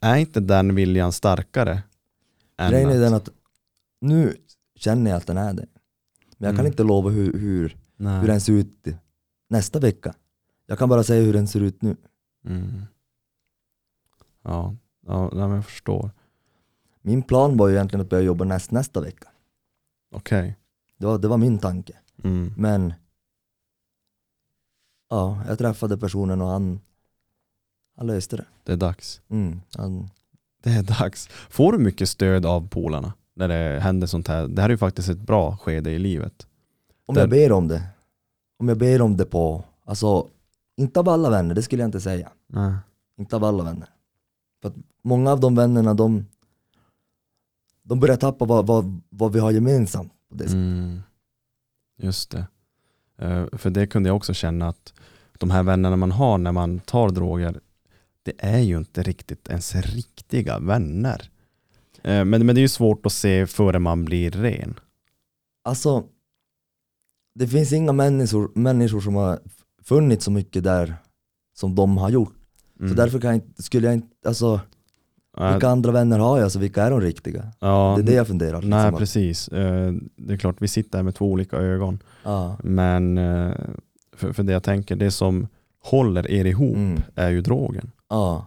är 0.00 0.16
inte 0.16 0.40
den 0.40 0.74
viljan 0.74 1.12
starkare? 1.12 1.82
Grejen 2.70 2.90
är 2.90 3.00
den 3.00 3.14
att 3.14 3.28
nu 4.00 4.36
känner 4.76 5.10
jag 5.10 5.16
att 5.16 5.26
den 5.26 5.36
är 5.36 5.52
det. 5.52 5.66
Men 6.38 6.46
jag 6.46 6.56
kan 6.56 6.60
Mm. 6.60 6.66
inte 6.72 6.82
lova 6.84 7.10
hur, 7.10 7.32
hur, 7.38 7.76
Nej. 7.96 8.20
hur 8.20 8.26
den 8.26 8.40
ser 8.40 8.52
ut 8.52 8.84
nästa 9.48 9.78
vecka. 9.78 10.14
Jag 10.66 10.78
kan 10.78 10.88
bara 10.88 11.02
säga 11.02 11.22
hur 11.22 11.32
den 11.32 11.48
ser 11.48 11.60
ut 11.60 11.82
nu. 11.82 11.96
Mm. 12.46 12.82
Ja, 14.44 14.74
ja 15.06 15.30
jag 15.32 15.64
förstår. 15.64 16.10
Min 17.02 17.22
plan 17.22 17.56
var 17.56 17.68
ju 17.68 17.74
egentligen 17.74 18.00
att 18.00 18.10
börja 18.10 18.22
jobba 18.24 18.44
näst, 18.44 18.70
nästa 18.70 19.00
vecka. 19.00 19.28
Okej. 20.10 20.56
Det 20.98 21.06
var, 21.06 21.18
det 21.18 21.28
var 21.28 21.36
min 21.36 21.58
tanke. 21.58 21.92
Mm. 22.24 22.54
Men 22.56 22.92
ja, 25.10 25.42
jag 25.48 25.58
träffade 25.58 25.98
personen 25.98 26.40
och 26.42 26.48
han, 26.48 26.80
han 27.96 28.06
löste 28.06 28.36
det. 28.36 28.44
Det 28.64 28.72
är 28.72 28.76
dags. 28.76 29.20
Mm, 29.28 29.60
han, 29.76 30.10
Det 30.62 30.70
är 30.70 30.82
dags. 30.82 31.28
Får 31.28 31.72
du 31.72 31.78
mycket 31.78 32.08
stöd 32.08 32.46
av 32.46 32.68
polarna 32.68 33.12
när 33.34 33.48
det 33.48 33.80
händer 33.80 34.06
sånt 34.06 34.28
här? 34.28 34.48
Det 34.48 34.62
här 34.62 34.68
är 34.68 34.72
ju 34.72 34.78
faktiskt 34.78 35.08
ett 35.08 35.20
bra 35.20 35.56
skede 35.56 35.90
i 35.90 35.98
livet. 35.98 36.46
om 37.06 37.14
Där- 37.14 37.22
jag 37.22 37.30
ber 37.30 37.52
om 37.52 37.68
det, 37.68 37.82
om 38.58 38.68
jag 38.68 38.78
ber 38.78 39.02
om 39.02 39.16
det 39.16 39.24
på, 39.24 39.64
alltså 39.84 40.26
inte 40.76 41.00
av 41.00 41.08
alla 41.08 41.30
vänner, 41.30 41.54
det 41.54 41.62
skulle 41.62 41.82
jag 41.82 41.88
inte 41.88 42.00
säga. 42.00 42.30
Nej. 42.46 42.74
Inte 43.18 43.36
av 43.36 43.44
alla 43.44 43.64
vänner. 43.64 43.88
För 44.62 44.68
att 44.68 44.74
många 45.02 45.32
av 45.32 45.40
de 45.40 45.54
vännerna 45.54 45.94
de, 45.94 46.26
de 47.90 48.00
börjar 48.00 48.16
tappa 48.16 48.44
vad, 48.44 48.66
vad, 48.66 49.00
vad 49.08 49.32
vi 49.32 49.38
har 49.38 49.50
gemensamt. 49.50 50.12
på 50.28 50.34
det 50.34 50.44
sättet. 50.44 50.54
Mm. 50.54 51.00
Just 52.02 52.30
det. 52.30 52.46
Eh, 53.18 53.46
för 53.52 53.70
det 53.70 53.86
kunde 53.86 54.08
jag 54.08 54.16
också 54.16 54.34
känna 54.34 54.68
att 54.68 54.94
de 55.38 55.50
här 55.50 55.62
vännerna 55.62 55.96
man 55.96 56.12
har 56.12 56.38
när 56.38 56.52
man 56.52 56.80
tar 56.80 57.10
droger, 57.10 57.60
det 58.22 58.32
är 58.38 58.58
ju 58.58 58.78
inte 58.78 59.02
riktigt 59.02 59.48
ens 59.48 59.74
riktiga 59.74 60.58
vänner. 60.58 61.30
Eh, 62.02 62.24
men, 62.24 62.46
men 62.46 62.46
det 62.46 62.58
är 62.58 62.62
ju 62.62 62.68
svårt 62.68 63.06
att 63.06 63.12
se 63.12 63.46
före 63.46 63.78
man 63.78 64.04
blir 64.04 64.30
ren. 64.30 64.80
Alltså, 65.64 66.04
det 67.34 67.48
finns 67.48 67.72
inga 67.72 67.92
människor, 67.92 68.52
människor 68.54 69.00
som 69.00 69.14
har 69.14 69.40
funnits 69.82 70.24
så 70.24 70.30
mycket 70.30 70.64
där 70.64 70.96
som 71.54 71.74
de 71.74 71.96
har 71.96 72.10
gjort. 72.10 72.36
Mm. 72.80 72.90
Så 72.90 72.96
därför 72.96 73.24
jag 73.24 73.42
skulle 73.58 73.86
jag 73.86 73.94
inte, 73.94 74.28
alltså 74.28 74.60
vilka 75.52 75.68
andra 75.68 75.92
vänner 75.92 76.18
har 76.18 76.38
jag, 76.38 76.52
så 76.52 76.58
vilka 76.58 76.82
är 76.82 76.90
de 76.90 77.00
riktiga? 77.00 77.52
ja, 77.60 77.92
Det 77.96 78.02
är 78.02 78.06
det 78.06 78.12
jag 78.14 78.26
funderar. 78.26 78.52
Nej 78.52 78.60
liksom, 78.62 78.94
att- 78.94 78.98
precis. 78.98 79.48
Eh, 79.48 79.92
Det 80.16 80.32
är 80.32 80.36
klart 80.38 80.56
vi 80.58 80.68
sitter 80.68 80.98
här 80.98 81.02
med 81.02 81.14
två 81.14 81.30
olika 81.32 81.56
ögon. 81.56 81.98
ja. 82.24 82.56
Men 82.62 83.18
eh, 83.18 83.52
för, 84.16 84.32
för 84.32 84.42
det 84.42 84.52
jag 84.52 84.62
tänker, 84.62 84.96
det 84.96 85.10
som 85.10 85.46
håller 85.82 86.30
er 86.30 86.44
ihop 86.44 86.76
Mm. 86.76 87.02
är 87.14 87.30
ju 87.30 87.40
drogen. 87.40 87.90
ja. 88.08 88.46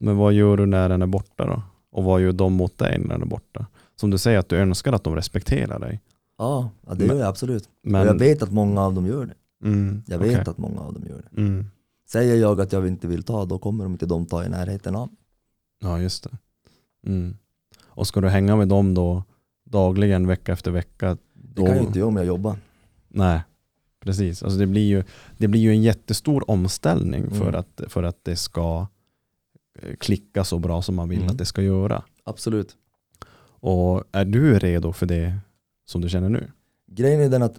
Men 0.00 0.16
vad 0.16 0.32
gör 0.32 0.56
du 0.56 0.66
när 0.66 0.88
den 0.88 1.02
är 1.02 1.06
borta 1.06 1.46
då? 1.46 1.62
Och 1.92 2.04
vad 2.04 2.20
gör 2.20 2.32
de 2.32 2.52
mot 2.52 2.78
dig 2.78 2.98
när 2.98 3.08
den 3.08 3.22
är 3.22 3.26
borta? 3.26 3.66
Som 3.96 4.10
du 4.10 4.18
säger 4.18 4.38
att 4.38 4.48
du 4.48 4.56
önskar 4.56 4.92
att 4.92 5.04
de 5.04 5.16
respekterar 5.16 5.78
dig. 5.78 6.00
Ja, 6.38 6.70
ja 6.86 6.94
det 6.94 7.06
gör 7.06 7.14
jag 7.18 7.28
absolut. 7.28 7.68
Men, 7.82 8.00
Och 8.00 8.06
jag 8.06 8.18
vet 8.18 8.42
att 8.42 8.52
många 8.52 8.80
av 8.82 8.94
dem 8.94 9.06
gör 9.06 9.26
det. 9.26 9.66
mm, 9.68 10.02
Jag 10.06 10.18
vet 10.18 10.38
okej. 10.40 10.50
att 10.50 10.58
många 10.58 10.80
av 10.80 10.92
dem 10.94 11.02
gör 11.08 11.22
det. 11.30 11.40
Mm. 11.40 11.66
Säger 12.08 12.36
jag 12.36 12.60
att 12.60 12.72
jag 12.72 12.88
inte 12.88 13.06
vill 13.06 13.22
ta, 13.22 13.44
då 13.44 13.58
kommer 13.58 13.84
de 13.84 13.92
inte 13.92 14.06
de 14.06 14.26
ta 14.26 14.44
i 14.44 14.48
närheten 14.48 14.96
av. 14.96 15.08
Ja 15.84 16.00
just 16.00 16.24
det. 16.24 16.38
Mm. 17.06 17.36
Och 17.84 18.06
ska 18.06 18.20
du 18.20 18.28
hänga 18.28 18.56
med 18.56 18.68
dem 18.68 18.94
då 18.94 19.22
dagligen, 19.64 20.26
vecka 20.26 20.52
efter 20.52 20.70
vecka? 20.70 21.16
Det 21.32 21.54
Då, 21.54 21.66
kan 21.66 21.76
jag 21.76 21.84
inte 21.84 21.98
göra 21.98 22.08
om 22.08 22.16
jag 22.16 22.26
jobbar. 22.26 22.56
Nej, 23.08 23.40
precis. 24.00 24.42
Alltså 24.42 24.58
det, 24.58 24.66
blir 24.66 24.88
ju, 24.88 25.04
det 25.38 25.48
blir 25.48 25.60
ju 25.60 25.70
en 25.70 25.82
jättestor 25.82 26.50
omställning 26.50 27.30
för, 27.30 27.48
Mm. 27.48 27.54
att, 27.54 27.80
för 27.88 28.02
att 28.02 28.24
det 28.24 28.36
ska 28.36 28.86
eh, 29.78 29.96
klicka 29.96 30.44
så 30.44 30.58
bra 30.58 30.82
som 30.82 30.94
man 30.94 31.08
vill 31.08 31.18
Mm. 31.18 31.30
att 31.30 31.38
det 31.38 31.44
ska 31.44 31.62
göra. 31.62 32.02
Absolut. 32.24 32.76
Och 33.60 34.04
är 34.12 34.24
du 34.24 34.58
redo 34.58 34.92
för 34.92 35.06
det 35.06 35.38
som 35.86 36.00
du 36.00 36.08
känner 36.08 36.28
nu? 36.28 36.50
Grejen 36.86 37.20
är 37.20 37.28
den 37.28 37.42
att 37.42 37.56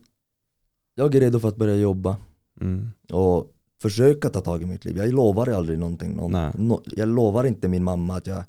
jag 0.95 1.15
är 1.15 1.19
redo 1.19 1.39
för 1.39 1.47
att 1.47 1.55
börja 1.57 1.75
jobba 1.75 2.17
Mm. 2.61 2.91
och 3.11 3.51
försöka 3.89 4.29
ta 4.29 4.41
tag 4.41 4.61
i 4.61 4.65
mitt 4.65 4.85
liv. 4.85 4.97
Jag 4.97 5.13
lovar 5.13 5.47
aldrig 5.47 5.79
någonting. 5.79 6.15
Någon, 6.15 6.31
no, 6.67 6.83
jag 6.85 7.07
lovar 7.07 7.43
inte 7.43 7.67
min 7.67 7.83
mamma 7.83 8.17
att 8.17 8.27
jag 8.27 8.43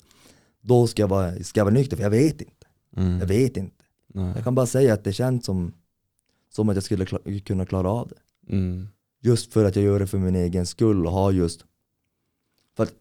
då 0.61 0.87
ska 0.87 1.01
jag 1.01 1.07
vara, 1.07 1.43
ska 1.43 1.59
jag 1.59 1.65
vara 1.65 1.73
nykter, 1.73 1.95
för 1.95 2.03
jag 2.03 2.09
vet 2.09 2.41
inte. 2.41 2.67
Mm. 2.95 3.19
Jag 3.19 3.27
vet 3.27 3.57
inte. 3.57 3.83
Nej. 4.07 4.31
Jag 4.35 4.43
kan 4.43 4.55
bara 4.55 4.65
säga 4.65 4.93
att 4.93 5.03
det 5.03 5.13
känns 5.13 5.45
som, 5.45 5.73
som 6.49 6.69
att 6.69 6.75
jag 6.75 6.83
skulle 6.83 7.05
kla- 7.05 7.39
kunna 7.39 7.65
klara 7.65 7.89
av 7.89 8.07
det. 8.07 8.53
Mm. 8.53 8.87
Just 9.21 9.53
för 9.53 9.65
att 9.65 9.75
jag 9.75 9.85
gör 9.85 9.99
det 9.99 10.07
för 10.07 10.17
min 10.17 10.35
egen 10.35 10.65
skull 10.65 11.05
och 11.05 11.11
har 11.11 11.31
just 11.31 11.65
För 12.75 12.83
att 12.83 12.93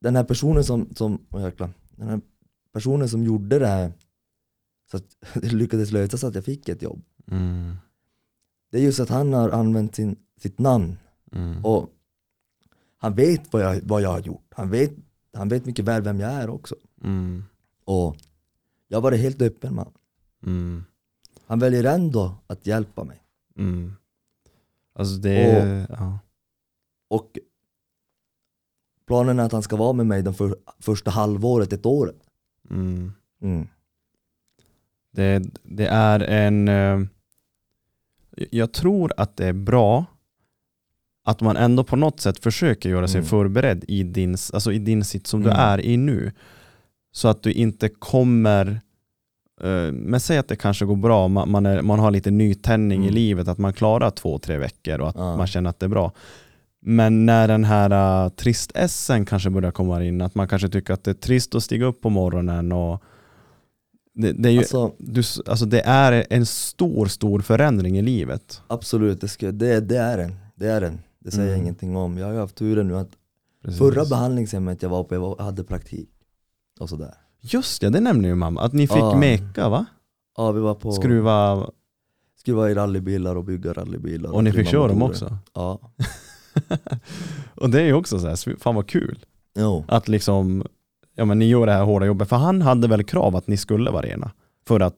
den 0.00 0.16
här 0.16 0.24
personen 0.24 0.64
som, 0.64 0.88
som 0.94 1.26
åh 1.30 1.42
jäklar, 1.42 1.70
den 1.96 2.08
här 2.08 2.20
personen 2.72 3.08
som 3.08 3.24
gjorde 3.24 3.58
det 3.58 3.66
här 3.66 3.92
så 4.90 4.96
att 4.96 5.16
det 5.34 5.52
lyckades 5.52 5.92
lösa 5.92 6.16
så 6.16 6.26
att 6.26 6.34
jag 6.34 6.44
fick 6.44 6.68
ett 6.68 6.82
jobb. 6.82 7.02
Mm. 7.30 7.74
Det 8.70 8.78
är 8.78 8.82
just 8.82 9.00
att 9.00 9.08
han 9.08 9.32
har 9.32 9.50
använt 9.50 9.94
sin, 9.94 10.16
sitt 10.40 10.58
namn 10.58 10.96
Mm. 11.36 11.64
och 11.64 11.90
han 12.98 13.14
vet 13.14 13.52
vad 13.52 13.62
jag, 13.62 13.80
vad 13.82 14.02
jag 14.02 14.08
har 14.08 14.20
gjort. 14.20 14.52
Han 14.56 14.70
vet, 14.70 14.92
han 15.32 15.48
vet 15.48 15.66
mycket 15.66 15.84
väl 15.84 16.02
vem 16.02 16.20
jag 16.20 16.32
är 16.32 16.50
också. 16.50 16.74
Mm. 17.04 17.44
Och 17.84 18.16
jag 18.88 18.96
har 18.96 19.02
varit 19.02 19.20
helt 19.20 19.42
öppen 19.42 19.74
med. 19.74 19.86
Mm. 20.42 20.84
Han 21.46 21.58
väljer 21.58 21.84
ändå 21.84 22.34
att 22.46 22.66
hjälpa 22.66 23.04
mig. 23.04 23.22
Mm. 23.56 23.92
Alltså 24.92 25.14
det 25.16 25.50
är, 25.50 25.86
ja. 25.90 26.18
Och 27.08 27.38
planen 29.06 29.38
är 29.38 29.44
att 29.44 29.52
han 29.52 29.62
ska 29.62 29.76
vara 29.76 29.92
med 29.92 30.06
mig 30.06 30.22
den 30.22 30.34
för, 30.34 30.56
första 30.78 31.10
halvåret, 31.10 31.72
ett 31.72 31.86
år. 31.86 32.14
Mm. 32.70 33.12
Mm. 33.40 33.68
Det, 35.10 35.42
det 35.62 35.86
är 35.86 36.20
en... 36.20 36.68
eh, 36.68 37.00
Jag 38.50 38.72
tror 38.72 39.12
att 39.16 39.36
det 39.36 39.46
är 39.46 39.52
bra 39.52 40.04
att 41.26 41.40
man 41.40 41.56
ändå 41.56 41.84
på 41.84 41.96
något 41.96 42.20
sätt 42.20 42.38
försöker 42.38 42.88
göra 42.90 43.08
sig 43.08 43.18
Mm. 43.18 43.28
förberedd 43.28 43.84
i 43.88 44.02
din, 44.02 44.36
alltså 44.52 44.72
i 44.72 44.78
din 44.78 45.04
sitt 45.04 45.26
som 45.26 45.42
du 45.42 45.50
Mm. 45.50 45.60
är 45.60 45.80
i 45.80 45.96
nu. 45.96 46.32
Så 47.12 47.28
att 47.28 47.42
du 47.42 47.52
inte 47.52 47.88
kommer... 47.88 48.80
eh, 49.62 49.92
Men 49.92 50.20
säg 50.20 50.38
att 50.38 50.48
det 50.48 50.56
kanske 50.56 50.84
går 50.84 50.96
bra, 50.96 51.28
man, 51.28 51.50
man, 51.50 51.66
är, 51.66 51.82
man 51.82 51.98
har 51.98 52.10
lite 52.10 52.30
nytändning 52.30 53.00
i 53.00 53.08
Mm. 53.08 53.14
livet, 53.14 53.48
att 53.48 53.58
man 53.58 53.72
klarar 53.72 54.10
två, 54.10 54.38
tre 54.38 54.56
veckor 54.58 55.00
och 55.00 55.08
att 55.08 55.14
Ja. 55.18 55.36
man 55.36 55.46
känner 55.46 55.70
att 55.70 55.80
det 55.80 55.86
är 55.86 55.90
bra. 55.90 56.12
Men 56.82 57.26
när 57.26 57.48
den 57.48 57.64
här 57.64 58.24
uh, 58.24 58.28
trist-essen 58.30 59.26
kanske 59.26 59.50
börjar 59.50 59.70
komma 59.70 60.04
in, 60.04 60.20
att 60.22 60.34
man 60.34 60.48
kanske 60.48 60.68
tycker 60.68 60.94
att 60.94 61.04
det 61.04 61.10
är 61.10 61.14
trist 61.14 61.54
att 61.54 61.62
stiga 61.62 61.86
upp 61.86 62.00
på 62.00 62.10
morgonen 62.10 62.72
och 62.72 63.02
det, 64.14 64.32
det 64.32 64.48
är 64.48 64.52
ju 64.52 64.58
Alltså, 64.58 64.92
du, 64.98 65.22
alltså 65.46 65.66
det 65.66 65.80
är 65.80 66.24
en 66.30 66.46
stor, 66.46 67.06
stor 67.06 67.40
förändring 67.40 67.98
i 67.98 68.02
livet. 68.02 68.62
absolut, 68.66 69.20
det, 69.20 69.28
ska, 69.28 69.52
det, 69.52 69.80
det 69.80 69.96
är 69.98 70.18
en. 70.18 70.34
Det 70.54 70.66
är 70.66 70.82
en. 70.82 70.98
Det 71.26 71.32
säger 71.32 71.46
jag 71.48 71.54
Mm. 71.54 71.62
ingenting 71.64 71.96
om. 71.96 72.18
Jag 72.18 72.26
har 72.26 72.32
ju 72.32 72.38
haft 72.38 72.56
turen 72.56 72.88
nu 72.88 72.96
att 72.98 73.08
Precis. 73.64 73.78
förra 73.78 74.04
behandlingshemmet 74.04 74.82
jag 74.82 74.88
var 74.90 75.04
på, 75.04 75.14
jag 75.14 75.44
hade 75.44 75.64
praktik. 75.64 76.10
Och 76.80 76.88
sådär. 76.88 77.14
Just 77.40 77.80
det, 77.80 77.90
det 77.90 78.00
nämnde 78.00 78.28
ju 78.28 78.34
mamma. 78.34 78.60
Att 78.60 78.72
ni 78.72 78.86
fick 78.86 78.96
Ja. 78.96 79.16
meka 79.18 79.68
va? 79.68 79.86
Ja, 80.36 80.52
vi 80.52 80.60
var 80.60 80.74
på 80.74 80.92
Skruva, 80.92 81.70
skruva 82.36 82.70
i 82.70 82.74
rallybilar 82.74 83.36
och 83.36 83.44
bygga 83.44 83.72
rallybilar. 83.72 84.30
och 84.30 84.44
ni 84.44 84.52
fick 84.52 84.68
köra 84.68 84.88
dem 84.88 85.02
också. 85.02 85.38
Ja. 85.54 85.80
och 87.54 87.70
det 87.70 87.80
är 87.80 87.84
ju 87.84 87.94
också 87.94 88.18
så 88.18 88.26
här, 88.28 88.58
fan 88.58 88.74
vad 88.74 88.86
kul. 88.88 89.24
Jo. 89.58 89.84
Att 89.88 90.08
liksom, 90.08 90.64
ja 91.14 91.24
men 91.24 91.38
ni 91.38 91.44
gör 91.48 91.66
det 91.66 91.72
här 91.72 91.84
hårda 91.84 92.06
jobbet. 92.06 92.28
För 92.28 92.36
han 92.36 92.62
hade 92.62 92.88
väl 92.88 93.04
krav 93.04 93.36
att 93.36 93.46
ni 93.46 93.56
skulle 93.56 93.90
vara 93.90 94.02
rena? 94.06 94.30
För 94.66 94.80
att... 94.80 94.96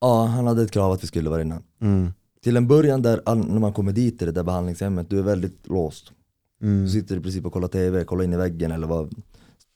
Ja, 0.00 0.24
han 0.24 0.46
hade 0.46 0.62
ett 0.62 0.70
krav 0.70 0.92
att 0.92 1.02
vi 1.02 1.06
skulle 1.06 1.30
vara 1.30 1.42
innan. 1.42 1.62
Mm. 1.80 2.12
Till 2.42 2.56
en 2.56 2.66
början 2.68 3.02
där, 3.02 3.20
när 3.34 3.58
man 3.60 3.72
kommer 3.72 3.92
dit 3.92 4.18
till 4.18 4.26
det 4.26 4.32
där 4.32 4.42
behandlingshemmet, 4.42 5.10
du 5.10 5.18
är 5.18 5.22
väldigt 5.22 5.68
låst. 5.68 6.12
Mm. 6.62 6.82
Du 6.84 6.88
sitter 6.90 7.16
i 7.16 7.20
princip 7.20 7.46
och 7.46 7.52
kollar 7.52 7.68
TV, 7.68 8.04
kollar 8.04 8.24
in 8.24 8.32
i 8.32 8.36
väggen 8.36 8.72
eller 8.72 8.86
vad, 8.86 9.14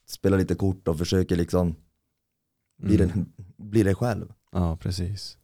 spelar 0.07 0.37
lite 0.37 0.55
kort 0.55 0.87
och 0.87 0.97
försöker 0.97 1.35
liksom 1.35 1.75
bli, 2.81 2.95
Mm. 2.95 3.07
den, 3.09 3.25
bli 3.57 3.83
dig 3.83 3.95
själv. 3.95 4.33
Ja, 4.51 4.77
precis. 4.81 5.37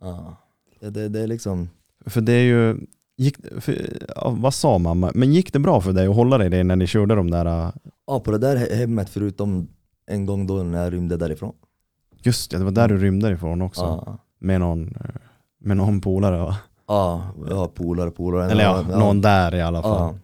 Ja. 0.00 0.36
Det, 0.80 1.08
det, 1.08 1.20
är 1.20 1.26
liksom, 1.26 1.68
För 2.06 2.20
det 2.20 2.32
är 2.32 2.42
ju... 2.44 2.78
Gick, 3.16 3.36
för, 3.60 3.98
ja, 4.16 4.30
vad 4.38 4.54
sa 4.54 4.78
mamma? 4.78 5.12
Men 5.14 5.32
gick 5.32 5.52
det 5.52 5.58
bra 5.58 5.80
för 5.80 5.92
dig 5.92 6.06
att 6.06 6.14
hålla 6.14 6.38
dig 6.38 6.50
det 6.50 6.64
när 6.64 6.76
ni 6.76 6.86
körde 6.86 7.14
de 7.14 7.30
där... 7.30 7.46
äh, 7.66 7.72
ja 8.06 8.20
på 8.20 8.30
det 8.30 8.38
där 8.38 8.56
he- 8.56 8.74
hemmet 8.74 9.08
förutom 9.08 9.68
en 10.06 10.26
gång 10.26 10.46
då 10.46 10.62
när 10.62 10.84
jag 10.84 10.92
rymde 10.92 11.16
därifrån. 11.16 11.54
Just 12.22 12.50
det, 12.50 12.58
det 12.58 12.64
var 12.64 12.70
där 12.70 12.88
du 12.88 12.98
rymde 12.98 13.32
ifrån 13.32 13.62
också. 13.62 13.80
Ja, 13.82 14.18
Med 14.38 14.60
någon, 14.60 14.88
eh, 14.88 15.10
med 15.62 15.76
någon 15.76 16.00
polare 16.00 16.38
va? 16.38 16.56
ja 16.88 17.22
har 17.50 17.68
polare, 17.68 18.10
polare. 18.10 18.50
Eller 18.50 18.64
ja, 18.64 18.82
någon 18.82 19.20
där 19.20 19.54
i 19.54 19.60
alla 19.62 19.82
fall. 19.82 20.14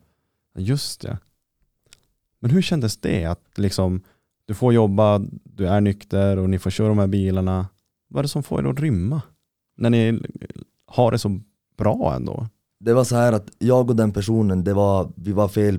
Ja. 0.54 0.60
Just 0.60 1.00
det. 1.00 1.18
Men 2.40 2.50
hur 2.50 2.62
kändes 2.62 2.96
det 2.96 3.24
att 3.24 3.42
liksom, 3.56 4.00
du 4.46 4.54
får 4.54 4.72
jobba, 4.74 5.18
du 5.44 5.68
är 5.68 5.80
nykter 5.80 6.36
och 6.36 6.50
ni 6.50 6.58
får 6.58 6.70
köra 6.70 6.88
de 6.88 6.98
här 6.98 7.06
bilarna. 7.06 7.66
Vad 8.08 8.18
är 8.18 8.22
det 8.22 8.28
som 8.28 8.42
får 8.42 8.66
er 8.66 8.70
att 8.70 8.80
rymma? 8.80 9.22
När 9.76 9.90
ni 9.90 10.20
har 10.86 11.12
det 11.12 11.18
så 11.18 11.40
bra 11.78 12.14
ändå? 12.14 12.46
Det 12.80 12.92
var 12.94 13.04
så 13.04 13.16
här 13.16 13.32
att 13.32 13.46
jag 13.58 13.90
och 13.90 13.96
den 13.96 14.12
personen, 14.12 14.64
det 14.64 14.74
var, 14.74 15.12
vi 15.16 15.32
var 15.32 15.48
fel 15.48 15.78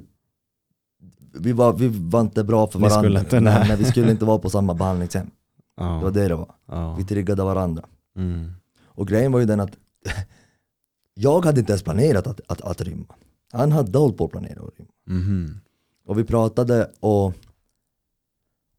vi 1.34 1.52
var, 1.52 1.74
vi 1.74 1.88
var 1.88 2.22
inte 2.22 2.44
bra 2.44 2.68
för 2.68 2.80
Ni 2.80 2.84
varandra. 2.88 3.02
skulle 3.02 3.20
inte, 3.20 3.40
nej. 3.40 3.66
nej, 3.68 3.78
vi 3.78 3.86
skulle 3.86 4.12
inte 4.12 4.26
vara 4.26 4.40
på 4.40 4.50
samma 4.50 4.74
behandlingshem. 4.74 5.32
Det 5.78 5.84
var 5.84 6.02
Ja. 6.04 6.10
det 6.10 6.28
det 6.28 6.36
var. 6.36 6.52
ja. 6.66 6.96
Vi 6.96 7.04
triggade 7.04 7.44
varandra. 7.44 7.84
Mm. 8.18 8.52
Och 9.00 9.08
grejen 9.08 9.32
var 9.32 9.40
ju 9.40 9.46
den 9.46 9.60
att 9.60 9.78
jag 11.14 11.46
hade 11.46 11.60
inte 11.60 11.72
ens 11.72 11.84
planerat 11.84 12.28
att, 12.28 12.42
att, 12.48 12.62
att 12.62 12.82
rymma. 12.82 13.16
Han 13.52 13.72
hade 13.72 13.98
hållit 13.98 14.18
på 14.18 14.26
att 14.26 14.32
planera 14.32 14.62
att 14.62 14.80
rymma. 14.80 14.92
Mhm. 15.08 15.60
Och 16.06 16.20
vi 16.20 16.24
pratade 16.24 16.92
och, 17.00 17.26
och 17.26 17.34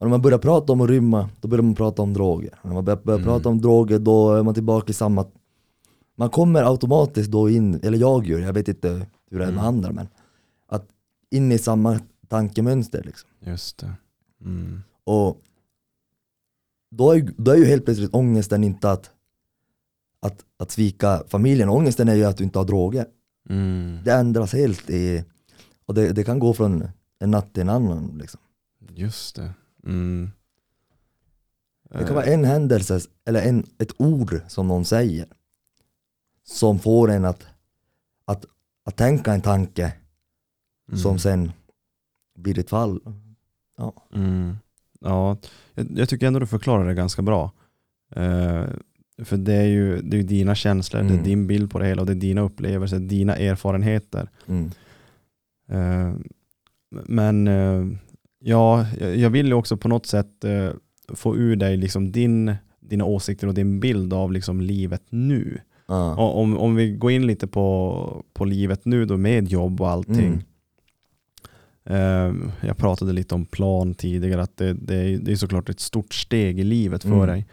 när 0.01 0.09
man 0.09 0.23
börjar 0.23 0.39
prata 0.39 0.73
om 0.73 0.81
att 0.81 0.89
rymma, 0.91 1.29
då 1.41 1.49
börjar 1.49 1.63
man 1.63 1.75
prata 1.75 2.03
om 2.03 2.13
droger. 2.13 2.59
När 2.63 2.73
man 2.73 2.85
börjar, 2.85 3.01
börjar 3.03 3.19
Mm. 3.19 3.29
prata 3.29 3.49
om 3.49 3.61
droger, 3.61 3.99
då 3.99 4.33
är 4.35 4.43
man 4.43 4.55
tillbaka 4.55 4.91
i 4.91 4.95
samma... 4.95 5.27
Man 6.17 6.31
kommer 6.31 6.63
automatiskt 6.63 7.31
då 7.31 7.51
in, 7.51 7.81
eller 7.83 7.99
jag 7.99 8.27
gör, 8.27 8.39
jag 8.39 8.53
vet 8.53 8.69
inte 8.69 9.07
hur 9.31 9.39
det 9.39 9.45
är 9.45 9.53
med 9.53 9.59
Mm. 9.59 9.67
andra, 9.67 9.93
men 9.93 10.09
att 10.67 10.87
in 11.31 11.53
i 11.53 11.59
samma 11.59 12.01
tankemönster 12.29 13.03
liksom. 13.03 13.29
Just 13.41 13.79
det. 13.79 13.93
Mm. 14.45 14.81
Och 15.05 15.43
då 16.91 17.13
är, 17.13 17.31
då 17.37 17.51
är 17.51 17.57
ju 17.57 17.65
helt 17.65 17.85
plötsligt 17.85 18.15
ångesten 18.15 18.65
inte 18.65 18.91
att, 18.91 19.11
att, 20.21 20.45
att 20.57 20.71
svika 20.71 21.23
familjen, 21.29 21.69
ångesten 21.69 22.09
är 22.09 22.15
ju 22.15 22.25
att 22.25 22.37
du 22.37 22.45
inte 22.45 22.59
har 22.59 22.67
droger. 22.67 23.07
Mm. 23.49 23.99
Det 24.05 24.13
ändras 24.13 24.53
helt 24.53 24.91
i, 24.91 25.25
och 25.87 25.95
det, 25.95 26.13
det 26.13 26.25
kan 26.25 26.39
gå 26.39 26.55
från 26.55 26.89
en 27.19 27.31
natt 27.31 27.55
till 27.55 27.61
en 27.61 27.69
annan. 27.69 28.19
Liksom. 28.19 28.41
Just 28.89 29.37
det. 29.37 29.53
Mm. 29.87 30.31
Det 31.91 32.05
kan 32.05 32.15
vara 32.15 32.25
en 32.25 32.45
händelse, 32.45 33.01
eller 33.25 33.43
en, 33.43 33.67
ett 33.79 34.01
ord 34.01 34.41
som 34.49 34.69
någon 34.69 34.85
säger, 34.85 35.27
som 36.45 36.79
får 36.79 37.11
en 37.11 37.25
att, 37.25 37.47
att, 38.25 38.45
att 38.85 38.97
tänka 38.97 39.33
en 39.33 39.43
tanke 39.43 39.93
Mm. 40.89 41.01
som 41.01 41.19
sen 41.19 41.53
blir 42.39 42.59
ett 42.59 42.71
fall. 42.71 43.01
Ja. 43.77 44.07
Mm. 44.15 44.57
Ja, 45.01 45.37
jag, 45.75 45.87
jag 45.99 46.09
tycker 46.09 46.27
ändå 46.27 46.39
du 46.39 46.47
förklarar 46.47 46.89
det 46.89 46.95
ganska 46.95 47.23
bra. 47.23 47.53
Eh, 48.11 48.65
för 49.25 49.37
det 49.37 49.55
är 49.55 49.67
ju 49.67 50.01
det 50.03 50.19
är 50.19 50.23
dina 50.23 50.55
känslor, 50.55 51.01
det 51.03 51.07
är 51.09 51.13
Mm. 51.13 51.25
din 51.25 51.47
bild 51.47 51.71
på 51.71 51.79
det 51.79 51.87
hela 51.87 52.03
och 52.03 52.07
det 52.07 52.13
är 52.13 52.15
dina 52.15 52.41
upplevelser, 52.41 52.99
dina 52.99 53.37
erfarenheter. 53.37 54.29
Mm. 54.49 54.71
Eh, 55.71 56.15
men 57.07 57.49
eh, 57.49 57.87
ja, 58.39 58.87
jag 59.01 59.31
vill 59.31 59.47
ju 59.47 59.55
också 59.55 59.77
på 59.77 59.89
något 59.89 60.07
sätt 60.07 60.45
eh, 60.45 60.71
få 61.15 61.37
ur 61.37 61.57
dig 61.57 61.77
liksom 61.77 62.13
din, 62.13 62.55
dina 62.81 63.05
åsikter 63.05 63.47
och 63.47 63.55
din 63.55 63.81
bild 63.81 64.13
av 64.13 64.33
liksom 64.33 64.61
livet 64.61 65.03
nu. 65.11 65.61
Och 66.17 66.41
Om, 66.41 66.59
om 66.59 66.75
vi 66.75 66.91
går 66.93 67.11
in 67.11 67.27
lite 67.27 67.47
på, 67.47 68.25
på 68.33 68.45
livet 68.45 68.85
nu 68.85 69.05
då 69.05 69.17
med 69.17 69.49
jobb 69.49 69.81
och 69.81 69.89
allting. 69.91 70.43
Mm. 71.85 72.51
Jag 72.61 72.77
pratade 72.77 73.13
lite 73.13 73.35
om 73.35 73.45
plan 73.47 73.95
tidigare, 73.95 74.43
att 74.43 74.57
det, 74.57 74.73
det, 74.73 74.95
är, 74.97 75.19
det 75.19 75.33
är 75.33 75.37
såklart 75.37 75.69
ett 75.69 75.81
stort 75.81 76.15
steg 76.15 76.61
i 76.61 76.65
livet 76.65 77.03
för 77.03 77.11
Mm. 77.11 77.27
dig. 77.27 77.47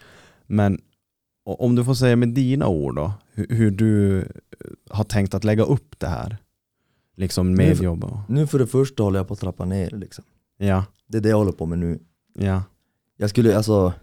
Men 0.48 0.81
om 1.53 1.75
du 1.75 1.83
får 1.85 1.93
säga 1.93 2.15
med 2.15 2.29
dina 2.29 2.67
ord 2.67 2.95
då, 2.95 3.13
hur, 3.33 3.47
hur 3.49 3.71
du 3.71 4.19
eh, 4.19 4.25
har 4.89 5.03
tänkt 5.03 5.33
att 5.33 5.43
lägga 5.43 5.63
upp 5.63 5.99
det 5.99 6.07
här. 6.07 6.37
Liksom 7.15 7.53
med 7.53 7.77
Nu- 7.77 7.83
jobb 7.85 8.03
och, 8.03 8.17
Nu 8.29 8.47
för 8.47 8.59
det 8.59 8.67
första 8.67 9.03
håller 9.03 9.19
jag 9.19 9.27
på 9.27 9.33
att 9.33 9.39
trappa 9.39 9.65
ner. 9.65 9.89
Liksom. 9.89 10.23
ja, 10.57 10.85
Det 11.07 11.17
är 11.17 11.21
det 11.21 11.29
jag 11.29 11.37
håller 11.37 11.51
på 11.51 11.65
med 11.65 11.79
nu. 11.79 11.99
ja, 12.33 12.63
Jag 13.17 13.29
skulle, 13.29 13.57
alltså, 13.57 13.93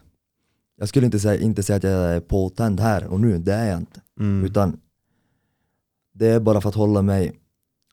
jag 0.76 0.88
skulle 0.88 1.06
inte 1.06 1.20
säga, 1.20 1.40
inte 1.40 1.62
säga 1.62 1.76
att 1.76 1.82
jag 1.82 1.92
är 2.16 2.20
påtänd 2.20 2.80
här 2.80 3.06
och 3.06 3.20
nu, 3.20 3.38
det 3.38 3.52
är 3.54 3.70
jag 3.70 3.78
inte. 3.78 4.00
mm, 4.20 4.44
Utan 4.44 4.80
det 6.12 6.26
är 6.26 6.40
bara 6.40 6.60
för 6.60 6.68
att 6.68 6.74
hålla 6.74 7.02
mig 7.02 7.40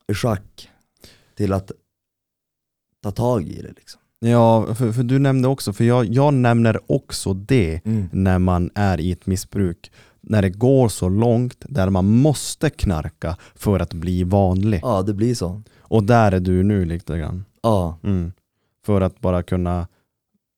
i 0.08 0.14
schack 0.14 0.70
till 1.34 1.52
att 1.52 1.72
ta 3.02 3.10
tag 3.10 3.42
i 3.48 3.62
det. 3.62 3.72
Liksom. 3.72 4.00
Ja 4.30 4.74
för, 4.74 4.92
för 4.92 5.02
du 5.02 5.18
nämnde 5.18 5.48
också, 5.48 5.72
för 5.72 5.84
jag, 5.84 6.04
jag 6.04 6.34
nämner 6.34 6.80
också 6.92 7.34
det 7.34 7.80
Mm. 7.84 8.08
när 8.12 8.38
man 8.38 8.70
är 8.74 9.00
i 9.00 9.12
ett 9.12 9.26
missbruk. 9.26 9.92
När 10.20 10.42
det 10.42 10.50
går 10.50 10.88
så 10.88 11.08
långt 11.08 11.56
där 11.68 11.90
man 11.90 12.04
måste 12.16 12.70
knarka 12.70 13.36
för 13.54 13.80
att 13.80 13.94
bli 13.94 14.24
vanlig. 14.24 14.80
Ja, 14.82 15.02
det 15.02 15.14
blir 15.14 15.34
så. 15.34 15.62
Och 15.80 16.04
där 16.04 16.32
är 16.32 16.40
du 16.40 16.62
nu 16.62 16.84
lite 16.84 17.18
grann. 17.18 17.44
Ja. 17.62 17.98
Mm. 18.02 18.32
För 18.86 19.00
att 19.00 19.20
bara 19.20 19.42
kunna 19.42 19.86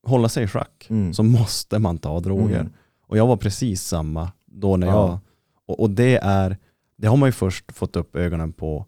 hålla 0.07 0.29
sig 0.29 0.43
i 0.43 0.47
schack 0.47 0.87
Mm. 0.89 1.13
så 1.13 1.23
måste 1.23 1.79
man 1.79 1.97
ta 1.97 2.19
droger. 2.19 2.59
Mm. 2.59 2.73
Och 3.07 3.17
jag 3.17 3.27
var 3.27 3.37
precis 3.37 3.83
samma 3.83 4.31
då 4.45 4.77
när 4.77 4.87
Ja. 4.87 4.93
jag... 5.07 5.19
Och, 5.67 5.79
och 5.79 5.89
det 5.89 6.17
är, 6.23 6.57
det 6.97 7.07
har 7.07 7.17
man 7.17 7.27
ju 7.27 7.33
först 7.33 7.71
fått 7.71 7.95
upp 7.95 8.15
ögonen 8.15 8.53
på 8.53 8.85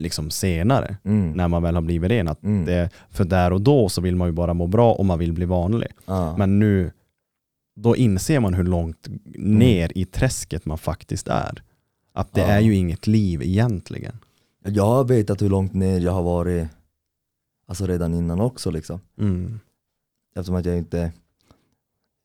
liksom 0.00 0.30
senare, 0.30 0.96
Mm. 1.04 1.30
när 1.32 1.48
man 1.48 1.62
väl 1.62 1.74
har 1.74 1.82
blivit 1.82 2.10
ren. 2.10 2.28
Att 2.28 2.42
Mm. 2.42 2.64
det, 2.64 2.90
för 3.10 3.24
där 3.24 3.52
och 3.52 3.60
då 3.60 3.88
så 3.88 4.00
vill 4.00 4.16
man 4.16 4.28
ju 4.28 4.32
bara 4.32 4.54
må 4.54 4.66
bra 4.66 4.92
och 4.94 5.06
man 5.06 5.18
vill 5.18 5.32
bli 5.32 5.44
vanlig. 5.44 5.88
Ja. 6.06 6.36
Men 6.36 6.58
nu, 6.58 6.92
då 7.76 7.96
inser 7.96 8.40
man 8.40 8.54
hur 8.54 8.64
långt 8.64 9.08
ner 9.34 9.92
i 9.98 10.04
träsket 10.04 10.64
man 10.66 10.78
faktiskt 10.78 11.28
är. 11.28 11.62
Att 12.12 12.32
det 12.32 12.40
Ja. 12.40 12.46
är 12.46 12.60
ju 12.60 12.74
inget 12.74 13.06
liv 13.06 13.42
egentligen. 13.42 14.18
Jag 14.64 14.86
har 14.86 15.04
vetat 15.04 15.42
hur 15.42 15.48
långt 15.48 15.74
ner 15.74 16.00
jag 16.00 16.12
har 16.12 16.22
varit 16.22 16.68
alltså 17.66 17.86
redan 17.86 18.14
innan 18.14 18.40
också. 18.40 18.70
Liksom. 18.70 19.00
Mm. 19.18 19.60
Eftersom 20.36 20.54
att 20.54 20.64
jag 20.64 20.78
inte, 20.78 21.12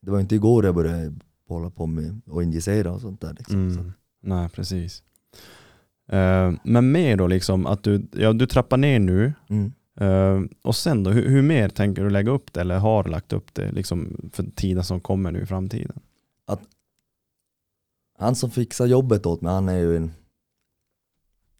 det 0.01 0.11
var 0.11 0.19
inte 0.19 0.35
igår 0.35 0.65
jag 0.65 0.75
började 0.75 1.13
hålla 1.47 1.69
på 1.69 1.85
med 1.85 2.21
och 2.25 2.43
injicera 2.43 2.91
och 2.91 3.01
sånt 3.01 3.21
där. 3.21 3.33
Liksom. 3.37 3.73
Så. 3.73 3.79
Mm. 3.79 3.93
Nej, 4.23 4.49
precis. 4.49 5.03
Eh, 6.07 6.53
men 6.63 6.91
mer 6.91 7.17
då 7.17 7.27
liksom 7.27 7.65
att 7.65 7.83
du, 7.83 8.07
ja, 8.11 8.33
du 8.33 8.45
trappar 8.47 8.77
ner 8.77 8.99
nu 8.99 9.33
Mm. 9.49 9.73
eh, 9.99 10.49
och 10.61 10.75
sen 10.75 11.03
då, 11.03 11.11
hur, 11.11 11.29
hur 11.29 11.41
mer 11.41 11.69
tänker 11.69 12.03
du 12.03 12.09
lägga 12.09 12.31
upp 12.31 12.53
det 12.53 12.61
eller 12.61 12.77
har 12.79 13.03
lagt 13.03 13.33
upp 13.33 13.53
det 13.53 13.71
liksom 13.71 14.29
för 14.33 14.43
tiden 14.55 14.83
som 14.83 14.99
kommer 14.99 15.31
nu 15.31 15.41
i 15.41 15.45
framtiden? 15.45 15.99
Han 18.17 18.35
som 18.35 18.51
fixar 18.51 18.85
jobbet 18.85 19.25
åt 19.25 19.41
mig, 19.41 19.53
han 19.53 19.69
är 19.69 19.77
ju 19.77 19.97
en, 19.97 20.11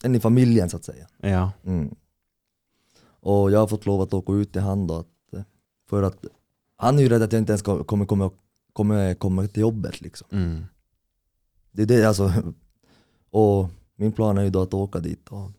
en 0.04 0.14
i 0.14 0.20
familjen 0.20 0.70
så 0.70 0.76
att 0.76 0.84
säga. 0.84 1.06
Ja. 1.20 1.52
Mm. 1.64 1.94
Och 3.02 3.50
jag 3.50 3.58
har 3.58 3.66
fått 3.66 3.86
lov 3.86 4.00
att 4.00 4.14
åka 4.14 4.32
ut 4.32 4.52
till 4.52 4.60
han 4.62 4.86
då, 4.86 4.94
att, 4.94 5.44
för 5.88 6.02
att 6.02 6.24
han 6.76 6.98
är 6.98 7.02
ju 7.02 7.08
rädd 7.08 7.22
att 7.22 7.32
jag 7.32 7.40
inte 7.42 7.52
ens 7.52 7.62
ko- 7.62 7.84
kommer 7.84 8.06
komma, 8.06 8.30
kommer 8.72 9.14
komma 9.14 9.46
till 9.46 9.60
jobbet 9.60 10.00
liksom. 10.00 10.28
Mm. 10.32 10.64
Det 11.72 11.82
är 11.82 11.86
det 11.86 12.04
alltså, 12.04 12.32
och 13.30 13.68
min 13.96 14.12
plan 14.12 14.38
är 14.38 14.42
ju 14.42 14.50
då 14.50 14.62
att 14.62 14.74
åka 14.74 14.98
dit 14.98 15.28
och 15.28 15.50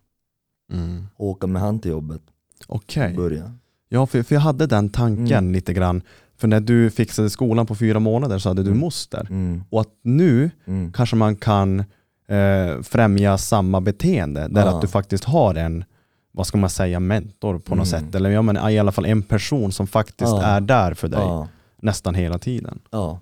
Mm. 0.73 1.07
åka 1.17 1.47
med 1.47 1.61
han 1.61 1.79
till 1.79 1.91
jobbet 1.91 2.21
Okej. 2.67 3.13
början. 3.15 3.59
Ja, 3.89 4.05
för, 4.05 4.23
för 4.23 4.35
jag 4.35 4.41
hade 4.41 4.67
den 4.67 4.89
tanken 4.89 5.27
Mm. 5.37 5.51
lite 5.53 5.73
grann. 5.73 6.01
För 6.35 6.47
när 6.47 6.59
du 6.59 6.89
fixade 6.91 7.29
skolan 7.29 7.65
på 7.65 7.75
fyra 7.75 7.99
månader 7.99 8.39
så 8.39 8.49
hade 8.49 8.63
du 8.63 8.67
Mm. 8.69 8.79
moster. 8.79 9.27
Mm. 9.29 9.63
Och 9.69 9.81
att 9.81 9.89
nu 10.01 10.51
Mm. 10.65 10.93
kanske 10.93 11.15
man 11.15 11.35
kan 11.35 11.79
eh, 12.29 12.81
främja 12.81 13.37
samma 13.37 13.81
beteende. 13.81 14.47
Där 14.47 14.61
Ja. 14.65 14.75
att 14.75 14.81
du 14.81 14.87
faktiskt 14.87 15.23
har 15.23 15.55
en, 15.55 15.83
vad 16.31 16.47
ska 16.47 16.57
man 16.57 16.69
säga, 16.69 16.99
mentor 16.99 17.59
på 17.59 17.75
något 17.75 17.87
Mm. 17.93 18.01
sätt. 18.05 18.15
Eller 18.15 18.29
ja, 18.29 18.41
men 18.41 18.69
i 18.69 18.79
alla 18.79 18.91
fall 18.91 19.05
en 19.05 19.21
person 19.23 19.71
som 19.71 19.87
faktiskt 19.87 20.31
Ja. 20.31 20.43
är 20.43 20.61
där 20.61 20.93
för 20.93 21.07
dig 21.07 21.19
Ja, 21.19 21.47
nästan 21.81 22.15
hela 22.15 22.39
tiden. 22.39 22.79
ja. 22.91 23.19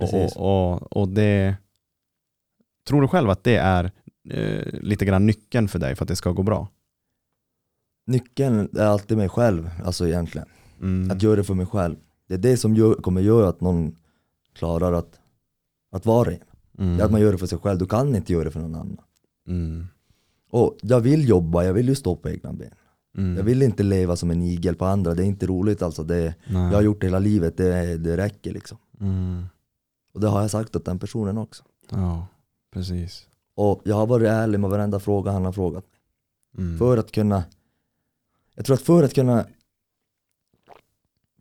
Precis. 0.00 0.36
och, 0.36 0.72
och, 0.72 0.82
och 0.96 1.08
det, 1.08 1.56
tror 2.88 3.02
du 3.02 3.08
själv 3.08 3.30
att 3.30 3.44
det 3.44 3.56
är 3.56 3.92
eh, 4.30 4.80
lite 4.80 5.04
grann 5.04 5.26
nyckeln 5.26 5.68
för 5.68 5.78
dig 5.78 5.96
för 5.96 6.04
att 6.04 6.08
det 6.08 6.16
ska 6.16 6.30
gå 6.30 6.42
bra? 6.42 6.68
Nyckeln 8.06 8.68
är 8.76 8.86
alltid 8.86 9.16
mig 9.16 9.28
själv, 9.28 9.70
alltså 9.84 10.08
egentligen. 10.08 10.48
Mm. 10.80 11.10
Att 11.10 11.22
göra 11.22 11.36
det 11.36 11.44
för 11.44 11.54
mig 11.54 11.66
själv. 11.66 11.96
Det 12.28 12.34
är 12.34 12.38
det 12.38 12.56
som 12.56 12.74
gör, 12.74 12.94
kommer 12.94 13.20
göra 13.20 13.48
att 13.48 13.60
någon 13.60 13.96
klarar 14.54 14.92
att 14.92 15.20
att 15.94 16.06
vara 16.06 16.30
ren. 16.30 16.38
Mm. 16.78 16.96
Det 16.96 17.02
är 17.02 17.04
att 17.04 17.12
man 17.12 17.20
gör 17.20 17.32
det 17.32 17.38
för 17.38 17.46
sig 17.46 17.58
själv, 17.58 17.78
du 17.78 17.86
kan 17.86 18.14
inte 18.16 18.32
göra 18.32 18.44
det 18.44 18.50
för 18.50 18.60
någon 18.60 18.74
annan. 18.74 19.00
Mm. 19.48 19.86
Och 20.50 20.76
jag 20.82 21.00
vill 21.00 21.28
jobba, 21.28 21.64
jag 21.64 21.74
vill 21.74 21.88
ju 21.88 21.94
stå 21.94 22.16
på 22.16 22.30
egna 22.30 22.52
ben. 22.52 22.74
Mm. 23.16 23.36
Jag 23.36 23.44
vill 23.44 23.62
inte 23.62 23.82
leva 23.82 24.16
som 24.16 24.30
en 24.30 24.42
igel 24.42 24.74
på 24.74 24.84
andra, 24.84 25.14
det 25.14 25.22
är 25.22 25.26
inte 25.26 25.46
roligt 25.46 25.82
alltså. 25.82 26.02
Det, 26.02 26.34
Nej. 26.46 26.62
jag 26.62 26.74
har 26.74 26.82
gjort 26.82 27.00
det 27.00 27.06
hela 27.06 27.18
livet, 27.18 27.56
det, 27.56 27.96
det 27.96 28.16
räcker 28.16 28.52
liksom. 28.52 28.78
Mm. 29.00 29.44
Och 30.14 30.20
det 30.20 30.28
har 30.28 30.40
jag 30.40 30.50
sagt 30.50 30.76
åt 30.76 30.84
den 30.84 30.98
personen 30.98 31.38
också. 31.38 31.64
Ja, 31.90 32.26
precis. 32.72 33.28
Och 33.54 33.82
jag 33.84 33.96
har 33.96 34.06
varit 34.06 34.28
ärlig 34.28 34.60
med 34.60 34.70
varenda 34.70 35.00
fråga 35.00 35.30
han 35.30 35.44
har 35.44 35.52
frågat. 35.52 35.84
Mm. 36.58 36.78
För 36.78 36.96
att 36.96 37.12
kunna, 37.12 37.44
jag 38.54 38.64
tror 38.64 38.74
att 38.74 38.82
för 38.82 39.02
att 39.02 39.14
kunna 39.14 39.46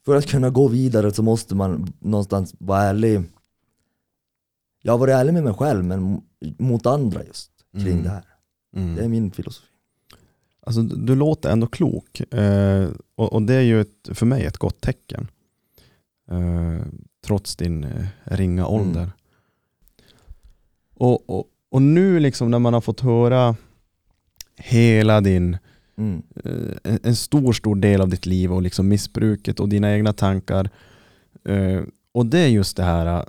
för 0.05 0.15
att 0.15 0.25
kunna 0.27 0.49
gå 0.49 0.67
vidare 0.67 1.11
så 1.11 1.23
måste 1.23 1.55
man 1.55 1.93
någonstans 1.99 2.55
vara 2.59 2.81
ärlig. 2.81 3.23
Jag 4.81 4.93
har 4.93 4.97
varit 4.97 5.13
ärlig 5.13 5.33
med 5.33 5.43
mig 5.43 5.53
själv 5.53 5.83
men 5.85 6.21
mot 6.57 6.85
andra 6.85 7.23
just 7.23 7.51
kring 7.73 7.87
Mm. 7.87 8.03
det 8.03 8.09
här. 8.09 8.23
Mm. 8.75 8.95
Det 8.95 9.03
är 9.03 9.07
min 9.07 9.31
filosofi. 9.31 9.67
Alltså, 10.65 10.81
du 10.81 11.15
låter 11.15 11.49
ändå 11.51 11.67
klok 11.67 12.33
eh, 12.33 12.89
och, 13.15 13.33
och 13.33 13.41
det 13.41 13.53
är 13.53 13.61
ju 13.61 13.81
ett, 13.81 14.09
för 14.13 14.25
mig 14.25 14.45
ett 14.45 14.57
gott 14.57 14.81
tecken. 14.81 15.27
Eh, 16.31 16.85
trots 17.25 17.55
din 17.55 17.83
eh, 17.83 18.05
ringa 18.23 18.61
Mm. 18.67 18.73
ålder. 18.73 19.11
Och, 20.93 21.29
och, 21.29 21.45
och 21.73 21.81
nu 21.81 22.19
liksom 22.19 22.51
när 22.51 22.59
man 22.59 22.73
har 22.73 22.81
fått 22.81 22.99
höra 22.99 23.55
hela 24.57 25.21
din, 25.21 25.57
Mm. 25.97 26.21
eh, 26.45 26.95
en, 27.03 27.15
stor 27.15 27.53
stor 27.53 27.75
del 27.75 28.01
av 28.01 28.09
ditt 28.09 28.25
liv 28.25 28.53
och 28.53 28.61
liksom 28.61 28.87
missbruket 28.87 29.59
och 29.59 29.69
dina 29.69 29.93
egna 29.93 30.13
tankar. 30.13 30.69
Eh, 31.45 31.81
och 32.11 32.25
det 32.25 32.39
är 32.39 32.47
just 32.47 32.77
det 32.77 32.83
här, 32.83 33.25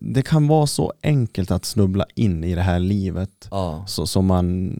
det, 0.00 0.22
kan 0.22 0.48
vara 0.48 0.66
så 0.66 0.92
enkelt 1.02 1.50
att 1.50 1.64
snubbla 1.64 2.06
in 2.14 2.44
i 2.44 2.54
det 2.54 2.62
här 2.62 2.78
livet 2.78 3.48
Ja. 3.50 3.84
så, 3.86 4.06
som 4.06 4.26
man 4.26 4.76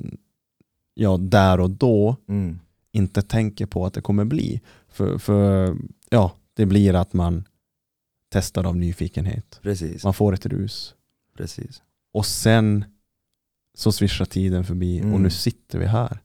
ja, 0.94 1.16
där 1.16 1.60
och 1.60 1.70
då 1.70 2.16
Mm. 2.28 2.58
inte 2.92 3.22
tänker 3.22 3.66
på 3.66 3.86
att 3.86 3.94
det 3.94 4.00
kommer 4.00 4.24
bli. 4.24 4.60
För, 4.88 5.18
för 5.18 5.76
ja, 6.10 6.32
det 6.54 6.66
blir 6.66 6.94
att 6.94 7.12
man 7.12 7.44
testar 8.32 8.64
av 8.64 8.76
nyfikenhet. 8.76 9.58
Precis. 9.62 10.04
Man 10.04 10.14
får 10.14 10.32
ett 10.34 10.46
rus. 10.46 10.94
Precis. 11.36 11.82
Och 12.16 12.26
sen 12.26 12.84
så 13.74 13.92
svischar 13.92 14.24
tiden 14.24 14.64
förbi 14.64 15.00
och 15.00 15.04
Mm. 15.04 15.22
nu 15.22 15.30
sitter 15.30 15.78
vi 15.78 15.86
här. 15.86 16.18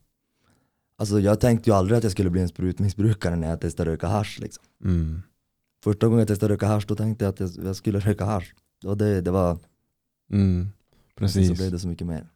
Alltså 0.97 1.19
jag 1.19 1.39
tänkte 1.39 1.69
ju 1.69 1.75
aldrig 1.75 1.97
att 1.97 2.03
jag 2.03 2.11
skulle 2.11 2.29
bli 2.29 2.41
en 2.41 2.47
sprutmissbrukare 2.49 3.35
när 3.35 3.49
jag 3.49 3.61
testade 3.61 3.91
röka 3.91 4.07
hasch 4.07 4.39
liksom. 4.41 4.63
Mm. 4.83 5.21
Första 5.83 6.05
gången 6.07 6.19
jag 6.19 6.27
testade 6.27 6.53
röka 6.53 6.67
hasch 6.67 6.85
då 6.87 6.95
tänkte 6.95 7.25
jag 7.25 7.29
att 7.33 7.39
jag, 7.39 7.65
jag 7.65 7.75
skulle 7.75 7.99
röka 7.99 8.25
hasch. 8.25 8.53
Och 8.85 8.97
det, 8.97 9.21
det 9.21 9.31
var, 9.31 9.57
Mm. 10.31 10.67
sen 11.19 11.29
så 11.29 11.39
Precis. 11.39 11.57
blev 11.57 11.71
det 11.71 11.79
så 11.79 11.87
mycket 11.87 12.07
mer. 12.07 12.29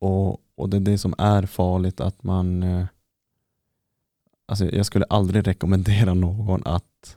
Och, 0.00 0.40
och 0.54 0.70
det 0.70 0.76
är 0.76 0.80
det 0.80 0.98
som 0.98 1.14
är 1.18 1.46
farligt 1.46 2.00
att 2.00 2.22
man 2.22 2.62
eh, 2.62 2.86
Alltså 4.46 4.64
jag 4.64 4.86
skulle 4.86 5.04
aldrig 5.04 5.46
rekommendera 5.46 6.14
någon 6.14 6.62
att 6.64 7.16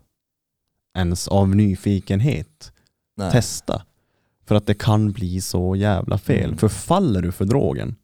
ens 0.98 1.28
av 1.28 1.56
nyfikenhet 1.56 2.74
Nej. 3.16 3.32
testa. 3.32 3.86
För 4.48 4.56
att 4.56 4.66
det 4.66 4.74
kan 4.74 5.12
bli 5.12 5.42
så 5.42 5.76
jävla 5.76 6.18
fel. 6.18 6.46
Mm. 6.46 6.58
För 6.58 6.68
faller 6.68 7.22
du 7.22 7.32
för 7.32 7.46
drogen, 7.46 7.96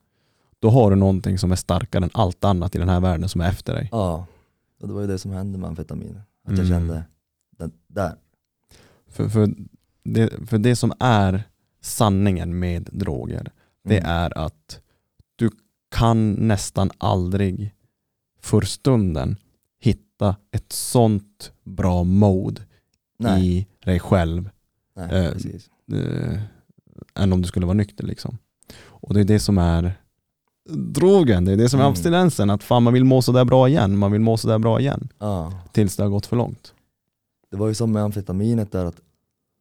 då 0.59 0.69
har 0.69 0.89
du 0.89 0.95
någonting 0.95 1.37
som 1.37 1.51
är 1.51 1.55
starkare 1.55 2.03
än 2.03 2.09
allt 2.13 2.43
annat 2.43 2.75
i 2.75 2.77
den 2.79 2.89
här 2.89 2.99
världen 2.99 3.29
som 3.29 3.41
är 3.41 3.49
efter 3.49 3.73
dig. 3.73 3.89
Ja, 3.91 4.25
och 4.81 4.87
det 4.87 4.93
var 4.93 5.01
ju 5.01 5.07
det 5.07 5.19
som 5.19 5.31
hände 5.31 5.57
med 5.57 5.67
amfetamin. 5.69 6.21
Att 6.43 6.49
Mm. 6.49 6.59
jag 6.59 6.67
kände, 6.67 7.03
den, 7.57 7.71
där. 7.87 8.15
För, 9.07 9.29
för, 9.29 9.49
det, 10.03 10.47
för 10.47 10.57
det 10.57 10.75
som 10.75 10.93
är 10.99 11.43
sanningen 11.81 12.59
med 12.59 12.89
droger, 12.91 13.51
det 13.83 13.97
Mm. 13.97 14.09
är 14.11 14.37
att 14.37 14.79
du 15.35 15.49
kan 15.95 16.31
nästan 16.33 16.91
aldrig 16.97 17.75
för 18.41 18.61
stunden 18.61 19.35
hitta 19.79 20.35
ett 20.51 20.71
sånt 20.71 21.51
bra 21.63 22.03
mode 22.03 22.61
Nej, 23.19 23.47
i 23.57 23.67
dig 23.85 23.99
själv 23.99 24.49
nej 24.95 25.05
eh, 25.25 25.31
precis. 25.31 25.69
Eh, 25.91 26.39
än 27.15 27.33
om 27.33 27.41
du 27.41 27.47
skulle 27.47 27.65
vara 27.65 27.73
nykter. 27.77 28.03
Liksom. 28.03 28.37
Och 28.87 29.13
det 29.13 29.19
är 29.19 29.23
det 29.23 29.39
som 29.39 29.57
är 29.57 29.93
drogen, 30.69 31.45
det 31.45 31.51
är 31.51 31.57
det 31.57 31.69
som 31.69 31.79
är 31.79 31.83
Mm. 31.83 31.91
abstinensen. 31.91 32.49
Att 32.49 32.63
fan 32.63 32.83
man 32.83 32.93
vill 32.93 33.05
må 33.05 33.21
sådär 33.21 33.45
bra 33.45 33.69
igen, 33.69 33.97
man 33.97 34.11
vill 34.11 34.21
må 34.21 34.37
sådär 34.37 34.59
bra 34.59 34.79
igen. 34.79 35.09
Ja. 35.19 35.53
Tills 35.71 35.95
det 35.95 36.03
har 36.03 36.09
gått 36.09 36.25
för 36.25 36.35
långt. 36.35 36.73
Det 37.51 37.57
var 37.57 37.67
ju 37.67 37.73
som 37.73 37.91
med 37.91 38.03
amfetaminet 38.03 38.71
där 38.71 38.85
att, 38.85 39.01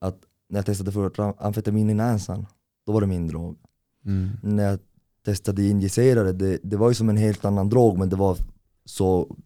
att 0.00 0.18
när 0.48 0.58
jag 0.58 0.66
testade 0.66 0.92
först 0.92 1.18
amfetamin 1.38 1.90
i 1.90 1.94
näsan, 1.94 2.46
då 2.86 2.92
var 2.92 3.00
det 3.00 3.06
min 3.06 3.28
drog. 3.28 3.56
Mm. 4.06 4.30
När 4.42 4.64
jag 4.70 4.78
testade 5.24 5.64
injicerade, 5.64 6.32
det, 6.32 6.58
det 6.62 6.76
var 6.76 6.88
ju 6.88 6.94
som 6.94 7.08
en 7.08 7.16
helt 7.16 7.44
annan 7.44 7.68
drog 7.68 7.98
men 7.98 8.08
det 8.08 8.16
var 8.16 8.36
så 8.84 9.36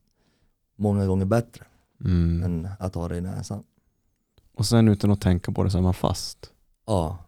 många 0.79 1.07
gånger 1.07 1.25
bättre 1.25 1.65
Mm. 2.05 2.43
än 2.43 2.69
att 2.79 2.95
ha 2.95 3.09
det 3.09 3.17
i 3.17 3.21
näsan. 3.21 3.63
Och 4.55 4.67
sen 4.67 4.89
utan 4.89 5.11
att 5.11 5.21
tänka 5.21 5.53
på 5.53 5.65
det 5.65 5.71
så 5.71 5.79
är 5.79 5.83
man 5.83 5.95
fast. 5.95 6.51
Ja, 6.87 7.19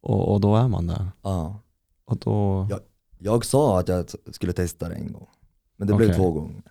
Och, 0.00 0.32
och 0.32 0.40
då 0.40 0.56
är 0.56 0.68
man 0.68 0.86
där. 0.86 1.08
ja. 1.22 1.60
Och 2.04 2.16
då... 2.18 2.66
Ja. 2.70 2.78
Jag 3.18 3.44
sa 3.44 3.80
att 3.80 3.88
jag 3.88 4.06
skulle 4.30 4.52
testa 4.52 4.88
det 4.88 4.94
en 4.94 5.12
gång, 5.12 5.26
men 5.76 5.88
det 5.88 5.94
blev 5.94 6.08
Okej. 6.08 6.18
två 6.18 6.30
gånger. 6.32 6.62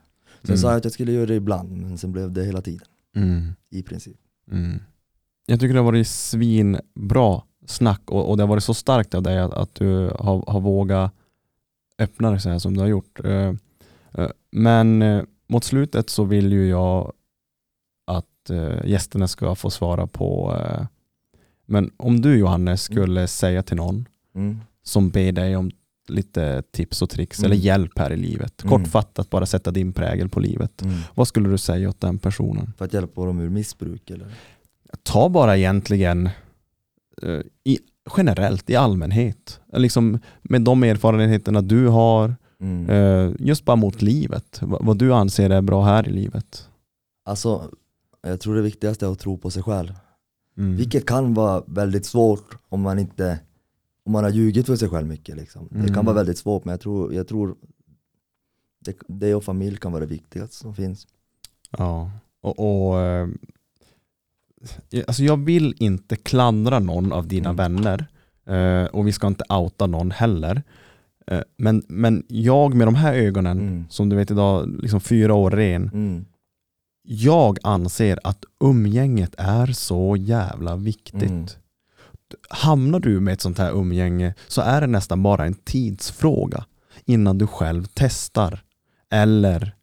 Sen 0.41 0.49
Mm. 0.49 0.57
sa 0.57 0.67
jag 0.69 0.77
att 0.77 0.83
jag 0.83 0.93
skulle 0.93 1.11
göra 1.11 1.25
det 1.25 1.35
ibland, 1.35 1.71
men 1.71 1.97
sen 1.97 2.11
blev 2.11 2.31
det 2.31 2.43
hela 2.43 2.61
tiden 2.61 2.87
Mm. 3.15 3.47
i 3.69 3.83
princip. 3.83 4.17
Mm. 4.51 4.79
Jag 5.45 5.59
tycker 5.59 5.73
det 5.73 5.79
har 5.79 5.85
varit 5.85 6.07
svinbra 6.07 7.41
snack 7.65 8.11
och, 8.11 8.29
och 8.29 8.37
det 8.37 8.43
har 8.43 8.47
varit 8.47 8.63
så 8.63 8.73
starkt 8.73 9.15
av 9.15 9.23
dig 9.23 9.39
att, 9.39 9.53
att 9.53 9.75
du 9.75 10.07
har, 10.19 10.43
har 10.51 10.59
vågat 10.59 11.11
öppna 11.99 12.31
dig 12.31 12.39
så 12.41 12.49
här 12.49 12.59
som 12.59 12.73
du 12.73 12.79
har 12.79 12.87
gjort. 12.87 13.19
Eh, 13.25 13.53
eh, 14.13 14.29
Men 14.51 15.01
eh, 15.01 15.23
mot 15.47 15.63
slutet 15.63 16.09
så 16.09 16.23
vill 16.23 16.51
ju 16.51 16.67
jag 16.69 17.13
att 18.05 18.49
gästerna 18.83 19.27
ska 19.27 19.55
få 19.55 19.69
svara 19.69 20.07
på 20.07 20.51
men 21.65 21.91
om 21.97 22.21
du 22.21 22.37
Johannes 22.37 22.81
skulle 22.83 23.27
säga 23.27 23.63
till 23.63 23.77
någon 23.77 24.05
Mm. 24.35 24.59
som 24.83 25.09
ber 25.09 25.31
dig 25.31 25.55
om 25.55 25.71
lite 26.07 26.63
tips 26.71 27.01
och 27.01 27.09
tricks 27.09 27.39
Mm. 27.39 27.51
eller 27.51 27.61
hjälp 27.61 27.99
här 27.99 28.11
i 28.11 28.17
livet, 28.17 28.63
Mm. 28.63 28.69
kortfattat 28.71 29.29
bara 29.29 29.45
sätta 29.45 29.71
din 29.71 29.93
prägel 29.93 30.29
på 30.29 30.39
livet. 30.39 30.81
Mm. 30.81 30.99
Vad 31.15 31.27
skulle 31.27 31.49
du 31.49 31.57
säga 31.57 31.89
åt 31.89 32.01
den 32.01 32.17
personen? 32.19 32.73
För 32.77 32.85
att 32.85 32.93
hjälpa 32.93 33.25
dem 33.25 33.39
ur 33.39 33.49
missbruk 33.49 34.09
eller? 34.09 34.27
ta 35.03 35.29
bara 35.29 35.57
egentligen 35.57 36.29
eh, 37.21 37.39
i, 37.63 37.79
generellt 38.17 38.69
i 38.69 38.75
allmänhet. 38.75 39.59
Liksom 39.73 40.19
med 40.41 40.61
de 40.61 40.83
erfarenheterna 40.83 41.61
du 41.61 41.87
har, 41.87 42.35
Mm. 42.59 42.89
eh, 42.89 43.35
just 43.39 43.65
bara 43.65 43.75
mot 43.75 44.01
livet. 44.01 44.59
Va- 44.61 44.77
vad 44.81 44.97
du 44.97 45.13
anser 45.13 45.49
är 45.49 45.61
bra 45.61 45.83
här 45.85 46.07
i 46.07 46.11
livet. 46.11 46.69
Alltså, 47.25 47.69
jag 48.21 48.39
tror 48.39 48.55
det 48.55 48.61
viktigaste 48.61 49.05
är 49.05 49.11
att 49.11 49.19
tro 49.19 49.37
på 49.37 49.49
sig 49.51 49.63
själv. 49.63 49.93
Mm. 50.57 50.75
Vilket 50.75 51.05
kan 51.05 51.33
vara 51.33 51.63
väldigt 51.67 52.05
svårt 52.05 52.57
om 52.69 52.81
man 52.81 52.99
inte 52.99 53.39
om 54.05 54.11
man 54.11 54.23
har 54.23 54.31
ljugit 54.31 54.65
för 54.65 54.75
sig 54.75 54.89
själv 54.89 55.07
mycket. 55.07 55.35
Liksom. 55.37 55.67
Det 55.71 55.79
Mm. 55.79 55.93
kan 55.93 56.05
vara 56.05 56.15
väldigt 56.15 56.37
svårt 56.37 56.65
men 56.65 56.71
jag 56.71 56.79
tror, 56.81 57.13
jag 57.13 57.27
tror 57.27 57.55
det, 58.85 58.95
det 59.07 59.35
och 59.35 59.43
familj 59.43 59.77
kan 59.77 59.91
vara 59.91 59.99
det 59.99 60.05
viktigaste 60.09 60.55
som 60.55 60.75
finns. 60.75 61.07
Ja, 61.77 62.11
och, 62.41 62.59
och 62.89 62.99
eh, 62.99 63.27
alltså 65.07 65.23
jag 65.23 65.37
vill 65.45 65.75
inte 65.79 66.15
klandra 66.15 66.79
någon 66.79 67.11
av 67.13 67.27
dina 67.27 67.49
Mm. 67.49 67.55
vänner 67.55 68.05
eh, 68.45 68.85
och 68.85 69.07
vi 69.07 69.11
ska 69.11 69.27
inte 69.27 69.45
outa 69.49 69.87
någon 69.87 70.11
heller. 70.11 70.63
Eh, 71.27 71.41
men, 71.57 71.83
men 71.87 72.23
jag 72.27 72.73
med 72.73 72.87
de 72.87 72.95
här 72.95 73.13
ögonen, 73.13 73.59
Mm. 73.59 73.85
som 73.89 74.09
du 74.09 74.15
vet 74.15 74.31
idag, 74.31 74.69
liksom 74.81 75.01
fyra 75.01 75.33
år 75.33 75.51
ren, 75.51 75.89
Mm. 75.93 76.25
Jag 77.03 77.57
anser 77.63 78.19
att 78.23 78.45
umgänget 78.63 79.35
är 79.37 79.67
så 79.67 80.15
jävla 80.17 80.75
viktigt. 80.75 81.23
Mm. 81.23 81.45
Hamnar 82.49 82.99
du 82.99 83.19
med 83.19 83.33
ett 83.33 83.41
sånt 83.41 83.57
här 83.57 83.71
umgänge 83.71 84.33
så 84.47 84.61
är 84.61 84.81
det 84.81 84.87
nästan 84.87 85.23
bara 85.23 85.45
en 85.45 85.53
tidsfråga 85.53 86.65
innan 87.05 87.37
du 87.37 87.47
själv 87.47 87.87
testar 87.93 88.63
eller 89.11 89.75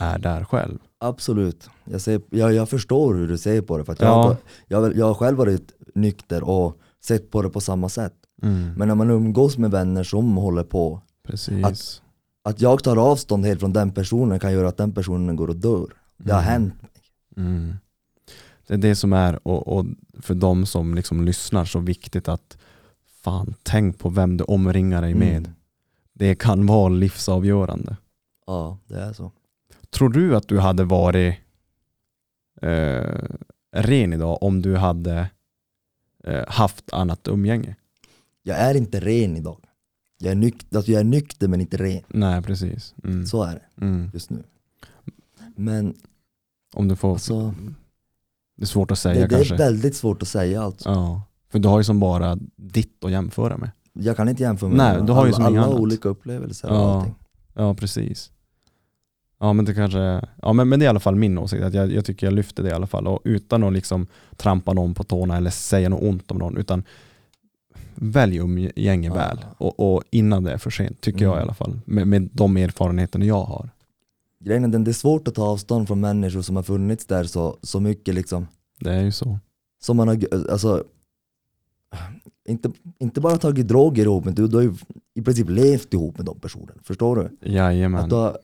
är 0.00 0.18
där 0.18 0.44
själv. 0.44 0.78
Absolut, 1.00 1.70
jag, 1.84 2.00
ser, 2.00 2.20
jag, 2.30 2.52
jag 2.54 2.68
förstår 2.68 3.14
hur 3.14 3.28
du 3.28 3.38
ser 3.38 3.60
på 3.62 3.78
det. 3.78 3.84
För 3.84 3.96
jag, 3.98 4.08
Ja. 4.08 4.22
har, 4.22 4.36
jag, 4.68 4.96
jag 4.96 5.06
har 5.06 5.14
själv 5.14 5.36
varit 5.38 5.72
nykter 5.94 6.42
och 6.48 6.78
sett 7.04 7.30
på 7.30 7.42
det 7.42 7.50
på 7.50 7.60
samma 7.60 7.88
sätt. 7.88 8.14
Mm. 8.42 8.72
Men 8.76 8.88
när 8.88 8.94
man 8.94 9.10
umgås 9.10 9.58
med 9.58 9.70
vänner 9.70 10.02
som 10.04 10.36
håller 10.36 10.64
på, 10.64 11.00
Precis. 11.26 11.64
Att- 11.64 12.02
att 12.44 12.60
jag 12.60 12.84
tar 12.84 12.96
avstånd 12.96 13.46
helt 13.46 13.60
från 13.60 13.72
den 13.72 13.90
personen 13.90 14.40
kan 14.40 14.52
göra 14.52 14.68
att 14.68 14.76
den 14.76 14.92
personen 14.92 15.36
går 15.36 15.48
och 15.48 15.56
dör. 15.56 15.86
Det 16.24 16.32
har 16.32 16.40
Mm. 16.42 16.52
hänt 16.52 16.82
mig. 16.82 16.90
Mm. 17.36 17.74
Det 18.66 18.74
är 18.74 18.78
det 18.78 18.96
som 18.96 19.12
är, 19.12 19.48
och, 19.48 19.68
och 19.78 19.86
för 20.20 20.34
de 20.34 20.66
som 20.66 20.94
liksom 20.94 21.24
lyssnar, 21.24 21.64
så 21.64 21.78
viktigt 21.80 22.28
att 22.28 22.58
fan, 23.22 23.54
tänk 23.62 23.98
på 23.98 24.08
vem 24.08 24.36
du 24.36 24.44
omringar 24.44 25.02
dig 25.02 25.14
med. 25.14 25.36
Mm. 25.36 25.50
Det 26.12 26.34
kan 26.34 26.66
vara 26.66 26.88
livsavgörande. 26.88 27.96
Ja, 28.46 28.78
det 28.86 28.94
är 29.00 29.12
så. 29.12 29.32
Tror 29.90 30.08
du 30.08 30.36
att 30.36 30.48
du 30.48 30.58
hade 30.60 30.84
varit 30.84 31.34
eh, 32.62 33.24
ren 33.72 34.12
idag 34.12 34.42
om 34.42 34.62
du 34.62 34.76
hade 34.76 35.30
eh, 36.24 36.44
haft 36.48 36.92
annat 36.92 37.28
umgänge. 37.28 37.76
Jag 38.42 38.58
är 38.58 38.74
inte 38.74 39.00
ren 39.00 39.36
idag. 39.36 39.64
Jag 40.18 40.32
är, 40.32 40.36
nyk- 40.36 40.76
alltså 40.76 40.92
jag 40.92 41.00
är 41.00 41.04
nykter 41.04 41.48
men 41.48 41.60
inte 41.60 41.76
ren. 41.76 42.02
Nej 42.08 42.42
precis. 42.42 42.94
Mm. 43.04 43.26
Så 43.26 43.42
är 43.42 43.54
det 43.54 43.84
Mm. 43.86 44.10
just 44.14 44.30
nu. 44.30 44.42
Men 45.56 45.94
Om 46.72 46.88
du 46.88 46.96
får, 46.96 47.12
alltså, 47.12 47.54
det 48.56 48.62
är 48.62 48.66
svårt 48.66 48.90
att 48.90 48.98
säga 48.98 49.14
det, 49.14 49.20
det 49.26 49.34
kanske. 49.36 49.54
är 49.54 49.58
väldigt 49.58 49.96
svårt 49.96 50.22
att 50.22 50.28
säga 50.28 50.62
alltså. 50.62 50.88
Ja. 50.88 51.22
För 51.52 51.58
du 51.58 51.68
har 51.68 51.78
ju 51.78 51.84
som 51.84 52.00
bara 52.00 52.38
ditt 52.56 53.04
att 53.04 53.10
jämföra 53.10 53.56
med. 53.56 53.70
Jag 53.92 54.16
kan 54.16 54.28
inte 54.28 54.42
jämföra 54.42 54.68
med 54.68 54.76
Nej, 54.78 54.96
alla. 54.96 55.04
du 55.04 55.12
har 55.12 55.26
ju 55.26 55.32
som 55.32 55.44
alla 55.44 55.62
annat. 55.62 55.78
olika 55.78 56.08
upplevelser 56.08 56.70
och 56.70 56.76
Ja. 56.76 56.98
allting. 56.98 57.14
Ja 57.54 57.74
precis. 57.74 58.30
Ja 59.40 59.52
men 59.52 59.64
det 59.64 59.74
kanske, 59.74 60.22
ja 60.42 60.52
men, 60.52 60.68
men 60.68 60.78
det 60.78 60.84
är 60.84 60.86
i 60.86 60.88
alla 60.88 61.00
fall 61.00 61.16
min 61.16 61.38
åsikt, 61.38 61.62
att 61.64 61.74
jag, 61.74 61.92
jag 61.92 62.04
tycker 62.04 62.26
jag 62.26 62.34
lyfter 62.34 62.62
det 62.62 62.68
i 62.68 62.72
alla 62.72 62.86
fall 62.86 63.06
och 63.06 63.20
utan 63.24 63.62
att 63.64 63.72
liksom 63.72 64.06
trampa 64.36 64.72
någon 64.72 64.94
på 64.94 65.04
tårna 65.04 65.36
eller 65.36 65.50
säga 65.50 65.88
något 65.88 66.02
ont 66.02 66.30
om 66.30 66.38
någon 66.38 66.56
utan 66.56 66.84
välj 67.94 68.36
umgänge 68.36 69.08
Ja. 69.08 69.14
väl 69.14 69.38
och, 69.58 69.94
och 69.94 70.02
innan 70.10 70.44
det 70.44 70.52
är 70.52 70.58
för 70.58 70.70
sent 70.70 71.00
tycker 71.00 71.24
jag 71.24 71.32
i 71.32 71.36
Mm. 71.36 71.42
alla 71.42 71.54
fall 71.54 71.80
med, 71.84 72.06
med 72.08 72.28
de 72.32 72.56
erfarenheterna 72.56 73.24
jag 73.24 73.44
har. 73.44 73.70
Grejen 74.44 74.64
är 74.64 74.68
den, 74.68 74.84
det 74.84 74.90
är 74.90 74.92
svårt 74.92 75.28
att 75.28 75.34
ta 75.34 75.44
avstånd 75.44 75.86
från 75.86 76.00
människor 76.00 76.42
som 76.42 76.56
har 76.56 76.62
funnits 76.62 77.06
där 77.06 77.24
så, 77.24 77.58
så 77.62 77.80
mycket 77.80 78.14
liksom. 78.14 78.46
Det 78.80 78.92
är 78.92 79.02
ju 79.02 79.12
så. 79.12 79.38
Som 79.82 79.96
man 79.96 80.08
har, 80.08 80.18
alltså, 80.50 80.84
inte, 82.48 82.70
inte 82.98 83.20
bara 83.20 83.36
tagit 83.38 83.68
droger 83.68 84.04
ihop 84.04 84.24
men 84.24 84.34
du, 84.34 84.48
du 84.48 84.56
har 84.56 84.62
ju 84.62 84.74
i 85.14 85.22
princip 85.22 85.48
levt 85.48 85.94
ihop 85.94 86.16
med 86.16 86.26
de 86.26 86.40
personerna. 86.40 86.80
Förstår 86.84 87.16
du? 87.40 87.50
Jajamän. 87.50 88.04
Att 88.04 88.10
du 88.10 88.14
har, 88.16 88.38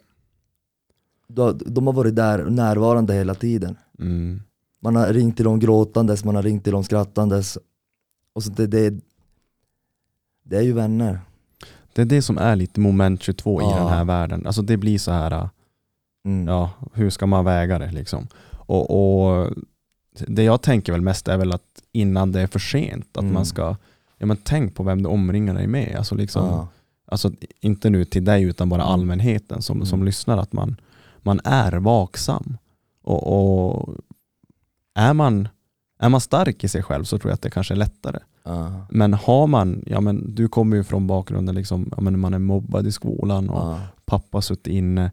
du 1.29 1.43
har, 1.43 1.53
de 1.67 1.87
har 1.87 1.95
varit 1.95 2.17
där 2.17 2.45
närvarande 2.45 3.15
hela 3.15 3.35
tiden. 3.35 3.77
Mm. 3.99 4.43
Man 4.81 4.97
har 4.97 5.13
ringt 5.13 5.37
till 5.37 5.45
dem 5.45 5.59
gråtandes, 5.59 6.25
man 6.25 6.35
har 6.35 6.43
ringt 6.43 6.65
till 6.65 6.73
dem 6.73 6.85
skrattandes. 6.85 7.59
Och 8.33 8.43
så 8.45 8.51
det, 8.51 8.67
det, 8.67 8.95
det 10.45 10.57
är 10.57 10.63
ju 10.63 10.73
vänner. 10.73 11.21
Det 11.93 12.03
är 12.03 12.07
det 12.07 12.23
som 12.23 12.39
är 12.39 12.57
lite 12.57 12.81
moment 12.81 13.23
22 13.23 13.61
i 13.61 13.65
Ja. 13.65 13.79
den 13.79 13.89
här 13.89 14.05
världen. 14.05 14.47
Alltså 14.47 14.63
det 14.63 14.77
blir 14.77 14.99
så 14.99 15.11
här, 15.13 15.49
Mm. 16.29 16.49
ja, 16.49 16.71
hur 16.93 17.11
ska 17.11 17.27
man 17.27 17.45
väga 17.45 17.79
det 17.79 17.93
liksom? 17.93 18.27
Och, 18.57 18.91
och 18.91 19.51
det 20.27 20.43
jag 20.43 20.63
tänker 20.63 20.93
väl 20.93 21.01
mest 21.01 21.29
är 21.29 21.37
väl 21.39 21.53
att 21.53 21.83
innan 21.93 22.33
det 22.33 22.41
är 22.41 22.47
för 22.47 22.59
sent, 22.59 23.17
att 23.17 23.23
Mm. 23.23 23.35
man 23.35 23.47
ska, 23.47 23.77
ja 24.19 24.27
men 24.27 24.37
tänk 24.37 24.75
på 24.75 24.83
vem 24.83 25.03
du 25.03 25.09
omringar 25.09 25.55
dig 25.55 25.67
med. 25.67 25.95
Alltså 25.99 26.15
liksom, 26.15 26.47
Ja. 26.47 26.69
alltså 27.07 27.31
inte 27.61 27.91
nu 27.91 28.05
till 28.05 28.25
dig 28.25 28.43
utan 28.43 28.69
bara 28.69 28.83
allmänheten 28.83 29.63
som, 29.63 29.87
som 29.87 29.99
Mm. 29.99 30.07
lyssnar, 30.07 30.39
att 30.39 30.53
man, 30.53 30.77
man 31.19 31.41
är 31.45 31.73
vaksam. 31.73 32.57
Och, 33.03 33.23
och 33.79 33.95
är, 34.95 35.13
man, 35.15 35.49
är 35.99 36.09
man 36.09 36.21
stark 36.21 36.65
i 36.65 36.69
sig 36.69 36.83
själv 36.83 37.05
så 37.05 37.19
tror 37.19 37.31
jag 37.31 37.35
att 37.35 37.43
det 37.43 37.51
kanske 37.51 37.75
är 37.75 37.79
lättare. 37.79 38.19
Ja. 38.45 38.87
Men 38.91 39.15
har 39.15 39.47
man, 39.47 39.83
ja 39.87 40.01
men 40.01 40.35
du 40.35 40.49
kommer 40.49 40.77
ju 40.77 40.85
från 40.85 41.07
bakgrunden 41.07 41.55
liksom, 41.55 41.93
ja 41.97 42.01
men 42.01 42.19
man 42.21 42.35
är 42.35 42.39
mobbad 42.39 42.87
i 42.87 42.93
skolan 42.93 43.49
och 43.51 43.77
pappa 44.07 44.43
suttit 44.43 44.67
inne, 44.73 45.11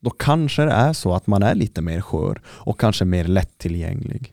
då 0.00 0.10
kanske 0.10 0.64
det 0.64 0.70
är 0.72 0.92
så 0.92 1.14
att 1.14 1.26
man 1.26 1.42
är 1.42 1.54
lite 1.54 1.82
mer 1.82 2.00
skör 2.00 2.42
och 2.46 2.80
kanske 2.80 3.04
mer 3.04 3.24
lättillgänglig 3.24 4.32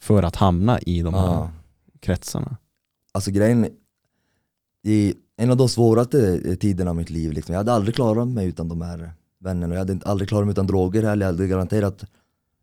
för 0.00 0.22
att 0.22 0.36
hamna 0.36 0.80
i 0.80 1.02
de 1.02 1.14
här 1.14 1.26
Ja. 1.26 1.50
kretsarna. 2.00 2.56
Alltså 3.12 3.30
grejen, 3.30 3.68
i 4.84 5.14
en 5.36 5.50
av 5.50 5.56
de 5.56 5.68
svåraste 5.68 6.56
tiderna 6.56 6.90
av 6.90 6.96
mitt 6.96 7.10
liv, 7.10 7.32
liksom, 7.32 7.52
jag 7.52 7.60
hade 7.60 7.72
aldrig 7.72 7.94
klarat 7.94 8.28
mig 8.28 8.46
utan 8.46 8.68
de 8.68 8.80
här 8.82 9.12
vännerna. 9.38 9.74
Jag 9.74 9.78
hade 9.80 10.00
aldrig 10.04 10.28
klarat 10.28 10.46
mig 10.46 10.52
utan 10.52 10.66
droger 10.66 11.02
heller. 11.02 11.26
Jag 11.26 11.32
hade 11.32 11.46
garanterat 11.46 12.04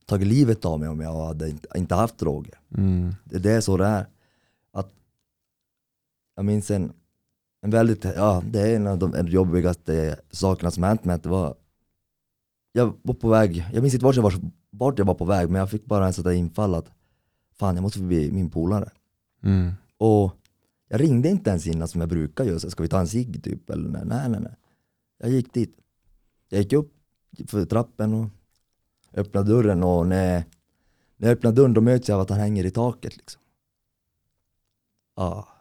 tagit 0.06 0.28
livet 0.28 0.66
av 0.66 0.80
mig 0.80 0.90
om 0.90 1.00
jag 1.02 1.26
hade 1.26 1.50
inte, 1.50 1.68
inte 1.76 1.96
haft 1.96 2.18
droger. 2.18 2.60
Mm. 2.78 3.16
Det, 3.24 3.40
det 3.40 3.52
är 3.52 3.62
så 3.62 3.78
det 3.78 3.86
är. 3.86 4.06
Att, 4.74 4.92
jag 6.36 6.46
minns 6.46 6.72
en, 6.72 6.94
en 7.66 7.72
väldigt, 7.72 8.04
ja 8.04 8.44
det 8.52 8.62
är 8.62 8.76
en 8.76 8.88
av 8.88 8.98
de 9.00 9.28
jobbigaste 9.28 10.20
sakerna 10.32 10.72
som 10.72 10.84
hänt 10.84 11.04
mig. 11.04 11.16
att 11.16 11.24
Det 11.24 11.30
var, 11.30 11.56
jag 12.72 12.94
var 13.02 13.14
på 13.14 13.30
väg, 13.30 13.66
jag 13.74 13.82
minns 13.82 13.94
inte 13.94 14.06
vart 14.06 14.16
jag 14.16 14.24
var, 14.24 14.34
vart 14.70 15.00
jag 15.00 15.06
var 15.06 15.14
på 15.14 15.26
väg 15.26 15.50
men 15.50 15.60
jag 15.60 15.72
fick 15.72 15.86
bara 15.86 16.08
en 16.08 16.14
sån 16.14 16.24
där 16.24 16.32
infall 16.32 16.76
att 16.76 16.92
fan 17.54 17.76
jag 17.76 17.82
måste 17.82 18.00
förbi 18.00 18.32
min 18.32 18.50
polare. 18.50 18.92
Mm. 19.44 19.74
Och 19.98 20.32
jag 20.88 21.02
ringde 21.02 21.30
inte 21.30 21.50
ens 21.50 21.68
innan 21.68 21.88
som 21.88 22.02
jag 22.02 22.10
brukar 22.10 22.44
göra, 22.44 22.60
ska 22.60 22.84
vi 22.84 22.90
ta 22.90 23.00
en 23.00 23.08
cigg 23.08 23.44
typ? 23.44 23.70
Eller 23.70 23.90
nej, 23.90 24.04
nej, 24.06 24.30
nej, 24.30 24.40
nej. 24.42 24.56
Jag 25.18 25.30
gick 25.30 25.54
dit. 25.54 25.78
Jag 26.50 26.62
gick 26.62 26.74
upp 26.74 26.94
för 27.48 27.66
trappen 27.66 28.14
och 28.14 28.30
öppnade 29.14 29.52
dörren 29.52 29.84
och 29.84 30.08
när, 30.08 30.44
när 31.18 31.28
jag 31.28 31.38
öppnar 31.38 31.52
dörren 31.52 31.74
då 31.74 31.82
möts 31.82 32.10
jag 32.10 32.16
av 32.16 32.22
att 32.22 32.30
han 32.30 32.40
hänger 32.40 32.66
i 32.66 32.72
taket 32.72 33.18
liksom. 33.18 33.42
Ja. 35.16 35.55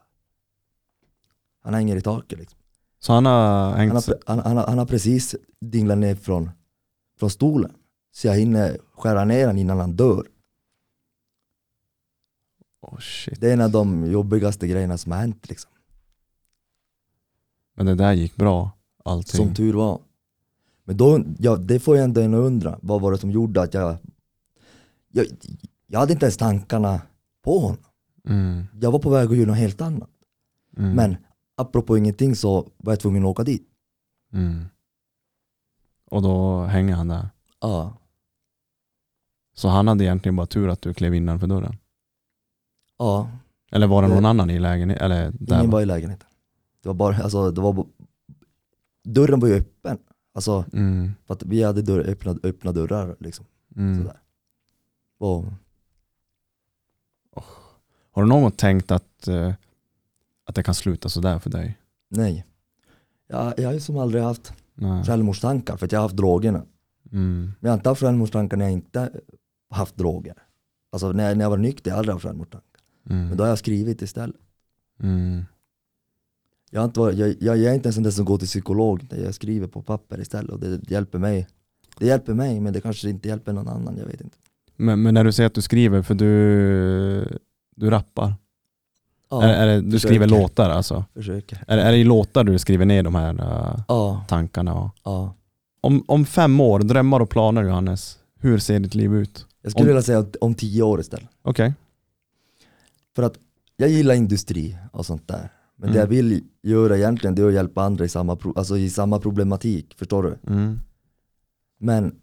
Han 1.65 1.75
hänger 1.75 1.97
i 1.97 2.01
taket 2.01 2.39
liksom. 2.39 2.59
Så 2.99 3.13
han 3.13 3.27
har 3.27 3.73
hängt 3.77 3.93
Han 3.93 4.03
har, 4.07 4.19
han, 4.27 4.57
han, 4.57 4.69
han 4.69 4.79
har 4.79 4.87
precis 4.87 5.35
dinglat 5.61 5.99
ner 5.99 6.15
från, 6.15 6.51
från 7.19 7.31
stolen. 7.31 7.73
Så 8.13 8.27
jag 8.27 8.35
hinner 8.35 8.79
skära 8.95 9.25
ner 9.25 9.47
honom 9.47 9.59
innan 9.59 9.81
han 9.81 9.97
dör. 9.97 10.27
oh. 12.81 12.99
Det 13.39 13.49
är 13.49 13.53
en 13.53 13.61
av 13.61 13.71
de 13.71 14.07
jobbigaste 14.11 14.67
grejerna 14.69 14.99
som 14.99 15.13
har 15.13 15.19
hänt 15.19 15.49
liksom. 15.49 15.71
Men 17.77 17.87
det 17.87 17.95
där 17.95 18.13
gick 18.13 18.37
bra, 18.37 18.71
allting. 19.05 19.47
Som 19.47 19.55
tur 19.55 19.75
var. 19.75 20.01
Men 20.85 20.97
då, 20.97 21.25
ja, 21.39 21.57
det 21.57 21.81
får 21.81 21.97
jag 21.97 22.05
ändå 22.05 22.21
en 22.21 22.35
undra. 22.35 22.79
Vad 22.83 23.01
var 23.01 23.13
det 23.13 23.19
som 23.19 23.31
gjorde 23.31 23.63
att 23.63 23.75
jag, 23.75 23.97
jag... 25.13 25.27
Jag 25.87 26.01
hade 26.01 26.13
inte 26.13 26.27
ens 26.27 26.37
tankarna 26.37 27.03
på 27.45 27.59
honom. 27.59 27.85
mm. 28.29 28.67
Jag 28.81 28.93
var 28.93 28.99
på 28.99 29.11
väg 29.11 29.31
att 29.31 29.37
göra 29.37 29.47
något 29.47 29.57
helt 29.57 29.81
annat. 29.81 30.11
Mm. 30.77 30.93
Men 30.93 31.17
apropå 31.57 31.99
ingenting 31.99 32.37
så 32.37 32.71
var 32.77 32.93
jag 32.93 33.01
tvungen 33.01 33.23
att 33.25 33.29
åka 33.29 33.43
dit. 33.45 33.69
Mm. 34.33 34.65
Och 36.11 36.23
då 36.23 36.63
hänger 36.65 36.95
han 36.95 37.09
där. 37.09 37.29
Ja. 37.61 37.97
Så 39.55 39.69
han 39.69 39.89
hade 39.89 40.05
egentligen 40.05 40.37
bara 40.37 40.47
tur 40.47 40.69
att 40.69 40.83
du 40.83 40.95
klev 40.95 41.15
innanför 41.15 41.47
dörren. 41.47 41.77
Ja. 42.99 43.31
Eller 43.73 43.87
var 43.87 44.03
det 44.03 44.09
någon 44.09 44.23
Det- 44.23 44.29
annan 44.29 44.51
i 44.51 44.59
lägenheten? 44.59 45.05
Eller 45.05 45.33
där 45.41 45.59
Ingen 45.59 45.71
var 45.71 45.81
i 45.81 45.87
lägenheten. 45.87 46.29
Det 46.83 46.89
var 46.89 46.95
bara, 46.95 47.17
alltså 47.17 47.51
det 47.51 47.61
var 47.61 47.87
Dörren 49.05 49.41
var 49.41 49.49
ju 49.49 49.55
öppen. 49.55 49.99
Alltså 50.35 50.65
Mm. 50.73 51.13
för 51.27 51.35
att 51.35 51.43
vi 51.43 51.63
hade 51.63 51.83
dörr, 51.83 52.01
öppna, 52.11 52.37
öppna 52.43 52.73
dörrar 52.73 53.17
liksom. 53.21 53.47
Mm. 53.77 53.99
Sådär. 53.99 54.21
Och, 55.19 55.45
Har 58.11 58.23
du 58.23 58.29
någon 58.29 58.43
gång 58.43 58.51
tänkt 58.51 58.91
att, 58.91 59.29
eh, 59.29 59.53
att 60.45 60.55
det 60.55 60.63
kan 60.63 60.75
sluta 60.75 61.09
sådär 61.09 61.39
för 61.39 61.51
dig? 61.51 61.79
nej. 62.09 62.45
Jag, 63.29 63.55
jag 63.57 63.67
har 63.69 63.73
ju 63.75 63.81
som 63.81 63.97
aldrig 63.99 64.23
haft 64.23 64.53
Nej. 64.75 65.05
självmordstankar 65.05 65.77
för 65.77 65.87
att 65.87 65.93
jag 65.93 65.99
har 65.99 66.03
haft 66.05 66.17
drogerna. 66.17 66.63
Mm. 67.13 67.41
Men 67.43 67.55
jag 67.61 67.71
har 67.71 67.77
inte 67.77 67.89
haft 67.89 68.01
självmordstankar 68.01 68.57
när 68.57 68.65
jag 68.65 68.73
inte 68.73 69.11
haft 69.71 69.97
droger. 69.97 70.35
Alltså 70.93 71.13
när 71.13 71.29
jag, 71.29 71.37
när 71.39 71.45
jag 71.45 71.51
var 71.51 71.57
nykter, 71.57 71.91
jag 71.91 71.95
har 71.95 71.99
aldrig 71.99 72.13
haft 72.15 72.25
självmordstankar. 72.25 72.81
Men 73.03 73.25
Mm. 73.25 73.37
då 73.37 73.43
har 73.45 73.49
jag 73.49 73.59
skrivit 73.59 74.03
istället. 74.03 74.37
Mm. 75.03 75.43
Jag, 76.71 76.81
har 76.81 76.85
inte 76.85 77.01
varit, 77.01 77.19
jag, 77.19 77.29
jag, 77.29 77.57
jag 77.57 77.71
är 77.71 77.75
inte 77.75 77.89
en 77.89 77.93
sån 77.93 78.03
där 78.03 78.11
som 78.11 78.25
går 78.25 78.39
till 78.39 78.49
psykolog, 78.49 79.07
jag 79.11 79.35
skriver 79.35 79.67
på 79.67 79.83
papper 79.83 80.21
istället 80.21 80.51
och 80.51 80.61
det 80.61 80.91
hjälper 80.91 81.19
mig. 81.19 81.49
Det 81.99 82.07
hjälper 82.07 82.35
mig 82.35 82.61
men 82.61 82.73
det 82.73 82.81
kanske 82.81 83.11
inte 83.11 83.29
hjälper 83.29 83.53
någon 83.53 83.69
annan, 83.69 83.97
jag 83.97 84.07
vet 84.07 84.21
inte. 84.21 84.37
Men, 84.77 85.03
men 85.03 85.15
när 85.15 85.25
du 85.25 85.33
säger 85.33 85.47
att 85.47 85.55
du 85.55 85.63
skriver, 85.63 86.03
för 86.03 86.15
du, 86.15 87.39
du 87.77 87.91
rappar? 87.91 88.35
Ja, 89.43 89.49
är, 89.49 89.55
är 89.55 89.67
det, 89.67 89.81
du 89.81 89.91
försöker. 89.91 90.09
skriver 90.15 90.27
låtar 90.27 90.71
alltså? 90.71 91.05
försöker. 91.15 91.65
Är, 91.69 91.79
är 91.79 91.93
det 91.93 91.99
i 91.99 92.05
låtar 92.05 92.45
du 92.45 92.59
skriver 92.59 92.85
ner 92.87 93.03
de 93.03 93.15
här 93.15 93.35
eh, 93.41 93.81
Ja, 93.89 94.25
tankarna? 94.29 94.75
Och, 94.75 94.91
ja. 95.05 95.35
om, 95.81 96.05
om 96.09 96.27
fem 96.27 96.61
år, 96.61 96.81
drömmar 96.81 97.21
och 97.21 97.31
planer 97.31 97.63
Johannes, 97.63 98.19
hur 98.41 98.59
ser 98.59 98.79
ditt 98.81 98.95
liv 98.95 99.15
ut? 99.15 99.47
Jag 99.63 99.73
skulle 99.73 99.83
Om- 99.83 99.89
vilja 99.89 100.03
säga 100.03 100.27
om, 100.41 100.55
tio 100.55 100.83
år 100.83 101.01
istället. 101.01 101.29
Okej. 101.43 101.75
För 103.17 103.23
att 103.23 103.35
jag 103.77 103.89
gillar 103.91 104.15
industri 104.15 104.77
och 104.93 105.07
sånt 105.07 105.29
där. 105.29 105.49
Men 105.77 105.89
det 105.93 105.99
Mm. 105.99 106.01
jag 106.01 106.07
vill 106.07 106.45
göra 106.63 106.97
egentligen 106.97 107.35
det 107.35 107.43
är 107.43 107.47
att 107.47 107.55
hjälpa 107.55 107.83
andra 107.83 108.05
i 108.05 108.09
samma, 108.09 108.39
alltså 108.57 108.79
i 108.79 108.91
samma 108.91 109.19
problematik, 109.19 109.95
förstår 109.99 110.23
du? 110.23 110.53
Mm. 110.53 110.81
Men 111.81 112.15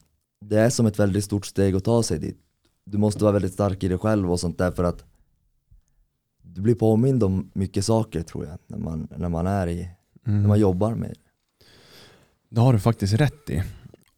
det 0.45 0.59
är 0.59 0.69
som 0.69 0.85
ett 0.85 0.99
väldigt 0.99 1.23
stort 1.23 1.45
steg 1.45 1.75
att 1.75 1.83
ta 1.83 2.03
sig 2.03 2.19
dit. 2.19 2.37
Du 2.85 2.97
måste 2.97 3.23
vara 3.23 3.31
väldigt 3.33 3.53
stark 3.53 3.83
i 3.83 3.87
dig 3.87 3.97
själv 3.97 4.31
och 4.31 4.39
sånt 4.39 4.57
där 4.57 4.71
för 4.71 4.83
att 4.83 5.03
du 6.53 6.61
blir 6.61 6.75
påmind 6.75 7.23
om 7.23 7.51
mycket 7.53 7.85
saker 7.85 8.21
tror 8.21 8.45
jag 8.45 8.57
när 8.67 8.77
man, 8.77 9.07
när 9.17 9.29
man 9.29 9.47
är 9.47 9.67
i, 9.67 9.89
när 10.23 10.33
man 10.33 10.45
Mm. 10.45 10.59
jobbar 10.59 10.95
med 10.95 11.09
det. 11.09 11.15
Det 12.49 12.61
har 12.61 12.73
du 12.73 12.79
faktiskt 12.79 13.13
rätt 13.13 13.49
i. 13.49 13.63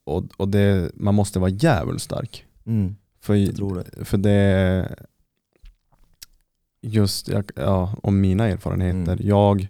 Och, 0.04 0.24
och 0.38 0.48
det, 0.48 0.92
man 0.96 1.16
måste 1.16 1.40
vara 1.40 1.50
jävligt 1.50 2.02
stark. 2.02 2.46
Mm, 2.66 2.96
För, 3.22 3.36
jag 3.36 3.56
tror 3.56 3.76
det. 3.76 4.06
för 4.06 4.18
det, 4.18 4.96
just 6.82 7.30
ja, 7.56 7.96
om 8.04 8.22
mina 8.22 8.48
erfarenheter. 8.48 9.14
Mm. 9.14 9.28
Jag 9.28 9.68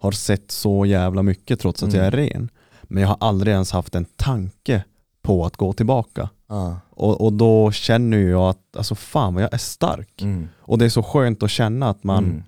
har 0.00 0.12
sett 0.12 0.50
så 0.50 0.86
jävla 0.86 1.22
mycket 1.22 1.60
trots 1.60 1.82
att 1.82 1.88
Mm. 1.88 1.98
jag 1.98 2.06
är 2.06 2.10
ren. 2.10 2.48
Men 2.82 3.02
jag 3.02 3.08
har 3.08 3.16
aldrig 3.20 3.52
ens 3.52 3.72
haft 3.72 3.94
en 3.94 4.04
tanke 4.04 4.84
på 5.22 5.46
att 5.46 5.56
gå 5.56 5.72
tillbaka 5.72 6.28
Ja. 6.48 6.80
Och, 6.90 7.20
och 7.20 7.32
då 7.32 7.72
känner 7.72 8.18
jag 8.18 8.42
att, 8.48 8.76
alltså 8.76 8.94
fan 8.94 9.34
vad 9.34 9.42
jag 9.42 9.54
är 9.54 9.58
stark. 9.58 10.22
Mm. 10.22 10.48
Och 10.58 10.78
det 10.78 10.84
är 10.84 10.88
så 10.88 11.02
skönt 11.02 11.42
att 11.42 11.50
känna 11.50 11.88
att 11.88 12.04
man, 12.04 12.24
Mm. 12.24 12.42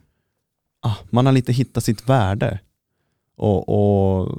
ah, 0.82 0.94
man 1.10 1.27
har 1.27 1.32
lite 1.32 1.52
hittat 1.52 1.85
sitt 1.85 2.09
värde. 2.09 2.60
Och, 3.36 3.68
och 3.68 4.39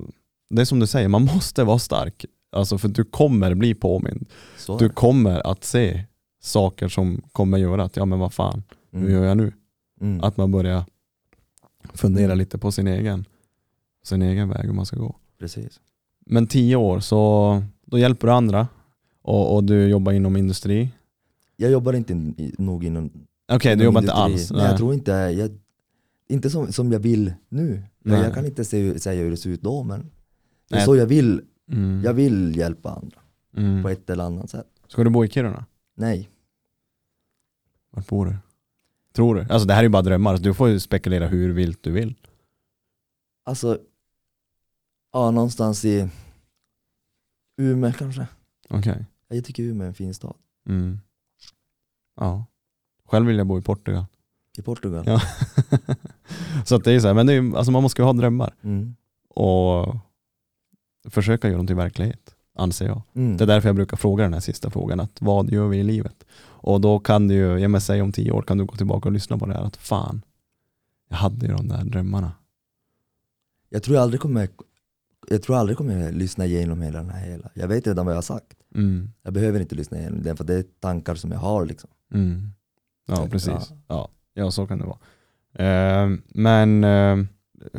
det 0.50 0.62
är 0.62 0.66
som 0.66 0.80
du 0.80 0.88
säger, 0.88 1.08
man 1.08 1.26
måste 1.26 1.64
vara 1.64 1.80
stark. 1.80 2.26
Alltså 2.52 2.78
för 2.78 2.88
du 2.88 3.04
kommer 3.04 3.54
bli 3.54 3.74
påmind. 3.74 4.26
Du 4.80 4.90
kommer 4.90 5.48
att 5.52 5.64
se 5.64 6.04
saker 6.42 6.88
som 6.88 7.22
kommer 7.32 7.58
göra 7.58 7.84
att, 7.84 7.96
ja 7.98 8.06
men 8.06 8.20
vad 8.20 8.34
fan, 8.34 8.64
hur 8.92 9.10
gör 9.10 9.24
jag 9.24 9.38
nu? 9.38 9.54
Mm. 10.02 10.24
Att 10.24 10.38
man 10.38 10.52
börjar 10.52 10.84
fundera 11.94 12.36
lite 12.36 12.58
på 12.58 12.72
sin 12.72 12.88
egen, 12.88 13.26
sin 14.04 14.22
egen 14.22 14.50
väg 14.50 14.66
hur 14.66 14.74
man 14.74 14.86
ska 14.86 14.98
gå. 14.98 15.16
Precis. 15.40 15.80
Men 16.26 16.48
tio 16.48 16.76
år, 16.76 17.00
så 17.00 17.64
då 17.86 17.98
hjälper 18.00 18.28
du 18.28 18.34
andra 18.34 18.68
och, 19.22 19.56
och 19.56 19.64
du 19.64 19.88
jobbar 19.88 20.12
inom 20.12 20.36
industri. 20.38 20.90
Jag 21.56 21.72
jobbar 21.72 21.94
inte 21.94 22.14
in, 22.14 22.36
i- 22.38 22.56
nog 22.58 22.84
inom 22.84 23.12
Okej, 23.52 23.76
du 23.76 23.84
inom 23.84 23.86
jobbar 23.86 24.02
inte 24.02 24.14
industri. 24.28 24.56
alls? 24.56 24.62
Nej, 24.62 24.70
jag 24.72 24.78
tror 24.78 24.94
inte, 24.94 25.12
jag, 25.12 25.52
inte 26.28 26.50
som, 26.50 26.72
som 26.74 26.92
jag 26.92 27.00
vill 27.00 27.34
nu. 27.50 27.84
Nej. 28.00 28.22
Jag 28.22 28.34
kan 28.34 28.46
inte 28.46 28.66
se, 28.66 29.00
säga 29.00 29.22
hur 29.24 29.32
det 29.32 29.38
ser 29.38 29.50
ut 29.50 29.62
då 29.62 29.84
men 29.84 30.00
det 30.70 30.76
är 30.76 30.78
Nej. 30.78 30.86
så 30.86 30.96
jag 30.96 31.06
vill, 31.06 31.42
Mm. 31.72 32.02
jag 32.06 32.14
vill 32.14 32.58
hjälpa 32.58 32.90
andra 32.92 33.18
Mm. 33.58 33.84
på 33.84 33.90
ett 33.90 34.10
eller 34.10 34.24
annat 34.24 34.50
sätt. 34.50 34.68
Ska 34.88 35.04
du 35.04 35.10
bo 35.10 35.26
i 35.26 35.28
Kiruna? 35.30 35.66
Nej, 35.96 36.30
Vart 37.92 38.08
bor 38.08 38.26
du? 38.26 38.36
Tror 39.14 39.36
du? 39.36 39.42
Alltså 39.42 39.68
det 39.68 39.74
här 39.74 39.80
är 39.80 39.84
ju 39.84 39.90
bara 39.90 40.02
drömmar, 40.02 40.38
du 40.38 40.54
får 40.54 40.70
ju 40.70 40.80
spekulera 40.80 41.28
hur 41.28 41.50
vilt 41.54 41.84
du 41.84 41.92
vill. 41.92 42.16
alltså 43.44 43.80
ja, 45.14 45.32
någonstans 45.32 45.86
i 45.86 46.10
Umeå 47.58 47.92
kanske. 47.98 48.28
Okej. 48.70 49.06
Jag 49.36 49.46
tycker 49.46 49.64
Umeå 49.64 49.84
är 49.84 49.88
en 49.88 49.94
fin 49.94 50.14
stad. 50.14 50.36
Mm. 50.70 51.00
Ja. 52.20 52.46
Själv 53.06 53.28
vill 53.28 53.38
jag 53.38 53.48
bo 53.48 53.60
i 53.60 53.62
Portugal. 53.62 54.06
I 54.58 54.62
Portugal. 54.62 55.04
Ja. 55.08 55.22
så 56.66 56.76
att 56.76 56.84
det 56.84 56.92
är 56.92 57.00
så 57.00 57.08
här, 57.08 57.14
men 57.14 57.28
det 57.28 57.34
är, 57.34 57.58
alltså 57.58 57.72
man 57.72 57.84
måste 57.84 58.02
ju 58.02 58.06
ha 58.06 58.14
drömmar 58.14 58.54
Mm. 58.64 58.96
och 59.30 59.96
försöka 61.10 61.48
göra 61.48 61.58
dem 61.58 61.68
till 61.68 61.76
verklighet, 61.76 62.36
anser 62.56 62.86
jag. 62.86 63.02
Mm. 63.14 63.38
Det 63.38 63.44
är 63.44 63.48
därför 63.48 63.70
jag 63.70 63.76
brukar 63.76 63.98
fråga 63.98 64.24
den 64.24 64.34
här 64.34 64.40
sista 64.40 64.70
frågan, 64.70 65.00
att 65.00 65.22
vad 65.22 65.50
gör 65.52 65.68
vi 65.68 65.78
i 65.78 65.84
livet? 65.84 66.26
Och 66.44 66.82
då 66.82 67.00
kan 67.00 67.28
du 67.28 67.34
ju, 67.34 67.58
jag 67.60 67.82
säg 67.82 68.02
om 68.02 68.12
tio 68.12 68.32
år 68.32 68.42
kan 68.42 68.58
du 68.58 68.66
gå 68.66 68.76
tillbaka 68.76 69.10
och 69.10 69.14
lyssna 69.14 69.38
på 69.38 69.46
det 69.46 69.54
här, 69.54 69.64
att 69.64 69.78
fan, 69.78 70.22
jag 71.10 71.18
hade 71.18 71.46
ju 71.46 71.54
de 71.54 71.68
där 71.68 71.84
drömmarna. 71.84 72.32
Jag 73.70 73.84
tror 73.84 73.96
jag 73.96 74.04
aldrig 74.04 74.22
kommer 74.22 74.50
jag 75.28 75.44
tror 75.44 75.56
jag 75.56 75.60
aldrig 75.60 75.78
kommer 75.78 76.12
lyssna 76.12 76.46
igenom 76.46 76.82
hela 76.82 77.00
den 77.00 77.10
här 77.10 77.26
hela. 77.30 77.50
Jag 77.54 77.68
vet 77.68 77.88
redan 77.88 78.06
vad 78.06 78.14
jag 78.14 78.18
har 78.18 78.22
sagt. 78.22 78.58
Mm. 78.76 79.12
Jag 79.24 79.34
behöver 79.34 79.60
inte 79.60 79.76
lyssna 79.76 79.98
igenom 80.00 80.24
den 80.24 80.38
för 80.38 80.44
det 80.44 80.56
är 80.56 80.64
tankar 80.80 81.16
som 81.16 81.32
jag 81.32 81.40
har 81.40 81.66
liksom. 81.66 81.90
Mm. 82.14 82.52
Ja, 83.08 83.16
Så, 83.16 83.28
precis. 83.28 83.72
ja. 83.88 84.10
Ja. 84.34 84.52
Så 84.52 84.68
kan 84.68 84.80
det 84.80 84.86
vara. 84.86 84.98
Eh, 85.54 86.10
men 86.28 86.84
eh, 86.84 87.18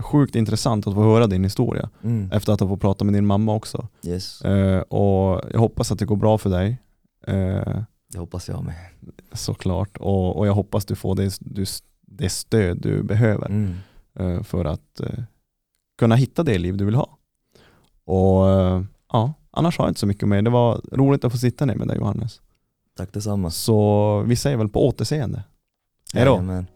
sjukt 0.03 0.35
intressant 0.37 0.87
att 0.87 0.95
få 0.95 1.03
höra 1.03 1.27
din 1.27 1.45
historia 1.45 1.91
Mm. 2.03 2.31
efter 2.33 2.53
att 2.53 2.61
ha 2.61 2.69
fått 2.69 2.81
prata 2.81 3.05
med 3.05 3.15
din 3.15 3.27
mamma 3.27 3.55
också. 3.55 3.89
Yes, 4.07 4.43
Eh, 4.43 4.81
och 4.81 5.41
jag 5.53 5.59
hoppas 5.61 5.93
att 5.93 5.99
det 5.99 6.05
går 6.05 6.17
bra 6.17 6.39
för 6.39 6.51
dig. 6.51 6.83
Eh, 7.27 7.83
det 8.13 8.19
hoppas 8.19 8.49
jag 8.49 8.65
med. 8.65 8.75
såklart. 9.33 9.97
Och, 9.97 10.39
och 10.39 10.47
jag 10.47 10.55
hoppas 10.55 10.85
du 10.85 10.95
får 10.95 11.15
det, 11.15 11.37
du, 11.41 11.65
det 12.01 12.29
stöd 12.29 12.79
du 12.83 13.03
behöver 13.03 13.47
Mm. 13.47 13.75
eh, 14.19 14.43
för 14.43 14.65
att 14.65 15.01
eh, 15.01 15.19
kunna 15.99 16.15
hitta 16.15 16.43
det 16.43 16.59
liv 16.59 16.77
du 16.77 16.85
vill 16.85 16.95
ha. 16.95 17.19
Och 18.05 18.45
ja, 19.13 19.33
annars 19.53 19.79
har 19.79 19.85
jag 19.85 19.91
inte 19.91 20.01
så 20.01 20.07
mycket 20.07 20.29
mer. 20.29 20.43
Det 20.43 20.51
var 20.51 20.81
roligt 20.93 21.25
att 21.25 21.33
få 21.33 21.39
sitta 21.39 21.65
ner 21.65 21.75
med 21.75 21.89
dig 21.89 21.97
Johannes. 21.97 22.41
Tack 22.97 23.13
detsamma. 23.13 23.51
Så 23.51 24.21
vi 24.27 24.37
säger 24.37 24.57
väl 24.57 24.69
på 24.69 24.87
återseende. 24.87 25.43
Hej 26.15 26.25
då! 26.25 26.31
Jajamän. 26.31 26.67